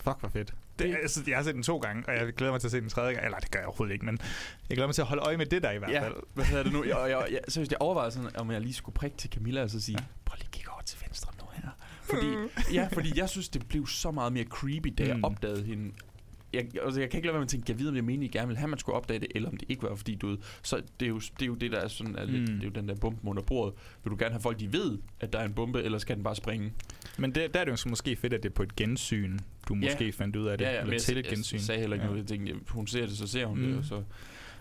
Fuck, 0.00 0.20
hvor 0.20 0.28
fedt. 0.28 0.54
Det, 0.78 0.86
Det- 0.88 0.96
altså, 1.02 1.22
jeg 1.26 1.36
har 1.36 1.42
set 1.42 1.54
den 1.54 1.62
to 1.62 1.78
gange, 1.78 2.02
og 2.08 2.14
jeg 2.14 2.32
glæder 2.32 2.52
mig 2.52 2.60
til 2.60 2.68
at 2.68 2.72
se 2.72 2.80
den 2.80 2.88
tredje 2.88 3.12
gang. 3.12 3.24
Eller 3.24 3.38
det 3.38 3.50
gør 3.50 3.58
jeg 3.58 3.66
overhovedet 3.66 3.92
ikke, 3.92 4.04
men 4.06 4.18
jeg 4.68 4.76
glæder 4.76 4.86
mig 4.88 4.94
til 4.94 5.02
at 5.02 5.08
holde 5.08 5.22
øje 5.22 5.36
med 5.36 5.46
det 5.46 5.62
der 5.62 5.70
i 5.70 5.78
hvert 5.78 6.02
fald. 6.02 6.14
hvad 6.34 6.44
hedder 6.44 6.62
det 6.62 6.72
nu? 6.72 6.84
Jeg, 6.84 6.96
jeg, 7.10 7.26
jeg, 7.30 7.40
seriøst, 7.48 7.70
jeg 7.72 7.80
overvejede 7.80 8.10
sådan, 8.12 8.36
om 8.36 8.50
jeg 8.50 8.60
lige 8.60 8.74
skulle 8.74 8.94
prikke 8.94 9.16
til 9.16 9.30
Camilla 9.30 9.62
og 9.62 9.70
så 9.70 9.80
sige, 9.80 9.96
ja. 10.00 10.04
prøv 10.24 10.36
lige 10.38 10.48
kigge 10.52 10.70
over 10.72 10.82
til 10.82 10.98
venstre 11.06 11.32
nu 11.40 11.44
her. 11.52 11.68
Fordi, 12.02 12.26
ja, 12.74 12.88
fordi 12.92 13.12
jeg 13.18 13.28
synes, 13.28 13.48
det 13.48 13.68
blev 13.68 13.86
så 13.86 14.10
meget 14.10 14.32
mere 14.32 14.44
creepy, 14.44 14.94
da 14.98 15.06
jeg 15.06 15.16
Mm. 15.16 15.24
opdagede 15.24 15.62
hende. 15.64 15.92
Jeg, 16.54 16.66
altså, 16.84 17.00
jeg 17.00 17.10
kan 17.10 17.18
ikke 17.18 17.26
lade 17.26 17.32
være 17.34 17.40
med 17.40 17.46
at 17.46 17.48
tænke, 17.48 17.64
jeg 17.72 17.78
ved, 17.78 17.88
om 17.88 17.94
det 17.94 18.04
meningen, 18.04 18.24
I 18.34 18.38
gerne 18.38 18.46
ville 18.48 18.58
have, 18.58 18.68
man 18.68 18.78
skulle 18.78 18.96
opdage 18.96 19.18
det, 19.20 19.28
eller 19.34 19.48
om 19.48 19.56
det 19.56 19.66
ikke 19.70 19.82
var, 19.82 19.94
fordi 19.94 20.14
du 20.14 20.26
ved, 20.28 20.38
så 20.62 20.82
det 21.00 21.06
er 21.06 21.10
jo 21.10 21.18
det, 21.18 21.42
er 21.42 21.46
jo 21.46 21.54
det 21.54 21.70
der 21.72 21.78
er 21.80 21.88
sådan, 21.88 22.16
er 22.16 22.24
lidt, 22.24 22.40
Mm. 22.40 22.46
det 22.54 22.60
er 22.62 22.64
jo 22.64 22.70
den 22.70 22.88
der 22.88 22.94
bombe 22.94 23.28
under 23.28 23.42
bordet. 23.42 23.74
Vil 24.04 24.10
du 24.10 24.16
gerne 24.18 24.32
have 24.32 24.40
folk, 24.42 24.60
de 24.60 24.72
ved, 24.72 24.98
at 25.20 25.32
der 25.32 25.38
er 25.38 25.44
en 25.44 25.52
bombe, 25.54 25.82
eller 25.82 25.98
skal 25.98 26.16
den 26.16 26.24
bare 26.24 26.36
springe? 26.36 26.72
Men 27.18 27.34
det, 27.34 27.54
der 27.54 27.60
er 27.60 27.64
det 27.64 27.72
jo 27.72 27.76
så 27.76 27.88
måske 27.88 28.16
fedt, 28.16 28.32
at 28.32 28.42
det 28.42 28.48
er 28.48 28.54
på 28.54 28.62
et 28.62 28.76
gensyn, 28.76 29.38
du 29.68 29.74
Ja. 29.74 29.80
måske 29.80 30.12
fandt 30.12 30.36
ud 30.36 30.46
af 30.46 30.58
det. 30.58 30.64
ja, 30.64 30.72
ja, 30.72 30.80
eller 30.80 30.92
jeg, 30.92 31.00
til 31.02 31.18
et 31.18 31.24
jeg, 31.26 31.32
gensyn. 31.34 31.56
jeg 31.56 31.62
sagde 31.62 31.80
heller 31.80 31.94
ikke 31.94 32.04
Ja. 32.04 32.10
noget. 32.10 32.20
Jeg 32.20 32.28
tænkte, 32.28 32.54
hun 32.68 32.86
ser 32.86 33.06
det, 33.06 33.16
så 33.18 33.26
ser 33.26 33.46
hun 33.46 33.58
Mm. 33.58 33.66
det. 33.66 33.78
Og 33.78 33.84
så, 33.84 34.02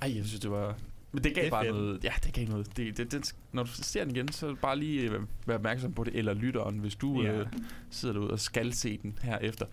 ej, 0.01 0.15
jeg 0.15 0.25
synes, 0.25 0.39
det 0.39 0.51
var... 0.51 0.75
Men 1.15 1.23
det 1.23 1.35
gav 1.35 1.43
Det 1.43 1.51
bare 1.51 1.63
fedt. 1.65 1.75
noget... 1.75 2.03
Ja, 2.03 2.11
det 2.23 2.33
gav 2.33 2.47
noget. 2.47 2.77
Det, 2.77 2.97
det, 2.97 3.11
det, 3.11 3.35
når 3.51 3.63
du 3.63 3.69
ser 3.69 4.03
den 4.05 4.15
igen, 4.15 4.31
så 4.31 4.55
bare 4.61 4.79
lige 4.79 5.01
øh, 5.01 5.21
være 5.45 5.57
opmærksom 5.57 5.93
på 5.93 6.03
det. 6.03 6.15
Eller 6.15 6.33
lytteren, 6.33 6.77
hvis 6.79 6.95
du 6.95 7.21
ja. 7.21 7.33
øh, 7.39 7.45
sidder 7.89 8.13
derude 8.13 8.31
og 8.31 8.39
skal 8.39 8.73
se 8.73 8.97
den 8.97 9.19
her 9.21 9.37
efter. 9.37 9.65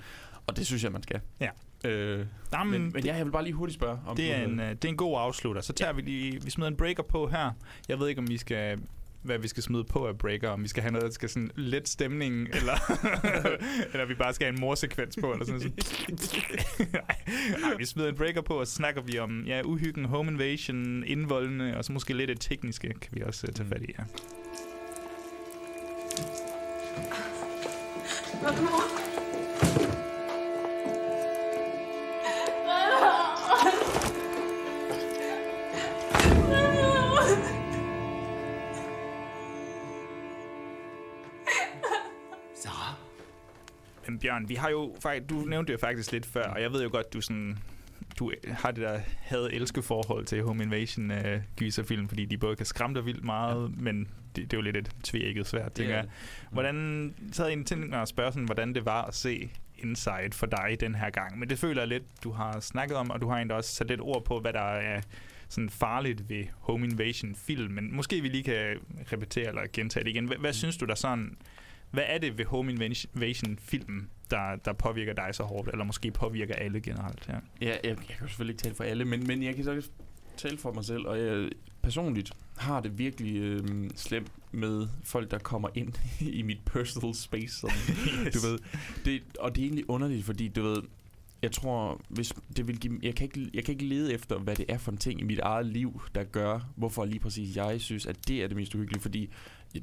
Og 0.47 0.57
det 0.57 0.67
synes 0.67 0.85
jeg, 0.85 0.93
man 0.93 1.03
skal. 1.03 1.21
Ja. 1.41 1.49
Øh, 1.85 2.27
Jamen, 2.53 2.83
men, 2.83 2.93
men 2.93 3.05
ja, 3.05 3.17
jeg 3.17 3.25
vil 3.25 3.31
bare 3.31 3.45
lige 3.45 3.55
hurtigt 3.55 3.75
spørge. 3.75 3.99
Om 4.07 4.17
det, 4.17 4.35
er 4.35 4.45
en, 4.45 4.61
øh, 4.61 4.69
det 4.71 4.85
er 4.85 4.89
en 4.89 4.97
god 4.97 5.21
afslutter. 5.21 5.63
Så 5.63 5.73
tager 5.73 5.93
vi 5.93 6.03
lige... 6.03 6.43
Vi 6.45 6.51
smider 6.51 6.71
en 6.71 6.77
breaker 6.77 7.03
på 7.03 7.27
her. 7.27 7.51
Jeg 7.89 7.99
ved 7.99 8.09
ikke, 8.09 8.19
om 8.19 8.29
vi 8.29 8.39
skal 8.39 8.79
hvad 9.23 9.39
vi 9.39 9.49
skal 9.49 9.63
smide 9.63 9.85
på 9.85 10.07
af 10.07 10.19
breaker, 10.19 10.49
om 10.49 10.63
vi 10.63 10.69
skal 10.69 10.83
have 10.83 10.93
noget, 10.93 11.07
der 11.07 11.13
skal 11.13 11.29
sådan 11.29 11.51
let 11.55 11.89
stemning, 11.89 12.49
eller, 12.59 12.93
eller 13.93 14.05
vi 14.05 14.15
bare 14.15 14.35
skal 14.35 14.47
have 14.47 14.55
en 14.55 14.61
morsekvens 14.61 15.19
på, 15.21 15.33
eller 15.33 15.47
sådan 15.47 15.61
noget. 15.61 15.75
Nej, 17.63 17.75
vi 17.79 17.85
smider 17.85 18.09
en 18.09 18.17
breaker 18.17 18.41
på, 18.41 18.55
og 18.55 18.67
så 18.67 18.75
snakker 18.75 19.03
vi 19.03 19.19
om 19.19 19.45
ja, 19.47 19.63
uhyggen, 19.65 20.05
home 20.05 20.31
invasion, 20.31 21.05
indvoldene, 21.05 21.77
og 21.77 21.85
så 21.85 21.93
måske 21.93 22.15
lidt 22.15 22.29
det 22.29 22.41
tekniske, 22.41 22.89
kan 22.89 23.11
vi 23.13 23.23
også 23.23 23.47
uh, 23.47 23.55
tage 23.55 23.69
fat 23.69 23.83
i 23.83 23.95
her. 23.97 24.05
Sarah? 28.51 29.10
Bjørn, 44.19 44.49
vi 44.49 44.55
har 44.55 44.71
jo 44.71 44.97
faktisk, 45.03 45.31
du 45.31 45.35
nævnte 45.35 45.73
jo 45.73 45.79
faktisk 45.79 46.13
lidt 46.13 46.27
før, 46.27 46.45
og 46.45 46.63
jeg 46.63 46.73
ved 46.73 46.83
jo 46.83 46.89
godt, 46.93 47.13
du 47.13 47.21
sådan 47.21 47.59
du 48.19 48.33
har 48.47 48.71
det 48.71 48.83
der 48.83 49.01
had-elske 49.21 49.83
forhold 49.83 50.25
til 50.25 50.43
Home 50.43 50.63
Invasion 50.63 51.11
uh, 51.11 51.17
gyserfilm, 51.57 52.09
fordi 52.09 52.25
de 52.25 52.39
både 52.39 52.57
kan 52.57 52.67
skræmme 52.67 52.97
dig 52.97 53.07
vildt 53.07 53.25
meget, 53.25 53.63
ja. 53.63 53.83
men 53.83 54.09
det, 54.37 54.51
det 54.51 54.53
er 54.53 54.57
jo 54.59 54.63
lidt 54.63 54.77
et 54.77 54.91
tvækket 55.03 55.47
svært, 55.47 55.73
tænker 55.73 55.95
jeg. 55.95 56.05
Hvordan, 56.51 57.15
så 57.33 57.43
havde 57.43 57.57
jeg 57.57 57.67
tænkt 57.67 57.91
mig 57.91 58.03
at 58.03 58.09
spørge 58.09 58.33
sådan, 58.33 58.45
hvordan 58.45 58.75
det 58.75 58.85
var 58.85 59.03
at 59.03 59.15
se 59.15 59.51
Inside 59.79 60.33
for 60.33 60.47
dig 60.47 60.77
den 60.81 60.95
her 60.95 61.11
gang, 61.11 61.39
men 61.39 61.51
det 61.51 61.59
føler 61.59 61.81
jeg 61.83 61.89
lidt, 61.89 62.03
du 62.25 62.31
har 62.31 62.61
snakket 62.61 62.97
om, 62.97 63.11
og 63.11 63.21
du 63.21 63.29
har 63.29 63.37
egentlig 63.37 63.57
også 63.57 63.75
sat 63.75 63.89
lidt 63.89 64.01
ord 64.01 64.25
på, 64.25 64.41
hvad 64.41 64.53
der 64.53 64.61
er 64.61 65.01
sådan 65.49 65.71
farligt 65.71 66.29
ved 66.29 66.45
Home 66.59 66.87
Invasion 66.87 67.35
film, 67.35 67.73
men 67.73 67.97
måske 67.97 68.21
vi 68.21 68.29
lige 68.29 68.43
kan 68.43 68.77
repetere 69.13 69.49
eller 69.49 69.63
gentage 69.73 70.05
det 70.05 70.11
igen. 70.11 70.27
Hvad, 70.27 70.37
hvad 70.37 70.53
synes 70.53 70.77
du 70.77 70.87
der 70.87 70.95
sådan, 70.95 71.37
hvad 71.91 72.05
er 72.07 72.19
det 72.19 72.39
ved 72.39 72.45
Home 72.45 72.73
Invasion 72.73 73.59
film, 73.59 74.09
der, 74.31 74.57
der 74.65 74.73
påvirker 74.73 75.13
dig 75.13 75.29
så 75.33 75.43
hårdt, 75.43 75.69
eller 75.69 75.85
måske 75.85 76.11
påvirker 76.11 76.55
alle 76.55 76.81
generelt? 76.81 77.29
Ja. 77.29 77.35
Ja, 77.61 77.69
jeg, 77.69 77.81
jeg 77.85 77.97
kan 77.97 78.29
selvfølgelig 78.29 78.53
ikke 78.55 78.63
tale 78.63 78.75
for 78.75 78.85
alle, 78.85 79.05
men, 79.05 79.27
men 79.27 79.43
jeg 79.43 79.55
kan 79.55 79.65
så 79.65 79.89
tale 80.37 80.59
for 80.59 80.73
mig 80.73 80.85
selv, 80.85 81.07
og 81.07 81.19
jeg 81.21 81.51
personligt 81.83 82.33
har 82.57 82.81
det 82.81 82.99
virkelig 82.99 83.37
øh, 83.37 83.91
slemt 83.97 84.33
med 84.53 84.89
folk, 85.05 85.31
der 85.31 85.39
kommer 85.39 85.69
ind 85.75 85.93
i 86.39 86.43
mit 86.43 86.61
personal 86.67 87.15
space. 87.15 87.55
Sådan, 87.57 87.77
Yes. 88.27 88.35
Du 88.35 88.47
ved, 88.47 88.59
det, 89.05 89.23
og 89.41 89.57
det 89.57 89.63
er 89.63 89.67
egentlig 89.67 89.91
underligt, 89.91 90.25
fordi 90.25 90.49
du 90.49 90.63
ved, 90.63 90.83
jeg 91.43 91.53
tror, 91.53 92.01
hvis 92.09 92.33
det 92.57 92.69
vil 92.69 92.81
give, 92.81 92.99
jeg, 93.03 93.15
kan 93.15 93.25
ikke, 93.25 93.51
jeg 93.55 93.65
kan 93.65 93.73
ikke 93.73 93.85
lede 93.85 94.13
efter, 94.15 94.39
hvad 94.39 94.57
det 94.57 94.65
er 94.69 94.79
for 94.79 94.93
en 94.93 94.99
ting 94.99 95.21
i 95.21 95.25
mit 95.25 95.39
eget 95.39 95.67
liv, 95.67 96.01
der 96.15 96.25
gør, 96.25 96.61
hvorfor 96.77 97.05
lige 97.05 97.21
præcis 97.21 97.57
jeg 97.57 97.81
synes, 97.81 98.07
at 98.07 98.29
det 98.29 98.43
er 98.43 98.49
det 98.49 98.57
mest 98.57 98.75
uhyggelige, 98.75 99.03
fordi 99.03 99.31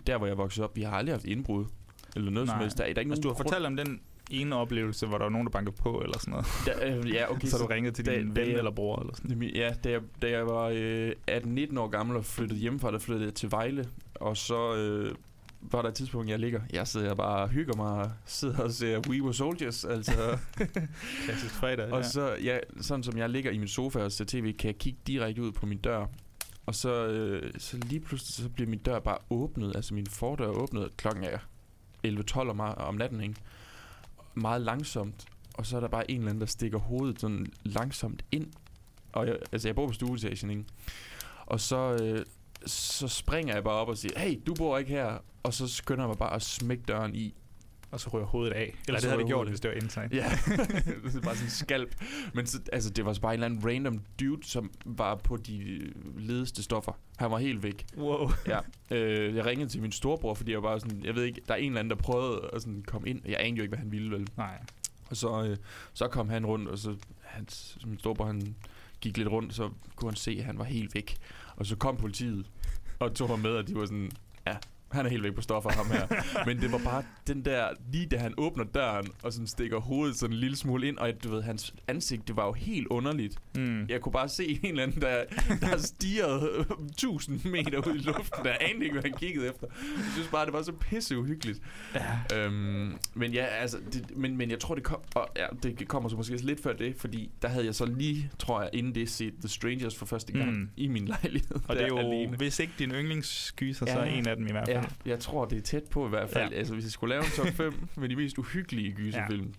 der, 0.07 0.17
hvor 0.17 0.27
jeg 0.27 0.37
voksede 0.37 0.63
op, 0.63 0.75
vi 0.75 0.81
har 0.81 0.91
aldrig 0.91 1.13
haft 1.13 1.25
indbrud, 1.25 1.65
eller 2.17 2.31
noget 2.31 2.47
Nej. 2.47 2.55
som 2.55 2.61
helst. 2.61 2.77
Der, 2.77 2.83
er- 2.83 2.87
der 2.87 2.95
er 2.95 2.99
ikke 2.99 3.11
Altså, 3.11 3.21
du 3.21 3.27
har 3.27 3.35
fortalt 3.35 3.65
om 3.65 3.75
den 3.77 4.01
ene 4.31 4.55
oplevelse, 4.55 5.05
hvor 5.07 5.17
der 5.17 5.25
var 5.25 5.29
nogen, 5.31 5.47
der 5.47 5.51
bankede 5.51 5.75
på, 5.75 6.01
eller 6.01 6.19
sådan 6.19 6.31
noget. 6.31 6.45
Der, 6.65 6.97
øh, 6.99 7.13
ja, 7.13 7.31
okay, 7.31 7.47
så, 7.47 7.57
så 7.57 7.63
du 7.63 7.65
ringede 7.65 7.95
til 7.95 8.05
da- 8.05 8.15
din 8.19 8.33
da 8.33 8.41
ven 8.41 8.49
jeg- 8.49 8.57
eller 8.57 8.71
bror, 8.71 8.99
eller 9.01 9.13
sådan 9.15 9.41
Ja, 9.43 9.73
da 9.83 9.89
jeg, 9.89 10.01
da 10.21 10.29
jeg 10.29 10.47
var 10.47 10.71
øh, 10.75 11.11
18-19 11.31 11.79
år 11.79 11.87
gammel 11.87 12.17
og 12.17 12.25
flyttede 12.25 12.59
hjemmefra, 12.59 12.91
der 12.91 12.99
flyttede 12.99 13.25
jeg 13.25 13.33
til 13.33 13.51
Vejle, 13.51 13.85
og 14.15 14.37
så 14.37 14.75
øh, 14.75 15.15
var 15.61 15.81
der 15.81 15.89
et 15.89 15.95
tidspunkt, 15.95 16.29
jeg 16.29 16.39
ligger. 16.39 16.61
Jeg 16.73 16.87
sidder 16.87 17.15
bare 17.15 17.41
og 17.41 17.49
hygger 17.49 17.75
mig 17.75 17.91
og 17.91 18.11
sidder 18.25 18.59
og 18.59 18.71
ser 18.71 18.99
We 19.09 19.23
Were 19.23 19.33
Soldiers, 19.33 19.85
altså. 19.85 20.37
Klassisk 21.25 21.53
fredag, 21.53 21.91
og 21.91 22.01
ja. 22.01 22.07
så, 22.07 22.35
ja, 22.43 22.57
sådan 22.81 23.03
som 23.03 23.17
jeg 23.17 23.29
ligger 23.29 23.51
i 23.51 23.57
min 23.57 23.67
sofa 23.67 23.99
og 23.99 24.11
ser 24.11 24.25
tv, 24.25 24.53
kan 24.57 24.67
jeg 24.67 24.77
kigge 24.77 24.99
direkte 25.07 25.41
ud 25.41 25.51
på 25.51 25.65
min 25.65 25.77
dør. 25.77 26.05
Og 26.65 26.75
så, 26.75 27.07
øh, 27.07 27.51
så 27.57 27.77
lige 27.77 27.99
pludselig, 27.99 28.45
så 28.45 28.49
bliver 28.49 28.69
min 28.69 28.79
dør 28.79 28.99
bare 28.99 29.17
åbnet, 29.29 29.75
altså 29.75 29.93
min 29.93 30.05
fordør 30.07 30.45
er 30.45 30.49
åbnet, 30.51 30.97
klokken 30.97 31.23
er 31.23 31.37
11-12 32.05 32.39
om, 32.39 32.59
om 32.59 32.95
natten, 32.95 33.21
ikke? 33.21 33.35
Meget 34.33 34.61
langsomt, 34.61 35.25
og 35.53 35.65
så 35.65 35.75
er 35.75 35.79
der 35.79 35.87
bare 35.87 36.11
en 36.11 36.17
eller 36.17 36.29
anden, 36.29 36.41
der 36.41 36.47
stikker 36.47 36.77
hovedet 36.77 37.21
sådan 37.21 37.47
langsomt 37.63 38.25
ind. 38.31 38.47
Og 39.13 39.27
jeg, 39.27 39.37
altså, 39.51 39.67
jeg 39.67 39.75
bor 39.75 39.87
på 39.87 39.93
stueetagen, 39.93 40.49
ikke? 40.49 40.65
Og 41.45 41.59
så, 41.59 41.97
øh, 42.01 42.25
så 42.65 43.07
springer 43.07 43.53
jeg 43.53 43.63
bare 43.63 43.73
op 43.73 43.87
og 43.87 43.97
siger, 43.97 44.19
hey, 44.19 44.41
du 44.47 44.53
bor 44.53 44.77
ikke 44.77 44.91
her. 44.91 45.17
Og 45.43 45.53
så 45.53 45.67
skynder 45.67 46.03
jeg 46.03 46.07
mig 46.07 46.17
bare 46.17 46.33
at 46.33 46.41
smække 46.41 46.83
døren 46.87 47.15
i. 47.15 47.33
Og 47.91 47.99
så 47.99 48.09
ryger 48.09 48.25
hovedet 48.25 48.53
af. 48.53 48.75
Eller 48.87 48.99
det 48.99 49.09
havde 49.09 49.21
det 49.21 49.27
gjort, 49.27 49.47
hvis 49.49 49.59
det 49.59 49.71
var 49.71 49.75
inside. 49.75 50.09
Ja, 50.11 50.29
det 51.03 51.15
er 51.15 51.21
bare 51.21 51.35
sådan 51.35 51.47
en 51.47 51.49
skalp. 51.49 51.95
Men 52.33 52.47
så, 52.47 52.59
altså, 52.73 52.89
det 52.89 53.05
var 53.05 53.13
så 53.13 53.21
bare 53.21 53.33
en 53.33 53.43
eller 53.43 53.45
anden 53.45 53.69
random 53.69 54.01
dude, 54.19 54.47
som 54.47 54.71
var 54.85 55.15
på 55.15 55.37
de 55.37 55.79
ledeste 56.17 56.63
stoffer. 56.63 56.91
Han 57.17 57.31
var 57.31 57.37
helt 57.37 57.63
væk. 57.63 57.85
Wow. 57.97 58.29
Ja. 58.47 58.59
Øh, 58.91 59.35
jeg 59.35 59.45
ringede 59.45 59.69
til 59.69 59.81
min 59.81 59.91
storebror, 59.91 60.33
fordi 60.33 60.51
jeg 60.51 60.63
var 60.63 60.69
bare 60.69 60.79
sådan, 60.79 61.05
jeg 61.05 61.15
ved 61.15 61.23
ikke, 61.23 61.41
der 61.47 61.53
er 61.53 61.57
en 61.57 61.65
eller 61.65 61.79
anden, 61.79 61.89
der 61.89 62.03
prøvede 62.03 62.49
at 62.53 62.61
sådan 62.61 62.83
komme 62.87 63.09
ind. 63.09 63.21
Jeg 63.25 63.37
anede 63.39 63.57
jo 63.57 63.63
ikke, 63.63 63.71
hvad 63.71 63.79
han 63.79 63.91
ville, 63.91 64.11
vel. 64.11 64.27
Nej. 64.37 64.59
Og 65.09 65.17
så, 65.17 65.43
øh, 65.43 65.57
så 65.93 66.07
kom 66.07 66.29
han 66.29 66.45
rundt, 66.45 66.69
og 66.69 66.77
så 66.77 66.95
hans, 67.21 67.77
min 67.85 67.99
storebror, 67.99 68.25
han 68.25 68.55
gik 69.01 69.17
lidt 69.17 69.27
rundt, 69.29 69.55
så 69.55 69.69
kunne 69.95 70.11
han 70.11 70.15
se, 70.15 70.35
at 70.39 70.45
han 70.45 70.57
var 70.57 70.63
helt 70.63 70.95
væk. 70.95 71.17
Og 71.55 71.65
så 71.65 71.75
kom 71.75 71.97
politiet 71.97 72.45
og 72.99 73.15
tog 73.15 73.29
ham 73.29 73.39
med, 73.39 73.51
og 73.51 73.67
de 73.67 73.75
var 73.75 73.85
sådan, 73.85 74.11
ja, 74.47 74.55
han 74.91 75.05
er 75.05 75.09
helt 75.09 75.23
væk 75.23 75.33
på 75.35 75.41
stoffer, 75.41 75.69
ham 75.71 75.85
her. 75.91 76.07
Men 76.45 76.61
det 76.61 76.71
var 76.71 76.77
bare 76.83 77.03
den 77.27 77.45
der, 77.45 77.67
lige 77.91 78.05
da 78.05 78.17
han 78.17 78.33
åbner 78.37 78.63
døren, 78.63 79.07
og 79.23 79.33
sådan 79.33 79.47
stikker 79.47 79.79
hovedet 79.79 80.15
sådan 80.15 80.33
en 80.33 80.39
lille 80.39 80.57
smule 80.57 80.87
ind, 80.87 80.97
og 80.97 81.11
du 81.23 81.29
ved, 81.29 81.41
hans 81.43 81.73
ansigt, 81.87 82.27
det 82.27 82.35
var 82.35 82.45
jo 82.45 82.53
helt 82.53 82.87
underligt. 82.87 83.35
Mm. 83.55 83.85
Jeg 83.89 84.01
kunne 84.01 84.11
bare 84.11 84.29
se 84.29 84.45
en 84.47 84.59
eller 84.69 84.83
anden, 84.83 85.01
der, 85.01 85.23
der 85.61 85.77
stirrede 85.77 86.65
1000 86.89 87.45
meter 87.51 87.87
ud 87.87 87.95
i 87.95 87.97
luften, 87.97 88.43
der 88.45 88.53
anede 88.61 88.83
ikke, 88.83 88.93
hvad 88.93 89.03
han 89.03 89.13
kiggede 89.13 89.47
efter. 89.47 89.67
Jeg 89.97 90.05
synes 90.13 90.27
bare, 90.27 90.45
det 90.45 90.53
var 90.53 90.61
så 90.61 90.71
pisse 90.71 91.17
uhyggeligt. 91.17 91.59
Ja. 91.95 92.37
Øhm, 92.45 92.97
men 93.13 93.31
ja, 93.33 93.45
altså, 93.45 93.77
det, 93.93 94.17
men, 94.17 94.37
men 94.37 94.51
jeg 94.51 94.59
tror, 94.59 94.75
det, 94.75 94.83
kom, 94.83 94.99
og, 95.15 95.27
ja, 95.37 95.45
det 95.63 95.87
kommer 95.87 96.09
så 96.09 96.15
måske 96.15 96.35
lidt 96.35 96.63
før 96.63 96.73
det, 96.73 96.95
fordi 96.97 97.31
der 97.41 97.47
havde 97.47 97.65
jeg 97.65 97.75
så 97.75 97.85
lige, 97.85 98.31
tror 98.39 98.61
jeg, 98.61 98.69
inden 98.73 98.95
det 98.95 99.09
set 99.09 99.33
The 99.39 99.49
Strangers 99.49 99.95
for 99.95 100.05
første 100.05 100.33
gang 100.33 100.47
Mm. 100.51 100.69
i 100.77 100.87
min 100.87 101.05
lejlighed. 101.07 101.55
Og 101.67 101.75
det 101.75 101.83
er 101.83 101.87
jo, 101.87 101.97
alene. 101.97 102.37
hvis 102.37 102.59
ikke 102.59 102.73
din 102.79 102.91
yndlingsgyser, 102.91 103.85
så 103.85 103.99
er 103.99 104.03
en 104.05 104.27
af 104.27 104.35
dem 104.35 104.47
i 104.47 104.51
hvert 104.51 104.67
fald. 104.67 104.76
Ja, 104.76 104.76
jeg 105.05 105.19
tror, 105.19 105.45
det 105.45 105.57
er 105.57 105.61
tæt 105.61 105.83
på 105.91 106.05
i 106.05 106.09
hvert 106.09 106.29
fald. 106.29 106.43
Ja. 106.49 106.53
Ja. 106.53 106.57
Altså, 106.59 106.73
hvis 106.73 106.83
jeg 106.85 106.91
skulle 106.91 107.09
lave 107.15 107.23
en 107.25 107.31
top 107.35 107.47
5 107.47 107.73
med 108.01 108.09
de 108.09 108.15
mest 108.15 108.37
uhyggelige 108.37 108.91
gyserfilm, 108.91 109.53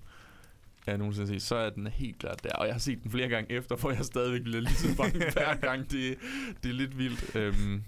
jeg 0.87 0.99
nogensinde 0.99 1.27
har 1.27 1.35
set, 1.35 1.43
så 1.43 1.57
er 1.57 1.71
den 1.71 1.87
helt 1.87 2.19
klart 2.19 2.45
der. 2.45 2.51
Og 2.53 2.67
jeg 2.67 2.75
har 2.75 2.79
set 2.81 3.03
den 3.03 3.11
flere 3.11 3.29
gange 3.29 3.53
efter, 3.53 3.77
for 3.77 3.91
jeg 3.91 4.05
stadigvæk 4.05 4.43
bliver 4.43 4.61
lige 4.61 4.75
så 4.75 4.97
bange 4.97 5.19
hver 5.33 5.55
gang. 5.69 5.91
Det, 5.91 6.17
det 6.63 6.69
er 6.69 6.75
lidt 6.75 6.99
vildt. 6.99 7.37
Øhm, 7.37 7.83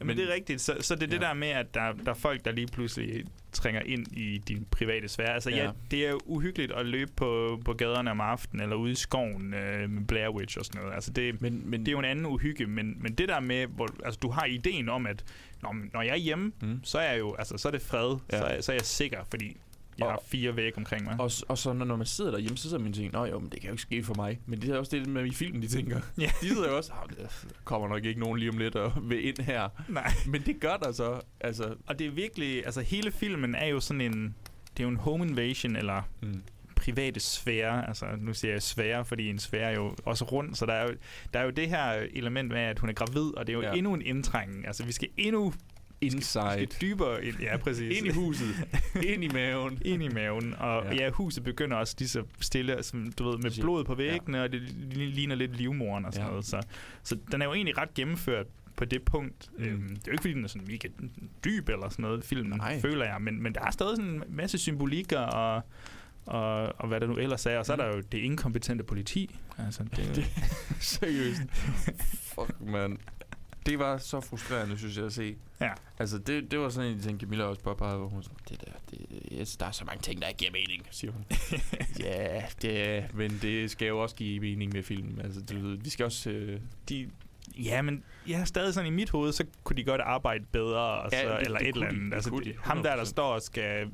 Men, 0.00 0.06
men 0.06 0.16
det 0.16 0.30
er 0.30 0.34
rigtigt. 0.34 0.60
Så, 0.60 0.76
så 0.80 0.94
det 0.94 1.02
er 1.02 1.06
det 1.06 1.20
Ja. 1.22 1.26
der 1.28 1.34
med, 1.34 1.48
at 1.48 1.74
der, 1.74 1.92
der 1.92 2.10
er 2.10 2.14
folk, 2.14 2.44
der 2.44 2.52
lige 2.52 2.66
pludselig 2.66 3.24
trænger 3.52 3.80
ind 3.80 4.06
i 4.16 4.38
din 4.38 4.66
private 4.70 5.08
sfære. 5.08 5.34
Altså, 5.34 5.50
ja. 5.50 5.64
Ja. 5.64 5.70
det 5.90 6.06
er 6.06 6.28
uhyggeligt 6.28 6.72
at 6.72 6.86
løbe 6.86 7.12
på, 7.16 7.60
på 7.64 7.72
gaderne 7.72 8.10
om 8.10 8.20
aftenen, 8.20 8.62
eller 8.62 8.76
ude 8.76 8.92
i 8.92 8.94
skoven 8.94 9.54
øh, 9.54 9.90
med 9.90 10.06
Blair 10.06 10.28
Witch 10.28 10.58
og 10.58 10.64
sådan 10.64 10.80
noget. 10.80 10.94
Altså, 10.94 11.10
det, 11.12 11.42
men, 11.42 11.62
men, 11.70 11.80
det 11.80 11.88
er 11.88 11.92
jo 11.92 11.98
en 11.98 12.04
anden 12.04 12.26
uhygge, 12.26 12.66
men, 12.66 12.96
men 13.02 13.14
det 13.14 13.28
der 13.28 13.40
med, 13.40 13.66
hvor 13.66 13.88
altså, 14.04 14.18
du 14.22 14.30
har 14.30 14.44
ideen 14.44 14.88
om, 14.88 15.06
at 15.06 15.24
når, 15.62 15.76
når 15.92 16.02
jeg 16.02 16.12
er 16.12 16.16
hjemme, 16.16 16.52
Mm. 16.62 16.80
så 16.84 16.98
er 16.98 17.10
jeg 17.10 17.18
jo, 17.18 17.34
altså, 17.34 17.58
så 17.58 17.68
er 17.68 17.72
det 17.72 17.82
fred, 17.82 18.16
ja. 18.32 18.38
så, 18.38 18.44
er, 18.44 18.60
så 18.60 18.72
er 18.72 18.76
jeg 18.76 18.86
sikker, 18.86 19.18
fordi 19.30 19.56
jeg 20.00 20.06
Og- 20.08 20.12
har 20.12 20.22
fire 20.26 20.56
vægge 20.56 20.78
omkring 20.78 21.04
mig. 21.04 21.16
Og, 21.18 21.30
og 21.48 21.58
så 21.58 21.72
når, 21.72 21.84
når 21.84 21.96
man 21.96 22.06
sidder 22.06 22.30
derhjemme, 22.30 22.56
så 22.56 22.62
sidder 22.62 22.78
man 22.78 22.88
og 22.88 22.94
tænker, 22.94 23.18
Nå 23.18 23.24
jo, 23.24 23.38
men 23.38 23.50
det 23.50 23.60
kan 23.60 23.68
jo 23.68 23.72
ikke 23.74 23.82
ske 23.82 24.02
for 24.04 24.14
mig. 24.14 24.40
Men 24.46 24.62
det 24.62 24.70
er 24.70 24.78
også 24.78 24.96
det 24.96 25.06
med 25.06 25.26
i 25.26 25.30
filmen, 25.34 25.62
de 25.62 25.68
tænker. 25.68 26.00
Ja. 26.18 26.30
De 26.40 26.48
sidder 26.48 26.68
jo 26.70 26.76
også, 26.76 26.92
"Ah, 26.92 27.16
der 27.18 27.26
kommer 27.64 27.88
nok 27.88 28.04
ikke 28.04 28.20
nogen 28.20 28.38
lige 28.38 28.50
om 28.50 28.58
lidt 28.58 28.76
og 28.76 28.92
vil 29.02 29.26
ind 29.28 29.38
her. 29.38 29.68
Nej. 29.88 30.12
Men 30.26 30.42
det 30.46 30.60
gør 30.60 30.76
der 30.76 30.92
så. 30.92 31.20
Altså, 31.40 31.74
Og 31.86 31.98
det 31.98 32.06
er 32.06 32.10
virkelig, 32.10 32.64
altså 32.66 32.80
hele 32.80 33.10
filmen 33.10 33.54
er 33.54 33.66
jo 33.66 33.80
sådan 33.80 34.00
en, 34.00 34.34
det 34.76 34.80
er 34.80 34.84
jo 34.84 34.88
en 34.90 34.96
home 34.96 35.26
invasion, 35.26 35.76
eller 35.76 36.02
mm. 36.22 36.42
private 36.76 37.20
sfære, 37.20 37.88
altså 37.88 38.06
nu 38.18 38.34
siger 38.34 38.52
jeg 38.52 38.62
sfære, 38.62 39.04
fordi 39.04 39.28
en 39.30 39.38
sfære 39.38 39.70
er 39.70 39.74
jo 39.74 39.94
også 40.04 40.24
rund, 40.24 40.54
så 40.54 40.66
der 40.66 40.72
er 40.72 40.82
jo, 40.88 40.94
der 41.34 41.40
er 41.40 41.44
jo 41.44 41.50
det 41.50 41.68
her 41.68 41.92
element 42.12 42.48
med, 42.48 42.60
at 42.60 42.78
hun 42.78 42.88
er 42.88 42.92
gravid, 42.92 43.36
og 43.36 43.46
det 43.46 43.52
er 43.52 43.56
jo 43.56 43.62
Ja. 43.62 43.72
endnu 43.72 43.94
en 43.94 44.02
indtrængen. 44.02 44.66
Altså 44.66 44.84
vi 44.84 44.92
skal 44.92 45.08
endnu 45.16 45.52
inside. 46.00 46.52
skal 46.52 46.68
dybere 46.80 47.24
ind, 47.24 47.36
ja 47.40 47.56
præcis. 47.56 47.98
Ind 47.98 48.06
i 48.06 48.10
huset. 48.10 48.48
ind 49.02 49.24
i 49.24 49.28
maven. 49.28 49.78
ind 49.84 50.02
i 50.02 50.08
maven, 50.08 50.54
og 50.58 50.84
Ja. 50.84 50.94
ja. 51.04 51.10
huset 51.10 51.44
begynder 51.44 51.76
også 51.76 51.94
lige 51.98 52.08
så 52.08 52.22
stille, 52.40 52.82
som, 52.82 53.12
du 53.12 53.30
ved, 53.30 53.38
med 53.38 53.60
blod 53.60 53.84
på 53.84 53.94
væggene, 53.94 54.38
ja. 54.38 54.44
og 54.44 54.52
det 54.52 54.60
li- 54.60 54.94
ligner 55.14 55.34
lidt 55.34 55.56
livmoren 55.56 56.04
og 56.04 56.12
sådan 56.12 56.26
Ja. 56.26 56.30
noget. 56.30 56.44
Så, 56.46 56.62
så 57.02 57.16
den 57.32 57.42
er 57.42 57.46
jo 57.46 57.52
egentlig 57.52 57.78
ret 57.78 57.94
gennemført 57.94 58.46
på 58.76 58.84
det 58.84 59.02
punkt. 59.02 59.50
Mm. 59.58 59.64
Mm. 59.64 59.70
Øhm, 59.70 59.88
det 59.88 59.96
er 59.96 60.02
jo 60.06 60.12
ikke, 60.12 60.22
fordi 60.22 60.34
den 60.34 60.44
er 60.44 60.48
sådan 60.48 60.66
mega 60.68 60.88
dyb 61.44 61.68
eller 61.68 61.88
sådan 61.88 62.02
noget, 62.02 62.24
filmen, 62.24 62.58
Nej. 62.58 62.80
Føler 62.80 63.04
jeg, 63.04 63.16
men, 63.20 63.42
men 63.42 63.54
der 63.54 63.60
er 63.60 63.70
stadig 63.70 63.96
sådan 63.96 64.10
en 64.10 64.22
masse 64.28 64.58
symbolikker 64.58 65.18
og, 65.20 65.62
og, 66.26 66.80
og 66.80 66.88
hvad 66.88 67.00
der 67.00 67.06
nu 67.06 67.16
ellers 67.16 67.46
er. 67.46 67.58
Og 67.58 67.66
så 67.66 67.72
er 67.72 67.76
Mm. 67.76 67.82
der 67.82 67.96
jo 67.96 68.02
det 68.12 68.18
inkompetente 68.18 68.84
politi. 68.84 69.36
Altså, 69.58 69.84
det, 69.96 70.10
Det- 70.16 70.30
Seriøst. 70.80 71.40
Fuck, 72.34 72.54
man. 72.60 72.98
Det 73.66 73.78
var 73.78 73.98
så 73.98 74.20
frustrerende, 74.20 74.78
synes 74.78 74.96
jeg, 74.96 75.06
at 75.06 75.12
se. 75.12 75.36
Ja. 75.60 75.70
Altså, 75.98 76.18
det, 76.18 76.50
det 76.50 76.58
var 76.58 76.68
sådan 76.68 76.90
en 76.90 76.96
de 76.98 77.02
ting, 77.02 77.20
Camilla 77.20 77.44
også 77.44 77.62
påpegede, 77.62 77.96
hvor 77.98 78.08
hun 78.08 78.22
sådan, 78.22 78.38
det 78.48 78.60
der, 78.60 78.72
det, 78.90 79.22
yes, 79.40 79.56
der 79.56 79.66
er 79.66 79.70
så 79.70 79.84
mange 79.84 80.02
ting, 80.02 80.22
der 80.22 80.28
ikke 80.28 80.38
giver 80.38 80.52
mening, 80.52 80.86
siger 80.90 81.12
hun. 81.12 81.24
ja, 82.04 82.42
det, 82.62 83.06
men 83.14 83.38
det 83.42 83.70
skal 83.70 83.88
jo 83.88 83.98
også 84.02 84.16
give 84.16 84.40
mening 84.40 84.72
med 84.72 84.82
filmen. 84.82 85.20
Altså, 85.20 85.40
du 85.42 85.58
ved, 85.58 85.76
vi 85.78 85.90
skal 85.90 86.04
også... 86.04 86.30
Øh, 86.30 86.60
de, 86.88 87.10
ja, 87.58 87.82
men 87.82 88.04
ja, 88.28 88.44
stadig 88.44 88.74
sådan 88.74 88.92
i 88.92 88.94
mit 88.96 89.10
hoved, 89.10 89.32
så 89.32 89.44
kunne 89.64 89.76
de 89.76 89.84
godt 89.84 90.00
arbejde 90.00 90.44
bedre, 90.52 90.80
og 90.80 91.08
Ja, 91.12 91.22
så, 91.22 91.28
det- 91.38 91.44
eller 91.46 91.58
det 91.58 91.68
et 91.68 91.74
eller 91.74 91.86
de. 91.88 91.94
andet. 91.94 92.06
Det 92.10 92.14
Altså, 92.14 92.30
kunne 92.30 92.44
det, 92.44 92.54
de, 92.54 92.60
ham 92.62 92.82
der, 92.82 92.96
der 92.96 93.02
100%. 93.02 93.06
står 93.06 93.34
og 93.34 93.42
skal 93.42 93.90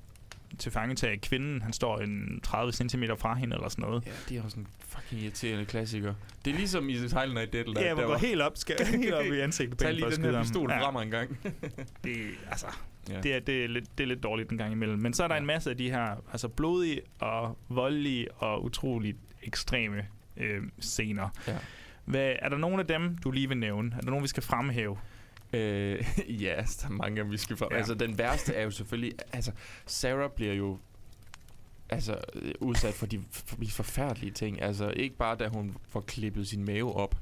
til 0.58 0.72
fangetage 0.72 1.16
kvinden, 1.16 1.62
han 1.62 1.72
står 1.72 1.98
en 1.98 2.40
30 2.42 2.72
cm 2.72 3.04
fra 3.18 3.34
hende 3.34 3.56
eller 3.56 3.68
sådan 3.68 3.82
noget. 3.82 4.06
ja, 4.06 4.10
det 4.28 4.36
er 4.36 4.42
også 4.42 4.60
en 4.60 4.66
fucking 4.88 5.20
irriterende 5.22 5.64
klassiker. 5.64 6.14
Det 6.44 6.52
er 6.52 6.56
ligesom 6.56 6.88
i 6.88 6.94
Silent 6.94 7.34
Night 7.34 7.52
Dead. 7.52 7.64
Ja, 7.78 7.94
hvor 7.94 8.06
går 8.06 8.16
helt 8.16 8.42
op, 8.42 8.52
skal 8.56 8.76
helt 9.00 9.14
op 9.14 9.24
i 9.26 9.40
ansigtet 9.40 9.78
på 9.78 9.82
Tag 9.82 9.90
en 9.90 9.96
lige 9.96 10.10
den 10.10 10.24
her 10.24 10.42
pistol 10.42 10.70
Ja, 10.70 10.90
mig 10.90 11.02
en 11.02 11.10
gang. 11.10 11.38
Det, 12.04 12.16
altså, 12.50 12.66
ja. 13.10 13.20
det, 13.20 13.34
er, 13.34 13.40
det, 13.40 13.64
er 13.64 13.68
lidt, 13.68 13.98
det 13.98 14.04
er 14.04 14.08
lidt 14.08 14.22
dårligt 14.22 14.50
en 14.50 14.58
gang 14.58 14.72
imellem. 14.72 14.98
Men 14.98 15.12
så 15.14 15.24
er 15.24 15.28
der 15.28 15.34
Ja. 15.34 15.40
en 15.40 15.46
masse 15.46 15.70
af 15.70 15.76
de 15.76 15.90
her 15.90 16.24
altså 16.32 16.48
blodige 16.48 17.00
og 17.18 17.58
voldelige 17.68 18.32
og 18.32 18.64
utroligt 18.64 19.16
ekstreme 19.42 20.06
øh, 20.36 20.62
scener. 20.80 21.28
Ja. 21.48 21.56
Hvad, 22.04 22.32
er 22.38 22.48
der 22.48 22.56
nogen 22.58 22.80
af 22.80 22.86
dem, 22.86 23.18
du 23.18 23.30
lige 23.30 23.48
vil 23.48 23.56
nævne? 23.58 23.92
Er 23.96 24.00
der 24.00 24.10
nogen, 24.10 24.22
vi 24.22 24.28
skal 24.28 24.42
fremhæve? 24.42 24.98
Øh, 25.56 26.04
ja, 26.42 26.54
der 26.56 26.86
er 26.86 26.90
mange 26.90 27.28
vi 27.28 27.36
skal 27.36 27.56
fra. 27.56 27.68
Ja. 27.70 27.76
Altså, 27.76 27.94
den 27.94 28.18
værste 28.18 28.54
er 28.54 28.62
jo 28.62 28.70
selvfølgelig... 28.70 29.18
Altså, 29.32 29.52
Sarah 29.86 30.30
bliver 30.30 30.54
jo 30.54 30.78
altså, 31.88 32.18
øh, 32.34 32.52
udsat 32.60 32.94
for 32.94 33.06
de, 33.06 33.22
for 33.30 33.56
de 33.56 33.70
forfærdelige 33.70 34.32
ting. 34.32 34.62
Altså, 34.62 34.90
ikke 34.90 35.16
bare 35.16 35.36
da 35.36 35.48
hun 35.48 35.76
får 35.88 36.00
klippet 36.00 36.48
sin 36.48 36.64
mave 36.64 36.96
op, 36.96 37.14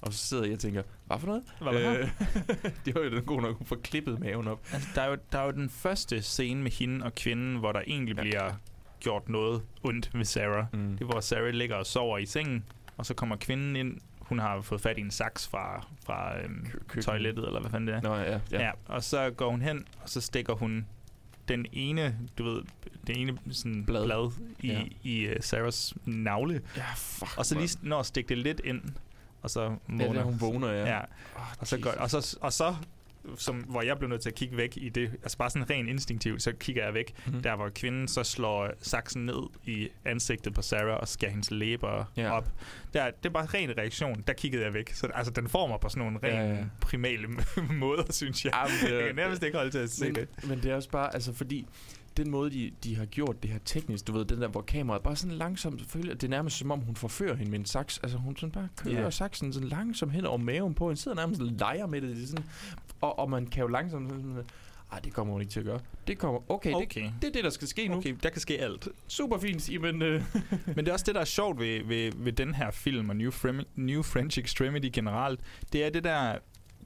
og 0.00 0.12
så 0.12 0.18
sidder 0.18 0.44
jeg 0.44 0.52
og 0.52 0.58
tænker, 0.58 0.82
hvad 1.06 1.18
for 1.18 1.26
noget? 1.26 1.42
Hvad 1.60 1.72
var 1.72 1.90
det? 1.90 2.10
det 2.84 2.94
var 2.94 3.00
jo 3.00 3.10
den 3.10 3.24
gode 3.24 3.42
nok, 3.42 3.56
hun 3.56 3.66
får 3.66 3.76
klippet 3.76 4.20
maven 4.20 4.48
op. 4.48 4.60
Altså, 4.72 4.88
der, 4.94 5.02
er 5.02 5.08
jo, 5.08 5.16
der 5.32 5.38
er 5.38 5.44
jo 5.44 5.50
den 5.50 5.70
første 5.70 6.22
scene 6.22 6.62
med 6.62 6.70
hende 6.70 7.04
og 7.04 7.14
kvinden, 7.14 7.56
hvor 7.56 7.72
der 7.72 7.80
egentlig 7.86 8.16
ja. 8.16 8.20
bliver 8.20 8.52
gjort 9.00 9.28
noget 9.28 9.62
ondt 9.82 10.14
med 10.14 10.24
Sarah. 10.24 10.66
Mm. 10.72 10.92
Det 10.92 11.00
er, 11.00 11.04
hvor 11.04 11.20
Sarah 11.20 11.54
ligger 11.54 11.76
og 11.76 11.86
sover 11.86 12.18
i 12.18 12.26
sengen, 12.26 12.64
og 12.96 13.06
så 13.06 13.14
kommer 13.14 13.36
kvinden 13.36 13.76
ind. 13.76 14.00
Hun 14.28 14.38
har 14.38 14.60
fået 14.60 14.80
fat 14.80 14.98
i 14.98 15.00
en 15.00 15.10
saks 15.10 15.48
fra, 15.48 15.86
fra 16.06 16.38
øhm, 16.38 16.66
køkken. 16.72 17.02
toilettet, 17.02 17.46
eller 17.46 17.60
hvad 17.60 17.70
fanden 17.70 17.88
det 17.88 17.94
er. 17.96 18.00
Nå, 18.02 18.14
ja, 18.14 18.30
ja. 18.32 18.38
Ja. 18.52 18.62
ja. 18.64 18.70
Og 18.86 19.04
så 19.04 19.30
går 19.30 19.50
hun 19.50 19.62
hen, 19.62 19.84
og 20.02 20.08
så 20.08 20.20
stikker 20.20 20.54
hun 20.54 20.86
den 21.48 21.66
ene, 21.72 22.18
du 22.38 22.44
ved, 22.44 22.62
det 23.06 23.16
ene 23.20 23.38
sådan 23.52 23.84
Blad. 23.84 24.04
blad, 24.04 24.30
i, 24.60 24.66
Ja. 24.68 24.72
ja. 24.72 24.84
i 25.02 25.28
uh, 25.30 25.34
Sarahs 25.40 25.94
navle. 26.04 26.60
ja 26.76 26.84
fuck, 26.96 27.38
Og 27.38 27.46
så 27.46 27.58
lige 27.58 27.78
når 27.82 28.00
at 28.00 28.06
stikke 28.06 28.28
det 28.28 28.38
lidt 28.38 28.60
ind, 28.64 28.82
og 29.42 29.50
så 29.50 29.60
Ja, 29.62 29.66
vågner 29.88 30.12
der, 30.12 30.22
hun 30.22 30.40
vågner, 30.40 30.68
ja. 30.68 30.86
Ja, 30.96 31.00
Oh, 31.36 31.42
og 31.58 31.66
så, 31.66 31.78
går, 31.78 31.90
og 31.90 32.10
så, 32.10 32.38
og 32.40 32.52
så 32.52 32.76
som, 33.36 33.56
hvor 33.56 33.82
jeg 33.82 33.98
blev 33.98 34.08
nødt 34.10 34.20
til 34.20 34.28
at 34.28 34.34
kigge 34.34 34.56
væk 34.56 34.76
i 34.76 34.88
det, 34.88 35.10
altså 35.22 35.38
bare 35.38 35.50
sådan 35.50 35.70
rent 35.70 35.88
instinktivt, 35.88 36.42
så 36.42 36.52
kigger 36.52 36.84
jeg 36.84 36.94
væk, 36.94 37.14
Mhm. 37.26 37.42
der 37.42 37.56
hvor 37.56 37.68
kvinden 37.74 38.08
så 38.08 38.22
slår 38.24 38.70
saksen 38.80 39.26
ned 39.26 39.42
i 39.64 39.88
ansigtet 40.04 40.54
på 40.54 40.62
Sarah 40.62 40.96
og 41.00 41.08
skærer 41.08 41.30
hendes 41.30 41.50
læber 41.50 42.04
ja. 42.16 42.30
op. 42.30 42.48
Der, 42.94 43.10
det 43.10 43.26
er 43.28 43.32
bare 43.32 43.46
ren 43.46 43.78
reaktion, 43.78 44.24
der 44.26 44.32
kiggede 44.32 44.64
jeg 44.64 44.74
væk. 44.74 44.92
Så 44.92 45.06
altså, 45.14 45.32
den 45.32 45.48
får 45.48 45.66
mig 45.66 45.78
på 45.80 45.88
sådan 45.88 46.02
nogle 46.04 46.18
Ja, 46.22 46.28
ren 46.28 46.48
ja, 46.50 46.54
ja, 46.58 46.64
primale 46.80 47.28
måder, 47.84 48.04
synes 48.12 48.44
jeg. 48.44 48.52
Jamen, 48.54 48.76
det 48.82 48.92
er- 48.92 48.98
jeg 48.98 49.06
kan 49.06 49.16
nærmest 49.16 49.42
ikke 49.42 49.56
holde 49.56 49.70
til 49.70 49.78
at 49.78 49.90
se 49.90 50.04
men, 50.04 50.14
det. 50.14 50.28
men 50.48 50.62
det 50.62 50.70
er 50.70 50.74
også 50.74 50.90
bare, 50.90 51.14
altså 51.14 51.32
fordi 51.32 51.66
den 52.16 52.30
måde, 52.30 52.50
de, 52.50 52.70
de 52.84 52.96
har 52.96 53.04
gjort 53.06 53.42
det 53.42 53.50
her 53.50 53.58
teknisk, 53.64 54.06
du 54.06 54.12
ved, 54.12 54.24
den 54.24 54.40
der, 54.40 54.48
hvor 54.48 54.62
kameraet 54.62 55.02
bare 55.02 55.16
sådan 55.16 55.36
langsomt, 55.36 55.80
selvfølgelig, 55.80 56.20
det 56.20 56.26
er 56.26 56.30
nærmest 56.30 56.56
som 56.58 56.70
om, 56.70 56.80
hun 56.80 56.96
forfører 56.96 57.34
hende 57.36 57.50
med 57.50 57.58
en 57.58 57.64
saks. 57.64 57.98
Altså, 58.02 58.18
hun 58.18 58.36
sådan 58.36 58.50
bare 58.50 58.68
kører 58.76 59.00
yeah. 59.02 59.12
saksen 59.12 59.52
sådan 59.52 59.68
langsomt 59.68 60.12
hen 60.12 60.24
over 60.26 60.38
maven 60.38 60.74
på 60.74 60.88
hende, 60.88 61.00
sidder 61.00 61.16
nærmest 61.16 61.40
og 61.40 61.46
leger 61.58 61.86
med 61.86 62.00
det. 62.00 62.16
det 62.16 62.22
er 62.22 62.26
sådan, 62.26 62.44
og, 63.02 63.18
og 63.18 63.30
man 63.30 63.46
kan 63.46 63.60
jo 63.60 63.66
langsomt 63.68 64.10
sådan, 64.10 64.36
ej, 64.92 64.98
det 64.98 65.12
kommer 65.12 65.32
hun 65.32 65.40
ikke 65.42 65.52
til 65.52 65.60
at 65.60 65.66
gøre. 65.66 65.80
Det 66.06 66.18
kommer, 66.18 66.50
okay, 66.50 66.72
okay. 66.72 67.02
Det, 67.02 67.12
det 67.22 67.28
er 67.28 67.32
det, 67.32 67.44
der 67.44 67.50
skal 67.50 67.68
ske 67.68 67.88
nu. 67.88 67.96
Okay, 67.96 68.16
der 68.22 68.30
kan 68.30 68.40
ske 68.40 68.58
alt. 68.60 68.88
Super 69.08 69.38
fint, 69.38 69.70
øh, 69.70 69.82
Men 70.66 70.76
det 70.76 70.88
er 70.88 70.92
også 70.92 71.04
det, 71.06 71.14
der 71.14 71.20
er 71.20 71.24
sjovt 71.24 71.58
ved, 71.58 71.84
ved, 71.84 72.12
ved 72.16 72.32
den 72.32 72.54
her 72.54 72.70
film 72.70 73.08
og 73.10 73.16
New, 73.16 73.30
Frem- 73.30 73.66
New 73.76 74.02
French 74.02 74.38
Extremity 74.38 74.88
generelt. 74.92 75.40
Det 75.72 75.84
er 75.84 75.90
det 75.90 76.04
der, 76.04 76.38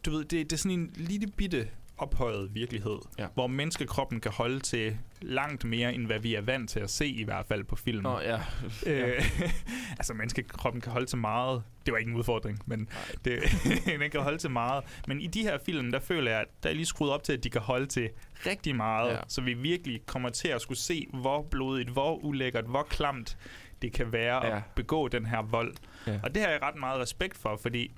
du 0.07 0.11
ved, 0.11 0.25
det, 0.25 0.51
det 0.51 0.53
er 0.53 0.57
sådan 0.57 0.79
en 0.79 0.91
lille 0.95 1.27
bitte 1.27 1.69
ophøjet 1.99 2.55
virkelighed, 2.55 2.99
Ja. 3.19 3.27
hvor 3.35 3.47
menneskekroppen 3.47 4.21
kan 4.21 4.33
holde 4.33 4.61
til 4.61 4.99
langt 5.23 5.65
mere, 5.65 5.95
end 5.95 6.07
hvad 6.07 6.19
vi 6.19 6.35
er 6.35 6.41
vant 6.41 6.71
til 6.71 6.81
at 6.81 6.91
se, 6.91 7.07
i 7.07 7.25
hvert 7.25 7.47
fald 7.47 7.65
på 7.65 7.77
film. 7.77 8.03
Nå, 8.03 8.21
ja. 8.21 8.37
Øh, 8.87 9.23
altså, 9.99 10.15
menneskekroppen 10.15 10.81
kan 10.81 10.93
holde 10.93 11.07
til 11.07 11.19
meget. 11.19 11.63
Det 11.87 11.93
var 11.93 11.99
ikke 11.99 12.11
en 12.11 12.17
udfordring, 12.17 12.59
men 12.67 12.89
det, 13.25 13.43
den 14.01 14.11
kan 14.11 14.21
holde 14.21 14.39
til 14.39 14.51
meget. 14.51 14.85
Men 15.09 15.21
i 15.21 15.27
de 15.27 15.43
her 15.43 15.59
film, 15.67 15.93
der 15.93 16.01
føler 16.01 16.31
jeg, 16.31 16.41
at 16.41 16.47
der 16.63 16.69
er 16.71 16.75
lige 16.75 16.87
skruet 16.87 17.11
op 17.13 17.23
til, 17.23 17.33
at 17.33 17.45
de 17.45 17.51
kan 17.51 17.61
holde 17.61 17.87
til 17.87 18.11
rigtig 18.47 18.77
meget. 18.77 19.09
Ja. 19.09 19.15
Ja. 19.15 19.21
Så 19.29 19.41
vi 19.41 19.55
virkelig 19.55 20.07
kommer 20.07 20.29
til 20.29 20.49
at 20.49 20.61
skulle 20.61 20.79
se, 20.79 21.07
hvor 21.13 21.43
blodigt, 21.51 21.89
hvor 21.89 22.15
ulækkert, 22.25 22.65
hvor 22.65 22.83
klamt 22.83 23.39
det 23.83 23.93
kan 23.93 24.13
være 24.13 24.47
Ja. 24.47 24.57
at 24.57 24.63
begå 24.75 25.09
den 25.09 25.27
her 25.27 25.43
vold. 25.43 25.75
Ja. 26.07 26.21
Og 26.23 26.35
det 26.35 26.43
har 26.43 26.49
jeg 26.51 26.63
ret 26.63 26.77
meget 26.77 27.01
respekt 27.01 27.37
for, 27.39 27.59
fordi 27.63 27.95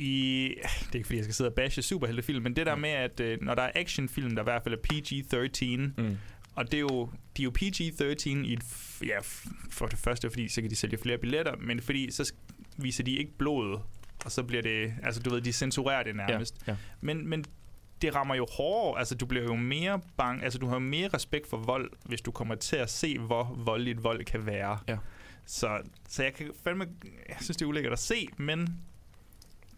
i... 0.00 0.54
Det 0.58 0.64
er 0.92 0.96
ikke, 0.96 1.06
fordi 1.06 1.16
jeg 1.16 1.24
skal 1.24 1.34
sidde 1.34 1.50
og 1.50 1.54
bashe 1.54 1.82
superheltefilm, 1.82 2.42
men 2.42 2.56
det 2.56 2.66
der 2.66 2.74
Mm. 2.74 2.80
med, 2.80 2.90
at 2.90 3.20
øh, 3.20 3.38
når 3.42 3.54
der 3.54 3.62
er 3.62 3.70
actionfilm, 3.74 4.34
der 4.34 4.42
i 4.42 4.44
hvert 4.44 4.62
fald 4.62 4.74
er 4.74 4.78
PG-13, 4.92 6.02
Mm. 6.02 6.16
og 6.54 6.64
det 6.70 6.74
er 6.74 6.80
jo, 6.80 7.10
de 7.36 7.42
er 7.42 7.44
jo 7.44 7.52
PG-13 7.58 8.28
i 8.46 8.52
et, 8.52 8.62
ja, 9.02 9.18
for 9.70 9.86
det 9.86 9.98
første, 9.98 10.30
fordi 10.30 10.48
så 10.48 10.60
kan 10.60 10.70
de 10.70 10.76
sælge 10.76 10.98
flere 10.98 11.18
billetter, 11.18 11.56
men 11.56 11.80
fordi 11.82 12.10
så 12.10 12.32
viser 12.76 13.04
de 13.04 13.16
ikke 13.16 13.32
blodet, 13.38 13.80
og 14.24 14.32
så 14.32 14.42
bliver 14.42 14.62
det, 14.62 14.94
altså 15.02 15.22
du 15.22 15.30
ved, 15.30 15.40
de 15.40 15.52
censurerer 15.52 16.02
det 16.02 16.16
nærmest. 16.16 16.62
Ja, 16.66 16.72
ja. 16.72 16.76
Men, 17.00 17.28
men 17.28 17.44
det 18.02 18.14
rammer 18.14 18.34
jo 18.34 18.46
hårdere, 18.56 18.98
altså 18.98 19.14
du 19.14 19.26
bliver 19.26 19.44
jo 19.44 19.56
mere 19.56 20.00
bang, 20.16 20.42
altså 20.44 20.58
du 20.58 20.66
har 20.66 20.74
jo 20.74 20.78
mere 20.80 21.08
respekt 21.08 21.46
for 21.46 21.56
vold, 21.56 21.90
hvis 22.04 22.20
du 22.20 22.30
kommer 22.30 22.54
til 22.54 22.76
at 22.76 22.90
se, 22.90 23.18
hvor 23.18 23.54
voldeligt 23.64 24.04
vold 24.04 24.24
kan 24.24 24.46
være. 24.46 24.78
Ja. 24.88 24.96
Så, 25.46 25.78
så 26.08 26.22
jeg 26.22 26.34
kan 26.34 26.50
fandme, 26.64 26.86
jeg 27.28 27.36
synes 27.40 27.56
det 27.56 27.62
er 27.64 27.68
ulækkert 27.68 27.92
at 27.92 27.98
se, 27.98 28.28
men 28.36 28.80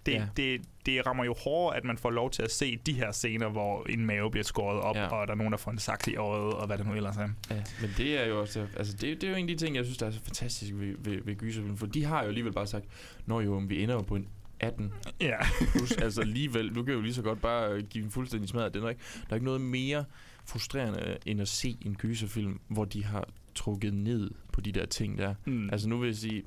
det, 0.06 0.12
Ja. 0.12 0.26
det, 0.36 0.60
det 0.86 1.06
rammer 1.06 1.24
jo 1.24 1.34
hårdere, 1.44 1.76
at 1.76 1.84
man 1.84 1.98
får 1.98 2.10
lov 2.10 2.30
til 2.30 2.42
at 2.42 2.50
se 2.50 2.76
de 2.86 2.92
her 2.92 3.12
scener, 3.12 3.48
hvor 3.48 3.86
en 3.90 4.06
mave 4.06 4.30
bliver 4.30 4.44
skåret 4.44 4.80
op, 4.80 4.96
Ja. 4.96 5.06
og 5.06 5.26
der 5.26 5.32
er 5.32 5.36
nogen, 5.36 5.52
der 5.52 5.58
får 5.58 5.70
en 5.70 5.78
saks 5.78 6.06
i 6.08 6.16
øjet, 6.16 6.54
og 6.54 6.66
hvad 6.66 6.78
det 6.78 6.86
nu 6.86 6.92
ellers 6.94 7.16
er. 7.16 7.28
Ja, 7.50 7.62
men 7.80 7.90
det 7.96 8.20
er 8.20 8.26
jo 8.26 8.40
også, 8.40 8.66
altså 8.76 8.92
det, 8.92 9.20
det 9.20 9.24
er 9.26 9.30
jo 9.30 9.36
en 9.36 9.50
af 9.50 9.56
de 9.58 9.64
ting, 9.64 9.76
jeg 9.76 9.84
synes, 9.84 9.98
der 9.98 10.06
er 10.06 10.10
så 10.10 10.20
fantastisk 10.24 10.72
ved, 10.74 10.94
ved, 10.98 11.18
ved 11.24 11.36
gyserfilm, 11.36 11.76
for 11.76 11.86
de 11.86 12.04
har 12.04 12.22
jo 12.22 12.28
alligevel 12.28 12.52
bare 12.52 12.66
sagt, 12.66 12.84
når 13.26 13.40
jo, 13.40 13.62
vi 13.66 13.82
ender 13.82 13.94
jo 13.94 14.00
på 14.02 14.16
en 14.16 14.28
18 14.60 14.92
Ja. 15.20 15.36
plus, 15.72 15.92
altså 15.92 16.20
alligevel, 16.20 16.74
du 16.74 16.82
kan 16.82 16.94
jo 16.94 17.00
lige 17.00 17.14
så 17.14 17.22
godt 17.22 17.40
bare 17.40 17.72
øh, 17.72 17.82
give 17.90 18.04
en 18.04 18.10
fuldstændig 18.10 18.48
smadret, 18.48 18.74
den 18.74 18.82
er 18.84 18.88
ikke, 18.88 19.00
der 19.22 19.30
er 19.30 19.34
ikke 19.34 19.44
noget 19.46 19.60
mere 19.60 20.04
frustrerende, 20.46 21.16
end 21.26 21.40
at 21.40 21.48
se 21.48 21.76
en 21.86 21.94
gyserfilm, 21.94 22.60
hvor 22.68 22.84
de 22.84 23.04
har 23.04 23.28
trukket 23.54 23.94
ned 23.94 24.30
på 24.52 24.60
de 24.60 24.72
der 24.72 24.86
ting 24.86 25.18
der. 25.18 25.34
Mm. 25.44 25.70
Altså 25.70 25.88
nu 25.88 25.98
vil 25.98 26.06
jeg 26.06 26.16
sige, 26.16 26.42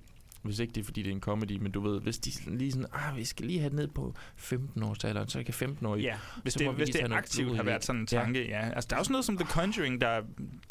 hvis 0.45 0.59
ikke 0.59 0.73
det 0.73 0.81
er 0.81 0.85
fordi 0.85 1.01
det 1.03 1.09
er 1.09 1.13
en 1.15 1.21
comedy, 1.21 1.57
men 1.61 1.71
du 1.71 1.79
ved, 1.79 2.01
hvis 2.01 2.17
de 2.17 2.31
lige 2.57 2.71
sådan, 2.71 2.85
ah, 2.93 3.17
vi 3.17 3.25
skal 3.25 3.45
lige 3.45 3.59
have 3.59 3.69
det 3.69 3.75
ned 3.75 3.87
på 3.87 4.15
15 4.35 4.83
års 4.83 5.03
alderen, 5.03 5.27
så 5.27 5.43
kan 5.43 5.53
15 5.53 5.85
år 5.85 5.95
Ja, 5.95 6.15
hvis 6.43 6.53
så 6.53 6.59
det, 6.59 6.73
hvis 6.75 6.89
det 6.89 7.11
aktivt 7.11 7.55
har 7.55 7.63
været 7.63 7.85
sådan 7.85 8.01
en 8.01 8.07
Ja. 8.11 8.17
tanke, 8.17 8.47
ja. 8.47 8.69
Altså, 8.69 8.87
der 8.89 8.95
er 8.95 8.99
også 8.99 9.11
noget 9.11 9.25
som 9.25 9.37
The 9.37 9.47
Conjuring, 9.47 10.01
der... 10.01 10.21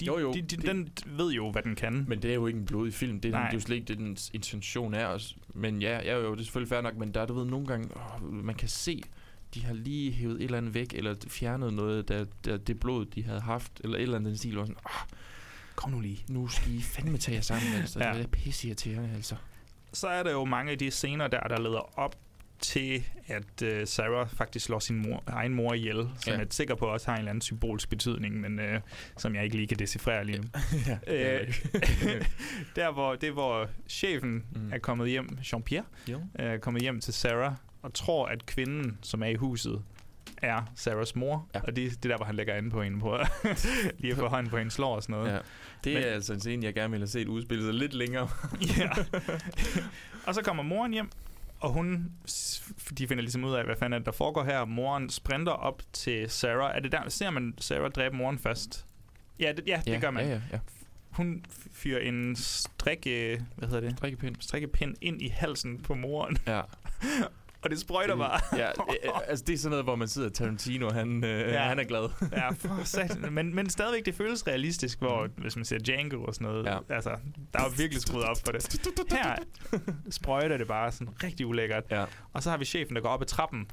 De, 0.00 0.04
Jo, 0.06 0.18
jo, 0.18 0.32
de, 0.32 0.42
de, 0.42 0.56
det- 0.56 0.66
den 0.66 0.88
ved 1.06 1.32
jo, 1.32 1.50
hvad 1.52 1.62
den 1.62 1.74
kan. 1.74 2.04
Men 2.08 2.22
det 2.22 2.30
er 2.30 2.34
jo 2.34 2.46
ikke 2.46 2.58
en 2.58 2.66
blodig 2.66 2.94
film. 2.94 3.20
Det 3.20 3.28
er, 3.28 3.32
Nej. 3.32 3.42
det 3.42 3.54
er 3.54 3.56
jo 3.56 3.60
slet 3.60 3.76
ikke 3.76 3.86
det, 3.88 3.98
dens 3.98 4.30
intention 4.34 4.94
er. 4.94 5.06
Også. 5.06 5.34
Men 5.54 5.82
ja, 5.82 5.98
ja, 6.04 6.16
jo, 6.16 6.32
det 6.32 6.40
er 6.40 6.44
selvfølgelig 6.44 6.68
fair 6.68 6.80
nok. 6.80 6.96
Men 6.96 7.14
der 7.14 7.20
er, 7.20 7.26
du 7.26 7.34
ved, 7.34 7.44
nogle 7.44 7.66
gange, 7.66 7.88
åh, 7.96 8.32
man 8.32 8.54
kan 8.54 8.68
se, 8.68 9.02
de 9.54 9.64
har 9.64 9.74
lige 9.74 10.12
hævet 10.12 10.36
et 10.36 10.42
eller 10.44 10.58
andet 10.58 10.74
væk, 10.74 10.94
eller 10.94 11.14
fjernet 11.28 11.72
noget, 11.74 12.08
der, 12.08 12.24
der 12.44 12.56
det 12.56 12.80
blod, 12.80 13.06
de 13.06 13.22
havde 13.22 13.40
haft, 13.40 13.80
eller 13.84 13.96
et 13.96 14.02
eller 14.02 14.16
andet 14.16 14.30
den 14.30 14.36
stil. 14.38 14.58
Og 14.58 14.66
sådan, 14.66 14.80
åh, 14.86 15.16
Kom 15.76 15.90
nu 15.90 16.00
lige. 16.00 16.24
nu 16.28 16.48
skal 16.48 16.74
I 16.74 16.80
fandme 16.82 17.18
tage 17.18 17.34
jer 17.34 17.40
sammen, 17.42 17.72
altså. 17.74 17.98
Ja. 17.98 18.08
ja. 18.08 18.14
Det 18.18 18.24
er 18.24 18.28
pisse 18.28 18.66
irriterende, 18.68 19.10
altså. 19.14 19.34
Så 19.94 20.08
er 20.08 20.22
der 20.22 20.32
jo 20.32 20.44
mange 20.44 20.72
af 20.72 20.78
de 20.78 20.90
scener 20.90 21.28
der, 21.28 21.40
der 21.40 21.60
leder 21.60 21.98
op 21.98 22.14
til, 22.58 23.04
at 23.26 23.62
uh, 23.62 23.68
Sarah 23.84 24.28
faktisk 24.28 24.64
slår 24.66 24.78
sin 24.78 24.96
mor, 25.08 25.22
egen 25.26 25.54
mor 25.54 25.74
ihjel, 25.74 25.96
som 25.96 26.32
Ja. 26.32 26.32
jeg 26.32 26.40
er 26.40 26.46
sikker 26.50 26.74
på 26.74 26.86
også 26.86 27.06
har 27.06 27.14
en 27.14 27.18
eller 27.18 27.30
anden 27.30 27.42
symbolsk 27.42 27.88
betydning, 27.90 28.40
men 28.40 28.58
uh, 28.58 28.80
som 29.16 29.34
jeg 29.34 29.44
ikke 29.44 29.56
lige 29.56 29.66
kan 29.66 29.78
decifrere 29.78 30.24
lige 30.24 30.38
nu. 30.38 30.44
ja, 31.06 31.40
Øh, 31.40 31.54
der 32.76 32.92
hvor 32.92 33.14
det 33.14 33.32
hvor 33.32 33.68
chefen 33.88 34.44
mm. 34.54 34.72
er 34.72 34.78
kommet 34.78 35.08
hjem, 35.10 35.38
Jean-Pierre, 35.42 35.84
jo. 36.12 36.20
er 36.34 36.56
kommet 36.58 36.82
hjem 36.82 37.00
til 37.00 37.14
Sarah, 37.14 37.52
og 37.82 37.94
tror, 37.94 38.26
at 38.26 38.46
kvinden, 38.46 38.98
som 39.02 39.22
er 39.22 39.26
i 39.26 39.34
huset, 39.34 39.82
er 40.44 40.62
Sarahs 40.74 41.16
mor. 41.16 41.48
Ja. 41.54 41.60
Og 41.60 41.76
det, 41.76 41.76
det 41.90 42.04
er 42.04 42.08
der, 42.08 42.16
hvor 42.16 42.24
han 42.26 42.34
lægger 42.34 42.54
an 42.54 42.70
på 42.70 42.82
hende 42.82 43.00
på. 43.00 43.18
lige 43.98 44.12
at 44.12 44.18
få 44.18 44.28
hånden 44.28 44.50
på 44.50 44.56
hendes 44.58 44.74
slår 44.74 44.94
og 44.96 45.02
sådan 45.02 45.12
noget. 45.16 45.32
Ja. 45.32 45.38
Det 45.84 45.94
Men- 45.94 46.02
er 46.02 46.06
altså 46.06 46.32
en 46.32 46.40
scene, 46.40 46.64
jeg 46.66 46.74
gerne 46.74 46.90
ville 46.90 47.02
have 47.02 47.08
set 47.08 47.28
udspillet 47.28 47.66
sig 47.66 47.74
lidt 47.74 47.94
længere. 47.94 48.28
ja. 48.78 48.90
og 50.26 50.34
så 50.34 50.42
kommer 50.42 50.62
moren 50.62 50.92
hjem, 50.92 51.10
og 51.60 51.70
hun, 51.72 52.12
de 52.98 53.08
finder 53.08 53.22
ligesom 53.22 53.44
ud 53.44 53.54
af, 53.54 53.64
hvad 53.64 53.76
fanden 53.76 53.92
er 53.92 53.98
det, 53.98 54.06
der 54.06 54.12
foregår 54.12 54.44
her. 54.44 54.64
Moren 54.64 55.10
sprinter 55.10 55.52
op 55.52 55.82
til 55.92 56.30
Sarah. 56.30 56.76
Er 56.76 56.80
det 56.80 56.92
der, 56.92 57.08
ser 57.08 57.30
man 57.30 57.54
Sarah 57.58 57.90
dræbe 57.90 58.16
moren 58.16 58.38
først? 58.38 58.86
Ja, 59.40 59.52
det, 59.56 59.64
ja, 59.66 59.80
det 59.84 59.92
ja, 59.92 59.98
gør 60.00 60.10
man. 60.10 60.24
Ja, 60.26 60.30
ja, 60.32 60.40
ja. 60.52 60.58
Hun 61.10 61.44
fyrer 61.72 62.00
en 62.00 62.36
strikke, 62.36 63.42
hvad 63.56 63.68
hedder 63.68 63.88
det? 63.88 64.00
Drikkepind. 64.00 64.36
strikkepind 64.40 64.94
ind 65.00 65.22
i 65.22 65.28
halsen 65.28 65.78
på 65.82 65.94
moren, 65.94 66.36
Ja. 66.46 66.60
og 67.64 67.70
det 67.70 67.78
sprøjter 67.80 68.16
bare. 68.16 68.40
ja, 68.58 68.68
øh, 68.68 69.10
altså 69.28 69.44
det 69.46 69.52
er 69.54 69.58
sådan 69.58 69.70
noget, 69.70 69.84
hvor 69.84 69.96
man 69.96 70.08
sidder 70.08 70.28
Tarantino, 70.28 70.90
han, 70.90 71.24
øh, 71.24 71.40
Ja. 71.40 71.52
ja. 71.52 71.68
han 71.68 71.78
er 71.78 71.84
glad. 71.84 72.08
ja, 72.32 72.50
for 72.50 72.84
satan. 72.84 73.32
Men, 73.32 73.54
men 73.54 73.70
stadigvæk, 73.70 74.06
det 74.06 74.14
føles 74.14 74.46
realistisk, 74.46 74.98
hvor, 74.98 75.28
hvis 75.36 75.56
man 75.56 75.64
ser 75.64 75.78
Django 75.78 76.24
og 76.24 76.34
sådan 76.34 76.48
noget, 76.48 76.66
Ja. 76.66 76.78
altså, 76.94 77.10
der 77.52 77.58
er 77.60 77.76
virkelig 77.76 78.02
skruet 78.02 78.24
op 78.24 78.36
for 78.44 78.52
det. 78.52 78.80
Her 79.12 79.36
sprøjter 80.10 80.56
det 80.56 80.66
bare 80.66 80.92
sådan 80.92 81.22
rigtig 81.24 81.46
ulækkert. 81.46 81.84
Ja. 81.90 82.04
Og 82.32 82.42
så 82.42 82.50
har 82.50 82.56
vi 82.56 82.64
chefen, 82.64 82.94
der 82.96 83.02
går 83.02 83.08
op 83.08 83.20
ad 83.22 83.26
trappen. 83.26 83.66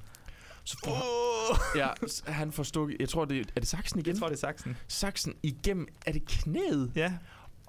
Så 0.64 0.78
får, 0.86 1.78
ja, 1.78 1.88
s- 2.08 2.24
han 2.28 2.52
får 2.52 2.64
stukket, 2.64 2.98
jeg 3.00 3.10
tror 3.10 3.26
det 3.26 3.38
er, 3.40 3.44
er 3.56 3.60
det 3.60 3.68
saksen 3.70 4.00
igen? 4.00 4.14
Jeg 4.14 4.20
tror, 4.20 4.28
det 4.28 4.36
er 4.36 4.40
saksen. 4.40 4.78
saksen 4.88 5.34
igennem, 5.44 5.88
er 6.06 6.12
det 6.12 6.26
knæet? 6.28 6.92
Ja. 6.96 7.14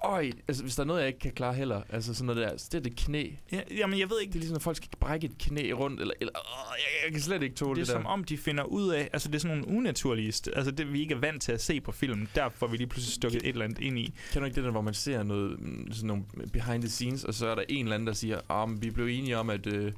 Øj, 0.05 0.31
altså 0.47 0.63
hvis 0.63 0.75
der 0.75 0.83
er 0.83 0.87
noget, 0.87 0.99
jeg 0.99 1.07
ikke 1.07 1.19
kan 1.19 1.31
klare 1.31 1.53
heller, 1.53 1.81
altså 1.89 2.13
sådan 2.13 2.25
noget 2.35 2.41
der, 2.51 2.57
så 2.57 2.67
det 2.71 2.77
er 2.77 2.81
det 2.83 2.95
knæ. 2.95 3.29
ja. 3.51 3.61
Jamen, 3.77 3.99
jeg 3.99 4.09
ved 4.09 4.17
Det 4.17 4.23
ikke, 4.23 4.35
er 4.35 4.39
ligesom, 4.39 4.55
at 4.55 4.61
folk 4.61 4.77
skal 4.77 4.89
brække 4.99 5.25
et 5.27 5.37
knæ 5.39 5.71
rundt, 5.71 6.01
eller, 6.01 6.13
eller 6.21 6.31
åh, 6.35 6.73
jeg, 6.77 7.05
jeg 7.05 7.11
kan 7.13 7.21
slet 7.21 7.43
ikke 7.43 7.55
tåle 7.55 7.69
det 7.69 7.75
det, 7.75 7.81
er 7.81 7.85
det 7.97 8.01
som 8.01 8.01
der. 8.03 8.09
om, 8.09 8.23
de 8.23 8.37
finder 8.37 8.63
ud 8.63 8.89
af, 8.89 9.09
altså 9.13 9.27
det 9.29 9.35
er 9.35 9.39
sådan 9.39 9.57
nogle 9.57 9.77
unaturlige, 9.77 10.27
altså 10.55 10.71
det 10.71 10.93
vi 10.93 11.01
ikke 11.01 11.13
er 11.13 11.19
vant 11.19 11.41
til 11.41 11.51
at 11.51 11.61
se 11.61 11.81
på 11.81 11.91
film, 11.91 12.27
der 12.35 12.49
får 12.49 12.67
vi 12.67 12.77
lige 12.77 12.87
pludselig 12.87 13.13
stukket 13.13 13.41
et 13.43 13.49
eller 13.49 13.65
andet 13.65 13.79
ind 13.79 13.99
i. 13.99 14.13
Kender 14.31 14.39
du 14.39 14.45
ikke 14.45 14.55
det 14.55 14.63
der, 14.63 14.71
hvor 14.71 14.81
man 14.81 14.93
ser 14.93 15.23
noget, 15.23 15.59
mm, 15.59 15.91
sådan 15.91 16.07
nogle 16.07 16.23
behind 16.53 16.81
the 16.83 16.89
scenes, 16.89 17.23
og 17.23 17.33
så 17.33 17.47
er 17.47 17.55
der 17.55 17.63
en 17.69 17.85
eller 17.85 17.95
anden, 17.95 18.07
der 18.07 18.13
siger, 18.13 18.39
ah, 18.49 18.81
vi 18.81 18.89
blev 18.91 19.05
enige 19.07 19.37
om, 19.37 19.49
at 19.49 19.67
øh, 19.67 19.91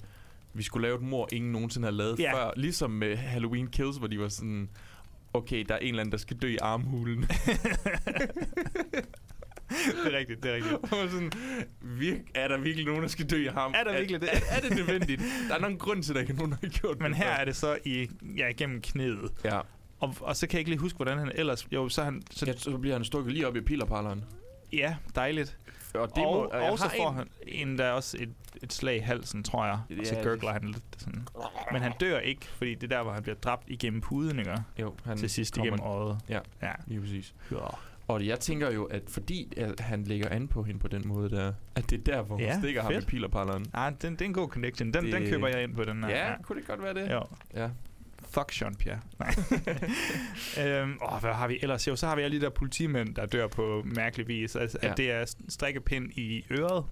vi 0.53 0.63
skulle 0.63 0.87
lave 0.87 0.95
et 0.95 1.01
mor, 1.03 1.29
ingen 1.31 1.51
nogensinde 1.51 1.85
har 1.85 1.91
lavet 1.91 2.19
Ja. 2.19 2.33
før. 2.33 2.51
Ligesom 2.55 2.91
med 2.91 3.15
Halloween 3.15 3.67
Kills, 3.67 3.97
hvor 3.97 4.07
de 4.07 4.19
var 4.19 4.29
sådan, 4.29 4.69
okay, 5.33 5.65
der 5.69 5.75
er 5.75 5.79
en 5.79 5.87
eller 5.87 5.99
anden, 5.99 6.11
der 6.11 6.17
skal 6.17 6.37
dø 6.37 6.47
i 6.47 6.57
armhulen. 6.61 7.25
det 10.05 10.13
er 10.13 10.17
rigtigt, 10.17 10.43
det 10.43 10.51
er 10.51 10.55
rigtigt. 10.55 10.73
Og 10.73 11.09
sådan, 11.11 11.31
virk, 11.81 12.17
er 12.35 12.47
der 12.47 12.57
virkelig 12.57 12.85
nogen, 12.85 13.01
der 13.01 13.07
skal 13.07 13.29
dø 13.29 13.43
i 13.43 13.47
ham? 13.47 13.73
Er 13.77 13.83
der 13.83 13.97
virkelig 13.99 14.21
det? 14.21 14.29
Er, 14.33 14.39
er, 14.49 14.59
det 14.61 14.75
nødvendigt? 14.79 15.21
Der 15.49 15.55
er 15.55 15.59
nogen 15.59 15.77
grund 15.77 16.03
til, 16.03 16.11
at 16.11 16.15
der 16.15 16.21
ikke 16.21 16.33
er 16.33 16.37
nogen, 16.37 16.51
der 16.51 16.57
har 16.61 16.67
gjort 16.69 16.99
Men 16.99 17.11
det 17.11 17.17
her 17.17 17.25
før. 17.25 17.31
er 17.31 17.45
det 17.45 17.55
så 17.55 17.77
i, 17.85 18.09
ja, 18.37 18.47
igennem 18.47 18.81
knæet. 18.81 19.31
Ja, 19.43 19.59
Og, 19.99 20.15
og 20.21 20.35
så 20.35 20.47
kan 20.47 20.53
jeg 20.53 20.59
ikke 20.59 20.71
lige 20.71 20.79
huske, 20.79 20.95
hvordan 20.95 21.17
han 21.17 21.31
ellers... 21.35 21.67
Jo, 21.71 21.89
så, 21.89 22.03
han, 22.03 22.21
så 22.31 22.39
så, 22.39 22.45
ja, 22.45 22.53
så 22.57 22.77
bliver 22.77 22.95
han 22.95 23.05
stukket 23.05 23.33
lige 23.33 23.47
op 23.47 23.55
i 23.55 23.61
pillerparleren. 23.61 24.23
ja, 24.73 24.95
dejligt. 25.15 25.57
Og, 25.93 26.15
Det 26.15 26.25
og, 26.25 26.49
jeg 26.53 26.71
og 26.71 26.77
så 26.79 26.83
har 26.83 26.93
får 26.97 27.09
en- 27.09 27.15
han 27.15 27.27
en, 27.47 27.77
der 27.77 27.85
er 27.85 27.91
også 27.91 28.17
et, 28.19 28.29
et 28.63 28.73
slag 28.73 28.95
i 28.95 28.99
halsen, 28.99 29.43
tror 29.43 29.65
jeg. 29.65 29.79
Og 29.99 30.05
så 30.05 30.15
Ja, 30.15 30.23
gurgler 30.23 30.51
han 30.51 30.63
lidt 30.65 30.83
sådan. 30.97 31.27
Men 31.71 31.81
han 31.81 31.91
dør 31.99 32.19
ikke, 32.19 32.45
fordi 32.45 32.75
det 32.75 32.83
er 32.91 32.97
der, 32.97 33.03
hvor 33.03 33.11
han 33.13 33.23
bliver 33.23 33.35
dræbt 33.35 33.63
igennem 33.67 34.01
puden, 34.01 34.39
ikke? 34.39 34.55
Jo, 34.81 34.95
han 35.05 35.17
Til 35.17 35.29
sidst 35.29 35.53
kommer- 35.53 35.65
igennem 35.65 35.85
øjet. 35.85 36.19
Ja. 36.29 36.39
Ja. 36.61 36.71
Lige 36.87 37.01
præcis. 37.01 37.33
ja. 37.51 37.57
Og 38.07 38.25
jeg 38.27 38.39
tænker 38.39 38.71
jo, 38.71 38.83
at 38.85 39.01
fordi 39.07 39.53
at 39.57 39.79
han 39.79 40.03
lægger 40.03 40.29
an 40.29 40.47
på 40.47 40.63
hende 40.63 40.79
på 40.79 40.87
den 40.87 41.07
måde 41.07 41.29
der, 41.29 41.53
at 41.75 41.89
det 41.89 41.99
er 41.99 42.03
der, 42.13 42.21
hvor 42.21 42.35
hun 42.35 42.43
Ja, 42.45 42.57
stikker 42.59 42.81
ham 42.81 42.91
i 42.91 42.95
fedt. 42.95 43.07
pillerparleren. 43.07 43.65
Ah, 43.73 43.93
den, 44.01 44.13
det 44.13 44.21
er 44.21 44.25
en 44.25 44.33
god 44.33 44.49
connection. 44.49 44.93
Den, 44.93 45.03
Det- 45.03 45.13
den 45.13 45.27
køber 45.29 45.47
jeg 45.47 45.63
ind 45.63 45.75
på, 45.75 45.83
den 45.83 46.03
her. 46.03 46.09
Ja, 46.09 46.41
kunne 46.41 46.59
det 46.59 46.67
godt 46.67 46.83
være 46.83 46.93
det? 46.93 47.11
Jo. 47.11 47.21
Ja. 47.55 47.69
Fuck 48.29 48.51
Jean-Pierre. 48.51 48.99
Nej. 49.19 49.33
øhm, 50.81 50.97
åh, 51.11 51.19
hvad 51.21 51.33
har 51.33 51.47
vi 51.47 51.59
ellers? 51.61 51.87
Jo, 51.87 51.95
så 51.95 52.07
har 52.07 52.15
vi 52.15 52.21
alle 52.21 52.37
de 52.39 52.43
der 52.45 52.49
politimænd, 52.49 53.15
der 53.15 53.25
dør 53.25 53.47
på 53.47 53.81
mærkelig 53.85 54.27
vis. 54.27 54.55
Altså, 54.55 54.77
Ja. 54.83 54.91
at 54.91 54.97
det 54.97 55.11
er 55.11 55.33
strikkepind 55.49 56.11
i 56.13 56.45
øret. 56.51 56.85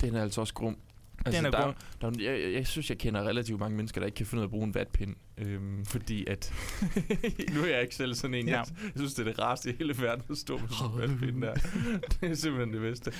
Den 0.00 0.14
er 0.14 0.22
altså 0.22 0.40
også 0.40 0.54
grum. 0.54 0.76
Altså, 1.24 1.38
Den 1.38 1.46
er 1.46 1.50
der, 1.50 1.62
grum. 1.62 1.74
Der, 2.00 2.06
er- 2.30 2.32
jeg, 2.32 2.52
jeg, 2.52 2.66
synes, 2.66 2.90
jeg 2.90 2.98
kender 2.98 3.22
relativt 3.22 3.60
mange 3.60 3.76
mennesker, 3.76 4.00
der 4.00 4.06
ikke 4.06 4.16
kan 4.16 4.26
finde 4.26 4.40
ud 4.40 4.42
af 4.42 4.46
at 4.46 4.50
bruge 4.50 4.64
en 4.66 4.74
vatpind. 4.74 5.14
Øhm, 5.38 5.84
fordi 5.86 6.26
at... 6.26 6.52
nu 7.54 7.60
er 7.62 7.66
jeg 7.66 7.82
ikke 7.82 7.94
selv 7.94 8.14
sådan 8.14 8.34
en. 8.34 8.48
Ja. 8.48 8.56
Jeg, 8.56 8.64
jeg 8.82 8.92
synes, 8.96 9.14
det 9.14 9.26
er 9.26 9.30
det 9.32 9.38
rareste 9.40 9.70
i 9.72 9.74
hele 9.78 9.94
verden 10.02 10.24
at 10.30 10.36
stå 10.36 10.58
med 10.58 10.68
sådan 10.68 11.10
en 11.10 11.10
vatpind 11.10 11.42
der. 11.42 11.54
det 12.20 12.30
er 12.30 12.34
simpelthen 12.34 12.72
det 12.72 12.80
bedste. 12.80 13.12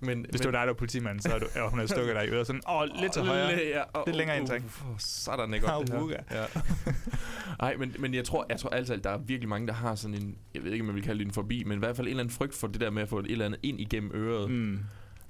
Men, 0.00 0.26
Hvis 0.30 0.40
det 0.40 0.46
var 0.46 0.52
dig, 0.52 0.60
der 0.60 0.66
var 0.66 0.72
politimand, 0.72 1.20
så 1.20 1.28
er 1.34 1.38
du, 1.38 1.46
og 1.62 1.70
hun 1.70 1.78
havde 1.78 1.88
stukket 1.92 2.14
dig 2.14 2.24
i 2.24 2.28
øret 2.28 2.46
sådan, 2.46 2.62
åh, 2.70 2.88
lidt 3.00 3.12
til 3.12 3.22
højre. 3.22 3.60
Ja, 3.74 3.82
og, 3.82 4.02
Lidt 4.06 4.16
længere 4.16 4.38
ind, 4.38 4.46
tak. 4.46 4.60
Uh, 4.60 4.90
uh, 4.90 4.96
sådan 4.98 5.54
er 5.54 5.58
godt, 5.58 5.86
det 5.88 6.16
her. 6.30 6.40
Ja. 6.40 6.44
Ej, 7.60 7.76
men, 7.76 7.94
men 7.98 8.14
jeg 8.14 8.24
tror, 8.24 8.46
jeg 8.50 8.58
tror 8.60 8.70
altid, 8.70 8.94
at 8.94 9.04
der 9.04 9.10
er 9.10 9.18
virkelig 9.18 9.48
mange, 9.48 9.66
der 9.66 9.72
har 9.74 9.94
sådan 9.94 10.14
en, 10.14 10.36
jeg 10.54 10.64
ved 10.64 10.72
ikke, 10.72 10.82
om 10.82 10.86
man 10.86 10.94
vil 10.94 11.02
kalde 11.04 11.18
det 11.18 11.26
en 11.26 11.32
forbi, 11.34 11.64
men 11.64 11.78
i 11.78 11.78
hvert 11.78 11.96
fald 11.96 12.06
en 12.06 12.10
eller 12.10 12.22
anden 12.22 12.34
frygt 12.34 12.54
for 12.54 12.66
det 12.66 12.80
der 12.80 12.90
med 12.90 13.02
at 13.02 13.08
få 13.08 13.18
et 13.18 13.30
eller 13.30 13.44
andet 13.44 13.60
ind 13.62 13.80
igennem 13.80 14.10
øret. 14.14 14.50
Mm. 14.50 14.78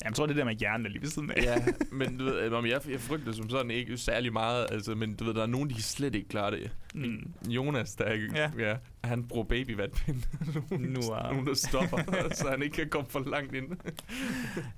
Jeg 0.04 0.14
tror, 0.14 0.26
det 0.26 0.36
der 0.36 0.44
med 0.44 0.54
hjernen 0.54 0.86
er 0.86 0.90
lige 0.90 1.02
ved 1.02 1.08
siden 1.08 1.30
af. 1.30 1.42
Ja, 1.42 1.64
men 1.92 2.18
du 2.18 2.24
ved, 2.24 2.52
om 2.52 2.66
jeg, 2.66 2.80
jeg 2.90 3.00
frygter 3.00 3.32
som 3.32 3.50
sådan 3.50 3.70
ikke 3.70 3.96
særlig 3.96 4.32
meget, 4.32 4.66
altså, 4.70 4.94
men 4.94 5.14
du 5.16 5.24
ved, 5.24 5.34
der 5.34 5.42
er 5.42 5.46
nogen, 5.46 5.68
de 5.68 5.74
kan 5.74 5.82
slet 5.82 6.14
ikke 6.14 6.28
klare 6.28 6.50
det. 6.50 6.70
Mm. 6.94 7.32
Jonas, 7.48 7.94
der 7.94 8.12
ikke, 8.12 8.28
Ja. 8.34 8.50
ja. 8.58 8.76
han 9.04 9.24
bruger 9.28 9.44
babyvatpind. 9.44 10.22
Nu 10.78 11.00
er- 11.00 11.32
nogen, 11.32 11.46
der 11.46 11.54
stopper, 11.54 11.98
så 12.34 12.48
han 12.50 12.62
ikke 12.62 12.76
kan 12.76 12.88
komme 12.88 13.10
for 13.10 13.20
langt 13.30 13.54
ind. 13.54 13.68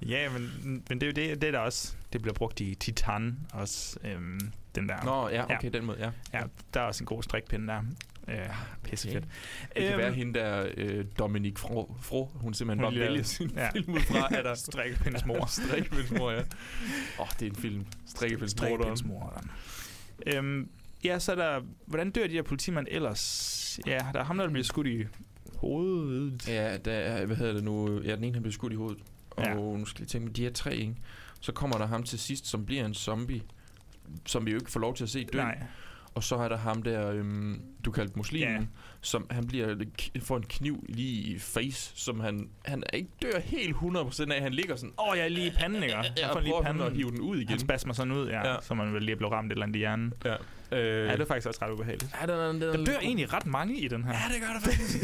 Ja, 0.03 0.29
men, 0.31 0.51
men 0.89 1.01
det 1.01 1.03
er 1.03 1.07
jo 1.07 1.29
det, 1.31 1.43
det 1.43 1.49
er 1.49 1.53
der 1.53 1.59
også, 1.59 1.95
det 2.13 2.23
bliver 2.23 2.35
brugt 2.35 2.61
i 2.61 2.75
Titan 2.75 3.39
også, 3.53 3.99
øhm, 4.05 4.41
den 4.75 4.89
der. 4.89 5.05
Nå, 5.05 5.29
ja, 5.29 5.35
Ja. 5.49 5.57
okay, 5.57 5.71
den 5.73 5.85
måde, 5.85 5.99
ja. 5.99 6.11
Ja, 6.39 6.45
der 6.75 6.81
er 6.81 6.85
også 6.85 7.03
en 7.05 7.07
god 7.07 7.23
strikpinde 7.23 7.67
der. 7.67 7.83
Øh, 8.29 8.37
pisse 8.83 9.09
fedt. 9.13 9.25
Det 9.75 9.83
kan 9.83 9.93
Øhm, 9.93 9.99
være 9.99 10.13
hende 10.13 10.39
der, 10.39 10.67
øh, 10.77 11.05
Dominique 11.19 11.59
Fro, 11.59 11.95
Fro, 12.03 12.31
hun 12.35 12.55
simpelthen 12.55 12.85
Hun 12.85 12.95
bare 12.95 13.01
vælger 13.09 13.23
sin 13.23 13.51
ja. 13.57 13.71
film 13.71 13.95
ud 13.95 14.01
fra, 14.01 14.29
at 14.39 14.45
der 14.45 14.55
Strikkepindes 14.71 15.25
mor. 15.27 15.47
Strikkepinds 15.67 16.11
mor, 16.11 16.31
ja. 16.31 16.39
Åh, 16.39 16.45
oh, 17.19 17.27
det 17.41 17.47
er 17.47 17.51
en 17.51 17.57
film. 17.57 17.87
Strikkepinds 18.07 19.05
mor. 19.05 19.43
Øhm, 20.27 20.69
ja, 21.05 21.19
så 21.19 21.33
er 21.33 21.37
der, 21.37 21.61
hvordan 21.87 22.11
dør 22.11 22.27
de 22.27 22.33
her 22.33 22.43
politimænd 22.43 22.87
ellers? 22.91 23.81
Ja, 23.87 23.99
der 24.13 24.21
er 24.21 24.25
ham, 24.25 24.37
der 24.39 24.49
bliver 24.49 24.65
skudt 24.65 24.87
i 24.87 25.05
hovedet. 25.57 26.49
Ja, 26.49 26.77
der 26.79 26.93
er, 26.93 27.27
hvad 27.27 27.37
hedder 27.37 27.53
det 27.53 27.65
nu? 27.65 28.01
Ja, 28.03 28.15
den 28.17 28.25
ene 28.25 28.33
han 28.35 28.43
bliver 28.43 28.53
skudt 28.53 28.73
i 28.73 28.77
hovedet. 28.77 29.03
Og 29.31 29.45
Ja. 29.45 29.55
nu 29.55 29.85
skal 29.85 30.03
jeg 30.03 30.09
tænke, 30.09 30.33
de 30.33 30.47
er 30.47 30.51
tre, 30.51 30.77
ikke? 30.77 30.95
Så 31.41 31.53
kommer 31.53 31.79
der 31.79 31.87
ham 31.87 32.03
til 32.03 32.19
sidst, 32.19 32.47
som 32.47 32.67
bliver 32.67 32.85
en 32.87 32.95
zombie, 32.95 33.43
som 34.27 34.47
vi 34.47 34.51
jo 34.51 34.57
ikke 34.59 34.71
får 34.71 34.81
lov 34.81 34.95
til 34.97 35.05
at 35.05 35.11
se 35.11 35.25
dø. 35.33 35.39
Nej. 35.39 35.63
Og 36.15 36.23
så 36.25 36.37
er 36.37 36.49
der 36.49 36.57
ham 36.57 36.83
der, 36.83 37.11
øhm, 37.11 37.63
du 37.85 37.91
kaldte 37.91 38.13
muslimen, 38.17 38.57
Ja. 38.61 38.67
som 39.01 39.27
han 39.31 39.47
bliver 39.47 39.77
får 40.23 40.37
en 40.37 40.43
kniv 40.43 40.85
lige 40.89 41.23
i 41.35 41.39
face, 41.39 41.93
som 41.95 42.21
han, 42.21 42.49
han 42.65 42.83
ikke 42.95 43.11
dør 43.23 43.39
helt 43.41 43.77
100% 43.77 44.33
af. 44.33 44.43
Han 44.43 44.53
ligger 44.53 44.77
sådan, 44.77 44.93
Åh, 44.99 45.09
oh, 45.09 45.17
jeg 45.19 45.25
er 45.25 45.29
lige 45.29 45.47
i 45.47 45.51
panden, 45.51 45.83
ikke? 45.83 45.97
Jeg 45.97 46.05
får 46.33 46.41
lige 46.41 46.51
prøver 46.51 46.63
han 46.65 46.73
panden. 46.77 46.87
at 46.93 46.97
hive 46.97 47.11
den 47.11 47.21
ud 47.21 47.37
igen. 47.37 47.49
Han 47.49 47.59
spasmer 47.59 47.95
sådan 47.95 48.13
ud, 48.13 48.29
ja, 48.29 48.49
Ja. 48.53 48.57
så 48.63 48.75
man 48.75 48.95
vel 48.95 49.03
lige 49.03 49.17
blev 49.17 49.29
ramt 49.31 49.47
et 49.47 49.53
eller 49.53 49.63
andet 49.63 49.77
i 49.77 49.79
hjernen. 49.79 50.13
Ja. 50.25 50.35
Øh, 50.73 50.79
Ja, 51.07 51.13
det 51.13 51.21
er 51.21 51.25
faktisk 51.25 51.47
også 51.49 51.61
ret 51.65 51.73
ubehageligt. 51.73 52.11
Ja, 52.21 52.27
den, 52.27 52.35
er- 52.41 52.53
den, 52.53 52.63
er 52.63 52.67
Der 52.67 52.77
lidt 52.77 52.87
dør 52.87 52.95
god. 52.95 53.03
egentlig 53.03 53.33
ret 53.33 53.47
mange 53.47 53.77
i 53.77 53.89
den 53.89 54.05
her. 54.05 54.11
Ja, 54.13 54.35
det 54.35 54.41
gør 54.43 54.49
der 54.53 54.61
faktisk. 54.71 54.99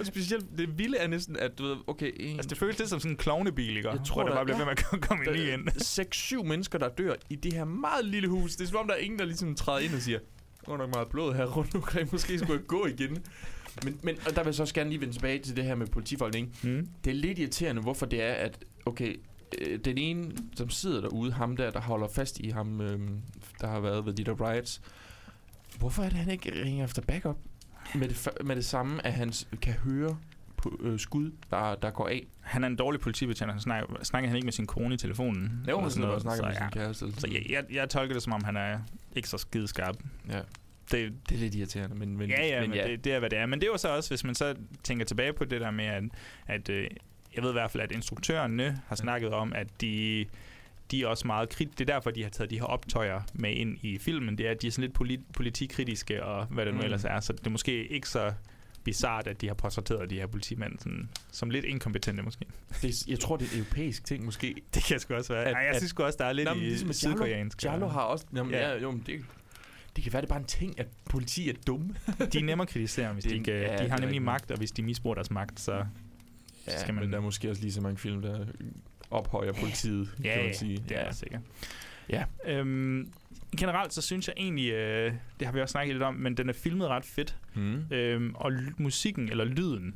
og 0.00 0.06
specielt, 0.06 0.44
det 0.58 0.78
vilde 0.78 0.98
er 0.98 1.06
næsten, 1.08 1.36
at 1.36 1.58
du 1.58 1.62
ved, 1.66 1.76
okay, 1.86 2.12
en, 2.16 2.36
Altså, 2.36 2.48
det 2.48 2.58
føles 2.58 2.78
lidt 2.78 2.88
som 2.90 3.00
sådan 3.00 3.12
en 3.12 3.16
klovnebil, 3.16 3.76
ikke? 3.76 3.88
Jeg 3.90 3.98
tror, 4.06 4.14
Hvor 4.14 4.22
det 4.22 4.30
der- 4.30 4.36
bare 4.36 4.44
bliver 4.44 4.58
ja. 4.58 4.64
ved 4.64 4.74
med 4.92 4.98
at 5.02 5.08
komme 5.08 5.24
ny 5.24 5.52
ind. 5.52 5.68
6-7 6.42 6.48
mennesker, 6.48 6.78
der 6.78 6.88
dør 6.88 7.14
i 7.30 7.34
det 7.36 7.52
her 7.52 7.64
meget 7.64 8.04
lille 8.04 8.28
hus. 8.28 8.56
Det 8.56 8.64
er 8.64 8.68
som 8.68 8.78
om, 8.78 8.86
der 8.86 8.94
er 8.94 8.98
ingen, 8.98 9.18
der 9.18 9.24
ligesom 9.24 9.54
træder 9.54 9.78
ind 9.78 9.94
og 9.94 10.00
siger, 10.00 10.18
der 10.66 10.72
er 10.72 10.76
nok 10.76 10.90
meget 10.94 11.08
blod 11.08 11.34
her 11.34 11.44
rundt 11.44 11.74
omkring, 11.74 12.08
måske 12.12 12.38
skulle 12.38 12.52
jeg 12.58 12.66
gå 12.66 12.86
igen. 12.86 13.18
Men, 13.84 13.98
men 14.02 14.16
og 14.28 14.36
der 14.36 14.42
vil 14.42 14.46
jeg 14.48 14.54
så 14.54 14.62
også 14.62 14.74
gerne 14.74 14.90
lige 14.90 15.00
vende 15.00 15.14
tilbage 15.14 15.38
til 15.38 15.56
det 15.56 15.64
her 15.64 15.74
med 15.74 15.86
politifolk, 15.86 16.34
ikke? 16.34 16.48
Mm. 16.62 16.88
Det 17.04 17.10
er 17.10 17.14
lidt 17.14 17.38
irriterende, 17.38 17.82
hvorfor 17.82 18.06
det 18.06 18.22
er, 18.22 18.32
at 18.32 18.58
okay, 18.86 19.20
øh, 19.60 19.78
den 19.78 19.98
ene, 19.98 20.32
som 20.56 20.70
sidder 20.70 21.00
derude, 21.00 21.32
ham 21.32 21.56
der, 21.56 21.70
der 21.70 21.80
holder 21.80 22.08
fast 22.08 22.40
i 22.40 22.48
ham, 22.50 22.80
øh, 22.80 23.00
der 23.60 23.66
har 23.66 23.80
været 23.80 24.06
ved 24.06 24.12
de 24.12 24.24
der 24.24 24.50
riots, 24.50 24.80
hvorfor 25.78 26.02
er 26.02 26.08
det, 26.08 26.18
han 26.18 26.30
ikke 26.30 26.62
ringer 26.64 26.84
efter 26.84 27.02
backup 27.02 27.36
med 27.94 28.08
det, 28.08 28.28
med 28.44 28.56
det 28.56 28.64
samme, 28.64 29.06
at 29.06 29.12
han 29.12 29.32
kan 29.62 29.72
høre 29.72 30.16
på, 30.56 30.78
øh, 30.82 30.98
skud, 30.98 31.30
der, 31.50 31.74
der 31.74 31.90
går 31.90 32.08
af? 32.08 32.26
Han 32.40 32.64
er 32.64 32.68
en 32.68 32.76
dårlig 32.76 33.00
politibetjent, 33.00 33.52
han 33.52 33.60
snakker, 33.60 34.04
snakker 34.04 34.28
han 34.28 34.36
ikke 34.36 34.46
med 34.46 34.52
sin 34.52 34.66
kone 34.66 34.94
i 34.94 34.98
telefonen. 34.98 35.64
Jo, 35.68 35.80
han 35.80 35.90
snakker 35.90 36.18
så 36.18 36.42
med 36.42 36.54
sin 36.54 36.64
kæreste. 36.72 37.20
Så 37.20 37.28
jeg, 37.32 37.46
jeg, 37.50 37.64
jeg 37.70 37.88
tolker 37.88 38.14
det, 38.14 38.22
som 38.22 38.32
om 38.32 38.44
han 38.44 38.56
er 38.56 38.78
ikke 39.16 39.28
så 39.28 39.38
skide 39.38 39.68
skarp. 39.68 39.96
Ja, 40.28 40.40
Det, 40.90 41.12
det 41.28 41.34
er 41.34 41.38
lidt 41.38 41.54
irriterende, 41.54 41.96
men, 41.96 42.16
men, 42.16 42.30
ja, 42.30 42.46
ja, 42.46 42.60
men, 42.60 42.70
men 42.70 42.78
ja. 42.78 42.88
Det, 42.88 43.04
det 43.04 43.12
er, 43.12 43.18
hvad 43.18 43.30
det 43.30 43.38
er. 43.38 43.46
Men 43.46 43.60
det 43.60 43.66
er 43.66 43.70
jo 43.70 43.76
så 43.76 43.88
også, 43.88 44.10
hvis 44.10 44.24
man 44.24 44.34
så 44.34 44.54
tænker 44.82 45.04
tilbage 45.04 45.32
på 45.32 45.44
det 45.44 45.60
der 45.60 45.70
med, 45.70 45.84
at, 45.84 46.04
at 46.46 46.68
øh, 46.68 46.90
jeg 47.36 47.42
ved 47.42 47.50
i 47.50 47.52
hvert 47.52 47.70
fald, 47.70 47.82
at 47.82 47.92
instruktørerne 47.92 48.80
har 48.86 48.96
snakket 48.96 49.30
om, 49.30 49.52
at 49.52 49.66
de, 49.80 50.26
de 50.90 51.02
er 51.02 51.06
også 51.06 51.26
meget 51.26 51.48
krit. 51.48 51.78
Det 51.78 51.90
er 51.90 51.94
derfor, 51.94 52.10
de 52.10 52.22
har 52.22 52.30
taget 52.30 52.50
de 52.50 52.58
her 52.58 52.64
optøjer 52.66 53.20
med 53.34 53.50
ind 53.52 53.78
i 53.82 53.98
filmen. 53.98 54.38
Det 54.38 54.46
er, 54.46 54.50
at 54.50 54.62
de 54.62 54.66
er 54.66 54.70
sådan 54.70 54.82
lidt 54.82 54.94
polit- 54.94 55.32
politikritiske 55.34 56.24
og 56.24 56.46
hvad 56.46 56.66
det 56.66 56.74
nu 56.74 56.78
Mm. 56.80 56.84
ellers 56.84 57.04
er. 57.04 57.20
Så 57.20 57.32
det 57.32 57.46
er 57.46 57.50
måske 57.50 57.86
ikke 57.86 58.08
så 58.08 58.32
bizart, 58.84 59.26
at 59.26 59.40
de 59.40 59.46
har 59.46 59.54
portrætteret 59.54 60.10
de 60.10 60.14
her 60.14 60.26
politimænd 60.26 60.78
sådan, 60.78 61.08
som 61.32 61.50
lidt 61.50 61.64
inkompetente 61.64 62.22
måske. 62.22 62.44
det, 62.82 63.06
jeg 63.08 63.20
tror, 63.20 63.36
det 63.36 63.44
er 63.48 63.50
et 63.52 63.56
europæisk 63.58 64.04
ting 64.04 64.24
måske. 64.24 64.54
Det 64.74 64.82
kan 64.84 65.00
sgu 65.00 65.14
også 65.14 65.32
være. 65.32 65.44
At- 65.44 65.52
Ej, 65.54 65.60
jeg 65.60 65.70
at- 65.70 65.76
synes 65.76 65.92
også, 65.92 66.16
der 66.18 66.24
er 66.24 66.32
lidt 66.32 66.48
Nå, 66.48 66.54
men 66.54 66.62
i 66.62 66.66
ligesom 66.66 66.92
sydkoreansk. 66.92 67.64
Jarlo 67.64 67.86
har 67.88 68.00
også... 68.00 68.26
Jamen, 68.36 68.52
Ja. 68.52 68.68
ja. 68.72 68.80
jo, 68.80 68.90
men 68.90 69.02
det, 69.06 69.20
det 69.96 70.04
kan 70.04 70.12
være, 70.12 70.22
det 70.22 70.26
er 70.28 70.32
bare 70.32 70.40
en 70.40 70.46
ting, 70.46 70.80
at 70.80 70.86
politi 71.10 71.48
er 71.48 71.52
dumme. 71.66 71.94
de 72.32 72.38
er 72.38 72.44
nemmere 72.44 72.64
at 72.66 72.72
kritisere, 72.72 73.12
hvis 73.12 73.24
Det- 73.24 73.30
de, 73.32 73.36
ikke, 73.36 73.52
ja, 73.60 73.76
de 73.84 73.88
har 73.90 73.98
nemlig 73.98 74.22
magt, 74.22 74.50
og 74.50 74.58
hvis 74.58 74.70
de 74.70 74.82
misbruger 74.82 75.14
deres 75.14 75.30
magt, 75.30 75.60
så 75.60 75.84
Ja, 76.66 76.80
skal 76.80 76.94
man- 76.94 77.04
men 77.04 77.12
der 77.12 77.18
er 77.18 77.22
måske 77.22 77.50
også 77.50 77.62
lige 77.62 77.72
så 77.72 77.80
mange 77.80 77.98
film, 77.98 78.22
der 78.22 78.46
ophøjer 79.10 79.52
politiet, 79.52 80.08
Ja, 80.18 80.28
kan 80.28 80.38
ja, 80.40 80.44
man 80.46 80.54
sige. 80.54 80.84
det 80.88 80.98
er 81.00 81.12
sikkert. 81.12 81.40
Ja. 82.08 82.24
Øhm, 82.46 83.12
generelt 83.58 83.92
så 83.92 84.02
synes 84.02 84.28
jeg 84.28 84.34
egentlig, 84.36 84.70
øh, 84.72 85.12
det 85.38 85.46
har 85.46 85.52
vi 85.54 85.60
også 85.60 85.72
snakket 85.72 85.94
lidt 85.94 86.02
om, 86.02 86.14
men 86.14 86.36
den 86.36 86.48
er 86.48 86.52
filmet 86.52 86.88
ret 86.88 87.04
fedt. 87.04 87.36
Mm. 87.54 87.84
Øhm, 87.90 88.34
og 88.34 88.52
musikken, 88.78 89.28
eller 89.28 89.44
lyden, 89.44 89.94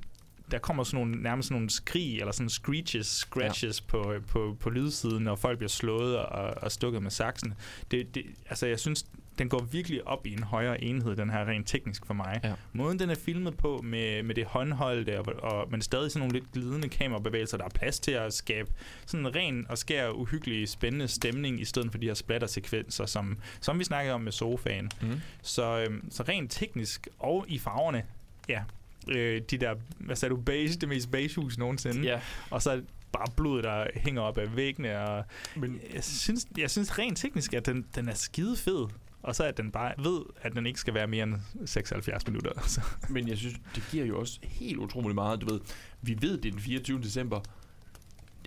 der 0.51 0.59
kommer 0.59 0.85
sådan 0.85 1.07
nogle, 1.07 1.23
nærmest 1.23 1.49
sådan 1.49 1.55
nogle 1.57 1.70
skrig, 1.70 2.19
eller 2.19 2.32
sådan 2.32 2.49
screeches, 2.49 3.07
scratches 3.07 3.81
ja. 3.81 3.86
på, 3.90 4.15
på, 4.28 4.57
på 4.61 4.70
lydsiden, 4.70 5.24
når 5.24 5.35
folk 5.36 5.59
bliver 5.59 5.69
slået 5.69 6.19
og, 6.19 6.55
og 6.62 6.73
stukket 6.73 7.03
med 7.03 7.11
saksen. 7.11 7.55
Det, 7.90 8.15
det, 8.15 8.23
altså 8.49 8.66
jeg 8.66 8.78
synes, 8.81 9.07
den 9.39 9.48
går 9.48 9.62
virkelig 9.62 10.06
op 10.06 10.27
i 10.27 10.32
en 10.32 10.43
højere 10.43 10.85
enhed, 10.85 11.16
den 11.16 11.31
her 11.31 11.48
rent 11.48 11.69
teknisk 11.69 12.06
for 12.06 12.15
mig. 12.15 12.40
Ja. 12.44 12.52
Måden, 12.73 12.98
den 12.98 13.10
er 13.10 13.15
filmet 13.15 13.56
på 13.56 13.81
med, 13.85 14.23
med 14.23 14.35
det 14.35 14.44
håndholdte, 14.44 15.20
og, 15.20 15.27
og, 15.52 15.70
men 15.70 15.82
stadig 15.82 16.10
sådan 16.10 16.20
nogle 16.20 16.32
lidt 16.32 16.52
glidende 16.52 16.89
kamerabevægelser, 16.89 17.56
der 17.56 17.65
er 17.65 17.69
plads 17.69 18.01
til 18.01 18.10
at 18.12 18.35
skabe 18.35 18.70
sådan 19.06 19.27
en 19.27 19.36
ren 19.36 19.66
og 19.69 19.78
skær 19.78 20.10
uhyggelig 20.10 20.69
spændende 20.69 21.09
stemning, 21.09 21.60
i 21.60 21.65
stedet 21.65 21.90
for 21.90 21.98
de 21.98 22.06
her 22.06 22.15
splattersekvenser, 22.15 23.06
som, 23.06 23.39
som 23.60 23.78
vi 23.78 23.85
snakkede 23.85 24.15
om 24.15 24.20
med 24.20 24.32
sofaen. 24.32 24.90
Mm. 25.01 25.20
Så, 25.43 25.78
øhm, 25.78 26.10
så 26.10 26.23
rent 26.23 26.51
teknisk 26.51 27.09
og 27.19 27.44
i 27.48 27.59
farverne, 27.59 28.02
ja, 28.48 28.62
øh, 29.09 29.43
de 29.51 29.59
der, 29.59 29.74
hvad 29.98 30.16
sagde 30.16 30.35
du, 30.35 30.40
beige, 30.40 30.69
det 30.69 30.89
mest 30.89 31.10
beige 31.10 31.35
hus 31.35 31.59
nogensinde, 31.59 32.02
Ja, 32.02 32.20
og 32.51 32.62
så 32.62 32.82
bare 33.12 33.27
blod, 33.36 33.62
der 33.62 33.86
hænger 33.94 34.23
op 34.23 34.39
af 34.39 34.56
væggene, 34.56 35.01
og 35.01 35.24
men 35.56 35.81
jeg 35.94 36.05
synes, 36.05 36.47
jeg 36.59 36.70
synes 36.70 36.98
rent 36.98 37.19
teknisk, 37.19 37.55
at 37.55 37.66
den, 37.66 37.86
den 37.94 38.09
er 38.09 38.15
skide 38.15 38.56
fed, 38.56 38.86
og 39.23 39.35
så 39.35 39.45
at 39.45 39.57
den 39.57 39.70
bare 39.70 39.93
ved, 39.99 40.20
at 40.43 40.53
den 40.53 40.66
ikke 40.66 40.81
skal 40.81 40.95
være 40.95 41.07
mere 41.07 41.23
end 41.23 41.35
76 41.66 42.27
minutter. 42.27 42.51
Så. 42.66 42.81
Men 43.09 43.28
jeg 43.28 43.39
synes, 43.39 43.55
det 43.74 43.85
giver 43.90 44.05
jo 44.05 44.20
også 44.20 44.39
helt 44.43 44.78
utroligt 44.78 45.15
meget. 45.15 45.40
Du 45.40 45.47
ved, 45.53 45.61
vi 46.03 46.16
ved, 46.20 46.39
det 46.39 46.49
er 46.49 46.53
den 46.53 46.61
24. 46.61 47.01
december. 47.01 47.40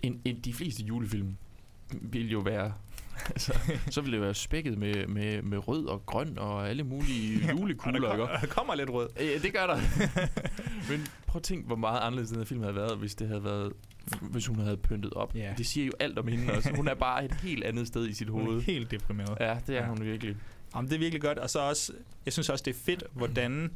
En, 0.04 0.22
en, 0.26 0.40
de 0.40 0.54
fleste 0.54 0.84
julefilm 0.84 1.36
vil 2.02 2.32
jo 2.32 2.40
være... 2.40 2.74
altså, 3.30 3.60
så 3.90 4.02
vil 4.02 4.12
det 4.12 4.22
være 4.22 4.34
spækket 4.34 4.78
med, 4.78 5.08
med, 5.08 5.42
med 5.42 5.68
rød 5.68 5.86
og 5.86 6.06
grøn 6.06 6.38
og 6.38 6.70
alle 6.70 6.84
mulige 6.84 7.42
og 7.54 7.60
julekugler, 7.60 8.00
der, 8.00 8.12
ikke? 8.14 8.18
kommer, 8.26 8.40
der 8.40 8.48
kommer 8.48 8.76
lidt 8.76 8.90
rød. 8.90 9.10
Ja, 9.20 9.38
det 9.42 9.54
gør 9.54 9.68
der. 9.68 9.78
Men 10.92 11.08
prøv 11.28 11.40
at 11.40 11.44
tænke, 11.44 11.68
hvor 11.68 11.76
meget 11.76 12.00
anderledes 12.00 12.30
den 12.30 12.38
her 12.38 12.46
film 12.46 12.62
havde 12.62 12.76
været, 12.76 12.98
hvis 12.98 13.16
det 13.16 13.28
havde 13.28 13.44
været 13.44 13.74
hvis 14.22 14.48
hun 14.48 14.60
havde 14.60 14.78
pyntet 14.78 15.14
op. 15.14 15.36
Ja. 15.36 15.54
Det 15.58 15.66
siger 15.66 15.86
jo 15.86 15.92
alt 16.00 16.20
om 16.20 16.28
hende 16.28 16.54
også. 16.54 16.72
Hun 16.76 16.88
er 16.88 16.94
bare 16.94 17.26
et 17.26 17.34
helt 17.34 17.64
andet 17.64 17.88
sted 17.88 18.08
i 18.08 18.14
sit 18.14 18.30
Hun 18.30 18.42
er 18.42 18.46
hoved. 18.46 18.62
helt 18.62 18.92
deprimeret. 18.92 19.38
Ja, 19.40 19.58
det 19.68 19.78
er 19.78 19.82
Ja. 19.82 19.88
hun 19.88 20.02
virkelig. 20.04 20.36
Jamen, 20.76 20.90
det 20.90 20.96
er 20.96 21.00
virkelig 21.00 21.22
godt. 21.22 21.38
Og 21.38 21.50
så 21.50 21.60
også, 21.60 21.94
jeg 22.26 22.34
synes 22.34 22.50
også, 22.50 22.64
det 22.64 22.76
er 22.76 22.80
fedt, 22.86 23.04
hvordan 23.14 23.72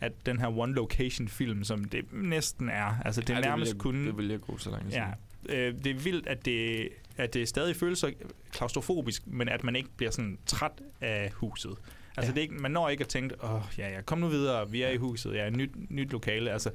at 0.00 0.12
den 0.26 0.40
her 0.40 0.58
one 0.58 0.72
location 0.74 1.28
film, 1.28 1.64
som 1.64 1.84
det 1.84 2.04
næsten 2.12 2.68
er, 2.68 2.94
altså 3.04 3.20
det 3.20 3.30
er 3.30 3.34
Ja, 3.34 3.40
nærmest 3.40 3.78
kun... 3.78 4.06
Det 4.06 4.16
vil 4.16 4.28
jeg 4.28 4.40
gå 4.40 4.58
så 4.58 4.70
langt. 4.70 4.92
Ja, 4.92 5.06
øh, 5.48 5.74
det 5.84 5.86
er 5.86 5.94
vildt, 5.94 6.26
at 6.26 6.44
det, 6.44 6.88
at 7.16 7.34
det 7.34 7.48
stadig 7.48 7.76
føles 7.76 7.98
så 7.98 8.12
klaustrofobisk, 8.52 9.26
men 9.26 9.48
at 9.48 9.64
man 9.64 9.76
ikke 9.76 9.88
bliver 9.96 10.10
sådan 10.10 10.38
træt 10.46 10.72
af 11.00 11.30
huset. 11.34 11.70
Altså, 11.70 11.80
Ja. 12.16 12.22
ja. 12.22 12.30
det 12.30 12.38
er 12.38 12.42
ikke, 12.42 12.54
man 12.54 12.70
når 12.70 12.88
ikke 12.88 13.00
at 13.04 13.08
tænke, 13.08 13.44
åh, 13.44 13.62
ja, 13.78 13.88
ja, 13.94 14.00
kom 14.02 14.18
nu 14.18 14.28
videre, 14.28 14.70
vi 14.70 14.82
er 14.82 14.88
i 14.90 14.96
huset, 14.96 15.34
ja, 15.34 15.50
nyt, 15.50 15.70
nyt 15.90 16.12
lokale. 16.12 16.50
Altså, 16.52 16.70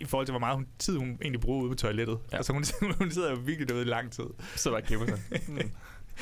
i 0.00 0.04
forhold 0.04 0.26
til, 0.26 0.32
hvor 0.32 0.38
meget 0.40 0.54
hun, 0.56 0.66
tid 0.78 0.96
hun 0.96 1.18
egentlig 1.22 1.40
bruger 1.40 1.62
ude 1.62 1.70
på 1.70 1.74
toilettet. 1.76 2.12
Ja. 2.14 2.28
Ja. 2.32 2.36
Altså, 2.36 2.52
hun, 2.52 2.64
hun 2.98 3.10
sidder 3.10 3.30
jo 3.30 3.36
virkelig 3.36 3.68
derude 3.68 3.82
i 3.82 3.88
lang 3.88 4.12
tid. 4.12 4.24
Så 4.56 4.70
var 4.70 4.80
kæmpe 4.80 5.06
sig. 5.06 5.18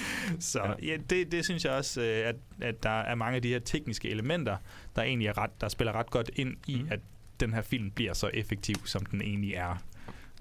Så 0.40 0.62
Ja. 0.64 0.86
ja, 0.86 0.96
det, 1.10 1.32
det 1.32 1.44
synes 1.44 1.64
jeg 1.64 1.72
også, 1.72 2.00
øh, 2.00 2.28
at, 2.28 2.36
at 2.60 2.82
der 2.82 3.00
er 3.00 3.14
mange 3.14 3.36
af 3.36 3.42
de 3.42 3.48
her 3.48 3.58
tekniske 3.58 4.08
elementer, 4.08 4.56
der 4.96 5.02
egentlig 5.02 5.28
er 5.28 5.38
ret, 5.38 5.60
der 5.60 5.68
spiller 5.68 5.92
ret 5.92 6.10
godt 6.10 6.30
ind 6.36 6.56
i, 6.66 6.82
mm. 6.82 6.88
at 6.90 7.00
den 7.40 7.54
her 7.54 7.62
film 7.62 7.90
bliver 7.90 8.12
så 8.12 8.30
effektiv, 8.34 8.74
som 8.84 9.06
den 9.06 9.22
egentlig 9.22 9.54
er. 9.54 9.82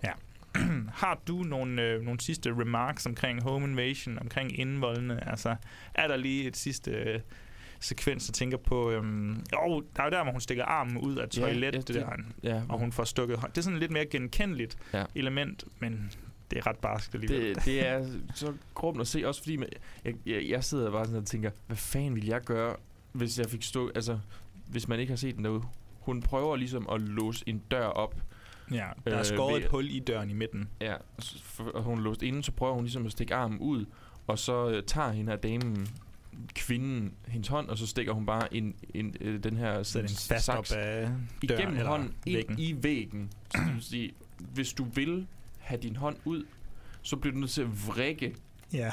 Ja. 0.03 0.11
Har 1.01 1.19
du 1.27 1.38
nogle, 1.43 1.81
øh, 1.81 2.01
nogle 2.01 2.19
sidste 2.19 2.51
remarks 2.51 3.05
omkring 3.05 3.43
Home 3.43 3.67
Invasion, 3.67 4.19
omkring 4.19 4.59
indvoldene? 4.59 5.29
Altså, 5.29 5.55
er 5.93 6.07
der 6.07 6.15
lige 6.15 6.47
et 6.47 6.57
sidste 6.57 6.91
øh, 6.91 7.19
sekvens, 7.79 8.29
jeg 8.29 8.34
tænker 8.34 8.57
på? 8.57 8.91
Øhm, 8.91 9.43
jo, 9.53 9.84
der 9.95 10.01
er 10.01 10.05
jo 10.05 10.11
der, 10.11 10.23
hvor 10.23 10.31
hun 10.31 10.41
stikker 10.41 10.65
armen 10.65 10.97
ud 10.97 11.15
af 11.15 11.29
toilet, 11.29 11.61
ja, 11.61 11.65
ja, 11.65 11.71
det, 11.71 11.88
der, 11.88 12.09
ja, 12.43 12.61
og 12.69 12.79
hun 12.79 12.91
får 12.91 13.03
stukket 13.03 13.38
hånd. 13.38 13.51
Det 13.51 13.57
er 13.57 13.61
sådan 13.61 13.75
et 13.75 13.79
lidt 13.79 13.91
mere 13.91 14.05
genkendeligt 14.05 14.77
ja. 14.93 15.03
element, 15.15 15.63
men 15.79 16.11
det 16.52 16.57
er 16.57 16.68
ret 16.68 16.78
barskt 16.78 17.15
alligevel. 17.15 17.56
det, 17.56 17.65
det 17.65 17.88
er 17.88 18.07
så 18.36 18.53
grumt 18.74 19.02
at 19.02 19.07
se, 19.07 19.28
også 19.28 19.41
fordi 19.41 19.56
man, 19.56 19.69
jeg, 20.06 20.14
jeg, 20.26 20.49
jeg 20.49 20.64
sidder 20.64 20.91
bare 20.91 21.06
sådan 21.06 21.19
og 21.19 21.26
tænker, 21.26 21.52
hvad 21.68 21.78
fanden 21.78 22.15
ville 22.15 22.30
jeg 22.30 22.41
gøre, 22.41 22.76
hvis 23.11 23.40
jeg 23.40 23.49
fik 23.49 23.64
stå, 23.64 23.91
altså, 23.95 24.19
hvis 24.68 24.88
man 24.88 24.99
ikke 24.99 25.11
har 25.11 25.18
set 25.18 25.36
den 25.36 25.44
derude. 25.44 25.61
Hun 25.99 26.22
prøver 26.22 26.56
ligesom 26.56 26.90
at 26.91 27.02
låse 27.02 27.44
en 27.48 27.61
dør 27.72 27.86
op, 27.86 28.15
Ja, 28.72 28.88
der 29.06 29.11
er 29.11 29.19
Øh, 29.19 29.26
skåret 29.26 29.56
ved- 29.56 29.61
et 29.64 29.72
hul 29.72 29.90
i 29.91 29.99
døren 29.99 30.30
i 30.30 30.34
midten. 30.34 30.69
ja, 30.82 30.95
og 31.74 31.84
hun 31.84 31.98
er 31.98 32.02
låst 32.03 32.22
inden, 32.24 32.44
så 32.44 32.52
prøver 32.52 32.74
hun 32.74 32.84
ligesom 32.84 33.06
at 33.06 33.11
stikke 33.11 33.36
armen 33.36 33.60
ud, 33.60 33.86
og 34.28 34.40
så 34.40 34.69
øh, 34.69 34.84
tager 34.84 35.11
hende 35.11 35.32
her 35.32 35.38
damen, 35.38 35.88
kvinden, 36.56 37.14
hendes 37.28 37.48
hånd, 37.48 37.69
og 37.69 37.78
så 37.78 37.88
stikker 37.88 38.14
hun 38.14 38.26
bare 38.26 38.53
en, 38.56 38.76
en, 38.94 39.15
øh, 39.22 39.44
den 39.44 39.57
her 39.57 39.84
Så 39.84 39.99
den 39.99 40.07
sådan 40.07 40.36
fast 40.38 40.49
op 40.49 40.56
saks 40.56 40.72
af 40.72 41.02
døren 41.02 41.30
igennem 41.44 41.86
hånden 41.86 42.14
ind 42.26 42.60
i 42.60 42.76
væggen. 42.84 43.32
Så 43.52 43.57
det 43.65 43.74
vil 43.74 43.84
sige, 43.84 44.11
hvis 44.38 44.74
du 44.74 44.84
vil 44.84 45.28
have 45.68 45.81
din 45.81 45.95
hånd 45.95 46.15
ud, 46.26 46.44
så 47.02 47.15
bliver 47.15 47.34
du 47.34 47.39
nødt 47.39 47.52
til 47.52 47.61
at 47.61 47.88
vrikke 47.88 48.35
Ja. 48.73 48.91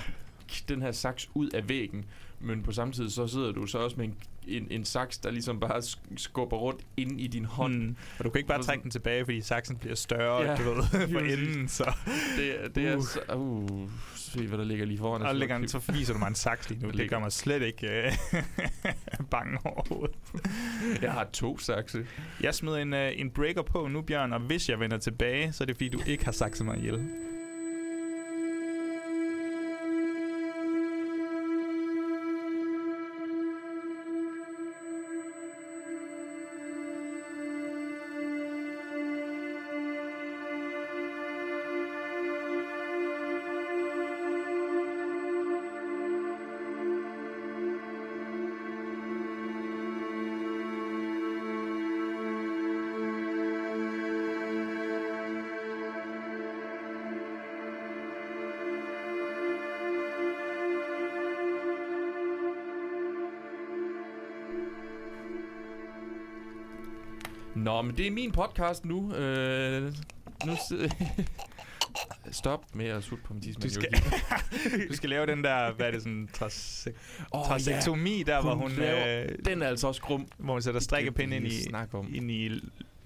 den 0.68 0.82
her 0.82 0.92
saks 0.92 1.30
ud 1.34 1.50
af 1.50 1.68
væggen. 1.68 2.04
Men 2.40 2.62
på 2.62 2.72
samme 2.72 2.92
tid, 2.94 3.10
så 3.10 3.26
sidder 3.26 3.52
du 3.52 3.66
så 3.66 3.78
også 3.78 3.96
med 3.96 4.04
en, 4.04 4.14
en, 4.46 4.66
en 4.70 4.84
saks, 4.84 5.18
der 5.18 5.30
ligesom 5.30 5.60
bare 5.60 5.78
sk- 5.78 6.16
skubber 6.16 6.56
rundt 6.56 6.80
ind 6.96 7.20
i 7.20 7.26
din 7.26 7.44
hånd. 7.44 7.74
Mm. 7.82 7.96
Og 8.18 8.24
du 8.24 8.30
kan 8.30 8.38
ikke 8.38 8.48
bare 8.48 8.62
trække 8.62 8.82
den 8.82 8.90
tilbage, 8.90 9.24
fordi 9.24 9.40
saksen 9.40 9.76
bliver 9.76 9.94
større, 9.94 10.42
Ja, 10.50 10.56
du 10.56 10.62
ved, 10.74 10.82
for 11.12 11.18
enden. 11.20 11.68
Så. 11.68 11.92
Det, 12.38 12.64
er- 12.64 12.68
det 12.68 12.88
er 12.88 12.96
Uh. 12.96 13.04
så... 13.04 13.20
Uh, 13.34 13.90
se, 14.16 14.46
hvad 14.46 14.58
der 14.58 14.64
ligger 14.64 14.84
lige 14.86 14.98
foran 14.98 15.22
os. 15.22 15.28
Og 15.28 15.34
lægger 15.34 15.58
den, 15.58 15.68
så 15.68 15.92
viser 15.92 16.12
du 16.12 16.18
mig 16.18 16.28
en 16.28 16.34
saks 16.34 16.70
lige 16.70 16.80
nu. 16.82 16.86
Det 16.88 16.96
ligger- 16.96 17.10
gør 17.10 17.18
mig 17.20 17.32
slet 17.32 17.62
ikke 17.62 18.12
uh, 18.32 18.38
bange 19.36 19.58
overhovedet. 19.64 20.16
Jeg 21.04 21.12
har 21.12 21.24
to 21.32 21.58
sakse. 21.58 22.06
Jeg 22.40 22.54
smider 22.54 22.78
en, 22.78 22.92
uh, 22.92 23.20
en 23.20 23.30
breaker 23.30 23.62
på 23.62 23.88
nu, 23.88 24.02
Bjørn, 24.02 24.32
og 24.32 24.40
hvis 24.40 24.68
jeg 24.68 24.80
vender 24.80 24.98
tilbage, 24.98 25.52
så 25.52 25.64
er 25.64 25.66
det 25.66 25.76
fordi, 25.76 25.88
du 25.88 26.00
ikke 26.06 26.24
har 26.24 26.32
sakset 26.32 26.66
mig 26.66 26.78
ihjel. 26.78 27.08
Men 67.94 67.98
det 67.98 68.06
er 68.06 68.10
min 68.10 68.32
podcast 68.32 68.84
nu. 68.84 69.14
Øh, 69.14 69.94
nu 70.46 70.56
sidder 70.68 70.88
Stop 72.30 72.74
med 72.74 72.86
at 72.86 73.04
sutte 73.04 73.24
på 73.24 73.34
min 73.34 73.42
tidsmand. 73.42 73.70
Du 73.70 73.74
skal, 73.74 74.88
du 74.90 74.96
skal 74.96 75.10
lave 75.10 75.26
den 75.26 75.44
der, 75.44 75.72
hvad 75.72 75.86
er 75.86 75.90
det, 75.90 76.02
sådan 76.02 76.28
trasek, 76.32 76.94
oh, 77.30 77.46
trasektomi, 77.46 78.22
der 78.22 78.42
hvor 78.42 78.54
hun, 78.54 78.70
laver, 78.70 79.22
øh, 79.22 79.38
den 79.44 79.62
er 79.62 79.66
altså 79.68 79.86
også 79.86 80.02
grum. 80.02 80.28
hvor 80.38 80.52
hun 80.52 80.62
sætter 80.62 80.80
strikkepind 80.80 81.34
ind 81.34 81.46
i, 81.46 81.74
om. 81.92 82.14
ind 82.14 82.30
i 82.30 82.50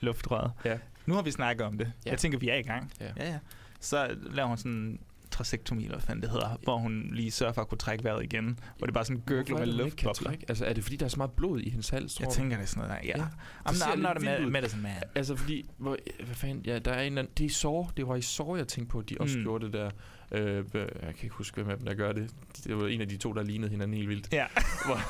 luftrøret. 0.01 0.53
Ja. 0.65 0.79
Nu 1.07 1.15
har 1.15 1.23
vi 1.23 1.31
snakket 1.31 1.67
om 1.67 1.79
det. 1.79 1.93
Ja. 2.07 2.11
Jeg 2.11 2.19
tænker, 2.19 2.39
vi 2.39 2.49
er 2.49 2.57
i 2.57 2.63
gang. 2.63 2.93
Ja. 3.01 3.11
ja, 3.17 3.31
ja. 3.31 3.39
Så 3.81 4.17
laver 4.31 4.49
hun 4.49 4.59
sådan 4.59 4.99
trasektomi, 5.39 5.83
eller 5.85 5.97
hvad 5.97 6.07
fanden 6.07 6.23
det 6.23 6.31
hedder, 6.31 6.59
hvor 6.63 6.77
hun 6.77 7.11
lige 7.13 7.31
sørger 7.31 7.53
for 7.53 7.63
at 7.63 7.69
kunne 7.69 7.79
trække 7.79 8.05
vejret 8.05 8.25
igen. 8.25 8.59
Hvor 8.79 8.87
det 8.87 8.95
bare 8.95 9.05
sådan 9.05 9.23
gørgler 9.27 9.45
Hvorfor 9.45 9.63
er 9.63 9.67
med 9.67 9.73
det, 9.85 9.85
luftbobler. 10.05 10.31
Altså, 10.49 10.65
er 10.65 10.73
det 10.73 10.83
fordi, 10.85 10.97
der 10.97 11.05
er 11.05 11.11
så 11.11 11.17
meget 11.17 11.31
blod 11.33 11.61
i 11.61 11.71
hendes 11.71 11.89
hals, 11.89 12.15
tror 12.15 12.23
Jeg 12.25 12.31
du? 12.31 12.35
tænker, 12.37 12.57
det 12.57 12.63
er 12.63 12.67
sådan 12.67 12.89
noget 12.89 13.03
der. 13.03 13.09
Ja. 13.09 13.19
Ja. 13.19 13.25
I'm, 13.69 13.87
not, 13.89 13.97
I'm 13.97 14.01
not 14.01 14.17
a 14.17 14.41
med- 14.41 14.51
medicine 14.51 14.83
man. 14.83 14.93
Altså 15.15 15.37
fordi, 15.37 15.69
hvor, 15.79 15.97
hvad 16.25 16.35
fanden, 16.35 16.65
ja, 16.67 16.79
der 16.79 16.91
er 16.93 17.03
en 17.03 17.19
anden, 17.19 17.33
det 17.39 17.47
er 17.47 17.51
Saw, 17.51 17.87
det 17.97 18.09
var 18.09 18.17
i 18.17 18.23
Saw, 18.23 18.57
jeg 18.57 18.69
tænkte 18.69 18.91
på, 18.93 18.99
at 18.99 19.09
de 19.09 19.17
også 19.21 19.39
Mm. 19.39 19.45
gjorde 19.45 19.65
det 19.67 19.73
der. 19.73 19.91
Øh, 20.33 20.65
jeg 20.75 20.89
kan 21.03 21.15
ikke 21.23 21.29
huske, 21.35 21.55
hvem 21.55 21.71
af 21.71 21.77
dem, 21.77 21.87
der 21.87 21.95
gør 21.95 22.13
det. 22.13 22.31
Det 22.65 22.77
var 22.77 22.87
en 22.87 23.01
af 23.01 23.09
de 23.09 23.17
to, 23.17 23.33
der 23.33 23.43
lignede 23.43 23.71
hinanden 23.71 23.97
helt 23.97 24.09
vildt. 24.09 24.29
Ja. 24.33 24.47
Hvor, 24.87 24.99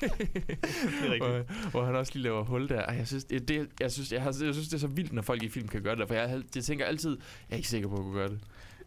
det 0.00 0.10
er 0.10 1.12
rigtigt. 1.12 1.24
hvor, 1.24 1.70
hvor 1.70 1.84
han 1.84 1.94
også 1.96 2.12
lige 2.14 2.22
laver 2.22 2.44
hul 2.44 2.68
der. 2.68 2.80
Ej, 2.82 2.94
jeg 2.96 3.06
synes, 3.06 3.24
det, 3.24 3.48
det, 3.48 3.68
jeg, 3.80 3.92
synes, 3.92 4.12
jeg, 4.12 4.22
har, 4.22 4.28
jeg 4.44 4.54
synes, 4.54 4.68
det 4.68 4.74
er 4.74 4.78
så 4.78 4.86
vildt, 4.86 5.12
når 5.12 5.22
folk 5.22 5.42
i 5.42 5.48
film 5.48 5.68
kan 5.68 5.82
gøre 5.82 5.96
det, 5.96 6.08
for 6.08 6.14
jeg, 6.14 6.42
jeg 6.54 6.64
tænker 6.64 6.84
altid, 6.84 7.10
jeg 7.10 7.54
er 7.54 7.56
ikke 7.56 7.68
sikker 7.68 7.88
på, 7.88 7.94
at 7.94 8.00
kunne 8.02 8.14
gøre 8.14 8.28
det. 8.28 8.38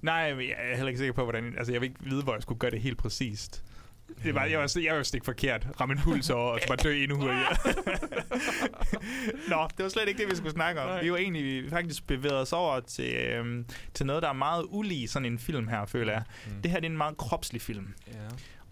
Nej, 0.04 0.34
men 0.34 0.48
jeg 0.48 0.56
er 0.58 0.76
heller 0.76 0.88
ikke 0.88 0.98
sikker 0.98 1.14
på, 1.14 1.24
hvordan... 1.24 1.54
Altså, 1.58 1.72
jeg 1.72 1.82
vil 1.82 1.88
ikke 1.88 2.04
vide, 2.04 2.24
hvor 2.24 2.34
jeg 2.34 2.42
skulle 2.42 2.60
gøre 2.60 2.72
det 2.72 2.82
helt 2.82 2.98
præcist. 2.98 3.64
Det 4.24 4.30
er 4.30 4.34
bare, 4.34 4.50
jeg 4.50 4.60
var, 4.60 4.80
jeg 4.84 4.96
var 4.96 5.04
stikke 5.04 5.26
forkert. 5.26 5.68
Ramme 5.82 5.94
en 5.94 6.00
puls 6.02 6.30
over, 6.30 6.52
og 6.52 6.60
så 6.62 6.68
bare 6.68 6.78
dø 6.78 7.04
endnu 7.04 7.18
hurtigere. 7.18 7.56
Nå, 9.52 9.68
det 9.78 9.84
var 9.84 9.90
slet 9.90 10.08
ikke 10.08 10.22
det, 10.22 10.32
vi 10.32 10.36
skulle 10.36 10.52
snakke 10.52 10.82
om. 10.82 10.88
Nej. 10.88 11.02
Vi 11.02 11.12
var 11.12 11.18
egentlig 11.18 11.70
faktisk 11.70 12.08
bevæget 12.08 12.42
os 12.42 12.54
over 12.54 12.80
til, 12.80 13.16
øhm, 13.16 13.66
til 13.94 14.06
noget, 14.06 14.24
der 14.24 14.30
er 14.30 14.34
meget 14.34 14.66
ulig 14.70 15.10
sådan 15.10 15.26
en 15.26 15.40
film 15.40 15.68
her, 15.68 15.86
føler 15.86 16.14
jeg. 16.14 16.24
Mm. 16.46 16.62
Det 16.62 16.72
her 16.72 16.80
det 16.80 16.88
er 16.88 16.92
en 16.92 16.98
meget 16.98 17.18
kropslig 17.18 17.62
film. 17.62 17.94
Ja. 18.08 18.14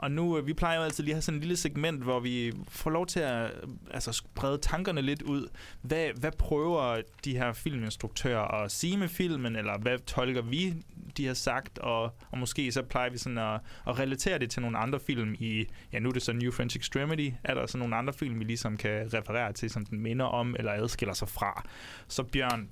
Og 0.02 0.11
nu, 0.11 0.38
øh, 0.38 0.48
vi 0.48 0.53
plejer 0.53 0.78
jo 0.78 0.84
altid 0.84 1.03
lige 1.03 1.14
at 1.14 1.15
have 1.15 1.22
sådan 1.22 1.38
en 1.38 1.41
lille 1.41 1.57
segment, 1.57 2.03
hvor 2.03 2.19
vi 2.19 2.53
får 2.68 2.90
lov 2.90 3.07
til 3.07 3.19
at 3.19 3.45
øh, 3.45 3.69
altså, 3.91 4.11
sprede 4.11 4.57
tankerne 4.57 5.02
lidt 5.02 5.22
ud. 5.22 5.48
Hvad, 5.82 6.10
hvad 6.19 6.32
prøver 6.32 7.02
de 7.26 7.38
her 7.38 7.53
filminstruktører 7.53 8.64
at 8.64 8.72
sige 8.72 8.98
med 8.98 9.07
filmen, 9.07 9.56
eller 9.56 9.78
hvad 9.78 9.99
tolker 9.99 10.41
vi, 10.41 10.73
de 11.18 11.26
har 11.26 11.34
sagt, 11.34 11.80
og, 11.80 12.03
og 12.32 12.38
måske 12.38 12.72
så 12.72 12.84
plejer 12.84 13.10
vi 13.10 13.18
sådan 13.18 13.38
at, 13.38 13.60
at 13.88 13.99
relatere 13.99 14.40
det 14.40 14.52
til 14.52 14.61
nogle 14.61 14.78
andre 14.78 14.99
film 14.99 15.36
i, 15.40 15.65
ja 15.94 15.99
nu 15.99 16.10
er 16.10 16.14
det 16.14 16.22
så 16.22 16.34
New 16.34 16.52
French 16.52 16.78
Extremity, 16.78 17.30
er 17.44 17.53
der 17.53 17.65
så 17.65 17.78
nogle 17.78 17.95
andre 17.95 18.14
film, 18.14 18.40
vi 18.40 18.44
ligesom 18.44 18.78
kan 18.78 19.14
referere 19.14 19.53
til, 19.53 19.69
som 19.69 19.86
den 19.86 19.99
minder 19.99 20.26
om, 20.26 20.56
eller 20.60 20.72
adskiller 20.72 21.14
sig 21.14 21.30
fra. 21.30 21.64
Så 22.07 22.23
Bjørn, 22.23 22.69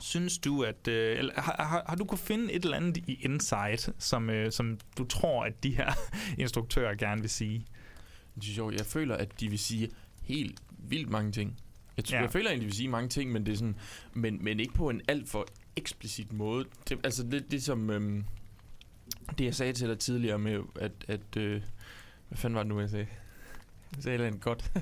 Synes 0.00 0.38
du, 0.38 0.62
at... 0.62 0.88
Øh, 0.88 1.18
eller, 1.18 1.32
har, 1.40 1.64
har, 1.64 1.84
har 1.88 1.96
du 1.96 2.04
kunne 2.04 2.18
finde 2.18 2.52
et 2.52 2.64
eller 2.64 2.76
andet 2.76 2.96
i 2.96 3.14
Insight, 3.20 3.90
som, 3.98 4.30
øh, 4.30 4.52
som 4.52 4.78
du 4.98 5.04
tror, 5.04 5.44
at 5.44 5.62
de 5.62 5.76
her 5.76 5.92
instruktører 6.38 6.94
gerne 6.94 7.20
vil 7.20 7.30
sige? 7.30 7.66
Det 8.34 8.48
er 8.50 8.54
sjovt. 8.54 8.74
Jeg 8.74 8.86
føler, 8.86 9.16
at 9.16 9.40
de 9.40 9.48
vil 9.48 9.58
sige 9.58 9.90
helt 10.22 10.60
vildt 10.78 11.08
mange 11.10 11.32
ting. 11.32 11.60
Jeg, 11.96 12.04
tror, 12.04 12.16
Ja. 12.16 12.22
jeg 12.22 12.30
føler 12.32 12.48
egentlig, 12.50 12.62
de 12.62 12.66
vil 12.66 12.76
sige 12.76 12.88
mange 12.88 13.08
ting, 13.08 13.32
men 13.32 13.46
det 13.46 13.52
er 13.52 13.56
sådan, 13.56 13.76
men, 14.12 14.44
men 14.44 14.60
ikke 14.60 14.74
på 14.74 14.88
en 14.90 15.00
alt 15.08 15.28
for 15.28 15.46
eksplicit 15.76 16.32
måde. 16.32 16.64
Det, 16.88 17.00
altså 17.04 17.22
det, 17.22 17.50
det 17.50 17.62
som 17.62 17.90
øhm, 17.90 18.24
det 19.38 19.44
jeg 19.44 19.54
sagde 19.54 19.72
til 19.72 19.88
dig 19.88 19.98
tidligere 19.98 20.38
med 20.38 20.62
at, 20.80 20.92
at 21.08 21.36
øh, 21.36 21.62
hvad 22.28 22.38
fanden 22.38 22.54
var 22.54 22.62
det 22.62 22.68
nu 22.68 22.80
jeg 22.80 22.90
sagde? 22.90 23.06
Jeg 23.96 24.02
sagde 24.02 24.28
et 24.28 24.40
godt. 24.40 24.72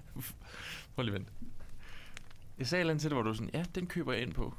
Prøv 0.94 1.02
lige 1.04 1.14
vent. 1.14 1.28
Jeg 2.60 2.66
sagde 2.66 2.80
et 2.80 2.82
eller 2.82 2.92
andet 2.92 3.00
til 3.00 3.10
dig, 3.10 3.14
hvor 3.14 3.22
du 3.22 3.34
sådan, 3.34 3.50
ja, 3.54 3.64
den 3.74 3.86
køber 3.86 4.12
jeg 4.12 4.22
ind 4.22 4.32
på. 4.32 4.54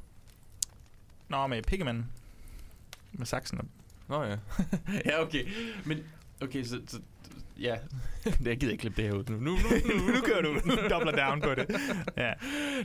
Nå, 1.29 1.47
med 1.47 1.63
Pigman. 1.63 2.05
Med 3.11 3.25
saksen. 3.25 3.69
Nå 4.07 4.23
ja. 4.23 4.37
ja, 5.05 5.21
okay. 5.21 5.47
Men, 5.85 5.99
okay, 6.41 6.63
så, 6.63 6.81
så 6.87 6.99
ja. 7.59 7.75
jeg 8.45 8.57
gider 8.57 8.71
ikke 8.71 8.81
klippe 8.81 9.01
det 9.01 9.11
her 9.11 9.17
ud 9.17 9.23
nu. 9.29 9.37
Nu, 9.37 9.51
nu, 9.51 9.57
nu, 9.85 10.13
nu 10.13 10.21
kører 10.21 10.41
du 10.41 10.59
doubler 10.89 11.25
down 11.25 11.41
på 11.41 11.55
det. 11.55 11.65
Ja. 12.17 12.33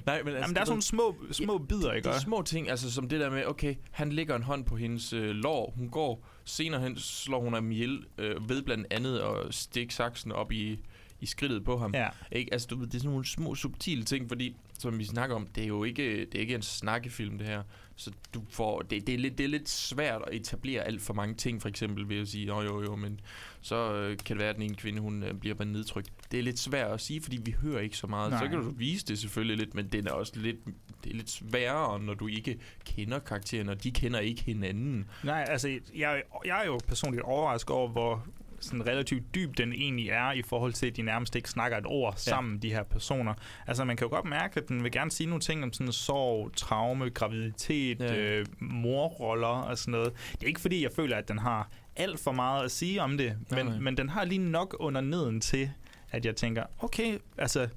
Nej, 0.06 0.22
men 0.22 0.28
altså, 0.28 0.40
Jamen, 0.40 0.54
der 0.54 0.60
er 0.60 0.64
sådan 0.64 0.66
nogle 0.68 0.82
små, 0.82 1.16
små 1.30 1.58
bidder, 1.58 1.92
ikke? 1.92 2.08
Det 2.08 2.14
er 2.14 2.20
små 2.20 2.42
ting, 2.42 2.70
altså 2.70 2.92
som 2.92 3.08
det 3.08 3.20
der 3.20 3.30
med, 3.30 3.44
okay, 3.46 3.74
han 3.90 4.12
lægger 4.12 4.36
en 4.36 4.42
hånd 4.42 4.64
på 4.64 4.76
hendes 4.76 5.12
øh, 5.12 5.30
lår, 5.30 5.72
hun 5.76 5.88
går, 5.88 6.26
senere 6.44 6.80
hen 6.80 6.98
slår 6.98 7.40
hun 7.40 7.52
ham 7.52 7.70
ihjel 7.70 8.04
øh, 8.18 8.48
ved 8.48 8.62
blandt 8.62 8.86
andet 8.90 9.18
at 9.18 9.54
stikke 9.54 9.94
saksen 9.94 10.32
op 10.32 10.52
i, 10.52 10.80
i 11.20 11.26
skridtet 11.26 11.64
på 11.64 11.78
ham. 11.78 11.94
Ja. 11.94 12.08
Ikke? 12.32 12.52
Altså, 12.52 12.68
du 12.70 12.76
ved, 12.76 12.86
det 12.86 12.94
er 12.94 12.98
sådan 12.98 13.10
nogle 13.10 13.26
små, 13.26 13.54
subtile 13.54 14.04
ting, 14.04 14.28
fordi, 14.28 14.56
som 14.78 14.98
vi 14.98 15.04
snakker 15.04 15.36
om, 15.36 15.46
det 15.46 15.62
er 15.62 15.68
jo 15.68 15.84
ikke, 15.84 16.20
det 16.20 16.34
er 16.34 16.40
ikke 16.40 16.54
en 16.54 16.62
snakkefilm, 16.62 17.38
det 17.38 17.46
her. 17.46 17.62
Så 17.98 18.10
du 18.34 18.42
får, 18.50 18.80
det, 18.80 19.06
det, 19.06 19.14
er 19.14 19.18
lidt, 19.18 19.38
det 19.38 19.44
er 19.44 19.48
lidt 19.48 19.68
svært 19.68 20.22
at 20.26 20.34
etablere 20.34 20.82
alt 20.82 21.02
for 21.02 21.14
mange 21.14 21.34
ting, 21.34 21.62
for 21.62 21.68
eksempel 21.68 22.08
ved 22.08 22.20
at 22.20 22.28
sige, 22.28 22.46
jo 22.46 22.62
jo 22.62 22.82
jo, 22.82 22.96
men 22.96 23.20
så 23.60 23.92
øh, 23.92 24.16
kan 24.16 24.36
det 24.36 24.38
være, 24.38 24.48
at 24.48 24.54
den 24.54 24.62
ene 24.62 24.74
kvinde, 24.74 25.00
hun 25.00 25.22
øh, 25.22 25.34
bliver 25.34 25.54
bare 25.54 25.68
nedtrykt. 25.68 26.10
Det 26.30 26.38
er 26.38 26.42
lidt 26.42 26.58
svært 26.58 26.90
at 26.90 27.00
sige, 27.00 27.22
fordi 27.22 27.36
vi 27.36 27.54
hører 27.62 27.80
ikke 27.80 27.96
så 27.96 28.06
meget. 28.06 28.30
Nej. 28.30 28.40
Så 28.40 28.48
kan 28.48 28.58
du 28.58 28.70
vise 28.70 29.06
det 29.06 29.18
selvfølgelig 29.18 29.56
lidt, 29.56 29.74
men 29.74 29.88
det 29.88 30.06
er 30.06 30.12
også 30.12 30.32
lidt, 30.36 30.56
det 31.04 31.12
er 31.12 31.16
lidt 31.16 31.30
sværere, 31.30 32.00
når 32.00 32.14
du 32.14 32.26
ikke 32.26 32.58
kender 32.84 33.18
karakteren, 33.18 33.68
og 33.68 33.84
de 33.84 33.90
kender 33.90 34.18
ikke 34.18 34.42
hinanden. 34.42 35.06
Nej, 35.24 35.44
altså, 35.48 35.68
jeg, 35.94 36.22
jeg 36.44 36.62
er 36.62 36.66
jo 36.66 36.80
personligt 36.88 37.22
overrasket 37.22 37.70
over, 37.70 37.88
hvor 37.88 38.26
sådan 38.66 38.86
relativt 38.86 39.34
dyb 39.34 39.58
den 39.58 39.72
egentlig 39.72 40.08
er 40.08 40.32
i 40.32 40.42
forhold 40.42 40.72
til, 40.72 40.86
at 40.86 40.96
de 40.96 41.02
nærmest 41.02 41.36
ikke 41.36 41.50
snakker 41.50 41.78
et 41.78 41.86
ord 41.86 42.14
sammen, 42.16 42.58
de 42.58 42.70
her 42.70 42.82
personer. 42.82 43.34
Altså, 43.66 43.84
man 43.84 43.96
kan 43.96 44.04
jo 44.06 44.10
godt 44.14 44.24
mærke, 44.24 44.60
at 44.60 44.68
den 44.68 44.82
vil 44.84 44.92
gerne 44.92 45.10
sige 45.10 45.26
nogle 45.26 45.40
ting 45.40 45.64
om 45.64 45.72
sådan 45.72 45.92
sorg, 45.92 46.50
traume, 46.56 47.10
graviditet, 47.10 48.00
Ja. 48.00 48.14
ja. 48.14 48.20
øh, 48.20 48.46
morroller 48.60 49.46
og 49.46 49.78
sådan 49.78 49.92
noget. 49.92 50.12
Det 50.32 50.42
er 50.42 50.46
ikke 50.46 50.60
fordi, 50.60 50.82
jeg 50.82 50.90
føler, 50.96 51.16
at 51.16 51.28
den 51.28 51.38
har 51.38 51.68
alt 51.96 52.20
for 52.20 52.32
meget 52.32 52.64
at 52.64 52.70
sige 52.70 53.02
om 53.02 53.18
det, 53.18 53.36
men, 53.50 53.66
nej. 53.66 53.78
men 53.78 53.96
den 53.96 54.08
har 54.08 54.24
lige 54.24 54.38
nok 54.38 54.76
under 54.80 55.00
neden 55.00 55.40
til, 55.40 55.70
at 56.10 56.26
jeg 56.26 56.36
tænker, 56.36 56.62
okay, 56.78 57.18
altså, 57.38 57.68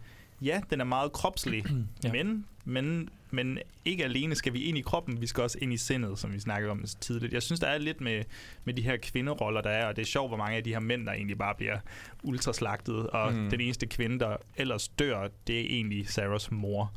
ja, 0.41 0.61
den 0.69 0.81
er 0.81 0.85
meget 0.85 1.11
kropslig, 1.11 1.63
Ja. 1.65 1.73
ja. 2.03 2.11
men, 2.23 2.45
men, 2.65 3.09
men 3.31 3.60
ikke 3.85 4.03
alene 4.03 4.35
skal 4.35 4.53
vi 4.53 4.64
ind 4.64 4.77
i 4.77 4.81
kroppen, 4.81 5.22
vi 5.22 5.27
skal 5.27 5.43
også 5.43 5.57
ind 5.61 5.73
i 5.73 5.77
sindet, 5.77 6.19
som 6.19 6.34
vi 6.34 6.39
snakkede 6.39 6.72
om 6.72 6.85
tidligt. 7.01 7.34
Jeg 7.34 7.43
synes, 7.43 7.60
der 7.60 7.68
er 7.68 7.77
lidt 7.77 8.01
med, 8.01 8.23
med 8.64 8.73
de 8.73 8.81
her 8.81 8.97
kvinderoller, 8.97 9.61
der 9.61 9.69
er, 9.69 9.85
og 9.85 9.95
det 9.95 10.01
er 10.01 10.06
sjovt, 10.06 10.30
hvor 10.30 10.38
mange 10.38 10.57
af 10.57 10.64
de 10.64 10.69
her 10.73 10.80
mænd, 10.80 11.06
der 11.06 11.11
egentlig 11.11 11.38
bare 11.38 11.56
bliver 11.56 11.77
ultraslagtet, 12.23 13.07
og 13.10 13.34
Mm. 13.34 13.49
den 13.49 13.61
eneste 13.61 13.85
kvinde, 13.88 14.19
der 14.19 14.38
ellers 14.57 14.88
dør, 14.88 15.27
det 15.47 15.56
er 15.56 15.65
egentlig 15.65 16.10
Sarahs 16.10 16.51
mor. 16.51 16.93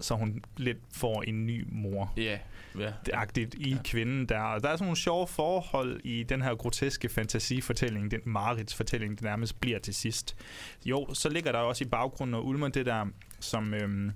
Så 0.00 0.14
hun 0.14 0.44
lidt 0.56 0.78
får 0.94 1.22
en 1.22 1.46
ny 1.46 1.66
mor 1.72 2.12
Ja, 2.16 2.38
ja. 2.78 2.92
det 3.06 3.12
agtigt 3.14 3.54
i 3.54 3.70
ja. 3.70 3.76
kvinden 3.84 4.26
der. 4.26 4.40
Og 4.40 4.62
der 4.62 4.68
er 4.68 4.76
sådan 4.76 4.84
nogle 4.84 4.96
sjove 4.96 5.26
forhold 5.28 6.00
i 6.04 6.22
den 6.22 6.42
her 6.42 6.54
groteske 6.54 7.08
fantasifortælling, 7.08 8.10
den 8.10 8.20
Marits 8.24 8.74
fortælling, 8.74 9.12
det 9.14 9.22
nærmest 9.22 9.60
bliver 9.60 9.78
til 9.78 9.94
sidst. 9.94 10.36
Jo, 10.84 11.14
så 11.14 11.28
ligger 11.28 11.52
der 11.52 11.58
også 11.58 11.84
i 11.84 11.88
baggrunden 11.88 12.34
og 12.34 12.46
ulmer 12.46 12.68
det 12.68 12.86
der, 12.86 13.06
som, 13.40 13.74
øhm, 13.74 14.12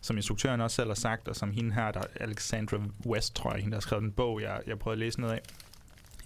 som 0.00 0.16
instruktøren 0.16 0.60
også 0.60 0.74
selv 0.74 0.88
har 0.88 0.94
sagt, 0.94 1.28
og 1.28 1.36
som 1.36 1.50
hende 1.50 1.74
her, 1.74 1.90
der 1.90 2.02
Alexandra 2.20 2.78
West, 3.06 3.36
tror 3.36 3.52
jeg, 3.52 3.60
hende 3.60 3.70
der 3.70 3.76
har 3.76 3.80
skrevet 3.80 4.04
en 4.04 4.12
bog, 4.12 4.42
jeg, 4.42 4.60
jeg 4.66 4.78
prøvede 4.78 4.94
at 4.94 4.98
læse 4.98 5.20
noget 5.20 5.34
af, 5.34 5.40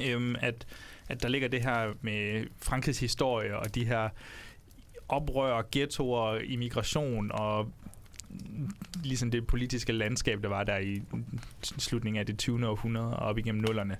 øhm, 0.00 0.36
at, 0.40 0.66
at 1.08 1.22
der 1.22 1.28
ligger 1.28 1.48
det 1.48 1.62
her 1.62 1.92
med 2.00 2.44
Frankrigs 2.58 3.00
historie 3.00 3.58
og 3.58 3.74
de 3.74 3.84
her 3.84 4.08
oprør, 5.08 5.62
ghettoer, 5.72 6.38
immigration 6.38 7.30
og 7.32 7.72
ligesom 9.04 9.30
det 9.30 9.46
politiske 9.46 9.92
landskab, 9.92 10.42
der 10.42 10.48
var 10.48 10.64
der 10.64 10.78
i 10.78 11.02
slutningen 11.62 12.20
af 12.20 12.26
det 12.26 12.38
20. 12.38 12.68
århundrede 12.68 13.16
og 13.16 13.26
op 13.26 13.38
igennem 13.38 13.62
nullerne. 13.62 13.96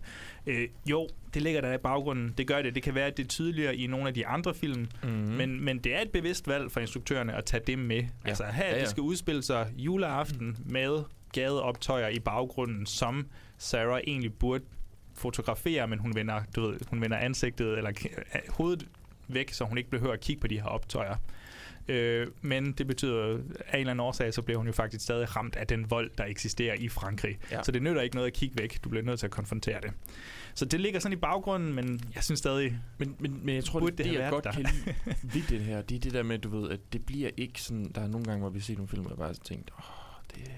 Øh, 0.47 0.69
jo, 0.91 1.09
det 1.35 1.43
ligger 1.43 1.61
der 1.61 1.73
i 1.75 1.79
baggrunden. 1.79 2.35
Det 2.39 2.47
gør 2.47 2.63
det. 2.63 2.75
Det 2.75 2.83
kan 2.83 2.95
være, 2.95 3.07
at 3.07 3.17
det 3.17 3.25
er 3.25 3.29
tydeligere 3.29 3.77
i 3.77 3.87
nogle 3.87 4.09
af 4.09 4.15
de 4.15 4.27
andre 4.27 4.55
film, 4.55 4.87
Mm. 5.03 5.09
men, 5.09 5.65
men 5.65 5.79
det 5.79 5.95
er 5.97 6.01
et 6.01 6.11
bevidst 6.11 6.49
valg 6.49 6.73
for 6.73 6.81
instruktørerne 6.81 7.35
at 7.35 7.45
tage 7.45 7.63
det 7.67 7.79
med. 7.79 7.97
Ja. 7.97 8.07
Altså 8.25 8.45
her, 8.45 8.65
Ja, 8.65 8.75
ja, 8.75 8.81
det 8.81 8.89
skal 8.89 9.01
udspille 9.01 9.43
sig 9.43 9.73
juleaften 9.77 10.57
med 10.67 11.03
gadeoptøjer 11.33 12.09
i 12.09 12.19
baggrunden, 12.19 12.87
som 12.87 13.27
Sarah 13.59 14.01
egentlig 14.07 14.35
burde 14.35 14.65
fotografere, 15.15 15.89
men 15.89 15.99
hun 15.99 16.15
vender, 16.15 16.41
du 16.57 16.61
ved, 16.71 16.79
hun 16.91 17.01
vender 17.01 17.17
ansigtet 17.17 17.79
eller 17.79 17.93
hovedet 18.49 18.87
væk, 19.29 19.53
så 19.53 19.65
hun 19.65 19.79
ikke 19.79 19.91
behøver 19.91 20.13
at 20.13 20.21
kigge 20.21 20.41
på 20.41 20.47
de 20.47 20.61
her 20.61 20.67
optøjer. 20.67 21.17
Øh, 21.89 22.27
men 22.41 22.73
det 22.73 22.87
betyder, 22.87 23.23
af 23.25 23.75
en 23.75 23.81
eller 23.81 23.91
anden 23.91 24.01
årsag, 24.01 24.35
så 24.35 24.43
bliver 24.43 24.59
hun 24.59 24.67
jo 24.67 24.73
faktisk 24.73 25.05
stadig 25.05 25.37
ramt 25.37 25.57
af 25.57 25.67
den 25.67 25.91
vold, 25.91 26.11
der 26.19 26.25
eksisterer 26.25 26.75
i 26.75 26.89
Frankrig. 26.89 27.39
Ja. 27.51 27.63
Så 27.63 27.73
det 27.73 27.83
nytter 27.83 28.03
ikke 28.03 28.17
noget 28.17 28.27
at 28.27 28.33
kigge 28.33 28.59
væk. 28.59 28.85
Du 28.85 28.89
bliver 28.89 29.05
nødt 29.05 29.19
til 29.19 29.27
at 29.27 29.31
konfrontere 29.31 29.81
det. 29.81 29.93
Så 30.55 30.65
det 30.65 30.81
ligger 30.81 31.01
sådan 31.01 31.19
i 31.19 31.21
baggrunden, 31.21 31.75
men 31.75 32.01
jeg 32.15 32.25
synes 32.25 32.39
stadig... 32.39 32.79
Men, 32.99 33.17
men, 33.19 33.41
men 33.45 33.55
jeg 33.55 33.65
tror, 33.65 33.81
det, 33.81 33.99
det 33.99 34.07
det, 34.07 34.15
jeg 34.15 34.31
godt 34.31 34.45
der? 34.45 34.53
kan 34.53 34.63
lide 34.63 34.95
ved 35.35 35.43
det 35.49 35.61
her, 35.61 35.83
det 35.83 35.95
er 35.97 36.01
det 36.01 36.13
der 36.13 36.23
med, 36.23 36.39
du 36.39 36.61
ved, 36.61 36.71
at 36.71 36.81
det 36.93 37.07
bliver 37.07 37.31
ikke 37.37 37.63
sådan... 37.63 37.93
Der 37.95 38.01
er 38.01 38.09
nogle 38.09 38.27
gange, 38.27 38.41
hvor 38.41 38.51
vi 38.51 38.61
ser 38.61 38.75
nogle 38.75 38.89
film, 38.89 39.07
jeg 39.09 39.17
bare 39.17 39.35
tænkt, 39.35 39.71
åh, 39.79 40.37
det, 40.37 40.51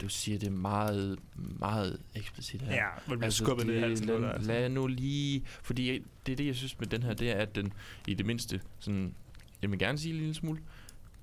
du 0.00 0.08
siger 0.08 0.38
det 0.38 0.52
meget, 0.52 1.18
meget 1.58 2.00
eksplicit 2.14 2.62
her. 2.62 2.74
Ja, 2.74 2.86
hvor 3.06 3.14
det 3.14 3.18
bliver 3.18 3.24
altså, 3.24 3.44
skubbet 3.44 3.66
ned 3.66 3.74
i 3.74 3.80
halsen. 3.80 4.06
lad, 4.06 4.24
altså. 4.24 4.52
lad 4.52 4.68
nu 4.68 4.86
lige... 4.86 5.42
Fordi 5.62 6.02
det 6.26 6.32
er 6.32 6.36
det, 6.36 6.46
jeg 6.46 6.56
synes 6.56 6.78
med 6.78 6.86
den 6.86 7.02
her, 7.02 7.14
det 7.14 7.30
er, 7.30 7.34
at 7.34 7.54
den 7.54 7.72
i 8.06 8.14
det 8.14 8.26
mindste 8.26 8.60
sådan... 8.78 9.14
Jeg 9.62 9.70
vil 9.70 9.78
gerne 9.78 9.98
sige 9.98 10.12
en 10.12 10.18
lille 10.18 10.34
smule. 10.34 10.60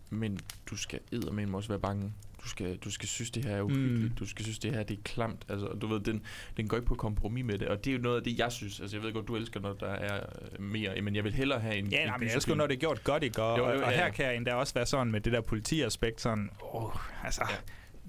men 0.09 0.39
du 0.69 0.77
skal 0.77 0.99
eddermame 1.11 1.57
også 1.57 1.69
være 1.69 1.79
bange. 1.79 2.13
Du 2.43 2.49
skal, 2.49 2.77
du 2.77 2.91
skal 2.91 3.09
synes, 3.09 3.31
det 3.31 3.45
her 3.45 3.55
er 3.55 3.61
uhyggeligt. 3.61 4.03
Mm. 4.11 4.15
Du 4.19 4.27
skal 4.27 4.45
synes, 4.45 4.59
det 4.59 4.71
her 4.71 4.83
det 4.83 4.97
er 4.97 5.01
klamt. 5.03 5.45
Altså, 5.49 5.67
du 5.67 5.87
ved, 5.87 5.99
den, 5.99 6.21
den 6.57 6.67
går 6.67 6.77
ikke 6.77 6.87
på 6.87 6.95
kompromis 6.95 7.45
med 7.45 7.57
det. 7.57 7.67
Og 7.67 7.85
det 7.85 7.91
er 7.91 7.95
jo 7.97 8.01
noget 8.01 8.17
af 8.17 8.23
det, 8.23 8.39
jeg 8.39 8.51
synes. 8.51 8.79
Altså, 8.79 8.97
jeg 8.97 9.03
ved 9.03 9.13
godt, 9.13 9.27
du 9.27 9.35
elsker, 9.35 9.59
når 9.59 9.73
der 9.73 9.87
er 9.87 10.15
øh, 10.51 10.61
mere. 10.63 11.01
Men 11.01 11.15
jeg 11.15 11.23
vil 11.23 11.33
hellere 11.33 11.59
have 11.59 11.75
en 11.75 11.87
Ja, 11.87 12.01
en 12.01 12.07
nej, 12.07 12.17
men 12.17 12.27
jeg 12.27 12.35
elsker, 12.35 12.55
når 12.55 12.67
det 12.67 12.75
er 12.75 12.79
gjort 12.79 13.03
godt, 13.03 13.23
ikke? 13.23 13.43
Og, 13.43 13.57
Jo, 13.57 13.63
jo, 13.63 13.69
og, 13.69 13.75
og 13.83 13.91
ja, 13.91 13.97
her 13.97 14.05
ja. 14.05 14.11
kan 14.11 14.25
jeg 14.25 14.35
endda 14.35 14.53
også 14.53 14.73
være 14.73 14.85
sådan 14.85 15.11
med 15.11 15.21
det 15.21 15.33
der 15.33 15.41
politiaspekt, 15.41 16.21
sådan, 16.21 16.49
åh, 16.73 17.25
altså, 17.25 17.41
ja. 17.49 17.55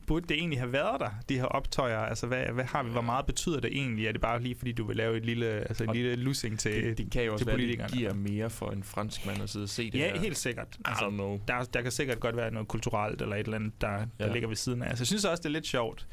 Burde 0.09 0.27
det 0.29 0.37
egentlig 0.37 0.59
have 0.61 0.73
været 0.73 1.01
der, 1.01 1.11
de 1.29 1.35
her 1.37 1.45
optøjer? 1.45 1.99
Altså, 1.99 2.27
hvad, 2.27 2.45
hvad 2.47 2.65
har 2.65 2.83
vi, 2.83 2.91
hvor 2.91 3.01
meget 3.01 3.27
betyder 3.27 3.61
det 3.61 3.71
egentlig? 3.73 4.07
Er 4.07 4.13
det 4.13 4.21
bare 4.21 4.43
lige, 4.43 4.55
fordi 4.55 4.73
du 4.73 4.85
vil 4.87 4.97
lave 4.97 5.17
et 5.17 5.25
lille, 5.27 5.47
altså, 5.47 5.85
en 5.85 5.93
lille 5.93 6.15
lussing 6.17 6.59
til, 6.59 6.85
det, 6.85 6.99
det 6.99 7.11
kan 7.13 7.25
jo 7.25 7.33
også 7.33 7.45
være, 7.45 7.57
det 7.57 7.85
giver 7.93 8.15
mere 8.15 8.51
for 8.51 8.71
en 8.71 8.83
fransk 8.83 9.27
mand 9.27 9.43
at 9.43 9.51
sidde 9.51 9.65
og 9.65 9.69
se 9.69 9.91
det 9.91 9.99
Ja, 9.99 10.13
her. 10.13 10.21
helt 10.21 10.37
sikkert. 10.37 10.77
I 10.81 10.91
don't 10.91 11.11
know. 11.11 11.41
der, 11.49 11.63
der 11.75 11.83
kan 11.83 11.93
sikkert 11.93 12.21
godt 12.21 12.37
være 12.37 12.51
noget 12.51 12.69
kulturelt 12.69 13.23
eller 13.23 13.37
et 13.37 13.45
eller 13.45 13.57
andet, 13.57 13.81
der, 13.81 13.97
der 14.19 14.27
Ja. 14.27 14.33
ligger 14.33 14.49
ved 14.49 14.57
siden 14.57 14.83
af. 14.83 14.89
Altså, 14.89 15.03
jeg 15.03 15.07
synes 15.07 15.25
også, 15.25 15.41
det 15.43 15.47
er 15.49 15.53
lidt 15.53 15.67
sjovt, 15.67 16.07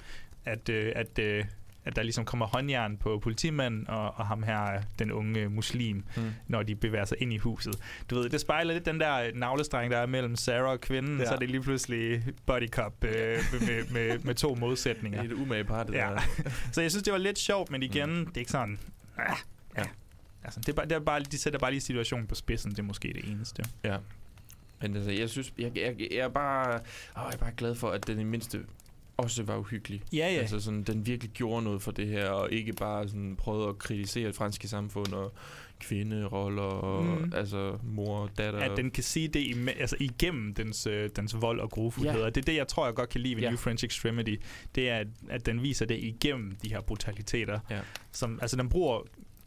at, 0.46 0.70
øh, 0.70 0.92
at, 0.96 1.20
øh, 1.20 1.46
at 1.86 1.96
der 1.96 2.04
ligesom 2.04 2.26
kommer 2.26 2.46
håndjern 2.46 2.98
på 2.98 3.20
politimanden 3.24 3.90
og, 3.90 4.14
og 4.16 4.28
ham 4.28 4.44
her, 4.44 4.82
den 5.00 5.12
unge 5.12 5.50
muslim, 5.50 6.04
Mm. 6.18 6.24
når 6.48 6.64
de 6.64 6.76
bevæger 6.76 7.06
sig 7.06 7.18
ind 7.22 7.34
i 7.34 7.38
huset. 7.38 7.76
Du 8.10 8.16
ved, 8.16 8.30
det 8.30 8.42
spejler 8.42 8.74
lidt 8.74 8.86
den 8.86 9.00
der 9.00 9.32
navlestreng, 9.36 9.92
der 9.92 9.98
er 9.98 10.06
mellem 10.06 10.36
Sarah 10.36 10.72
og 10.72 10.82
kvinden, 10.82 11.20
ja. 11.20 11.26
Så 11.26 11.34
er 11.34 11.38
det 11.38 11.50
lige 11.52 11.62
pludselig 11.62 12.24
body 12.46 12.70
cop 12.70 13.04
øh, 13.04 13.12
med, 13.12 13.92
med, 13.92 14.20
med 14.20 14.36
to 14.36 14.56
modsætninger. 14.56 15.22
Det 15.22 15.32
er 15.32 15.36
et 15.36 15.42
umage 15.42 15.64
par, 15.64 15.84
det 15.84 15.94
Ja. 15.94 16.10
der. 16.10 16.20
Så 16.72 16.82
jeg 16.82 16.92
synes, 16.92 17.04
det 17.04 17.14
var 17.14 17.20
lidt 17.20 17.40
sjovt, 17.40 17.72
men 17.72 17.84
igen, 17.84 18.10
mm. 18.20 18.26
det 18.26 18.38
er 18.38 18.40
ikke 18.42 18.52
sådan... 18.52 18.80
Ah, 19.18 19.36
ja. 19.78 19.82
Ja. 19.82 19.88
Altså, 20.44 20.60
det 20.60 20.70
er 20.70 20.74
bare, 20.74 20.86
det 20.86 20.96
er 20.96 21.00
bare, 21.00 21.20
de 21.20 21.38
sætter 21.38 21.60
bare 21.60 21.72
lige 21.72 21.82
situationen 21.82 22.28
på 22.28 22.36
spidsen, 22.36 22.72
det 22.72 22.80
er 22.80 22.84
måske 22.84 23.08
det 23.16 23.32
eneste. 23.32 23.64
Ja. 23.84 23.98
Men 24.82 24.96
altså, 24.96 25.12
jeg 25.12 25.30
synes, 25.30 25.54
jeg, 25.58 25.72
jeg, 25.78 25.96
jeg, 26.12 26.18
er 26.18 26.30
bare, 26.30 26.74
åh, 27.18 27.24
jeg 27.26 27.34
er 27.34 27.38
bare 27.38 27.52
glad 27.58 27.76
for, 27.76 27.90
at 27.90 28.08
den 28.08 28.20
i 28.20 28.24
mindste 28.24 28.62
også 29.18 29.44
var 29.44 29.58
uhyggelig. 29.58 30.02
Ja, 30.14 30.18
ja. 30.18 30.40
Altså 30.40 30.60
sådan, 30.60 30.84
den 30.84 31.06
virkelig 31.06 31.32
gjorde 31.32 31.64
noget 31.64 31.82
for 31.82 31.92
det 31.92 32.08
her, 32.08 32.30
og 32.30 32.52
ikke 32.52 32.74
bare 32.74 33.08
sådan 33.08 33.36
prøvede 33.36 33.70
at 33.70 33.78
kritisere 33.78 34.28
det 34.28 34.36
franske 34.36 34.68
samfund 34.68 35.14
og 35.14 35.34
kvinderoller 35.80 36.62
og 36.64 37.04
Mm. 37.06 37.32
altså 37.36 37.78
mor 37.84 38.18
og 38.20 38.30
datter. 38.38 38.60
at 38.60 38.78
den 38.78 38.92
kan 38.92 39.04
sige 39.04 39.28
det 39.28 39.44
ime- 39.44 39.80
altså 39.82 39.96
igennem 40.00 40.54
dens, 40.54 40.88
øh, 40.88 41.10
dens 41.16 41.42
vold 41.42 41.60
og 41.60 41.70
grufuldhed. 41.72 42.20
Ja. 42.20 42.26
Og 42.26 42.36
det 42.36 42.42
er 42.42 42.46
det, 42.46 42.56
jeg 42.56 42.68
tror, 42.68 42.86
jeg 42.86 42.96
godt 42.96 43.10
kan 43.10 43.22
lide 43.22 43.36
ved 43.36 43.44
Ja. 43.44 43.50
New 43.50 43.58
French 43.58 43.86
Extremity. 43.86 44.36
Det 44.76 44.90
er, 44.90 44.96
at, 44.98 45.08
at 45.30 45.46
den 45.46 45.64
viser 45.64 45.86
det 45.86 45.98
igennem 46.04 46.56
de 46.64 46.70
her 46.70 46.82
brutaliteter. 46.82 47.60
Ja. 47.70 47.80
Som, 48.12 48.40
altså, 48.42 48.58
den 48.58 48.70
bruger... 48.70 49.02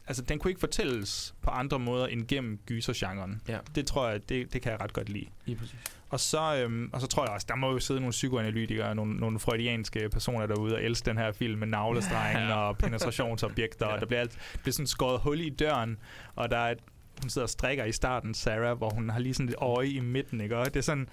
Altså, 0.07 0.23
den 0.23 0.39
kunne 0.39 0.51
ikke 0.51 0.61
fortælles 0.61 1.35
på 1.43 1.51
andre 1.51 1.79
måder 1.79 2.07
end 2.07 2.27
gennem 2.29 2.59
gysergenren. 2.67 3.41
Ja. 3.49 3.59
Det 3.75 3.87
tror 3.87 4.09
jeg, 4.09 4.29
det, 4.29 4.53
det 4.53 4.63
kan 4.63 4.73
jeg 4.73 4.81
ret 4.81 4.93
godt 4.93 5.09
lide. 5.09 5.27
Lige 5.47 5.57
præcis. 5.57 5.79
Og 6.11 6.21
så, 6.21 6.57
øhm, 6.57 6.91
og 6.93 7.01
så 7.01 7.07
tror 7.07 7.25
jeg 7.25 7.33
også, 7.33 7.47
der 7.51 7.57
må 7.57 7.73
jo 7.73 7.79
sidde 7.79 8.01
nogle 8.01 8.11
psykoanalytikere, 8.11 8.95
nogle, 8.95 9.15
nogle 9.17 9.39
freudianske 9.39 10.09
personer 10.09 10.47
derude 10.47 10.75
og 10.75 10.83
elske 10.83 11.07
den 11.07 11.19
her 11.19 11.33
film 11.33 11.59
med 11.59 11.67
navlestrengen 11.67 12.49
Ja. 12.49 12.55
og 12.57 12.79
penetrationsobjekter, 12.79 13.87
ja. 13.89 13.95
Og 13.95 14.01
der 14.01 14.07
bliver, 14.07 14.21
alt, 14.21 14.39
bliver 14.63 14.73
sådan 14.73 14.87
skåret 14.87 15.21
hul 15.21 15.41
i 15.41 15.51
døren, 15.51 15.99
og 16.35 16.51
der 16.51 16.59
er 16.59 16.75
hun 17.23 17.31
sidder 17.31 17.45
og 17.47 17.51
strikker 17.51 17.85
i 17.85 17.93
starten, 17.93 18.35
Sarah, 18.35 18.77
hvor 18.79 18.91
hun 18.91 19.11
har 19.11 19.19
lige 19.19 19.35
sådan 19.35 19.49
et 19.49 19.55
øje 19.59 19.87
i 19.89 20.01
midten, 20.01 20.41
ikke? 20.41 20.57
Og 20.57 20.67
det 20.67 20.77
er 20.77 20.83
sådan... 20.83 21.09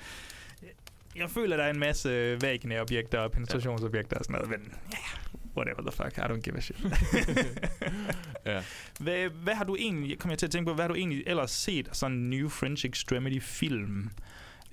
Jeg 1.16 1.30
føler, 1.30 1.58
der 1.58 1.64
er 1.64 1.70
en 1.70 1.80
masse 1.80 2.38
vaginæobjekter 2.42 3.20
og 3.20 3.32
penetrationsobjekter 3.32 4.18
og 4.18 4.26
sådan 4.26 4.34
noget, 4.42 4.50
men 4.50 4.74
ja, 4.92 4.98
whatever 5.58 5.82
the 5.82 5.92
fuck, 5.92 6.18
I 6.18 6.22
don't 6.22 6.42
give 6.42 6.58
a 6.58 6.62
shit. 6.62 6.78
Ja. 8.46 8.62
hvad, 9.00 9.30
hvad 9.30 9.54
har 9.56 9.64
du 9.64 9.76
egentlig, 9.76 10.20
kom 10.20 10.32
jeg 10.32 10.40
til 10.40 10.46
at 10.46 10.52
tænke 10.52 10.68
på, 10.70 10.74
hvad 10.74 10.84
har 10.84 10.88
du 10.90 10.96
egentlig 10.96 11.24
ellers 11.28 11.52
set 11.52 11.88
af 11.88 11.96
sådan 11.96 12.18
en 12.18 12.30
New 12.30 12.50
French 12.50 12.86
Extremity 12.86 13.40
film? 13.40 14.10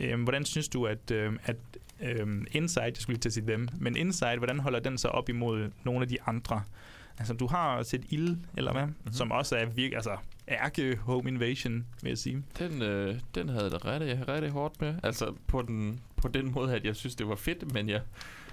Øhm, 0.03 0.23
hvordan 0.23 0.45
synes 0.45 0.69
du, 0.69 0.87
at, 0.87 1.11
øhm, 1.11 1.39
at 1.45 1.57
øhm, 2.01 2.47
Inside, 2.53 2.85
jeg 2.85 2.97
skulle 2.97 3.15
lige 3.15 3.21
til 3.21 3.29
at 3.29 3.33
sige 3.33 3.47
dem, 3.47 3.69
men 3.81 3.97
Inside, 3.97 4.37
hvordan 4.37 4.61
holder 4.61 4.81
den 4.81 4.99
sig 4.99 5.13
op 5.13 5.29
imod 5.29 5.71
nogle 5.85 6.03
af 6.03 6.09
de 6.09 6.23
andre? 6.23 6.63
Altså, 7.19 7.35
du 7.35 7.47
har 7.47 7.83
set 7.83 8.05
Ild, 8.09 8.37
eller 8.57 8.73
hvad? 8.73 8.87
Mm-hmm. 8.87 9.13
Som 9.13 9.31
også 9.31 9.57
er 9.57 9.65
virkelig, 9.65 9.95
altså, 9.95 10.17
ærke 10.49 10.97
home 10.97 11.29
invasion, 11.29 11.87
vil 12.03 12.09
jeg 12.09 12.19
sige. 12.19 12.43
Den, 12.59 12.83
øh, 12.83 13.21
den 13.35 13.49
havde 13.49 13.71
det 13.71 13.85
rigtig, 13.85 14.29
rigtig 14.29 14.51
hårdt 14.51 14.81
med. 14.81 14.95
Altså 15.03 15.35
på 15.47 15.63
den, 15.63 16.01
på 16.17 16.29
den 16.29 16.53
måde, 16.53 16.75
at 16.75 16.85
jeg 16.85 16.97
synes, 16.97 17.15
det 17.15 17.29
var 17.29 17.35
fedt, 17.35 17.73
men 17.73 17.89
jeg 17.89 18.01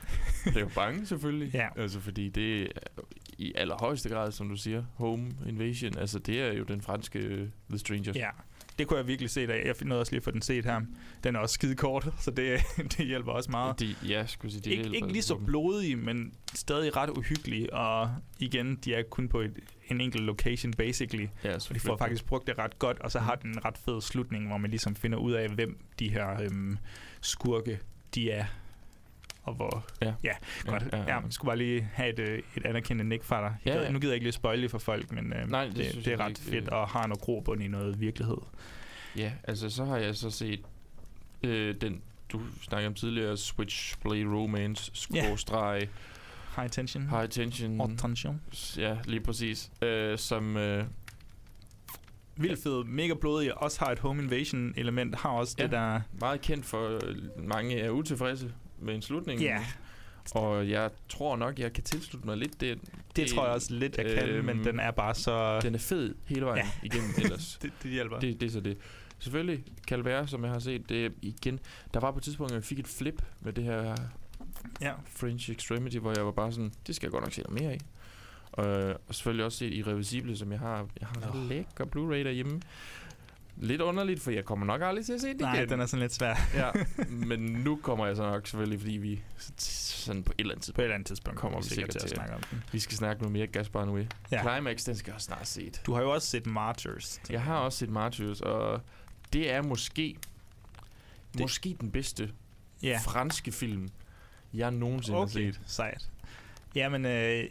blev 0.54 0.70
bange 0.76 1.06
selvfølgelig. 1.06 1.54
Ja. 1.54 1.68
Altså 1.76 2.00
fordi 2.00 2.30
det 2.30 2.72
i 3.38 3.54
allerhøjeste 3.56 4.10
grad, 4.10 4.32
som 4.32 4.50
du 4.50 4.56
siger, 4.56 4.84
home 4.94 5.32
invasion. 5.48 5.98
Altså 5.98 6.20
det 6.20 6.42
er 6.42 6.54
jo 6.54 6.64
den 6.64 6.82
franske 6.82 7.20
øh, 7.20 7.48
The 7.70 7.78
Strangers. 7.80 8.16
Ja, 8.16 8.30
det 8.80 8.88
kunne 8.88 8.98
jeg 8.98 9.08
virkelig 9.08 9.30
se, 9.30 9.48
da 9.48 9.54
jeg 9.54 9.76
nåede 9.82 10.02
også 10.02 10.12
lige 10.12 10.18
at 10.18 10.24
få 10.24 10.32
den 10.32 10.42
set 10.42 10.66
her. 10.66 10.82
Den 11.24 11.36
er 11.36 11.40
også 11.40 11.54
skide 11.54 11.76
kort, 11.76 12.08
så 12.26 12.32
det, 12.32 12.60
det 12.98 13.06
hjælper 13.06 13.32
også 13.32 13.52
meget. 13.52 13.80
De, 13.80 13.96
ja, 14.08 14.26
skulle 14.26 14.52
sige, 14.52 14.72
ikke, 14.72 14.84
hjælper 14.84 14.96
ikke 14.96 15.12
lige 15.12 15.22
så 15.22 15.36
blodige, 15.36 15.96
men 15.96 16.34
stadig 16.54 16.96
ret 16.96 17.10
uhyggelige, 17.10 17.74
og 17.74 18.16
igen, 18.40 18.76
de 18.76 18.94
er 18.94 19.04
kun 19.04 19.30
på 19.30 19.42
et, 19.42 19.60
en 19.90 20.02
enkelt 20.02 20.24
location, 20.24 20.74
basically. 20.74 21.28
Ja, 21.44 21.60
Så 21.60 21.74
de 21.74 21.80
får 21.80 21.98
faktisk 21.98 22.26
brugt 22.26 22.48
det 22.48 22.58
ret 22.58 22.80
godt, 22.80 23.00
og 23.00 23.12
så 23.12 23.20
har 23.20 23.36
den 23.36 23.50
en 23.52 23.66
ret 23.66 23.78
fed 23.78 24.02
slutning, 24.02 24.48
hvor 24.48 24.58
man 24.58 24.70
ligesom 24.70 24.96
finder 24.96 25.18
ud 25.18 25.32
af, 25.32 25.50
hvem 25.50 25.78
de 26.00 26.10
her 26.10 26.42
øhm, 26.42 26.78
skurke, 27.22 27.80
de 28.16 28.32
er. 28.32 28.46
Og 29.50 29.56
hvor... 29.56 29.86
Ja. 30.02 30.14
ja 30.24 30.34
godt. 30.66 30.84
Ja, 30.92 30.98
ja, 30.98 31.04
ja. 31.04 31.20
Jeg 31.20 31.24
skulle 31.30 31.50
bare 31.50 31.58
lige 31.58 31.90
have 31.94 32.10
et, 32.10 32.20
øh, 32.20 32.42
et 32.56 32.66
anerkendende 32.66 33.10
nik 33.10 33.24
fra 33.24 33.42
dig. 33.42 33.56
Ja, 33.66 33.76
Ja, 33.76 33.82
ja. 33.84 33.92
Nu 33.92 34.00
gider 34.00 34.12
jeg 34.12 34.16
ikke 34.16 34.26
lige 34.26 34.34
spoile 34.34 34.62
det 34.62 34.72
for 34.72 34.78
folk, 34.78 35.12
men 35.12 35.34
øh, 35.34 35.50
Nej, 35.50 35.66
det 35.66 35.76
det, 35.76 36.06
det 36.06 36.08
er 36.14 36.20
ret 36.20 36.30
ikke, 36.30 36.42
fedt, 36.42 36.70
og 36.70 36.88
har 36.88 37.08
noget 37.08 37.22
grobund 37.22 37.64
i 37.64 37.68
noget 37.68 38.00
virkelighed. 38.00 38.38
Ja, 39.18 39.32
altså 39.44 39.70
så 39.70 39.86
har 39.86 39.98
jeg 39.98 40.16
så 40.16 40.30
set 40.32 40.62
øh, 41.44 41.76
den, 41.82 42.02
du 42.32 42.42
snakkede 42.62 42.88
om 42.88 42.94
tidligere, 42.94 43.38
Switchblade 43.38 44.26
Romance, 44.26 44.92
skråstreg, 44.94 45.90
High 46.56 46.70
tension. 46.70 47.10
High 47.10 47.30
Tension. 47.30 47.82
Og 47.82 47.92
tension. 47.98 48.42
Ja, 48.78 48.98
lige 49.06 49.22
præcis. 49.22 49.72
Øh, 49.82 50.18
som... 50.18 50.58
Øh, 50.58 50.86
Vildt 52.42 52.64
fed, 52.64 52.84
mega 52.84 53.14
blodig, 53.14 53.58
også 53.58 53.80
har 53.80 53.92
et 53.92 54.00
home 54.00 54.24
invasion 54.24 54.74
element, 54.78 55.16
har 55.16 55.30
også 55.30 55.56
ja. 55.58 55.64
Ja. 55.64 55.68
det 55.68 55.72
der... 55.72 56.02
meget 56.20 56.42
kendt 56.42 56.66
for, 56.66 57.00
øh, 57.06 57.16
mange 57.38 57.80
er 57.80 57.90
utilfredse 57.90 58.52
med 58.82 58.96
en 58.96 59.02
slutning. 59.02 59.42
Ja, 59.42 59.66
Og 60.36 60.70
jeg 60.70 60.90
tror 61.10 61.36
nok, 61.36 61.60
jeg 61.60 61.74
kan 61.74 61.84
tilslutte 61.84 62.28
mig 62.28 62.38
lidt. 62.38 62.62
Det, 62.62 62.82
det, 62.82 62.90
Det- 63.16 63.28
tror 63.30 63.46
jeg 63.46 63.54
også 63.54 63.74
lidt, 63.74 63.98
jeg 63.98 64.06
kan, 64.06 64.30
øhm, 64.30 64.46
men 64.46 64.64
den 64.64 64.80
er 64.80 64.92
bare 64.92 65.16
så... 65.16 65.60
den 65.62 65.76
er 65.76 65.80
fed 65.80 66.16
hele 66.26 66.46
vejen 66.46 66.66
Ja. 66.66 66.88
igennem 66.88 67.10
ellers. 67.18 67.58
Det, 67.62 67.72
det 67.84 67.92
hjælper. 67.92 68.20
det, 68.20 68.42
det 68.42 68.48
er 68.48 68.52
så 68.52 68.60
det. 68.60 68.78
Selvfølgelig, 69.20 69.64
Calvert, 69.88 70.30
som 70.30 70.44
jeg 70.44 70.52
har 70.52 70.60
set, 70.60 70.90
det 70.90 71.14
igen... 71.22 71.60
Der 71.94 72.00
var 72.00 72.12
på 72.12 72.18
et 72.18 72.24
tidspunkt, 72.24 72.52
at 72.52 72.56
jeg 72.56 72.64
fik 72.64 72.80
et 72.80 72.88
flip 72.88 73.22
med 73.42 73.54
det 73.54 73.64
her 73.64 73.96
Ja. 74.82 74.94
French 75.06 75.52
Extremity, 75.52 75.98
hvor 75.98 76.14
jeg 76.16 76.26
var 76.26 76.32
bare 76.32 76.52
sådan, 76.52 76.72
det 76.88 76.96
skal 76.96 77.08
jeg 77.08 77.12
godt 77.12 77.24
nok 77.24 77.34
se 77.34 77.42
noget 77.42 77.62
mere 77.62 77.72
af. 77.72 77.80
Og, 78.52 78.66
og 79.08 79.16
selvfølgelig 79.16 79.46
også 79.46 79.58
set 79.58 79.74
Irreversible, 79.74 80.38
som 80.38 80.52
jeg 80.52 80.60
har. 80.60 80.88
Jeg 81.00 81.08
har 81.08 81.32
en 81.32 81.40
Nå. 81.42 81.48
lækker 81.50 81.86
Blu-ray 81.86 82.24
derhjemme. 82.26 82.62
Lidt 83.62 83.82
underligt, 83.82 84.22
for 84.22 84.32
jeg 84.32 84.46
kommer 84.46 84.66
nok 84.66 84.82
aldrig 84.82 85.06
til 85.06 85.14
at 85.14 85.22
se 85.22 85.28
det 85.28 85.40
Nej, 85.42 85.58
igen. 85.58 85.70
den 85.70 85.80
er 85.80 85.86
sådan 85.86 86.02
lidt 86.02 86.14
svær. 86.14 86.36
ja, 86.54 86.70
men 87.28 87.40
nu 87.40 87.80
kommer 87.84 88.06
jeg 88.06 88.16
så 88.16 88.24
nok 88.24 88.48
selvfølgelig, 88.48 88.80
fordi 88.80 88.98
vi 88.98 89.22
sådan 89.38 90.24
på 90.24 90.32
et 90.38 90.40
eller 90.42 90.54
andet 90.56 90.62
På 90.62 90.66
tidspunkt 90.66 90.80
et 90.80 90.84
eller 90.84 90.96
andet 90.96 91.08
tidspunkt 91.08 91.40
Kommer 91.40 91.58
vi 91.62 91.64
sikkert 91.68 91.94
sikkert 91.94 92.02
til 92.10 92.16
at 92.16 92.16
snakke 92.16 92.36
om 92.36 92.42
den. 92.52 92.64
Vi 92.72 92.80
skal 92.80 92.98
snakke 92.98 93.22
noget 93.22 93.34
mere 93.34 93.48
Gaspar 93.48 93.86
nu. 93.86 93.98
Ja. 94.32 94.42
Climax, 94.42 94.86
den 94.86 94.96
skal 94.96 95.12
jeg 95.12 95.16
også 95.16 95.26
snart 95.26 95.48
set. 95.48 95.82
Du 95.86 95.94
har 95.94 96.02
jo 96.02 96.12
også 96.12 96.28
set 96.28 96.46
Martyrs. 96.46 97.22
Jeg 97.30 97.42
har 97.42 97.56
også 97.56 97.78
set 97.78 97.90
Martyrs, 97.90 98.42
og 98.42 98.82
det 99.34 99.52
er 99.52 99.62
måske 99.62 100.18
Det- 101.34 101.42
måske 101.42 101.78
den 101.82 101.92
bedste 101.92 102.32
Ja, 102.84 103.00
franske 103.06 103.52
film, 103.52 103.90
jeg 104.54 104.72
nogensinde 104.72 105.18
har 105.18 105.24
okay. 105.26 105.52
set. 105.52 105.62
Sejt. 105.66 106.10
Jamen, 106.76 107.06
øh, 107.06 107.44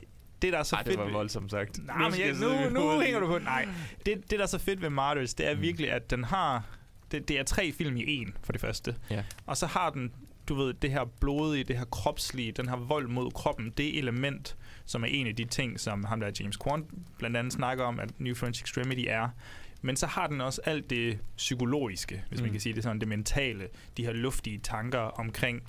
det 0.42 0.52
der 0.52 0.58
er 0.58 0.62
så 0.62 0.76
Ej, 0.76 0.84
fedt... 0.84 0.98
det 0.98 1.04
var 1.04 1.12
voldsomt 1.12 1.50
sagt. 1.50 1.86
Nej, 1.86 2.10
men 2.10 2.20
jeg, 2.20 2.32
nu, 2.32 2.80
nu 2.80 3.00
hænger 3.00 3.20
du 3.20 3.26
på. 3.26 3.38
Nej, 3.38 3.68
det, 4.06 4.30
det 4.30 4.30
der 4.30 4.42
er 4.42 4.46
så 4.46 4.58
fedt 4.58 4.82
ved 4.82 4.90
Martyrs, 4.90 5.34
det 5.34 5.46
er 5.50 5.54
Mm. 5.54 5.60
virkelig, 5.60 5.90
at 5.92 6.10
den 6.10 6.24
har... 6.24 6.64
Det, 7.12 7.28
det 7.28 7.38
er 7.38 7.42
tre 7.42 7.72
film 7.72 7.96
i 7.96 8.04
en, 8.06 8.34
for 8.44 8.52
det 8.52 8.60
første. 8.60 8.96
Ja. 9.10 9.22
Og 9.46 9.56
så 9.56 9.66
har 9.66 9.90
den, 9.90 10.12
du 10.48 10.54
ved, 10.54 10.74
det 10.74 10.90
her 10.90 11.04
blodige, 11.20 11.64
det 11.64 11.78
her 11.78 11.84
kropslige, 11.84 12.52
den 12.52 12.68
her 12.68 12.76
vold 12.76 13.08
mod 13.08 13.30
kroppen, 13.30 13.72
det 13.76 13.98
element, 13.98 14.56
som 14.86 15.02
er 15.02 15.06
en 15.06 15.26
af 15.26 15.36
de 15.36 15.44
ting, 15.44 15.80
som 15.80 16.04
ham 16.04 16.20
der 16.20 16.30
James 16.40 16.58
Quant 16.64 16.86
blandt 17.18 17.36
andet 17.36 17.52
snakker 17.52 17.84
om, 17.84 18.00
at 18.00 18.20
New 18.20 18.34
French 18.34 18.62
Extremity 18.62 19.04
er. 19.08 19.28
Men 19.82 19.96
så 19.96 20.06
har 20.06 20.26
den 20.26 20.40
også 20.40 20.60
alt 20.64 20.90
det 20.90 21.18
psykologiske, 21.36 22.22
hvis 22.28 22.40
mm. 22.40 22.44
man 22.44 22.52
kan 22.52 22.60
sige 22.60 22.74
det 22.74 22.82
sådan, 22.82 23.00
det 23.00 23.08
mentale, 23.08 23.68
de 23.96 24.04
her 24.04 24.12
luftige 24.12 24.58
tanker 24.58 24.98
omkring, 24.98 25.62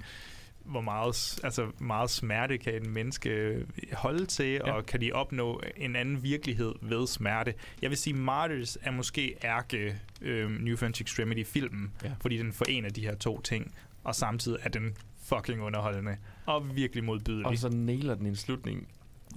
hvor 0.70 0.82
meget, 0.82 1.40
altså 1.44 1.72
meget 1.80 2.10
smerte 2.10 2.58
kan 2.58 2.74
en 2.74 2.90
menneske 2.90 3.66
holde 3.94 4.26
til, 4.26 4.52
ja. 4.52 4.72
Og 4.72 4.86
kan 4.86 5.02
de 5.02 5.12
opnå 5.12 5.62
en 5.78 5.96
anden 5.96 6.24
virkelighed 6.24 6.74
ved 6.82 7.08
smerte. 7.08 7.54
Jeg 7.82 7.90
vil 7.90 7.98
sige, 7.98 8.14
Martyrs 8.14 8.78
er 8.82 8.92
måske 8.92 9.36
ærke 9.44 10.00
øh, 10.22 10.52
New 10.52 10.78
French 10.78 11.02
Extremity-filmen, 11.02 11.92
ja. 12.04 12.12
Fordi 12.22 12.38
den 12.38 12.54
forener 12.54 12.90
de 12.90 13.02
her 13.02 13.16
to 13.16 13.42
ting, 13.42 13.76
og 14.04 14.16
samtidig 14.16 14.60
er 14.62 14.70
den 14.70 14.98
fucking 15.24 15.62
underholdende, 15.62 16.18
og 16.46 16.76
virkelig 16.76 17.04
modbydelig. 17.04 17.46
Og 17.46 17.58
så 17.58 17.70
nailer 17.70 18.16
den 18.16 18.26
en 18.26 18.36
slutning. 18.36 18.88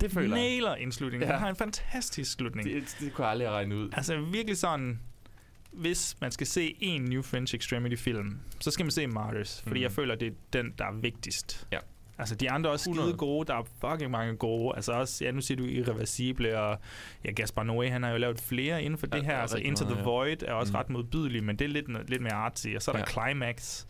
Det 0.00 0.12
føler 0.12 0.36
jeg. 0.36 0.44
Nailer 0.44 0.74
en 0.74 0.92
slutning. 0.92 1.22
Ja. 1.22 1.32
Den 1.32 1.38
har 1.38 1.48
en 1.48 1.56
fantastisk 1.56 2.32
slutning. 2.32 2.68
Det. 2.68 2.96
Det, 3.00 3.12
kunne 3.12 3.24
jeg 3.24 3.30
aldrig 3.30 3.48
have 3.48 3.56
regnet 3.56 3.76
ud. 3.76 3.90
Altså 3.92 4.20
virkelig 4.20 4.56
sådan... 4.56 5.00
hvis 5.72 6.16
man 6.20 6.30
skal 6.32 6.46
se 6.46 6.76
en 6.80 7.02
New 7.02 7.22
French 7.22 7.54
Extremity 7.54 7.96
film, 7.96 8.38
så 8.60 8.70
skal 8.70 8.84
man 8.84 8.90
se 8.90 9.06
Martyrs, 9.06 9.60
fordi 9.62 9.74
Mhm. 9.78 9.82
jeg 9.82 9.92
føler, 9.92 10.14
det 10.14 10.28
er 10.28 10.32
den, 10.52 10.74
der 10.78 10.84
er 10.84 10.92
vigtigst. 10.92 11.66
Ja. 11.72 11.78
Altså, 12.18 12.34
de 12.34 12.50
andre 12.50 12.68
er 12.68 12.72
også 12.72 12.90
100. 12.90 13.08
skide 13.08 13.18
gode. 13.18 13.46
Der 13.46 13.54
er 13.54 13.62
fucking 13.90 14.10
mange 14.10 14.36
gode. 14.36 14.76
Altså 14.76 14.92
også, 14.92 15.24
ja, 15.24 15.30
nu 15.30 15.40
siger 15.40 15.58
du 15.58 15.64
Irreversible, 15.64 16.58
og 16.60 16.78
ja, 17.24 17.30
Gaspar 17.30 17.64
Noé, 17.64 17.88
han 17.90 18.02
har 18.02 18.10
jo 18.10 18.16
lavet 18.16 18.40
flere 18.40 18.82
inden 18.82 18.98
for 18.98 19.06
Ja, 19.12 19.16
det 19.18 19.26
her. 19.26 19.32
er 19.34 19.40
Altså, 19.40 19.56
Into 19.56 19.84
the 19.84 19.96
ja. 19.96 20.02
Void 20.02 20.42
er 20.42 20.52
også 20.52 20.72
Mm. 20.72 20.76
ret 20.76 20.90
modbydelig, 20.90 21.44
men 21.44 21.56
det 21.56 21.64
er 21.64 21.68
lidt, 21.68 22.10
lidt 22.10 22.22
mere 22.22 22.32
artsy. 22.32 22.66
Og 22.76 22.82
så 22.82 22.90
er 22.90 22.96
der 22.96 23.04
Ja. 23.16 23.28
Climax, 23.30 23.84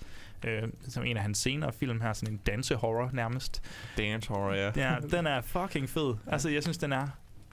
øh, 0.46 0.62
som 0.88 1.04
en 1.04 1.16
af 1.16 1.22
hans 1.22 1.38
senere 1.38 1.72
film 1.72 2.00
her, 2.00 2.12
sådan 2.12 2.34
en 2.34 2.40
dansehorror 2.46 3.10
nærmest. 3.12 3.62
Dance 3.98 4.28
horror, 4.28 4.52
ja. 4.52 4.70
Ja, 4.76 4.96
den 5.10 5.26
er 5.26 5.40
fucking 5.40 5.88
fed. 5.88 6.14
Altså, 6.26 6.48
jeg 6.48 6.62
synes, 6.62 6.78
den 6.78 6.92
er 6.92 7.08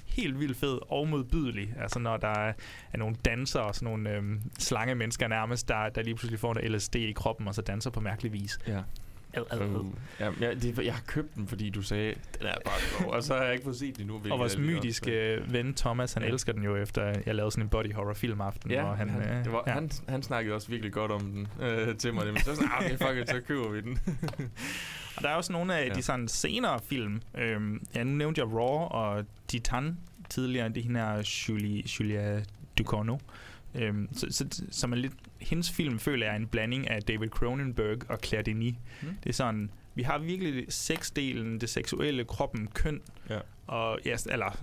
helt 0.10 0.40
vildt 0.40 0.57
fed 0.57 0.80
og 0.91 1.07
modbydelig. 1.07 1.73
Altså, 1.81 1.99
når 1.99 2.18
der 2.18 2.27
er, 2.27 2.53
er 2.94 2.98
nogle 2.98 3.15
dansere 3.26 3.64
og 3.64 3.76
sådan 3.76 3.86
nogle 3.86 4.10
øhm, 4.10 4.41
slange 4.60 4.95
mennesker 4.95 5.27
nærmest, 5.27 5.68
der, 5.68 5.90
der 5.90 6.02
lige 6.02 6.15
pludselig 6.15 6.40
får 6.40 6.53
noget 6.53 6.72
LSD 6.72 6.95
i 6.95 7.11
kroppen 7.11 7.48
og 7.48 7.56
så 7.56 7.61
danser 7.61 7.90
på 7.90 7.99
mærkelig 7.99 8.34
vis. 8.34 8.60
ja. 8.68 8.80
Ad, 9.34 9.44
ad, 9.52 9.61
ad. 9.61 9.68
Uh, 9.68 9.86
ja, 10.19 10.30
ja 10.41 10.53
det, 10.53 10.80
jeg 10.86 10.94
har 10.94 11.02
købt 11.07 11.36
den, 11.36 11.48
fordi 11.48 11.69
du 11.69 11.81
sagde, 11.81 12.14
den 12.40 12.48
er 12.48 12.53
bare 12.65 12.80
sjov, 12.80 13.11
og 13.11 13.23
så 13.23 13.36
har 13.36 13.44
jeg 13.44 13.53
ikke 13.53 13.64
fået 13.64 13.76
set 13.76 13.98
den 13.98 14.02
endnu. 14.03 14.31
Og 14.31 14.40
vores 14.40 14.57
mytiske 14.57 15.40
ven 15.48 15.73
Thomas, 15.73 16.14
han 16.14 16.23
Ja. 16.23 16.30
elsker 16.30 16.53
den 16.53 16.64
jo 16.64 16.76
efter, 16.76 17.03
jeg 17.26 17.36
lavede 17.36 17.52
sådan 17.52 17.64
en 17.65 17.69
body 17.69 17.94
horror 17.94 18.14
filmaften. 18.14 18.72
Ja, 18.72 18.84
hvor 18.84 18.94
han, 18.94 19.10
han, 19.10 19.22
øh, 19.22 19.44
det 19.44 19.52
var, 19.52 19.64
ja. 19.68 19.72
han, 19.73 19.90
han 20.10 20.23
snakkede 20.23 20.56
også 20.56 20.68
virkelig 20.69 20.94
godt 20.94 21.11
om 21.11 21.22
den 21.22 21.48
øh, 21.61 21.95
til 21.98 22.14
mig. 22.14 22.26
Men 22.26 22.38
så 22.38 22.56
sådan, 22.56 22.69
ah, 22.72 22.86
okay, 22.86 22.98
fuck 22.98 23.18
it, 23.22 23.30
så 23.30 23.41
køber 23.48 23.69
vi 23.69 23.81
den. 23.81 23.99
Og 25.20 25.24
der 25.24 25.30
er 25.30 25.36
også 25.36 25.52
nogle 25.52 25.78
af 25.78 25.88
Ja. 25.90 25.94
de 25.94 26.02
sådan 26.02 26.28
senere 26.28 26.80
film. 26.84 27.22
Øhm, 27.38 27.82
ja, 27.96 28.04
nu 28.04 28.12
nævnte 28.12 28.41
jeg 28.41 28.48
Raw 28.54 28.88
og 28.88 29.26
Titan 29.48 29.98
tidligere. 30.30 30.70
Det 30.70 30.78
er 30.78 30.82
hende 30.84 31.00
her 31.00 31.44
Julie, 31.50 31.84
Julia 32.00 32.44
Ducournau. 32.78 33.20
Øhm, 33.76 34.10
så, 34.14 34.28
så, 34.32 34.64
som 34.72 34.91
er 34.91 34.96
lidt, 34.98 35.14
hendes 35.40 35.72
film 35.72 36.00
føler 36.00 36.26
jeg 36.26 36.34
er 36.34 36.40
en 36.40 36.48
blanding 36.48 36.90
af 36.90 37.04
David 37.04 37.28
Cronenberg 37.30 38.10
og 38.12 38.20
Claire 38.26 38.44
Denis. 38.44 38.76
Hmm. 39.02 39.18
Det 39.24 39.30
er 39.30 39.34
sådan, 39.34 39.72
vi 39.96 40.04
har 40.04 40.18
virkelig 40.18 40.66
sexdelen, 40.70 41.62
det 41.62 41.70
seksuelle, 41.70 42.26
kroppen, 42.26 42.68
køn, 42.74 43.02
Ja. 43.30 43.40
og 43.68 44.00
ja, 44.06 44.16
eller 44.30 44.58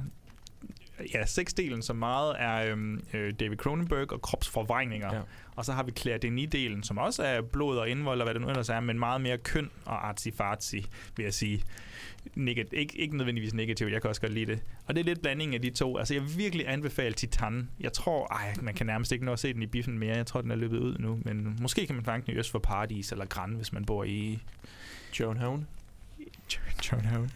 ja, 1.15 1.27
sexdelen 1.27 1.83
som 1.83 1.97
meget 1.97 2.35
er 2.39 2.73
øhm, 2.73 3.05
øh, 3.13 3.33
David 3.41 3.57
Cronenberg 3.57 4.13
og 4.13 4.23
kropsforvrængninger. 4.23 5.15
Ja. 5.15 5.21
Og 5.57 5.65
så 5.65 5.73
har 5.73 5.83
vi 5.83 5.93
Claire 5.93 6.19
Denis-delen, 6.25 6.83
som 6.83 6.99
også 6.99 7.23
er 7.23 7.41
blod 7.41 7.79
og 7.79 7.89
indvold, 7.89 8.21
og 8.21 8.25
hvad 8.25 8.35
det 8.35 8.43
nu 8.43 8.49
ellers 8.49 8.69
er, 8.69 8.81
men 8.81 8.99
meget 8.99 9.21
mere 9.21 9.39
køn 9.39 9.71
og 9.85 10.11
artsy-fartsy, 10.11 10.77
vil 11.17 11.25
jeg 11.25 11.35
sige. 11.35 11.63
Negat- 12.37 12.73
ikke, 12.73 12.99
ikke 12.99 13.17
nødvendigvis 13.17 13.55
negativt, 13.55 13.93
jeg 13.93 14.01
kan 14.03 14.09
også 14.09 14.21
godt 14.21 14.33
lide 14.33 14.47
det. 14.47 14.61
Og 14.87 14.95
det 14.95 15.01
er 15.01 15.05
lidt 15.05 15.23
blanding 15.23 15.55
af 15.55 15.63
de 15.63 15.71
to. 15.71 15.97
Altså, 15.99 16.15
jeg 16.15 16.23
virkelig 16.37 16.69
anbefale 16.69 17.15
Titan. 17.15 17.71
Jeg 17.81 17.93
tror, 17.93 18.27
ej, 18.33 18.55
man 18.63 18.75
kan 18.75 18.87
nærmest 18.87 19.13
ikke 19.13 19.25
nå 19.25 19.33
at 19.33 19.39
se 19.39 19.53
den 19.53 19.63
i 19.63 19.67
biffen 19.67 19.99
mere. 19.99 20.17
Jeg 20.17 20.27
tror, 20.27 20.41
den 20.41 20.51
er 20.51 20.57
løbet 20.57 20.79
ud 20.79 20.97
nu. 20.99 21.19
Men 21.25 21.57
måske 21.61 21.87
kan 21.87 21.95
man 21.97 22.05
fange 22.05 22.27
den 22.27 22.35
i 22.35 22.39
Øst 22.39 22.51
for 22.51 22.59
Paradis 22.59 23.13
eller 23.13 23.25
Gran, 23.25 23.51
hvis 23.55 23.73
man 23.73 23.85
bor 23.85 24.05
i 24.05 24.39
Joan 25.21 25.37
Havn. 25.37 25.67
København. 26.91 27.31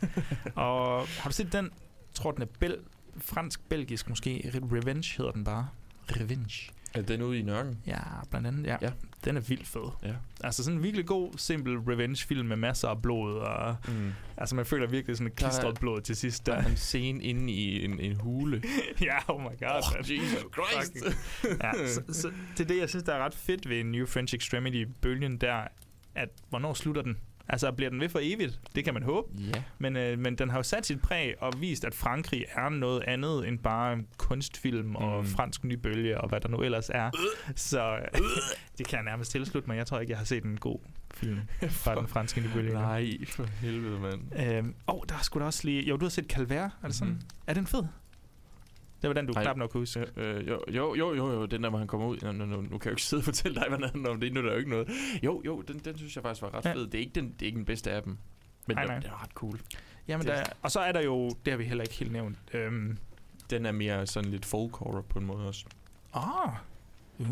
og 0.54 1.06
har 1.06 1.30
du 1.30 1.34
set 1.34 1.52
den? 1.52 1.64
Jeg 1.64 2.14
tror, 2.14 2.30
den 2.32 2.42
er 2.42 2.46
bel- 2.60 2.78
fransk-belgisk 3.18 4.08
måske. 4.08 4.50
Re- 4.54 4.74
Revenge 4.76 5.14
hedder 5.16 5.32
den 5.32 5.44
bare. 5.44 5.68
Revenge. 6.08 6.70
Er 6.94 7.02
den 7.02 7.22
ude 7.22 7.38
i 7.38 7.42
nørken? 7.42 7.78
Ja, 7.86 7.98
blandt 8.30 8.46
andet, 8.46 8.66
ja. 8.66 8.76
Ja. 8.82 8.90
Den 9.24 9.36
er 9.36 9.40
vildt 9.40 9.66
fed. 9.66 9.90
Ja. 10.02 10.14
Altså 10.44 10.64
sådan 10.64 10.76
en 10.78 10.82
virkelig 10.82 11.06
god, 11.06 11.32
simpel 11.36 11.76
revenge-film 11.78 12.48
med 12.48 12.56
masser 12.56 12.88
af 12.88 13.02
blod, 13.02 13.38
og 13.38 13.76
Mm. 13.88 14.12
altså 14.36 14.54
man 14.54 14.66
føler 14.66 14.86
virkelig 14.88 15.16
sådan 15.16 15.26
et 15.26 15.36
klistret 15.36 15.80
blod 15.80 16.00
til 16.00 16.16
sidst. 16.16 16.46
Der 16.46 16.54
er 16.54 16.64
en 16.66 16.76
scene 16.76 17.22
inde 17.24 17.52
i 17.52 17.84
en, 17.84 18.00
en 18.00 18.16
hule. 18.16 18.62
ja, 19.00 19.30
oh 19.30 19.40
my 19.40 19.44
god. 19.60 19.94
Oh. 19.98 20.10
Jesus 20.10 20.44
Christ. 20.54 21.16
Ja, 21.62 21.86
så, 21.88 22.02
så, 22.12 22.30
det 22.56 22.64
er 22.64 22.68
det, 22.68 22.78
jeg 22.78 22.88
synes, 22.88 23.04
der 23.04 23.14
er 23.14 23.24
ret 23.24 23.34
fedt 23.34 23.68
ved 23.68 23.84
New 23.84 24.06
French 24.06 24.34
Extremity-bølgen 24.34 25.36
der, 25.36 25.62
at 26.14 26.28
hvornår 26.48 26.74
slutter 26.74 27.02
den? 27.02 27.16
Altså, 27.52 27.72
bliver 27.72 27.90
den 27.90 28.00
ved 28.00 28.08
for 28.08 28.18
evigt? 28.22 28.60
Det 28.74 28.84
kan 28.84 28.94
man 28.94 29.02
håbe. 29.02 29.28
ja. 29.54 29.62
Men, 29.78 29.96
øh, 29.96 30.18
men 30.18 30.34
den 30.38 30.50
har 30.50 30.58
jo 30.58 30.62
sat 30.62 30.86
sit 30.86 31.02
præg 31.02 31.34
og 31.42 31.52
vist, 31.60 31.84
at 31.84 31.94
Frankrig 31.94 32.44
er 32.52 32.68
noget 32.68 33.02
andet 33.02 33.48
end 33.48 33.58
bare 33.58 33.98
kunstfilm 34.18 34.96
og 34.96 35.20
Mm. 35.20 35.26
fransk 35.26 35.64
nybølge 35.64 36.20
og 36.20 36.28
hvad 36.28 36.40
der 36.40 36.48
nu 36.48 36.56
ellers 36.62 36.90
er. 36.94 37.10
Så 37.56 37.96
øh, 37.96 38.20
det 38.78 38.86
kan 38.88 38.96
jeg 38.96 39.04
nærmest 39.04 39.30
tilslutte 39.30 39.68
mig. 39.68 39.76
Jeg 39.76 39.86
tror 39.86 40.00
ikke, 40.00 40.10
jeg 40.10 40.18
har 40.18 40.24
set 40.24 40.44
en 40.44 40.56
god 40.56 40.78
film 41.14 41.38
fra 41.84 41.94
den 41.94 42.08
franske 42.08 42.40
nybølge. 42.40 42.72
Nej, 42.72 43.10
for 43.28 43.44
helvede, 43.44 44.00
mand. 44.00 44.40
Øhm, 44.56 44.74
oh, 44.86 45.00
der 45.08 45.14
er 45.14 45.18
sgu 45.22 45.38
da 45.38 45.44
også 45.44 45.60
lige... 45.64 45.82
Jo, 45.88 45.96
du 45.96 46.04
har 46.04 46.10
set 46.10 46.26
Calvert, 46.26 46.70
er 46.82 46.86
det 46.86 46.94
sådan? 46.96 47.12
Mhm. 47.12 47.22
Er 47.46 47.54
den 47.54 47.66
fed? 47.66 47.84
Det 49.02 49.08
var 49.08 49.14
den, 49.14 49.26
du 49.26 49.32
Ej. 49.36 49.42
knap 49.42 49.56
nok 49.56 49.70
kunne 49.70 49.80
huske. 49.80 50.06
Øh, 50.16 50.48
jo, 50.48 50.60
jo, 50.68 50.94
jo, 50.94 51.14
jo, 51.14 51.32
jo, 51.32 51.46
den 51.46 51.62
der, 51.62 51.68
hvor 51.70 51.78
han 51.78 51.86
kommer 51.88 52.06
ud. 52.06 52.18
Nå, 52.22 52.32
nå, 52.32 52.44
nå, 52.44 52.56
nu 52.60 52.62
kan 52.68 52.72
jeg 52.72 52.86
jo 52.86 52.90
ikke 52.90 53.02
sidde 53.02 53.20
og 53.20 53.24
fortælle 53.24 53.54
dig, 53.60 53.66
hvad 53.68 53.88
den 53.88 54.06
om. 54.06 54.20
Det 54.20 54.28
er 54.30 54.32
nu 54.34 54.42
der 54.42 54.52
jo 54.52 54.58
ikke 54.58 54.70
noget. 54.70 54.88
Jo, 55.22 55.42
jo, 55.46 55.60
den, 55.60 55.78
den 55.78 55.96
synes 55.98 56.14
jeg 56.16 56.22
faktisk 56.22 56.42
var 56.42 56.54
ret 56.54 56.64
Ja. 56.64 56.72
fed. 56.74 56.86
Det 56.86 56.94
er 56.94 56.98
ikke 56.98 57.12
den, 57.14 57.24
det 57.32 57.42
er 57.42 57.46
ikke 57.46 57.56
den 57.56 57.64
bedste 57.64 57.90
af 57.90 58.02
dem. 58.02 58.18
Men 58.66 58.76
Nej, 58.76 58.86
nej. 58.86 58.94
den 58.98 59.06
er 59.10 59.22
ret 59.22 59.30
cool. 59.30 59.60
Jamen, 60.08 60.26
det- 60.26 60.34
der, 60.34 60.42
og 60.62 60.70
så 60.70 60.80
er 60.80 60.92
der 60.92 61.00
jo... 61.02 61.28
Det 61.44 61.52
har 61.52 61.56
vi 61.58 61.64
heller 61.64 61.82
ikke 61.84 61.94
helt 61.94 62.12
nævnt. 62.12 62.38
Øhm, 62.54 62.98
Den 63.50 63.66
er 63.66 63.72
mere 63.72 64.06
sådan 64.06 64.30
lidt 64.30 64.44
folk 64.44 64.76
horror 64.76 65.00
på 65.00 65.18
en 65.18 65.26
måde 65.26 65.48
også. 65.48 65.64
ah, 66.14 66.52
uh, 67.18 67.26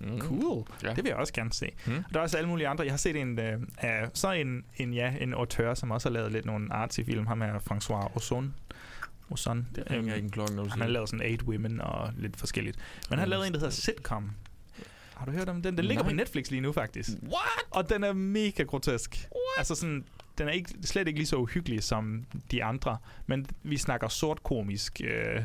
Mm. 0.00 0.18
cool. 0.20 0.64
Ja. 0.82 0.88
Det 0.88 0.96
vil 1.04 1.08
jeg 1.08 1.16
også 1.16 1.32
gerne 1.32 1.52
se. 1.52 1.68
Mm. 1.86 1.96
Og 1.96 2.04
der 2.14 2.18
er 2.18 2.22
også 2.22 2.36
alle 2.36 2.48
mulige 2.48 2.68
andre. 2.68 2.84
Jeg 2.84 2.92
har 2.92 2.98
set 2.98 3.16
en, 3.16 3.38
øh, 3.38 3.60
af, 3.78 4.08
så 4.14 4.30
en, 4.32 4.64
en, 4.76 4.94
ja, 4.94 5.14
en 5.20 5.34
auteur, 5.34 5.74
som 5.74 5.90
også 5.90 6.08
har 6.08 6.12
lavet 6.14 6.32
lidt 6.32 6.44
nogle 6.46 6.72
artsy 6.72 7.00
film. 7.06 7.26
Ham 7.26 7.42
er 7.42 7.58
François 7.72 8.16
Ozon. 8.16 8.54
Ozon. 9.32 9.68
Det 9.74 9.90
ringer 9.90 10.14
ikke 10.14 10.24
en 10.24 10.30
klokke, 10.30 10.54
når 10.54 10.62
du 10.62 10.68
Han 10.68 10.76
siger 10.76 10.84
har 10.84 10.90
lavet 10.92 11.08
sådan 11.08 11.26
Eight 11.26 11.42
Women 11.42 11.80
og 11.80 12.10
lidt 12.16 12.36
forskelligt. 12.36 12.76
Men 13.10 13.18
han 13.18 13.18
har 13.18 13.26
lavet 13.26 13.46
en, 13.46 13.52
der 13.52 13.58
hedder 13.58 13.72
Sitcom. 13.72 14.30
Har 15.14 15.26
du 15.26 15.32
hørt 15.32 15.48
om 15.48 15.62
den? 15.62 15.76
Den 15.76 15.84
ligger 15.84 16.02
Nej. 16.02 16.10
på 16.12 16.16
Netflix 16.16 16.50
lige 16.50 16.60
nu, 16.60 16.72
faktisk. 16.72 17.08
What? 17.22 17.64
Og 17.70 17.88
den 17.88 18.04
er 18.04 18.12
mega 18.12 18.62
grotesk. 18.62 19.10
What? 19.30 19.58
Altså 19.58 19.74
sådan, 19.74 20.04
den 20.38 20.48
er 20.48 20.52
ikke, 20.52 20.70
slet 20.84 21.08
ikke 21.08 21.18
lige 21.18 21.26
så 21.26 21.36
uhyggelig 21.36 21.82
som 21.82 22.24
de 22.50 22.64
andre, 22.64 22.96
men 23.26 23.46
vi 23.62 23.76
snakker 23.76 24.08
sort 24.08 24.42
komisk. 24.42 25.00
Øh, 25.04 25.42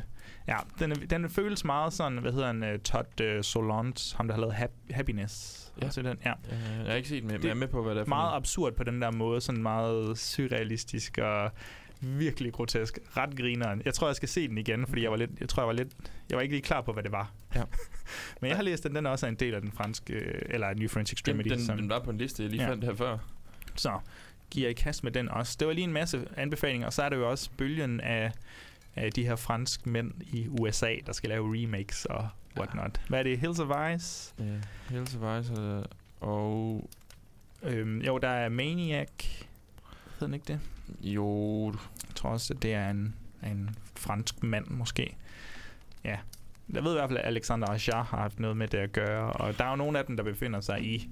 ja, 0.47 0.57
den, 0.79 0.91
er, 0.91 0.95
den 0.95 1.29
føles 1.29 1.65
meget 1.65 1.93
sådan, 1.93 2.17
hvad 2.17 2.31
hedder 2.31 2.47
han, 2.47 2.63
uh, 2.63 2.79
Todd 2.83 3.21
uh, 3.37 3.41
Solondz, 3.41 4.11
ham 4.13 4.27
der 4.27 4.33
har 4.35 4.41
lavet 4.41 4.53
Hap- 4.53 4.93
Happiness. 4.93 5.63
Ja. 5.79 5.85
Altså 5.85 6.01
den, 6.01 6.17
ja. 6.25 6.31
Øh, 6.51 6.77
jeg 6.79 6.85
har 6.87 6.93
ikke 6.93 7.09
set 7.09 7.23
den, 7.23 7.31
men 7.31 7.43
jeg 7.43 7.49
er 7.49 7.53
med 7.53 7.67
på, 7.67 7.83
hvad 7.83 7.95
det 7.95 8.01
er 8.01 8.05
for 8.05 8.09
Meget 8.09 8.23
noget. 8.27 8.35
absurd 8.35 8.73
på 8.73 8.83
den 8.83 9.01
der 9.01 9.11
måde, 9.11 9.41
sådan 9.41 9.61
meget 9.61 10.17
surrealistisk 10.17 11.17
og 11.17 11.51
virkelig 12.01 12.53
grotesk. 12.53 12.99
Ret 13.17 13.37
grineren. 13.37 13.81
Jeg 13.85 13.93
tror, 13.93 14.07
jeg 14.07 14.15
skal 14.15 14.29
se 14.29 14.47
den 14.47 14.57
igen, 14.57 14.87
fordi 14.87 15.01
jeg 15.03 15.11
var 15.11 15.17
lidt, 15.17 15.31
jeg 15.39 15.49
tror, 15.49 15.61
jeg 15.63 15.67
var 15.67 15.73
lidt, 15.73 15.87
jeg 16.29 16.35
var 16.35 16.41
ikke 16.41 16.53
lige 16.55 16.61
klar 16.61 16.81
på, 16.81 16.93
hvad 16.93 17.03
det 17.03 17.11
var. 17.11 17.31
Ja. 17.55 17.63
Men 18.41 18.47
jeg 18.49 18.55
har 18.57 18.63
læst, 18.63 18.83
den 18.83 19.05
også 19.05 19.25
er 19.25 19.29
en 19.29 19.35
del 19.35 19.53
af 19.53 19.61
den 19.61 19.71
franske, 19.71 20.13
eller 20.49 20.73
New 20.73 20.87
French 20.87 21.13
Extremity. 21.13 21.49
Den, 21.49 21.59
den, 21.59 21.77
den 21.77 21.89
var 21.89 21.99
på 21.99 22.09
en 22.09 22.17
liste, 22.17 22.43
jeg 22.43 22.51
lige 22.51 22.63
Ja. 22.63 22.69
fandt 22.69 22.83
her 22.83 22.93
før. 22.95 23.17
Så 23.75 23.99
giver 24.51 24.69
I 24.69 24.73
kast 24.73 25.03
med 25.03 25.11
den 25.11 25.29
også. 25.29 25.55
Det 25.59 25.67
var 25.67 25.73
lige 25.73 25.83
en 25.85 25.93
masse 25.93 26.27
anbefalinger, 26.37 26.87
og 26.87 26.93
så 26.93 27.03
er 27.03 27.09
der 27.09 27.17
jo 27.17 27.29
også 27.29 27.49
bølgen 27.57 28.01
af, 28.01 28.31
af 28.95 29.11
de 29.11 29.23
her 29.23 29.35
franske 29.35 29.89
mænd 29.89 30.11
i 30.21 30.47
USA, 30.47 30.95
der 31.05 31.13
skal 31.13 31.29
lave 31.29 31.63
remakes 31.63 32.05
og 32.05 32.29
whatnot. 32.57 33.01
Hvad 33.07 33.19
er 33.19 33.23
det? 33.23 33.39
Hills 33.39 33.59
of 33.59 33.95
Ice? 33.95 34.33
Ja, 34.39 34.43
Hills 34.89 35.15
of 35.21 35.41
Ice 35.41 35.61
øh, 35.61 35.83
og... 36.19 36.89
Øhm, 37.63 38.01
jo, 38.01 38.17
der 38.17 38.27
er 38.29 38.49
Maniac. 38.49 39.07
Hedder 40.19 40.25
den 40.25 40.33
ikke 40.33 40.45
det? 40.47 40.59
Jo, 41.01 41.65
Jeg 42.07 42.15
tror 42.15 42.29
også, 42.29 42.53
at 42.53 42.63
det 42.63 42.73
er 42.73 42.89
en, 42.89 43.15
en 43.43 43.69
fransk 43.95 44.43
mand, 44.43 44.67
måske. 44.67 45.15
Ja. 46.03 46.17
Jeg 46.73 46.83
ved 46.83 46.91
i 46.91 46.95
hvert 46.95 47.09
fald, 47.09 47.19
at 47.19 47.25
Alexander 47.25 47.67
Aja 47.67 47.95
har 48.03 48.17
haft 48.17 48.39
noget 48.39 48.57
med 48.57 48.67
det 48.67 48.77
at 48.77 48.91
gøre, 48.91 49.33
og 49.33 49.57
der 49.57 49.65
er 49.65 49.69
jo 49.69 49.75
nogle 49.75 49.99
af 49.99 50.05
dem, 50.05 50.17
der 50.17 50.23
befinder 50.23 50.61
sig 50.61 50.83
i 50.85 51.09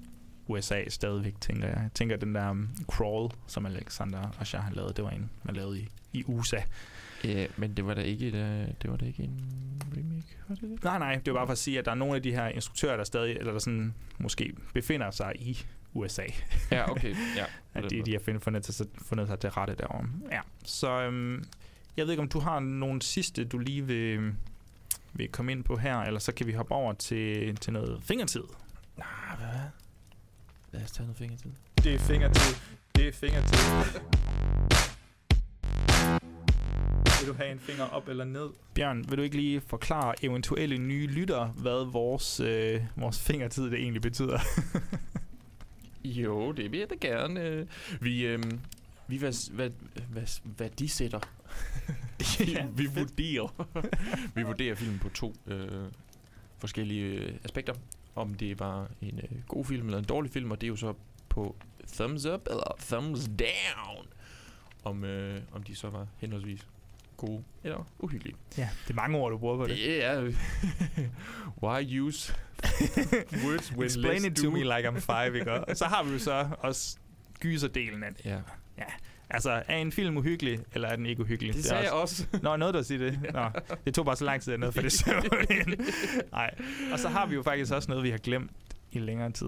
USA 0.48 0.88
stadigvæk, 0.88 1.40
tænker 1.40 1.68
jeg. 1.68 1.76
Jeg 1.82 1.90
tænker, 1.94 2.16
den 2.16 2.34
der 2.34 2.50
um, 2.50 2.68
Crawl, 2.88 3.30
som 3.46 3.66
Alexander 3.66 4.18
Aja 4.40 4.62
har 4.62 4.70
lavet, 4.70 4.96
det 4.96 5.04
var 5.04 5.10
en, 5.10 5.30
man 5.42 5.56
lavede 5.56 5.80
i, 5.80 5.88
i 6.12 6.24
USA. 6.26 6.56
Ja, 7.24 7.46
men 7.56 7.74
det 7.74 7.86
var 7.86 7.94
da 7.94 8.00
ikke, 8.00 8.28
et, 8.28 8.34
øh, 8.34 8.68
det 8.82 8.90
var 8.90 8.96
da 8.96 9.06
ikke 9.06 9.22
en 9.22 9.40
remake, 9.96 10.36
var 10.48 10.54
det 10.54 10.70
det? 10.70 10.84
Nej, 10.84 10.98
nej, 10.98 11.14
det 11.14 11.32
var 11.32 11.38
bare 11.38 11.46
for 11.46 11.52
at 11.52 11.58
sige, 11.58 11.78
at 11.78 11.84
der 11.84 11.90
er 11.90 11.94
nogle 11.94 12.16
af 12.16 12.22
de 12.22 12.32
her 12.32 12.48
instruktører, 12.48 12.96
der 12.96 13.04
stadig, 13.04 13.36
eller 13.36 13.52
der 13.52 13.58
sådan, 13.58 13.94
måske 14.18 14.52
befinder 14.74 15.10
sig 15.10 15.32
i 15.36 15.66
USA. 15.96 16.22
Ja, 16.70 16.90
okay. 16.90 17.14
Ja, 17.36 17.44
At 17.74 17.90
de, 17.90 18.02
de 18.02 18.12
har 18.12 18.18
fundet, 18.18 18.42
fundet, 18.42 18.66
sig, 18.66 18.86
fundet 19.02 19.28
sig 19.28 19.38
til 19.38 19.50
rette 19.50 19.74
derovre. 19.74 20.08
Ja, 20.32 20.40
så 20.64 21.02
øhm, 21.02 21.44
jeg 21.96 22.04
ved 22.06 22.12
ikke, 22.12 22.22
om 22.22 22.28
du 22.28 22.38
har 22.40 22.60
nogle 22.60 23.02
sidste, 23.02 23.44
du 23.44 23.58
lige 23.58 23.86
vil, 23.86 24.34
vil 25.12 25.28
komme 25.28 25.52
ind 25.52 25.64
på 25.64 25.76
her, 25.76 25.96
eller 25.96 26.20
så 26.20 26.32
kan 26.32 26.46
vi 26.46 26.52
hoppe 26.52 26.74
over 26.74 26.92
til, 26.92 27.56
til 27.56 27.72
noget 27.72 28.02
fingertid. 28.02 28.42
Nej, 28.96 29.36
hvad? 29.36 29.60
Lad 30.72 30.82
os 30.84 30.90
tage 30.90 31.06
noget 31.06 31.18
fingertid. 31.18 31.50
Det 31.84 31.94
er 31.94 31.98
fingertid. 31.98 32.56
Det 32.96 33.08
er 33.08 33.12
fingertid. 33.12 34.00
Vil 37.20 37.28
du 37.28 37.34
have 37.38 37.52
en 37.52 37.58
finger 37.58 37.84
op 37.84 38.08
eller 38.08 38.24
ned? 38.24 38.48
Bjørn, 38.74 39.04
vil 39.08 39.18
du 39.18 39.22
ikke 39.22 39.36
lige 39.36 39.60
forklare 39.60 40.24
eventuelle 40.24 40.78
nye 40.78 41.06
lyttere, 41.06 41.46
hvad 41.46 41.92
vores, 41.92 42.40
øh, 42.40 42.80
vores 42.96 43.20
fingertid 43.20 43.64
det 43.64 43.74
egentlig 43.74 44.02
betyder? 44.02 44.38
Jo, 46.06 46.52
det 46.52 46.72
vil 46.72 46.78
jeg 46.80 46.90
da 46.90 46.94
gerne. 47.00 47.40
øh. 47.40 47.66
Vi, 48.00 48.26
øhm, 48.26 48.60
vi 49.08 49.16
hvad, 49.16 49.50
hvad, 49.52 49.70
hvad, 50.10 50.40
hvad 50.56 50.70
de 50.70 50.88
sætter. 50.88 51.20
vi, 52.18 52.44
Ja, 52.52 52.66
vi 52.76 52.86
vurderer. 52.86 53.66
vi 54.34 54.42
vurderer 54.42 54.74
filmen 54.74 54.98
på 54.98 55.08
to, 55.08 55.34
øh, 55.46 55.68
forskellige 56.58 57.04
øh, 57.04 57.34
aspekter. 57.44 57.74
Om 58.14 58.34
det 58.34 58.60
var 58.60 58.90
en 59.00 59.20
øh, 59.22 59.42
god 59.48 59.64
film 59.64 59.86
eller 59.86 59.98
en 59.98 60.04
dårlig 60.04 60.30
film, 60.30 60.50
og 60.50 60.60
det 60.60 60.66
er 60.66 60.68
jo 60.68 60.76
så 60.76 60.94
på 61.28 61.56
thumbs 61.92 62.26
up 62.26 62.46
eller 62.50 62.76
thumbs 62.80 63.28
down. 63.28 64.06
Om, 64.84 65.04
øh, 65.04 65.40
om 65.52 65.62
de 65.62 65.74
så 65.74 65.90
var 65.90 66.06
henholdsvis 66.18 66.66
gode 67.16 67.44
eller 67.64 67.88
uhyggelige. 67.98 68.36
Ja, 68.58 68.68
det 68.84 68.90
er 68.90 68.94
mange 68.94 69.18
ord, 69.18 69.32
du 69.32 69.38
bruger 69.38 69.56
på 69.56 69.66
det. 69.66 69.76
Det 69.76 70.04
er... 70.04 70.32
Why 71.62 72.00
use 72.00 72.34
words 73.44 73.72
when 73.72 73.86
Explain 73.86 74.24
it 74.24 74.36
to 74.36 74.46
do? 74.46 74.50
me 74.50 74.58
like 74.58 74.88
I'm 74.88 74.98
five, 74.98 75.38
ikke? 75.38 75.52
Og 75.52 75.76
så 75.76 75.84
har 75.84 76.02
vi 76.02 76.12
jo 76.12 76.18
så 76.18 76.48
også 76.58 76.96
gyserdelen 77.40 78.02
af 78.02 78.14
det. 78.14 78.24
Ja, 78.24 78.38
Altså, 79.30 79.62
er 79.68 79.76
en 79.76 79.92
film 79.92 80.16
uhyggelig, 80.16 80.58
eller 80.74 80.88
er 80.88 80.96
den 80.96 81.06
ikke 81.06 81.22
uhyggelig? 81.22 81.54
det 81.54 81.60
er 81.60 81.68
sagde 81.68 81.82
jeg 81.82 81.92
også... 81.92 82.26
også. 82.32 82.42
Nå, 82.42 82.56
noget 82.56 82.74
der 82.74 82.82
siger 82.82 82.98
det. 82.98 83.18
Nå, 83.34 83.48
det 83.86 83.94
tog 83.94 84.04
bare 84.04 84.16
så 84.16 84.24
lang 84.24 84.42
tid 84.42 84.52
at 84.52 84.60
ned 84.60 84.72
for 84.72 84.80
det 84.80 84.92
Nej. 86.32 86.54
Og 86.92 86.98
så 86.98 87.08
har 87.08 87.26
vi 87.26 87.34
jo 87.34 87.42
faktisk 87.42 87.72
også 87.72 87.90
noget, 87.90 88.04
vi 88.04 88.10
har 88.10 88.18
glemt 88.18 88.50
i 88.96 88.98
længere 89.00 89.30
tid, 89.32 89.46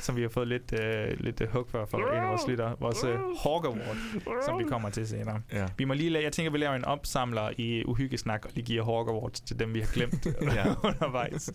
som 0.00 0.16
vi 0.16 0.22
har 0.22 0.28
fået 0.28 0.48
lidt, 0.48 0.80
øh, 0.80 1.20
lidt 1.20 1.40
øh, 1.40 1.48
hug 1.48 1.66
for 1.70 1.86
fra 1.90 1.98
en 1.98 2.04
af 2.22 2.28
vores 2.28 2.42
lytter. 2.48 2.74
Vores 2.80 3.04
øh, 3.04 3.10
Hawk 3.42 3.64
Award, 3.64 3.96
som 4.44 4.58
vi 4.58 4.64
kommer 4.64 4.90
til 4.90 5.08
senere. 5.08 5.40
Ja. 5.52 5.66
Vi 5.78 5.84
må 5.84 5.94
lige 5.94 6.10
lave, 6.10 6.24
jeg 6.24 6.32
tænker, 6.32 6.52
vi 6.52 6.58
laver 6.58 6.74
en 6.74 6.84
opsamler 6.84 7.50
i 7.58 7.84
uhyggesnak, 7.84 8.44
og 8.44 8.50
lige 8.54 8.64
giver 8.64 8.84
Hawk 8.84 9.08
Awards 9.08 9.40
til 9.40 9.58
dem, 9.58 9.74
vi 9.74 9.80
har 9.80 9.88
glemt 9.92 10.26
undervejs. 10.88 11.50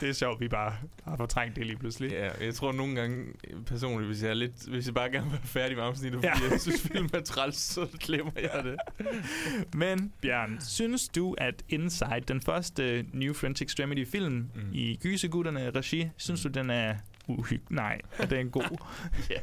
Det 0.00 0.08
er 0.08 0.12
sjovt, 0.12 0.40
vi 0.40 0.48
bare 0.48 0.72
har 1.04 1.16
fortrængt 1.16 1.56
det 1.56 1.66
lige 1.66 1.76
pludselig. 1.78 2.10
Ja, 2.10 2.28
jeg 2.44 2.54
tror 2.54 2.72
nogle 2.72 2.94
gange 2.94 3.24
personligt, 3.66 4.06
hvis 4.08 4.22
jeg, 4.22 4.30
er 4.30 4.34
lidt, 4.34 4.68
hvis 4.68 4.86
jeg 4.86 4.94
bare 4.94 5.10
gerne 5.10 5.24
vil 5.24 5.32
være 5.32 5.40
færdig 5.46 5.76
med 5.76 5.84
afsnittet, 5.84 6.20
fordi 6.24 6.44
Ja. 6.44 6.50
jeg 6.50 6.60
synes, 6.60 6.82
film 6.82 7.08
er 7.14 7.20
træls, 7.20 7.56
så 7.56 7.86
glemmer 8.00 8.32
jeg 8.36 8.64
det. 8.64 8.76
Men 9.74 10.12
Bjørn, 10.22 10.58
synes 10.60 11.08
du, 11.08 11.34
at 11.38 11.62
Inside, 11.68 12.20
den 12.28 12.40
første 12.40 13.04
New 13.12 13.34
French 13.34 13.62
Extremity 13.62 14.04
film 14.10 14.32
mm. 14.34 14.48
i 14.72 14.98
Gysegutterne 15.02 15.70
regi, 15.70 16.08
synes 16.16 16.35
du, 16.42 16.48
den 16.48 16.70
er 16.70 16.94
uhyggelig? 17.28 17.72
Nej, 17.72 18.00
er 18.18 18.26
den 18.26 18.50
god? 18.50 18.78
ja, 19.30 19.38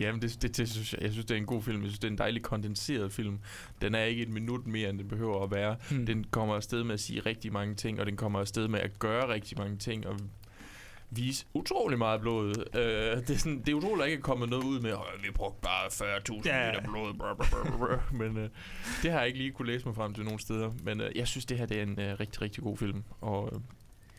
Jamen, 0.00 0.22
det, 0.22 0.42
det, 0.42 0.56
det, 0.56 0.70
synes 0.70 0.92
jeg, 0.92 1.02
jeg 1.02 1.10
synes, 1.12 1.26
det 1.26 1.34
er 1.34 1.38
en 1.38 1.46
god 1.46 1.62
film. 1.62 1.82
Jeg 1.82 1.88
synes, 1.90 1.98
det 1.98 2.08
er 2.08 2.12
en 2.12 2.18
dejlig 2.18 2.42
kondenseret 2.42 3.12
film. 3.12 3.38
Den 3.80 3.94
er 3.94 4.04
ikke 4.04 4.22
et 4.22 4.28
minut 4.28 4.66
mere, 4.66 4.90
end 4.90 4.98
den 4.98 5.08
behøver 5.08 5.44
at 5.44 5.50
være. 5.50 5.76
Hmm. 5.90 6.06
Den 6.06 6.24
kommer 6.30 6.54
afsted 6.54 6.84
med 6.84 6.94
at 6.94 7.00
sige 7.00 7.20
rigtig 7.20 7.52
mange 7.52 7.74
ting, 7.74 8.00
og 8.00 8.06
den 8.06 8.16
kommer 8.16 8.40
afsted 8.40 8.68
med 8.68 8.80
at 8.80 8.98
gøre 8.98 9.28
rigtig 9.28 9.58
mange 9.58 9.76
ting, 9.76 10.06
og 10.06 10.16
vise 11.10 11.46
utrolig 11.54 11.98
meget 11.98 12.20
blod. 12.20 12.48
Uh, 12.48 12.80
det, 13.26 13.30
er 13.30 13.38
sådan, 13.38 13.58
det 13.58 13.68
er 13.68 13.74
utroligt, 13.74 14.02
at 14.02 14.08
ikke 14.10 14.18
er 14.18 14.22
kommet 14.22 14.48
noget 14.48 14.64
ud 14.64 14.80
med, 14.80 14.90
at 14.90 14.98
vi 15.22 15.30
brugte 15.34 15.60
bare 15.62 15.86
40.000 15.86 16.42
Ja. 16.44 16.70
liter 16.70 16.82
blod. 16.90 17.14
Brr, 17.14 17.34
brr, 17.34 17.76
brr. 17.78 18.12
Men 18.14 18.36
uh, 18.36 18.42
det 19.02 19.10
har 19.12 19.18
jeg 19.18 19.26
ikke 19.26 19.38
lige 19.38 19.50
kunne 19.52 19.68
læse 19.72 19.86
mig 19.86 19.94
frem 19.94 20.14
til 20.14 20.24
nogen 20.24 20.38
steder. 20.38 20.70
Men 20.82 21.00
uh, 21.00 21.06
jeg 21.14 21.28
synes, 21.28 21.46
det 21.46 21.58
her 21.58 21.66
det 21.66 21.78
er 21.78 21.82
en 21.82 21.98
uh, 21.98 22.20
rigtig, 22.20 22.42
rigtig 22.42 22.62
god 22.62 22.76
film, 22.76 23.02
og 23.20 23.52
uh, 23.54 23.60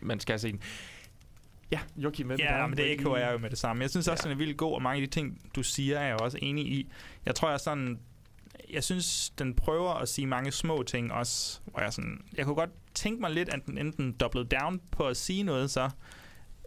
man 0.02 0.20
skal 0.20 0.40
se 0.40 0.52
den. 0.52 0.62
Ja, 1.72 1.80
Joachim, 1.98 2.28
med 2.28 2.38
Ja, 2.38 2.68
men 2.68 2.78
det 2.78 2.86
Hvad 2.86 2.96
echo 2.96 3.16
I- 3.16 3.20
jeg 3.20 3.34
jo 3.34 3.38
med 3.38 3.50
det 3.50 3.58
samme. 3.58 3.82
Jeg 3.82 3.90
synes 3.90 4.08
også, 4.08 4.24
Ja. 4.28 4.34
den 4.34 4.42
er 4.42 4.46
vildt 4.46 4.58
god, 4.58 4.74
og 4.74 4.82
mange 4.82 5.02
af 5.02 5.08
de 5.08 5.14
ting, 5.14 5.42
du 5.56 5.64
siger, 5.64 6.00
er 6.00 6.06
jeg 6.08 6.22
også 6.22 6.38
enig 6.42 6.66
i. 6.66 6.92
Jeg 7.26 7.36
tror, 7.36 7.48
jeg 7.48 7.54
er 7.54 7.58
sådan... 7.58 8.00
Jeg 8.74 8.84
synes, 8.84 9.30
den 9.30 9.54
prøver 9.54 9.94
at 9.94 10.10
sige 10.10 10.28
mange 10.28 10.52
små 10.52 10.84
ting 10.84 11.12
også, 11.14 11.60
hvor 11.66 11.82
jeg 11.82 11.94
sådan... 11.94 12.22
Jeg 12.38 12.46
kunne 12.46 12.56
godt 12.56 12.70
tænke 12.94 13.22
mig 13.22 13.32
lidt, 13.32 13.50
at 13.50 13.60
den 13.66 13.78
enten 13.78 14.12
doubled 14.12 14.46
down 14.46 14.82
på 14.92 15.08
at 15.08 15.18
sige 15.18 15.44
noget 15.44 15.72
så, 15.72 15.90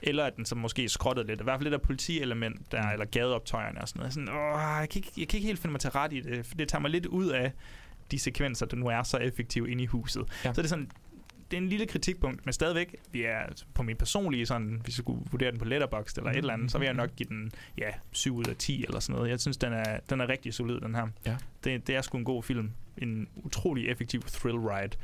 eller 0.02 0.24
at 0.24 0.36
den 0.36 0.44
så 0.44 0.55
måske 0.55 0.89
skrottede 0.89 1.27
lidt. 1.27 1.40
I 1.40 1.44
hvert 1.44 1.55
fald 1.59 1.64
lidt 1.64 1.74
af 1.74 1.82
politielement, 1.82 2.73
der, 2.73 2.82
Mm. 2.82 2.89
eller 2.93 3.05
gadeoptøjerne 3.06 3.81
og 3.81 3.89
sådan 3.89 3.98
noget. 4.01 4.14
Sådan, 4.14 4.28
åh, 4.28 4.35
jeg, 4.81 4.86
kan 4.90 4.98
ikke, 4.98 5.12
jeg 5.18 5.28
kan 5.28 5.36
ikke 5.39 5.47
helt 5.47 5.59
finde 5.60 5.73
mig 5.73 5.81
til 5.81 5.90
ret 5.90 6.12
i 6.12 6.20
det, 6.20 6.47
for 6.47 6.55
det 6.55 6.68
tager 6.68 6.82
mig 6.82 6.90
lidt 6.90 7.06
ud 7.06 7.27
af 7.28 7.52
de 8.10 8.18
sekvenser, 8.18 8.66
der 8.66 8.77
nu 8.77 8.86
er 8.86 9.02
så 9.02 9.16
effektive 9.16 9.70
inde 9.70 9.82
i 9.82 9.86
huset. 9.86 10.24
Ja. 10.44 10.52
Så 10.55 10.62
det 10.62 10.66
er 10.66 10.68
sådan, 10.68 10.90
det 11.51 11.56
er 11.56 11.60
en 11.60 11.68
lille 11.68 11.86
kritikpunkt, 11.86 12.47
men 12.47 12.52
stadigvæk, 12.52 12.97
vi 13.12 13.23
er 13.23 13.43
på 13.74 13.82
min 13.82 13.97
personlige, 13.97 14.47
sådan, 14.47 14.81
hvis 14.85 14.98
jeg 14.98 15.02
skulle 15.02 15.23
vurdere 15.31 15.51
den 15.51 15.59
på 15.59 15.64
Letterboxd 15.64 16.18
eller 16.18 16.31
et 16.31 16.36
eller 16.36 16.52
andet, 16.52 16.70
så 16.70 16.78
vil 16.78 16.86
jeg 16.86 16.94
nok 16.94 17.10
give 17.16 17.28
den, 17.28 17.52
ja, 17.78 17.90
7 18.12 18.36
ud 18.36 18.44
af 18.44 18.56
10 18.56 18.85
eller 18.85 19.01
sådan 19.01 19.16
noget. 19.16 19.31
Jeg 19.31 19.40
synes, 19.40 19.56
den 19.56 19.73
er, 19.73 20.01
den 20.10 20.20
er 20.20 20.28
rigtig 20.28 20.55
solid, 20.55 20.81
den 20.81 20.94
her. 20.94 21.09
Ja. 21.27 21.36
Det, 21.64 21.86
det 21.86 21.97
er 21.97 22.02
sgu 22.02 22.18
en 22.18 22.24
god 22.24 22.43
film. 22.43 22.70
En 22.98 23.28
utrolig 23.36 23.89
effektiv 23.89 24.23
thrill 24.23 24.59
ride. 24.59 24.97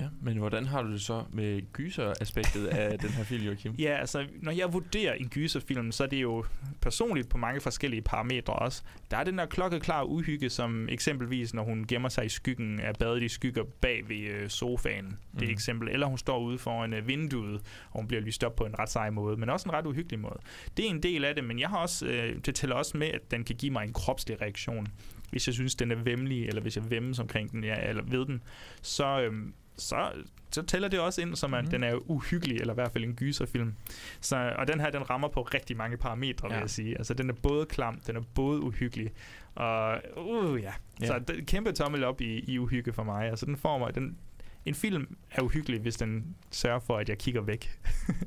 Ja, 0.00 0.06
men 0.22 0.36
hvordan 0.36 0.66
har 0.66 0.82
du 0.82 0.92
det 0.92 1.00
så 1.00 1.24
med 1.32 1.72
gyser-aspektet 1.72 2.66
af 2.66 2.98
den 3.02 3.10
her 3.10 3.24
film, 3.24 3.44
Joachim? 3.44 3.74
Ja, 3.78 3.96
altså, 4.00 4.26
når 4.42 4.52
jeg 4.52 4.72
vurderer 4.72 5.14
en 5.14 5.28
gyserfilm, 5.28 5.92
så 5.92 6.04
er 6.04 6.08
det 6.08 6.22
jo 6.22 6.44
personligt 6.80 7.28
på 7.28 7.38
mange 7.38 7.60
forskellige 7.60 8.02
parametre 8.02 8.52
også. 8.54 8.82
Der 9.10 9.16
er 9.16 9.24
den 9.24 9.38
der 9.38 9.46
klokkeklar 9.46 10.02
uhygge, 10.02 10.50
som 10.50 10.88
eksempelvis, 10.88 11.54
når 11.54 11.62
hun 11.64 11.84
gemmer 11.88 12.08
sig 12.08 12.24
i 12.26 12.28
skyggen, 12.28 12.80
er 12.80 12.92
badet 12.92 13.22
i 13.22 13.28
skygger 13.28 13.64
bag 13.80 14.08
ved 14.08 14.16
øh, 14.20 14.48
sofaen. 14.50 15.04
Det 15.04 15.12
er 15.12 15.16
Mhm. 15.32 15.42
et 15.44 15.50
eksempel. 15.50 15.88
Eller 15.88 16.06
hun 16.06 16.18
står 16.18 16.38
ude 16.38 16.58
foran 16.58 16.94
øh, 16.94 17.08
vinduet, 17.08 17.54
og 17.90 17.98
hun 18.00 18.06
bliver 18.08 18.20
lyst 18.22 18.44
op 18.44 18.56
på 18.56 18.64
en 18.64 18.78
ret 18.78 18.88
sej 18.90 19.10
måde, 19.10 19.36
men 19.36 19.48
også 19.50 19.68
en 19.68 19.72
ret 19.72 19.86
uhyggelig 19.86 20.20
måde. 20.20 20.38
Det 20.76 20.84
er 20.86 20.90
en 20.90 21.02
del 21.02 21.24
af 21.24 21.34
det, 21.34 21.44
men 21.44 21.58
jeg 21.58 21.68
har 21.68 21.78
også, 21.78 22.06
øh, 22.06 22.36
det 22.46 22.54
tæller 22.54 22.76
også 22.76 22.96
med, 22.96 23.08
at 23.08 23.30
den 23.30 23.44
kan 23.44 23.56
give 23.56 23.72
mig 23.72 23.84
en 23.84 23.92
kropslig 23.92 24.40
reaktion. 24.40 24.86
Hvis 25.30 25.46
jeg 25.46 25.54
synes, 25.54 25.74
den 25.74 25.90
er 25.90 25.96
vemmelig, 25.96 26.46
eller 26.48 26.62
hvis 26.62 26.76
jeg 26.76 26.90
vemmes 26.90 27.18
omkring 27.18 27.50
den, 27.52 27.64
ja, 27.64 27.88
eller 27.88 28.02
ved 28.02 28.26
den, 28.26 28.42
så, 28.82 29.20
øhm, 29.20 29.54
så, 29.80 30.12
så 30.52 30.62
tæller 30.62 30.88
det 30.88 31.00
også 31.00 31.20
ind, 31.22 31.36
som 31.36 31.54
at 31.54 31.64
Mhm. 31.64 31.70
den 31.70 31.82
er 31.84 32.10
uhyggelig, 32.10 32.56
eller 32.56 32.74
i 32.74 32.74
hvert 32.74 32.92
fald 32.92 33.04
en 33.04 33.14
gyserfilm. 33.14 33.74
Så, 34.20 34.52
og 34.58 34.68
den 34.68 34.80
her, 34.80 34.90
den 34.90 35.10
rammer 35.10 35.28
på 35.28 35.42
rigtig 35.42 35.76
mange 35.76 35.96
parametre, 35.96 36.48
vil 36.48 36.54
Ja. 36.54 36.60
jeg 36.60 36.70
sige. 36.70 36.98
Altså, 36.98 37.14
den 37.14 37.30
er 37.30 37.34
både 37.42 37.66
klam, 37.66 38.00
den 38.06 38.16
er 38.16 38.22
både 38.34 38.60
uhyggelig, 38.60 39.10
og 39.54 40.02
uh, 40.16 40.62
ja. 40.62 40.72
Ja. 41.00 41.06
Så 41.06 41.18
det, 41.18 41.46
kæmpe 41.46 41.72
tommel 41.72 42.04
op 42.04 42.20
i, 42.20 42.38
i 42.52 42.58
uhygge 42.58 42.92
for 42.92 43.02
mig. 43.02 43.28
Altså, 43.30 43.46
den 43.46 43.56
får 43.56 43.78
mig, 43.78 43.94
den, 43.94 44.18
en 44.64 44.74
film 44.74 45.16
er 45.30 45.42
uhyggelig, 45.42 45.80
hvis 45.80 45.96
den 45.96 46.36
sørger 46.50 46.78
for, 46.78 46.96
at 46.96 47.08
jeg 47.08 47.18
kigger 47.18 47.40
væk. 47.40 47.78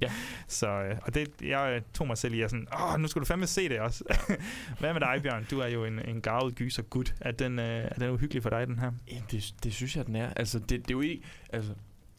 Ja. 0.01 0.11
så, 0.47 0.68
øh, 0.68 0.97
og 1.01 1.14
det, 1.14 1.31
jeg 1.41 1.81
tog 1.93 2.07
mig 2.07 2.18
selv 2.18 2.34
i 2.34 2.41
at 2.41 2.49
sådan, 2.49 2.68
åh, 2.81 2.99
nu 2.99 3.07
skal 3.07 3.19
du 3.19 3.26
fandme 3.26 3.47
se 3.47 3.69
det 3.69 3.80
også. 3.80 4.03
Hvad 4.80 4.93
med 4.93 5.01
dig, 5.01 5.19
Bjørn? 5.23 5.45
Du 5.51 5.60
er 5.60 5.68
jo 5.68 5.85
en, 5.85 5.99
en 5.99 6.22
garvet 6.22 6.55
gyser 6.55 6.84
gut. 6.84 7.15
Er 7.22 7.31
den, 7.31 7.60
øh, 7.60 7.65
er 7.65 7.95
den 7.99 8.10
uhyggelig 8.10 8.43
for 8.43 8.49
dig, 8.49 8.68
den 8.68 8.80
her? 8.80 8.91
Jamen, 9.11 9.23
det, 9.31 9.53
det 9.64 9.73
synes 9.73 9.95
jeg, 9.95 10.07
den 10.07 10.15
er. 10.15 10.34
Altså, 10.34 10.60
det, 10.60 10.69
det 10.69 10.77
er 10.77 10.91
jo 10.91 11.01
ikke... 11.01 11.23
Altså, 11.49 11.73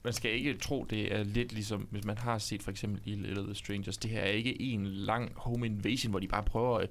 man 0.04 0.12
skal 0.12 0.32
ikke 0.32 0.54
tro, 0.54 0.86
det 0.90 1.14
er 1.14 1.24
lidt 1.24 1.52
ligesom, 1.52 1.88
hvis 1.90 2.04
man 2.04 2.18
har 2.18 2.38
set 2.38 2.62
for 2.62 2.70
eksempel 2.70 3.00
i 3.04 3.14
Little 3.14 3.44
The 3.44 3.54
Strangers. 3.54 3.96
Det 3.96 4.10
her 4.10 4.20
er 4.20 4.30
ikke 4.30 4.62
en 4.62 4.86
lang 4.86 5.32
home 5.36 5.66
invasion, 5.66 6.10
hvor 6.10 6.18
de 6.18 6.28
bare 6.28 6.42
prøver, 6.42 6.86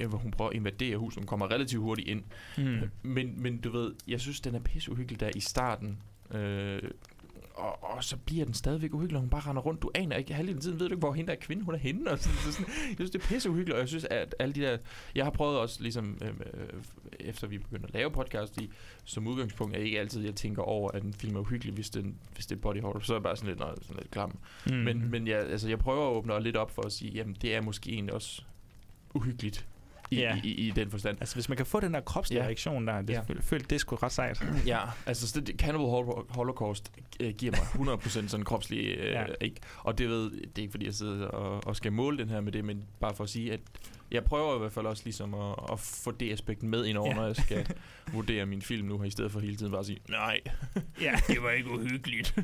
øh, 0.00 0.08
hvor 0.08 0.18
hun 0.18 0.30
prøver 0.30 0.50
at 0.50 0.56
invadere 0.56 0.96
huset, 0.96 1.14
som 1.14 1.26
kommer 1.26 1.50
relativt 1.50 1.82
hurtigt 1.82 2.08
ind. 2.08 2.22
Mm. 2.58 2.90
Men, 3.02 3.42
men 3.42 3.60
du 3.60 3.70
ved, 3.70 3.94
jeg 4.08 4.20
synes, 4.20 4.40
den 4.40 4.54
er 4.54 4.60
pisse 4.60 4.92
uhyggelig 4.92 5.20
der 5.20 5.30
i 5.36 5.40
starten. 5.40 5.98
Øh, 6.34 6.82
og, 7.54 7.84
og 7.94 8.04
så 8.04 8.16
bliver 8.16 8.44
den 8.44 8.54
stadigvæk 8.54 8.94
uhyggelig, 8.94 9.12
når 9.12 9.20
hun 9.20 9.30
bare 9.30 9.40
render 9.40 9.62
rundt. 9.62 9.82
Du 9.82 9.90
aner 9.94 10.16
ikke, 10.16 10.34
halvdelen 10.34 10.58
af 10.58 10.62
tiden 10.62 10.80
ved 10.80 10.88
du 10.88 10.94
ikke, 10.94 10.98
hvor 10.98 11.12
hende 11.12 11.26
der 11.28 11.34
er 11.34 11.40
kvinde, 11.40 11.64
hun 11.64 11.74
er 11.74 11.78
henne. 11.78 12.10
Og 12.10 12.18
sådan, 12.18 12.38
så 12.38 12.52
sådan, 12.52 12.66
jeg 12.88 12.94
synes, 12.96 13.10
det 13.10 13.22
er 13.22 13.26
pisse 13.26 13.50
uhyggeligt, 13.50 13.74
og 13.74 13.80
jeg 13.80 13.88
synes, 13.88 14.04
at 14.04 14.34
alle 14.38 14.54
de 14.54 14.60
der... 14.60 14.78
Jeg 15.14 15.24
har 15.24 15.30
prøvet 15.30 15.58
også, 15.58 15.82
ligesom, 15.82 16.18
øh, 16.22 16.28
øh, 16.28 16.82
efter 17.20 17.46
vi 17.46 17.58
begyndte 17.58 17.86
at 17.88 17.94
lave 17.94 18.10
podcast 18.10 18.60
i, 18.60 18.70
som 19.04 19.26
udgangspunkt 19.26 19.76
er 19.76 19.80
ikke 19.80 20.00
altid, 20.00 20.24
jeg 20.24 20.34
tænker 20.34 20.62
over, 20.62 20.90
at 20.90 21.02
en 21.02 21.12
film 21.12 21.36
er 21.36 21.40
uhyggelig, 21.40 21.74
hvis, 21.74 21.90
den, 21.90 22.18
hvis 22.34 22.46
det 22.46 22.56
er 22.56 22.60
body 22.60 22.80
horror. 22.80 23.00
Så 23.00 23.12
er 23.12 23.16
jeg 23.16 23.22
bare 23.22 23.36
sådan 23.36 23.48
lidt, 23.48 23.58
nej, 23.58 23.74
sådan 23.82 23.96
lidt 23.96 24.10
klam. 24.10 24.38
Mm. 24.66 24.72
Men, 24.74 25.10
men 25.10 25.26
jeg, 25.26 25.38
altså, 25.38 25.68
jeg 25.68 25.78
prøver 25.78 26.06
at 26.06 26.12
åbne 26.12 26.42
lidt 26.42 26.56
op 26.56 26.70
for 26.70 26.82
at 26.86 26.92
sige, 26.92 27.12
jamen, 27.12 27.36
det 27.42 27.54
er 27.54 27.60
måske 27.60 27.92
egentlig 27.92 28.14
også 28.14 28.42
uhyggeligt. 29.14 29.66
I, 30.10 30.16
Ja. 30.16 30.36
i, 30.44 30.48
i, 30.48 30.68
i 30.68 30.70
den 30.70 30.90
forstand. 30.90 31.16
Altså, 31.20 31.36
hvis 31.36 31.48
man 31.48 31.56
kan 31.56 31.66
få 31.66 31.80
den 31.80 31.94
der 31.94 32.00
kropslige 32.00 32.40
Ja. 32.40 32.46
reaktion 32.46 32.86
der, 32.86 33.02
det, 33.02 33.10
Ja. 33.10 33.20
føler, 33.40 33.64
det 33.64 33.72
er 33.72 33.78
sgu 33.78 33.96
ret 33.96 34.12
sejt. 34.12 34.42
Ja, 34.66 34.78
altså 35.06 35.28
så 35.28 35.40
det, 35.40 35.54
Cannibal 35.60 35.86
Hol- 35.86 36.26
Holocaust 36.34 36.92
øh, 37.20 37.34
giver 37.34 37.52
mig 37.52 37.96
100% 37.98 38.28
sådan 38.28 38.44
kropslig, 38.44 38.78
øh, 38.98 39.10
ja. 39.12 39.24
ikke? 39.40 39.56
Og 39.78 39.98
det 39.98 40.08
ved, 40.08 40.30
det 40.30 40.58
er 40.58 40.62
ikke 40.62 40.70
fordi 40.70 40.86
jeg 40.86 40.94
sidder 40.94 41.26
og, 41.26 41.66
og 41.66 41.76
skal 41.76 41.92
måle 41.92 42.18
den 42.18 42.28
her 42.28 42.40
med 42.40 42.52
det, 42.52 42.64
men 42.64 42.82
bare 43.00 43.14
for 43.14 43.24
at 43.24 43.30
sige, 43.30 43.52
at 43.52 43.60
jeg 44.10 44.24
prøver 44.24 44.56
i 44.56 44.58
hvert 44.58 44.72
fald 44.72 44.86
også 44.86 45.02
ligesom 45.04 45.34
at, 45.34 45.54
at 45.72 45.80
få 45.80 46.10
det 46.10 46.32
aspekt 46.32 46.62
med 46.62 46.86
ind 46.86 46.98
over, 46.98 47.08
Ja. 47.08 47.14
når 47.14 47.26
jeg 47.26 47.36
skal 47.36 47.66
vurdere 48.12 48.46
min 48.46 48.62
film 48.62 48.88
nu, 48.88 49.02
i 49.02 49.10
stedet 49.10 49.32
for 49.32 49.40
hele 49.40 49.56
tiden 49.56 49.70
bare 49.72 49.80
at 49.80 49.86
sige, 49.86 49.98
nej, 50.08 50.40
Ja. 51.00 51.12
det 51.26 51.42
var 51.42 51.50
ikke 51.50 51.70
uhyggeligt. 51.70 52.34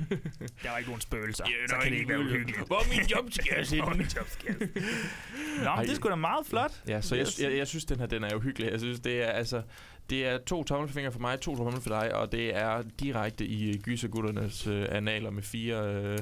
Der 0.62 0.70
var 0.70 0.78
ikke 0.78 0.90
nogen 0.90 1.00
spøgelser. 1.00 1.44
Ja, 1.62 1.66
så 1.68 1.74
kan 1.82 1.92
det 1.92 1.98
ikke 1.98 2.08
være 2.08 2.20
uhyggeligt. 2.20 2.66
Hvor 2.66 2.76
er 2.76 2.88
min 2.98 3.06
jumpscare 3.06 3.64
Hvor 3.68 3.76
er 3.76 3.90
henne? 3.90 3.98
min 3.98 4.06
jumpscare? 4.16 4.54
Nå, 5.64 5.70
Ej. 5.70 5.82
det 5.82 5.90
er 5.90 5.94
sgu 5.94 6.08
da 6.08 6.14
meget 6.14 6.46
flot. 6.46 6.72
Ja, 6.88 7.00
så 7.00 7.16
jeg, 7.16 7.26
jeg, 7.40 7.56
jeg 7.56 7.66
synes, 7.66 7.84
den 7.84 7.98
her 7.98 8.06
den 8.06 8.24
er 8.24 8.34
uhyggelig. 8.34 8.70
Jeg 8.70 8.80
synes, 8.80 9.00
det 9.00 9.22
er 9.22 9.26
altså... 9.30 9.62
Det 10.10 10.26
er 10.26 10.38
to 10.38 10.64
tommelfingre 10.64 11.12
for 11.12 11.18
mig, 11.20 11.40
to 11.40 11.56
tommelfingre 11.56 11.82
for 11.82 12.00
dig, 12.00 12.14
og 12.14 12.32
det 12.32 12.56
er 12.56 12.82
direkte 13.00 13.46
i 13.46 13.78
gysergutternes 13.78 14.66
øh, 14.66 14.86
analer 14.90 15.30
med 15.30 15.42
fire 15.42 15.94
øh, 15.94 16.18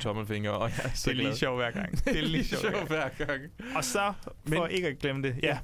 tommelfingre, 0.00 0.50
og 0.50 0.70
jeg 0.70 0.84
er 0.84 0.88
Det 0.88 1.06
er 1.08 1.12
lige 1.14 1.36
sjovt 1.36 1.56
hver 1.58 1.70
gang. 1.70 1.92
Det 2.04 2.18
er 2.18 2.22
lige 2.22 2.44
sjovt 2.44 2.86
hver 2.88 3.08
gang. 3.26 3.42
Og 3.76 3.84
så, 3.84 4.12
for 4.22 4.34
Men- 4.62 4.70
ikke 4.70 4.88
at 4.88 4.98
glemme 4.98 5.22
det, 5.22 5.36
ja. 5.42 5.58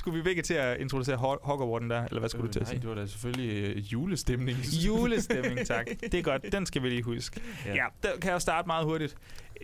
Skulle 0.00 0.16
vi 0.16 0.22
begge 0.22 0.42
til 0.42 0.54
at 0.54 0.80
introducere 0.80 1.16
Hog- 1.16 1.40
Hogwarten 1.42 1.90
der, 1.90 2.04
eller 2.04 2.18
hvad 2.20 2.28
skulle 2.28 2.42
Øh, 2.42 2.48
du 2.48 2.52
til 2.52 2.60
at 2.60 2.66
nej, 2.66 2.70
sige? 2.72 2.80
det 2.80 2.88
var 2.88 2.94
da 2.94 3.06
selvfølgelig 3.06 3.76
øh, 3.76 3.92
julestemning. 3.92 4.58
Julestemning, 4.86 5.66
tak. 5.66 5.86
Det 6.00 6.14
er 6.14 6.22
godt. 6.22 6.52
Den 6.52 6.66
skal 6.66 6.82
vi 6.82 6.88
lige 6.88 7.02
huske. 7.02 7.40
Ja, 7.66 7.74
ja 7.74 7.84
der 8.02 8.08
kan 8.22 8.32
jeg 8.32 8.40
starte 8.42 8.66
meget 8.66 8.84
hurtigt. 8.86 9.16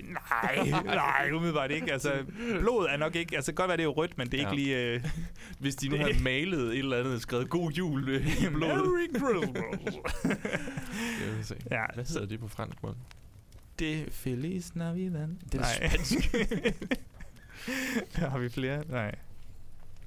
Nej, 0.03 0.83
nej, 0.85 1.31
umiddelbart 1.35 1.71
ikke. 1.71 1.93
Altså, 1.93 2.13
blod 2.61 2.87
er 2.91 2.97
nok 2.97 3.17
ikke... 3.17 3.37
Altså, 3.37 3.53
godt 3.53 3.69
være, 3.69 3.77
det 3.77 3.83
er 3.83 3.87
jo 3.87 3.93
rødt, 3.93 4.19
men 4.19 4.27
det 4.27 4.35
er 4.41 4.43
Ja. 4.43 4.51
ikke 4.51 4.63
lige... 4.63 4.83
Øh, 4.95 5.05
Hvis 5.59 5.75
de 5.77 5.89
nu 5.89 5.97
havde 5.97 6.23
malet 6.31 6.61
et 6.73 6.79
eller 6.79 6.99
andet 6.99 7.15
og 7.15 7.21
skrevet 7.21 7.51
god 7.51 7.71
jul 7.71 8.09
øh, 8.09 8.27
i 8.27 8.49
blodet. 8.55 8.77
Merry 8.77 9.19
Christmas. 9.19 9.95
Jeg 11.27 11.37
vil 11.37 11.45
se. 11.45 11.57
ja, 11.71 11.83
Hvad 11.95 12.05
hedder 12.05 12.27
det 12.27 12.41
på 12.41 12.49
fransk 12.49 12.83
måde? 12.83 12.95
Det 13.79 14.09
Feliz 14.13 14.75
Navidad. 14.75 15.29
Det 15.53 15.55
er 15.55 15.59
Nej. 15.59 15.89
spansk. 15.89 16.37
Har 18.15 18.39
vi 18.39 18.49
flere? 18.49 18.83
Nej. 18.89 19.15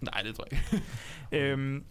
Nej, 0.12 0.22
det 0.22 0.36
tror 0.36 0.48
jeg 0.52 0.60
ikke. 0.74 0.86
Øhm, 1.32 1.84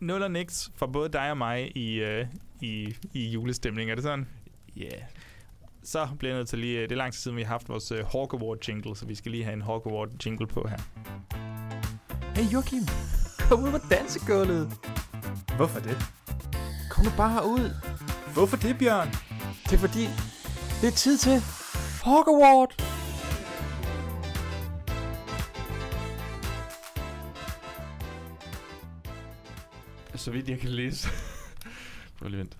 nul 0.00 0.22
og 0.22 0.30
niks 0.30 0.70
for 0.76 0.86
både 0.86 1.08
dig 1.08 1.30
og 1.30 1.38
mig 1.38 1.76
i, 1.76 1.92
øh, 1.94 2.26
i, 2.60 2.94
i 3.12 3.28
julestemning. 3.30 3.90
Er 3.90 3.94
det 3.94 4.04
sådan? 4.04 4.28
Ja. 4.76 4.82
Yeah. 4.82 5.02
Så 5.82 6.08
bliver 6.18 6.32
jeg 6.32 6.38
nødt 6.38 6.48
til 6.48 6.58
lige... 6.58 6.76
øh, 6.78 6.82
Det 6.82 6.92
er 6.92 6.96
lang 6.96 7.12
tid 7.12 7.20
siden, 7.20 7.36
vi 7.36 7.42
har 7.42 7.48
haft 7.48 7.68
vores 7.68 7.92
øh, 7.92 8.06
Hawk 8.12 8.32
Award 8.32 8.58
jingle, 8.68 8.96
så 8.96 9.06
vi 9.06 9.14
skal 9.14 9.30
lige 9.32 9.44
have 9.44 9.54
en 9.54 9.62
Hawk 9.62 9.86
Award 9.86 10.08
jingle 10.26 10.46
på 10.46 10.68
her. 10.68 10.78
Hey 12.36 12.52
Joachim, 12.52 12.82
kom 13.38 13.62
ud 13.64 13.70
på 13.70 13.78
dansegulvet. 13.90 14.72
Hvorfor 15.56 15.80
det? 15.80 15.96
Kom 16.90 17.04
nu 17.04 17.10
bare 17.16 17.46
ud. 17.46 17.70
Hvorfor 18.34 18.56
det, 18.56 18.78
Bjørn? 18.78 19.08
Det 19.64 19.72
er 19.72 19.78
fordi, 19.78 20.04
det 20.80 20.86
er 20.88 20.96
tid 20.96 21.18
til 21.18 21.40
Hawk 22.04 22.26
Award. 22.26 22.85
Så 30.26 30.32
vidt 30.32 30.48
jeg 30.48 30.58
kan 30.58 30.70
læse. 30.70 31.08
Prøv 32.18 32.28
lige 32.28 32.38
vent. 32.38 32.58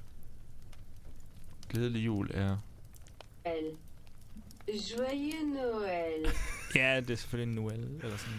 Glædelig 1.69 2.07
jul 2.07 2.31
er... 2.35 2.57
Joyeux 4.69 5.43
Noël. 5.43 6.31
Ja, 6.79 7.01
det 7.01 7.11
er 7.11 7.17
selvfølgelig 7.17 7.55
Noel, 7.55 8.01
eller 8.03 8.17
sådan... 8.17 8.39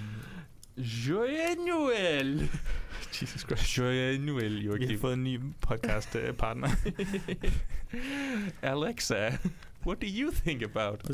Joyeux 0.78 1.58
Noël! 1.58 2.58
Jesus 3.22 3.42
Christ. 3.42 3.78
Joyeux 3.78 4.20
Noël, 4.20 4.80
Vi 4.80 4.86
har 4.86 4.98
fået 4.98 5.14
en 5.14 5.24
ny 5.24 5.40
podcast-partner. 5.62 6.70
Alexa, 8.62 9.30
what 9.86 10.02
do 10.02 10.08
you 10.08 10.32
think 10.32 10.62
about? 10.62 11.10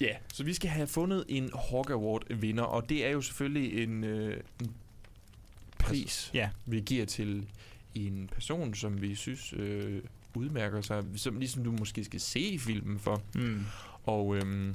Ja, 0.00 0.16
så 0.32 0.44
vi 0.44 0.54
skal 0.54 0.70
have 0.70 0.86
fundet 0.86 1.24
en 1.28 1.50
Hawk 1.70 1.90
Award 1.90 2.34
vinder, 2.34 2.64
og 2.64 2.88
det 2.88 3.06
er 3.06 3.10
jo 3.10 3.20
selvfølgelig 3.20 3.82
en, 3.82 4.04
øh, 4.04 4.40
en 4.62 4.74
pris, 5.88 6.30
ja. 6.34 6.50
vi 6.66 6.80
giver 6.80 7.06
til 7.06 7.46
en 7.94 8.30
person, 8.32 8.74
som 8.74 9.02
vi 9.02 9.14
synes 9.14 9.54
øh, 9.56 10.02
udmærker 10.34 10.80
sig, 10.80 11.04
som 11.16 11.38
ligesom 11.38 11.64
du 11.64 11.72
måske 11.72 12.04
skal 12.04 12.20
se 12.20 12.40
i 12.40 12.58
filmen 12.58 12.98
for. 12.98 13.22
Mm. 13.34 13.64
Og 14.04 14.36
øhm, 14.36 14.74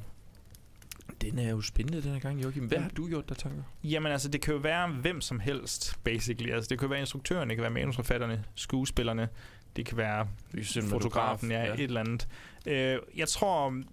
den 1.21 1.39
er 1.39 1.49
jo 1.49 1.61
spændende 1.61 2.01
den 2.01 2.11
her 2.11 2.19
gang, 2.19 2.43
Joachim. 2.43 2.65
Hvad 2.65 2.77
har 2.77 2.89
du 2.89 3.07
gjort 3.07 3.29
der 3.29 3.35
tanker? 3.35 3.63
Jamen 3.83 4.11
altså, 4.11 4.29
det 4.29 4.41
kan 4.41 4.53
jo 4.53 4.59
være 4.59 4.87
hvem 4.87 5.21
som 5.21 5.39
helst, 5.39 5.95
basically. 6.03 6.51
Altså, 6.51 6.69
det 6.69 6.79
kan 6.79 6.85
jo 6.85 6.89
være 6.89 6.99
instruktøren, 6.99 7.49
det 7.49 7.57
kan 7.57 7.61
være 7.61 7.71
manusforfatterne, 7.71 8.43
skuespillerne, 8.55 9.29
det 9.75 9.85
kan 9.85 9.97
være 9.97 10.27
fotografen, 10.89 11.51
ja, 11.51 11.63
ja, 11.63 11.73
et 11.73 11.79
eller 11.79 11.99
andet. 11.99 12.27
Øh, 12.65 12.99
jeg 13.17 13.27
tror... 13.27 13.83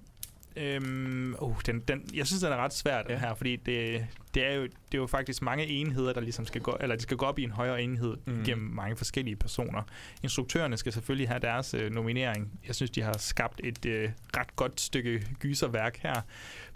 Øhm, 0.58 1.34
uh, 1.40 1.60
den, 1.66 1.80
den, 1.80 2.02
jeg 2.14 2.26
synes, 2.26 2.42
den 2.42 2.52
er 2.52 2.56
ret 2.56 2.74
svært 2.74 3.06
ja. 3.08 3.12
Ja. 3.12 3.18
her, 3.18 3.34
fordi 3.34 3.56
det, 3.56 4.06
det, 4.34 4.46
er 4.46 4.54
jo, 4.54 4.62
det 4.62 4.94
er 4.94 4.98
jo 4.98 5.06
faktisk 5.06 5.42
mange 5.42 5.66
enheder, 5.66 6.12
der 6.12 6.20
ligesom 6.20 6.46
skal 6.46 6.60
gå, 6.60 6.76
eller 6.80 6.96
de 6.96 7.02
skal 7.02 7.16
gå 7.16 7.26
op 7.26 7.38
i 7.38 7.42
en 7.42 7.50
højere 7.50 7.82
enhed 7.82 8.16
mm. 8.26 8.44
Gennem 8.44 8.66
mange 8.66 8.96
forskellige 8.96 9.36
personer. 9.36 9.82
Instruktørerne 10.22 10.76
skal 10.76 10.92
selvfølgelig 10.92 11.28
have 11.28 11.40
deres 11.40 11.74
øh, 11.74 11.90
nominering. 11.90 12.60
Jeg 12.66 12.74
synes, 12.74 12.90
de 12.90 13.02
har 13.02 13.18
skabt 13.18 13.60
et 13.64 13.86
øh, 13.86 14.10
ret 14.36 14.56
godt 14.56 14.80
stykke 14.80 15.26
gyserværk 15.38 15.98
her. 16.02 16.14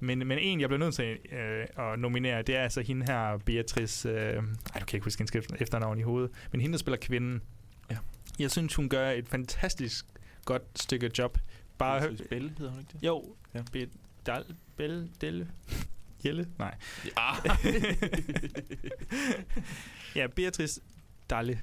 Men, 0.00 0.18
men 0.26 0.38
en, 0.38 0.60
jeg 0.60 0.68
bliver 0.68 0.80
nødt 0.80 0.94
til 0.94 1.18
øh, 1.32 1.66
at 1.92 1.98
nominere, 1.98 2.42
det 2.42 2.56
er 2.56 2.62
altså 2.62 2.80
hende 2.80 3.06
her, 3.06 3.38
Beatrice... 3.38 4.08
Øh, 4.08 4.14
ej, 4.14 4.80
du 4.80 4.86
kan 4.86 4.96
ikke 4.96 5.04
huske 5.04 5.20
hendes 5.20 5.36
efter- 5.36 5.56
efternavn 5.60 5.98
i 5.98 6.02
hovedet. 6.02 6.30
Men 6.52 6.60
hende, 6.60 6.72
der 6.72 6.78
spiller 6.78 6.98
kvinden. 6.98 7.42
Ja. 7.90 7.96
Jeg 8.38 8.50
synes, 8.50 8.74
hun 8.74 8.88
gør 8.88 9.10
et 9.10 9.28
fantastisk 9.28 10.06
godt 10.44 10.62
stykke 10.76 11.10
job. 11.18 11.38
Bare, 11.78 12.16
Belle 12.30 12.52
hedder 12.58 12.70
hun 12.70 12.80
ikke 12.80 12.90
det? 12.92 13.06
jo, 13.06 13.36
Ja. 13.52 13.58
ja. 13.58 13.64
Be, 13.72 13.88
Dal, 14.26 14.44
Belle, 14.76 15.08
Delle, 15.20 15.46
Jelle? 16.24 16.46
Nej. 16.58 16.76
Ah. 17.14 17.36
ja, 20.14 20.28
Beatrice 20.28 20.80
Dalle 21.30 21.60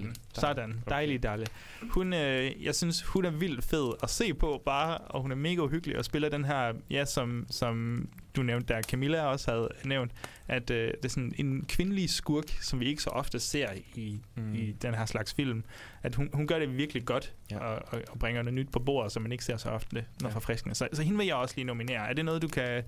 den. 0.00 0.14
Sådan. 0.34 0.82
Dejlig 0.88 1.22
Dalle. 1.22 1.46
Hun, 1.90 2.12
øh, 2.12 2.64
jeg 2.64 2.74
synes, 2.74 3.02
hun 3.02 3.24
er 3.24 3.30
vildt 3.30 3.64
fed 3.64 3.92
at 4.02 4.10
se 4.10 4.34
på 4.34 4.62
bare, 4.64 4.98
og 4.98 5.22
hun 5.22 5.30
er 5.32 5.36
mega 5.36 5.60
uhyggelig 5.62 5.98
og 5.98 6.04
spiller 6.04 6.28
den 6.28 6.44
her, 6.44 6.72
ja, 6.90 7.04
som, 7.04 7.46
som 7.50 8.08
du 8.36 8.42
nævnte 8.42 8.74
der, 8.74 8.82
Camilla 8.82 9.24
også 9.26 9.50
havde 9.50 9.68
nævnt, 9.84 10.12
at 10.48 10.70
øh, 10.70 10.88
det 10.88 11.04
er 11.04 11.08
sådan 11.08 11.32
en 11.38 11.64
kvindelig 11.68 12.10
skurk, 12.10 12.44
som 12.62 12.80
vi 12.80 12.84
ikke 12.86 13.02
så 13.02 13.10
ofte 13.10 13.40
ser 13.40 13.68
i, 13.94 14.20
Mm. 14.36 14.54
i 14.54 14.72
den 14.72 14.94
her 14.94 15.06
slags 15.06 15.34
film. 15.34 15.64
At 16.02 16.14
hun, 16.14 16.30
hun 16.32 16.46
gør 16.46 16.58
det 16.58 16.76
virkelig 16.76 17.04
godt, 17.04 17.34
Ja. 17.50 17.58
og, 17.58 17.82
og, 17.86 18.02
og 18.10 18.18
bringer 18.18 18.42
noget 18.42 18.54
nyt 18.54 18.70
på 18.72 18.78
bordet, 18.78 19.12
som 19.12 19.22
man 19.22 19.32
ikke 19.32 19.44
ser 19.44 19.56
så 19.56 19.68
ofte, 19.68 20.04
når 20.20 20.28
ja. 20.28 20.34
forfriskende. 20.34 20.74
Så, 20.74 20.88
så 20.92 21.02
hende 21.02 21.18
vil 21.18 21.26
jeg 21.26 21.36
også 21.36 21.54
lige 21.56 21.64
nominere. 21.66 22.08
Er 22.08 22.12
det 22.12 22.24
noget, 22.24 22.42
du 22.42 22.48
kan... 22.48 22.84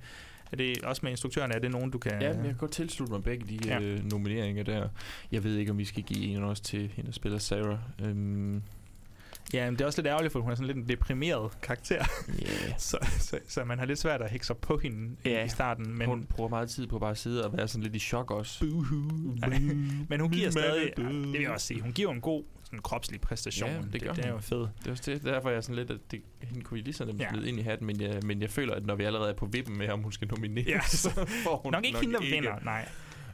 Er 0.53 0.57
det 0.57 0.83
også 0.85 1.01
med 1.03 1.11
instruktøren? 1.11 1.51
Er 1.53 1.59
det 1.59 1.71
nogen, 1.71 1.91
du 1.91 1.99
kan... 1.99 2.23
Ja, 2.23 2.29
men 2.29 2.39
jeg 2.39 2.45
kan 2.45 2.57
godt 2.57 2.71
tilslutte 2.73 3.13
mig 3.13 3.23
begge 3.25 3.47
de 3.49 3.69
Ja. 3.69 3.81
øh, 3.81 4.11
nomineringer 4.11 4.63
der. 4.63 4.89
Jeg 5.33 5.45
ved 5.45 5.57
ikke, 5.57 5.71
om 5.73 5.79
vi 5.79 5.85
skal 5.85 6.03
give 6.03 6.25
en 6.25 6.43
også 6.45 6.63
til 6.63 6.91
hende, 6.95 7.07
der 7.07 7.13
spiller 7.13 7.39
Sarah. 7.39 7.79
Øhm, 8.03 8.63
Ja, 9.53 9.65
men 9.65 9.75
det 9.75 9.81
er 9.81 9.87
også 9.87 10.01
lidt 10.01 10.07
ærgerligt, 10.07 10.33
for 10.33 10.41
hun 10.41 10.51
er 10.51 10.55
sådan 10.55 10.67
lidt 10.67 10.77
en 10.79 10.89
deprimeret 10.89 11.61
karakter. 11.63 12.05
yeah. 12.43 12.79
så, 12.79 12.99
så, 13.19 13.39
så 13.49 13.65
man 13.65 13.79
har 13.79 13.87
lidt 13.87 13.99
svært 13.99 14.23
at 14.23 14.31
hække 14.31 14.47
sig 14.47 14.57
på 14.57 14.79
hende 14.79 15.17
ja. 15.25 15.45
i 15.45 15.49
starten. 15.49 15.99
Men, 15.99 16.09
hun 16.09 16.27
bruger 16.31 16.49
meget 16.51 16.71
tid 16.71 16.87
på 16.87 16.99
bare 16.99 17.11
at 17.11 17.19
sidde 17.19 17.45
og 17.47 17.57
være 17.57 17.69
sådan 17.69 17.83
lidt 17.83 17.97
i 17.97 17.99
chok 17.99 18.31
også. 18.31 18.65
Men 20.09 20.21
hun 20.21 20.31
giver 20.31 20.51
stadig... 20.51 20.93
Ja, 20.99 21.03
det 21.03 21.33
vil 21.33 21.41
jeg 21.41 21.51
også 21.51 21.67
sige. 21.67 21.81
Hun 21.81 21.93
giver 21.93 22.13
en 22.13 22.21
god 22.21 22.45
sådan, 22.71 22.83
kropslig 22.83 23.21
præstation. 23.21 23.71
Ja, 23.71 23.81
det 23.93 24.03
gør 24.03 24.09
det, 24.13 24.17
det 24.17 24.25
er 24.27 24.31
jo 24.33 24.39
fedt. 24.39 24.71
Det 24.79 24.87
er 24.87 24.91
også 24.91 25.11
det, 25.13 25.25
derfor 25.25 25.49
er 25.49 25.53
jeg 25.55 25.65
sådan 25.65 25.77
lidt, 25.77 25.91
at 25.91 25.99
det, 26.11 26.23
hende 26.43 26.63
kunne 26.65 26.77
vi 26.77 26.83
lige 26.85 26.95
sådan 26.95 27.17
Ja. 27.17 27.33
ind 27.45 27.59
i 27.59 27.63
hatten, 27.63 27.87
men 27.87 28.01
jeg, 28.01 28.21
men 28.25 28.43
jeg 28.43 28.51
føler, 28.51 28.75
at 28.75 28.87
når 28.87 28.95
vi 28.95 29.05
allerede 29.05 29.31
er 29.31 29.35
på 29.35 29.47
vippen 29.47 29.79
med, 29.79 29.89
om 29.89 30.03
hun 30.03 30.13
skal 30.13 30.29
nomineres, 30.29 30.69
Ja, 30.69 30.81
så 31.11 31.11
får 31.45 31.57
hun 31.63 31.73
Nok 31.73 31.85
ikke 31.85 32.01
hende, 32.01 32.15
der 32.15 32.21
vinder, 32.21 32.59
nej. 32.65 32.89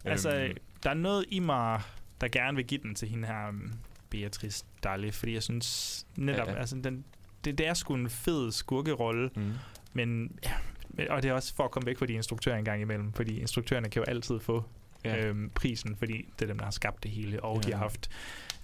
Altså, 0.04 0.36
Øhm. 0.36 0.56
der 0.82 0.90
er 0.90 0.94
noget 0.94 1.24
i 1.28 1.38
mig, 1.38 1.80
der 2.20 2.28
gerne 2.28 2.56
vil 2.56 2.66
give 2.66 2.80
den 2.82 2.94
til 2.94 3.08
hende 3.08 3.28
her, 3.28 3.48
um, 3.48 3.72
Beatrice 4.10 4.64
Dalle, 4.84 5.12
fordi 5.12 5.34
jeg 5.34 5.42
synes 5.42 6.06
netop, 6.16 6.46
Ja, 6.48 6.52
ja. 6.52 6.58
altså, 6.58 6.76
den, 6.84 7.04
det, 7.44 7.58
det 7.58 7.66
er 7.66 7.74
sgu 7.74 7.94
en 7.94 8.10
fed 8.10 8.52
skurkerolle, 8.52 9.30
Mm. 9.36 9.52
men 9.92 10.38
ja, 10.44 10.52
og 11.14 11.22
det 11.22 11.28
er 11.28 11.32
også 11.32 11.54
for 11.54 11.64
at 11.64 11.70
komme 11.70 11.86
væk 11.86 11.98
fra 11.98 12.06
de 12.06 12.12
instruktører 12.12 12.56
en 12.56 12.64
gang 12.64 12.80
imellem, 12.82 13.12
fordi 13.12 13.40
instruktørerne 13.40 13.88
kan 13.88 14.00
jo 14.00 14.04
altid 14.08 14.40
få 14.40 14.64
Ja. 15.04 15.26
øhm, 15.26 15.50
prisen, 15.54 15.96
fordi 15.96 16.28
det 16.38 16.42
er 16.42 16.46
dem, 16.46 16.58
der 16.58 16.64
har 16.64 16.70
skabt 16.70 17.02
det 17.02 17.10
hele, 17.10 17.42
og 17.44 17.56
ja. 17.56 17.60
de 17.68 17.72
har 17.72 17.78
haft 17.78 18.10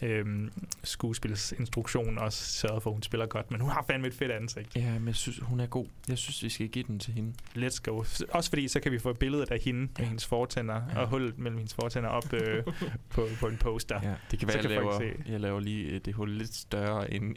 øhm, 0.03 0.53
skuespilsinstruktion 0.85 2.19
også 2.19 2.45
sørget 2.45 2.83
for, 2.83 2.91
at 2.91 2.95
hun 2.95 3.03
spiller 3.03 3.27
godt, 3.27 3.51
men 3.51 3.61
hun 3.61 3.71
har 3.71 3.85
fandme 3.91 4.07
et 4.09 4.15
fedt 4.15 4.31
ansigt. 4.31 4.77
Ja, 4.77 4.93
men 4.99 5.07
jeg 5.07 5.15
synes, 5.15 5.39
hun 5.43 5.61
er 5.61 5.67
god. 5.67 5.87
Jeg 6.09 6.19
synes, 6.19 6.43
vi 6.43 6.49
skal 6.49 6.69
give 6.69 6.85
den 6.89 6.99
til 6.99 7.13
hende. 7.15 7.33
Let's 7.57 7.79
go. 7.83 8.05
Også 8.31 8.51
fordi, 8.51 8.69
så 8.69 8.81
kan 8.81 8.93
vi 8.93 8.99
få 8.99 9.13
billedet 9.13 9.51
af 9.51 9.59
hende 9.61 9.81
med 9.99 10.07
hendes 10.07 10.27
fortænder, 10.27 10.81
Ja. 10.95 10.99
og 11.01 11.09
hullet 11.09 11.39
mellem 11.39 11.57
hendes 11.59 11.75
fortænder 11.75 12.09
op 12.11 12.33
øh, 12.33 12.65
på, 13.15 13.27
på 13.41 13.47
en 13.47 13.57
poster. 13.57 14.01
Ja, 14.03 14.15
det 14.31 14.39
kan 14.39 14.49
være, 14.49 14.63
kan 14.63 14.71
jeg 14.71 14.83
folk 14.83 15.01
laver, 15.01 15.15
se. 15.25 15.31
jeg 15.33 15.41
laver 15.41 15.61
lige 15.61 15.85
øh, 15.85 16.01
det 16.05 16.15
hul 16.15 16.31
lidt 16.31 16.55
større 16.55 17.11
end... 17.15 17.37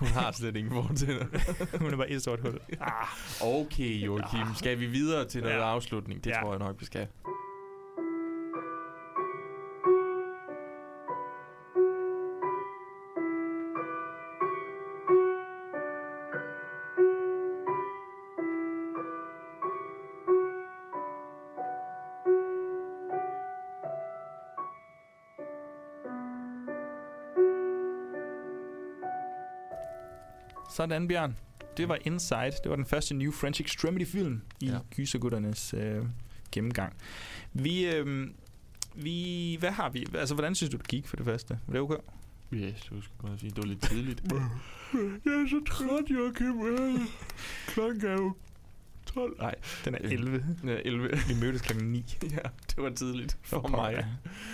hun 0.00 0.08
har 0.08 0.32
slet 0.32 0.56
ingen 0.56 0.72
fortænder. 0.72 1.26
hun 1.82 1.92
er 1.92 1.96
bare 1.96 2.10
et 2.10 2.20
stort 2.22 2.40
hul. 2.40 2.58
Ah, 2.80 2.92
Okay, 3.42 3.90
Joachim. 4.06 4.54
Skal 4.56 4.80
vi 4.80 4.86
videre 4.86 5.28
til 5.28 5.40
noget 5.42 5.54
Ja. 5.54 5.72
afslutning? 5.74 6.24
Det 6.24 6.30
Ja. 6.30 6.40
tror 6.40 6.50
jeg 6.52 6.58
nok, 6.58 6.76
vi 6.80 6.84
skal. 6.86 7.06
Sådan, 30.74 31.08
Bjørn. 31.08 31.36
Det 31.76 31.88
var 31.88 31.98
Inside. 32.04 32.52
Det 32.62 32.70
var 32.70 32.76
den 32.76 32.84
første 32.86 33.14
New 33.14 33.32
French 33.32 33.60
Extremity-film 33.60 34.40
i 34.60 34.66
Ja. 34.66 34.78
Gysergutternes 34.94 35.74
øh, 35.74 36.04
gennemgang. 36.52 36.92
Vi, 37.52 37.86
øh, 37.86 38.28
vi... 38.94 39.56
Hvad 39.60 39.70
har 39.70 39.90
vi? 39.90 40.06
Altså, 40.14 40.34
hvordan 40.34 40.54
synes 40.54 40.70
du, 40.70 40.76
det 40.76 40.88
gik 40.88 41.06
for 41.08 41.16
det 41.16 41.24
første? 41.24 41.58
Var 41.66 41.72
det 41.72 41.80
okay? 41.82 41.96
Ja, 42.52 42.56
yes, 42.56 42.80
du 42.80 43.02
skulle 43.02 43.28
godt 43.28 43.40
sige, 43.40 43.50
det 43.50 43.58
var 43.58 43.64
lidt 43.64 43.82
tidligt. 43.82 44.22
jeg 45.24 45.32
er 45.32 45.48
så 45.50 45.64
træt, 45.66 46.10
Joachim. 46.10 47.06
Klokken 47.72 48.06
er 48.06 48.12
jo 48.12 48.34
12. 49.14 49.36
Nej, 49.38 49.54
Den 49.84 49.94
er 49.94 49.98
Øh, 50.04 50.12
11. 50.12 50.44
ja, 50.66 50.76
11. 50.84 51.08
Vi 51.28 51.34
mødtes 51.40 51.62
klokken 51.62 51.92
9. 51.92 51.98
ja, 52.22 52.48
det 52.68 52.76
var 52.76 52.90
tidligt 52.90 53.38
for, 53.42 53.60
For 53.60 53.68
mig. 53.68 54.04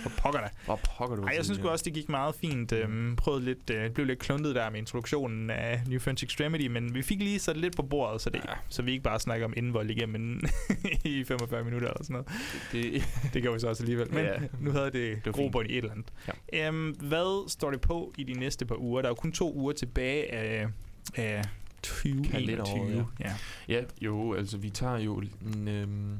For 0.03 0.11
pokker 0.17 0.39
da. 0.41 0.47
Hvor 0.65 0.79
pokker 0.97 1.15
du 1.15 1.23
Ej, 1.23 1.33
jeg 1.35 1.45
synes 1.45 1.57
sgu 1.59 1.69
også, 1.69 1.85
det 1.85 1.93
gik 1.93 2.09
meget 2.09 2.35
fint. 2.35 2.71
Øhm, 2.71 3.15
prøvede 3.15 3.45
lidt, 3.45 3.69
øh, 3.69 3.91
blev 3.91 4.05
lidt 4.05 4.19
kluntet 4.19 4.55
der 4.55 4.69
med 4.69 4.79
introduktionen 4.79 5.49
af 5.49 5.81
New 5.87 5.99
French 5.99 6.23
Extremity, 6.23 6.67
men 6.67 6.93
vi 6.95 7.01
fik 7.01 7.19
lige 7.19 7.39
sat 7.39 7.57
lidt 7.57 7.75
på 7.75 7.83
bordet, 7.83 8.21
så, 8.21 8.29
det, 8.29 8.41
ja. 8.47 8.53
så 8.69 8.81
vi 8.81 8.91
ikke 8.91 9.03
bare 9.03 9.19
snakker 9.19 9.45
om 9.45 9.53
indvold 9.57 9.89
igennem 9.89 10.43
i 11.03 11.23
45 11.23 11.63
minutter 11.63 11.87
eller 11.87 12.03
sådan 12.03 12.13
noget. 12.13 12.27
Det, 12.71 13.03
Det 13.33 13.43
gør 13.43 13.53
vi 13.53 13.59
så 13.59 13.67
også 13.67 13.83
alligevel. 13.83 14.13
Men 14.13 14.25
Ja. 14.25 14.31
ja. 14.41 14.47
nu 14.59 14.71
havde 14.71 14.91
det, 14.91 15.25
det 15.25 15.33
grobund 15.33 15.67
i 15.69 15.71
et 15.71 15.77
eller 15.77 15.91
andet. 15.91 16.07
Ja. 16.53 16.67
Øhm, 16.67 16.89
hvad 16.89 17.49
står 17.49 17.71
det 17.71 17.81
på 17.81 18.13
i 18.17 18.23
de 18.23 18.33
næste 18.33 18.65
par 18.65 18.75
uger? 18.75 19.01
Der 19.01 19.07
er 19.07 19.11
jo 19.11 19.15
kun 19.15 19.31
to 19.31 19.53
uger 19.53 19.73
tilbage 19.73 20.31
af, 20.33 20.67
af 21.15 21.41
2021. 21.83 23.07
Ja. 23.19 23.33
ja, 23.67 23.83
jo, 24.01 24.33
altså 24.33 24.57
vi 24.57 24.69
tager 24.69 24.97
jo 24.97 25.23
en, 25.41 25.67
øhm, 25.67 26.17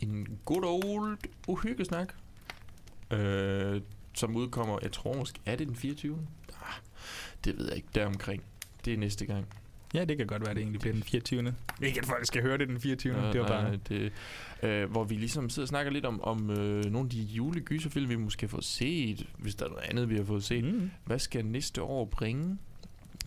en 0.00 0.38
good 0.44 0.64
old 0.64 1.18
uhyggesnak, 1.48 2.14
øh, 3.10 3.80
som 4.14 4.36
udkommer, 4.36 4.78
jeg 4.82 4.92
tror 4.92 5.16
måske, 5.16 5.40
er 5.46 5.56
det 5.56 5.68
den 5.68 5.76
24. 5.76 6.18
Ah, 6.62 6.74
det 7.44 7.58
ved 7.58 7.66
jeg 7.66 7.76
ikke, 7.76 7.88
deromkring. 7.94 8.42
Det 8.84 8.92
er 8.92 8.98
næste 8.98 9.26
gang. 9.26 9.46
ja, 9.94 10.04
det 10.04 10.16
kan 10.16 10.26
godt 10.26 10.42
være, 10.42 10.50
at 10.50 10.56
det 10.56 10.62
egentlig 10.62 10.80
bliver 10.80 10.94
den 10.94 11.02
24. 11.02 11.54
Ikke 11.82 12.00
at 12.00 12.06
folk 12.06 12.26
skal 12.26 12.42
høre 12.42 12.58
det 12.58 12.68
den 12.68 12.80
24. 12.80 13.20
Nå, 13.20 13.32
det 13.32 13.40
var 13.40 13.46
bare... 13.48 13.78
det, 13.88 14.12
øh, 14.62 14.90
hvor 14.90 15.04
vi 15.04 15.14
ligesom 15.14 15.50
sidder 15.50 15.64
og 15.64 15.68
snakker 15.68 15.92
lidt 15.92 16.04
om, 16.04 16.22
om 16.22 16.50
øh, 16.50 16.84
nogle 16.84 17.06
af 17.06 17.10
de 17.10 17.22
julegyserfilm, 17.22 18.08
vi 18.08 18.16
måske 18.16 18.46
har 18.46 18.48
fået 18.48 18.64
set, 18.64 19.26
hvis 19.38 19.54
der 19.54 19.64
er 19.64 19.68
noget 19.68 19.84
andet, 19.84 20.10
vi 20.10 20.16
har 20.16 20.24
fået 20.24 20.44
set. 20.44 20.64
Mm. 20.64 20.90
Hvad 21.04 21.18
skal 21.18 21.46
næste 21.46 21.82
år 21.82 22.04
bringe? 22.04 22.58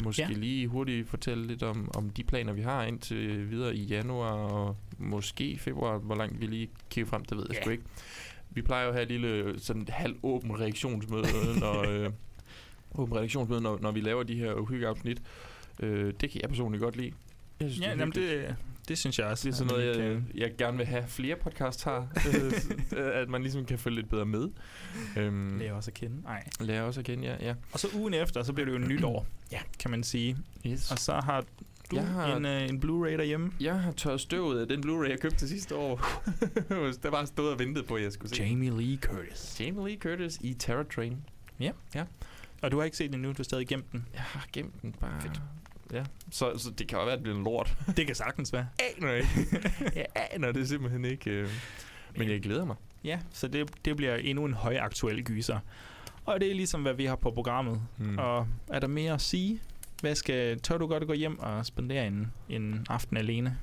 Måske 0.03 0.21
Ja. 0.29 0.29
lige 0.37 0.67
hurtigt 0.67 1.09
fortælle 1.09 1.47
lidt 1.47 1.63
om, 1.63 1.91
om 1.95 2.09
de 2.09 2.23
planer, 2.23 2.53
vi 2.53 2.61
har 2.61 2.83
indtil 2.83 3.51
videre 3.51 3.75
i 3.75 3.83
januar 3.83 4.31
og 4.31 4.77
måske 4.97 5.57
februar, 5.59 5.97
hvor 5.97 6.15
langt 6.15 6.41
vi 6.41 6.45
lige 6.45 6.69
kigger 6.89 7.09
frem, 7.09 7.25
det 7.25 7.37
ved 7.37 7.45
jeg 7.49 7.55
Ja. 7.55 7.61
sgu 7.61 7.69
ikke. 7.69 7.83
Vi 8.49 8.61
plejer 8.61 8.83
jo 8.83 8.89
at 8.89 8.95
have 8.95 9.03
et 9.03 9.09
lille 9.11 9.59
sådan 9.59 9.85
halv 9.89 10.15
åben 10.23 10.59
reaktionsmøde, 10.59 11.25
når, 11.59 11.89
øh, 11.89 12.09
åben 12.95 13.15
reaktionsmøde, 13.17 13.61
når, 13.61 13.79
når 13.81 13.91
vi 13.91 14.01
laver 14.01 14.23
de 14.23 14.35
her 14.35 14.53
uhyggeafsnit. 14.53 15.21
Øh, 15.79 16.13
det 16.21 16.29
kan 16.31 16.41
jeg 16.41 16.49
personligt 16.49 16.81
godt 16.83 16.95
lide. 16.97 17.11
Jeg 17.59 17.69
synes, 17.71 17.85
Ja, 17.87 17.91
er 17.91 17.97
jamen 17.97 18.11
det, 18.15 18.55
det 18.89 18.97
synes 18.97 19.19
jeg 19.19 19.27
også. 19.27 19.47
Det 19.47 19.53
er 19.53 19.57
sådan 19.57 19.71
noget, 19.73 19.97
jeg, 19.97 20.21
jeg 20.35 20.51
gerne 20.57 20.77
vil 20.77 20.85
have 20.85 21.03
flere 21.07 21.35
podcasts 21.35 21.83
har. 21.83 21.99
øh, 22.97 23.21
at 23.21 23.29
man 23.29 23.41
ligesom 23.41 23.65
kan 23.65 23.79
følge 23.79 23.95
lidt 23.95 24.09
bedre 24.09 24.25
med. 24.25 24.49
Øhm, 25.17 25.57
lærer 25.57 25.73
også 25.73 25.89
at 25.91 25.93
kende. 25.95 26.21
Nej. 26.21 26.47
lærer 26.59 26.81
også 26.81 26.99
at 26.99 27.05
kende, 27.05 27.27
ja. 27.27 27.35
ja. 27.47 27.53
Og 27.71 27.79
så 27.79 27.87
ugen 27.95 28.13
efter, 28.13 28.43
så 28.43 28.53
bliver 28.53 28.65
det 28.65 28.73
jo 28.73 28.77
nytår, 28.87 29.25
Ja. 29.51 29.59
kan 29.79 29.91
man 29.91 30.03
sige. 30.03 30.37
Yes. 30.67 30.91
Og 30.91 30.97
så 30.99 31.13
har 31.13 31.41
du 31.41 31.95
Jeg 31.95 32.07
har- 32.07 32.35
en, 32.35 32.45
øh, 32.45 32.69
en 32.69 32.83
Blu-ray 32.85 33.17
derhjemme. 33.17 33.51
Jeg 33.59 33.79
har 33.81 33.91
tørret 33.91 34.21
støvet 34.21 34.61
af 34.61 34.67
den 34.67 34.85
Blu-ray, 34.85 35.09
jeg 35.09 35.19
købte 35.19 35.47
sidste 35.47 35.75
år. 35.75 36.23
der 37.03 37.11
bare 37.11 37.27
stået 37.27 37.53
og 37.53 37.59
ventet 37.59 37.87
på, 37.87 37.95
at 37.95 38.03
jeg 38.03 38.11
skulle 38.11 38.35
se. 38.35 38.43
Jamie 38.43 38.69
Lee 38.81 38.97
Curtis. 38.97 39.57
Jamie 39.59 39.87
Lee 39.89 39.97
Curtis 39.97 40.37
i 40.41 40.53
Terror 40.53 40.83
Train. 40.83 41.17
Og 42.61 42.71
du 42.71 42.77
har 42.77 42.83
ikke 42.85 42.97
set 42.97 43.07
den 43.11 43.15
endnu, 43.19 43.29
du 43.29 43.35
har 43.37 43.43
stadig 43.43 43.67
gemt 43.67 43.91
den. 43.91 44.05
Jeg 44.13 44.21
har 44.21 44.47
gemt 44.53 44.81
den 44.81 44.91
bare. 44.99 45.21
Fedt. 45.21 45.41
Ja, 45.93 46.03
så, 46.31 46.57
så 46.57 46.71
det 46.71 46.87
kan 46.87 46.97
jo 46.97 47.03
være, 47.03 47.13
at 47.13 47.17
det 47.19 47.23
bliver 47.23 47.37
en 47.37 47.43
lort. 47.43 47.77
Det 47.97 48.05
kan 48.05 48.15
sagtens 48.15 48.53
være. 48.53 48.67
aner 48.97 49.13
ikke. 49.13 49.29
jeg 49.95 50.05
aner 50.31 50.51
det 50.51 50.67
simpelthen 50.69 51.05
ikke. 51.05 51.31
øh. 51.31 51.49
Men 52.17 52.29
jeg 52.29 52.41
glæder 52.41 52.65
mig. 52.65 52.75
Ja, 53.03 53.19
så 53.33 53.47
det, 53.47 53.85
det 53.85 53.95
bliver 53.97 54.15
endnu 54.15 54.45
en 54.45 54.53
højaktuel 54.53 55.23
gyser. 55.23 55.59
Og 56.25 56.39
det 56.41 56.51
er 56.51 56.55
ligesom, 56.55 56.81
hvad 56.81 56.93
vi 56.93 57.05
har 57.05 57.15
på 57.15 57.31
programmet. 57.31 57.81
Hmm. 57.97 58.17
Og 58.17 58.47
er 58.67 58.79
der 58.79 58.87
mere 58.87 59.13
at 59.13 59.21
sige? 59.21 59.61
Hvad 60.01 60.15
skal, 60.15 60.59
tør 60.59 60.77
du 60.77 60.87
godt 60.87 61.07
gå 61.07 61.13
hjem 61.13 61.39
og 61.39 61.65
spendere 61.65 62.07
en, 62.07 62.31
en 62.49 62.85
aften 62.89 63.17
alene? 63.17 63.57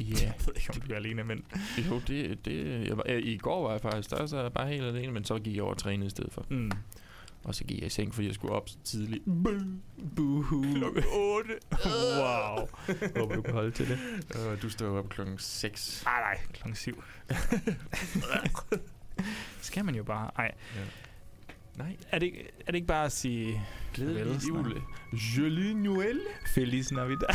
Ja, 0.00 0.04
Jeg 0.22 0.32
ved 0.46 0.54
ikke, 0.56 0.70
om 0.74 0.80
du 0.80 0.92
er 0.92 0.96
alene, 0.96 1.24
men... 1.24 1.44
jo, 1.90 2.00
det, 2.08 2.44
det 2.44 2.86
jeg 2.88 2.96
var, 2.96 3.04
I 3.08 3.36
går 3.36 3.62
var 3.62 3.72
jeg 3.72 3.80
faktisk 3.80 4.10
der, 4.10 4.26
så 4.26 4.50
bare 4.50 4.68
helt 4.68 4.84
alene, 4.84 5.12
men 5.12 5.24
så 5.24 5.38
gik 5.38 5.54
jeg 5.54 5.62
over 5.62 5.72
og 5.72 5.78
trænede 5.78 6.06
i 6.06 6.10
stedet 6.10 6.32
for. 6.32 6.46
Mm. 6.48 6.70
Og 7.46 7.54
så 7.54 7.64
gik 7.64 7.78
jeg 7.78 7.86
i 7.86 7.90
seng, 7.90 8.14
fordi 8.14 8.26
jeg 8.26 8.34
skulle 8.34 8.54
op 8.54 8.68
så 8.68 8.76
tidligt. 8.84 9.24
Boohoo. 10.16 10.62
Klokken 10.74 11.04
8. 11.12 11.50
wow. 12.20 12.66
Håber, 13.16 13.34
du 13.34 13.42
kan 13.42 13.52
holde 13.54 13.70
til 13.70 13.88
det. 13.88 13.98
Øh, 14.36 14.62
du 14.62 14.70
står 14.70 14.98
op 14.98 15.08
klokken 15.08 15.38
6. 15.38 16.02
Nej, 16.04 16.20
nej, 16.20 16.38
klokken 16.52 16.74
syv. 16.76 17.02
Skal 19.60 19.84
man 19.84 19.94
jo 19.94 20.04
bare. 20.04 20.30
Ej, 20.36 20.52
Nej, 21.76 21.96
er 22.10 22.18
det, 22.18 22.26
ikke- 22.26 22.48
er 22.60 22.66
det 22.66 22.74
ikke 22.74 22.86
bare 22.86 23.04
at 23.04 23.12
sige 23.12 23.62
glædelig 23.94 24.48
jul. 24.48 24.82
Jolie 25.12 25.74
Noël. 25.86 26.18
Feliz 26.54 26.92
Navidad? 26.92 27.28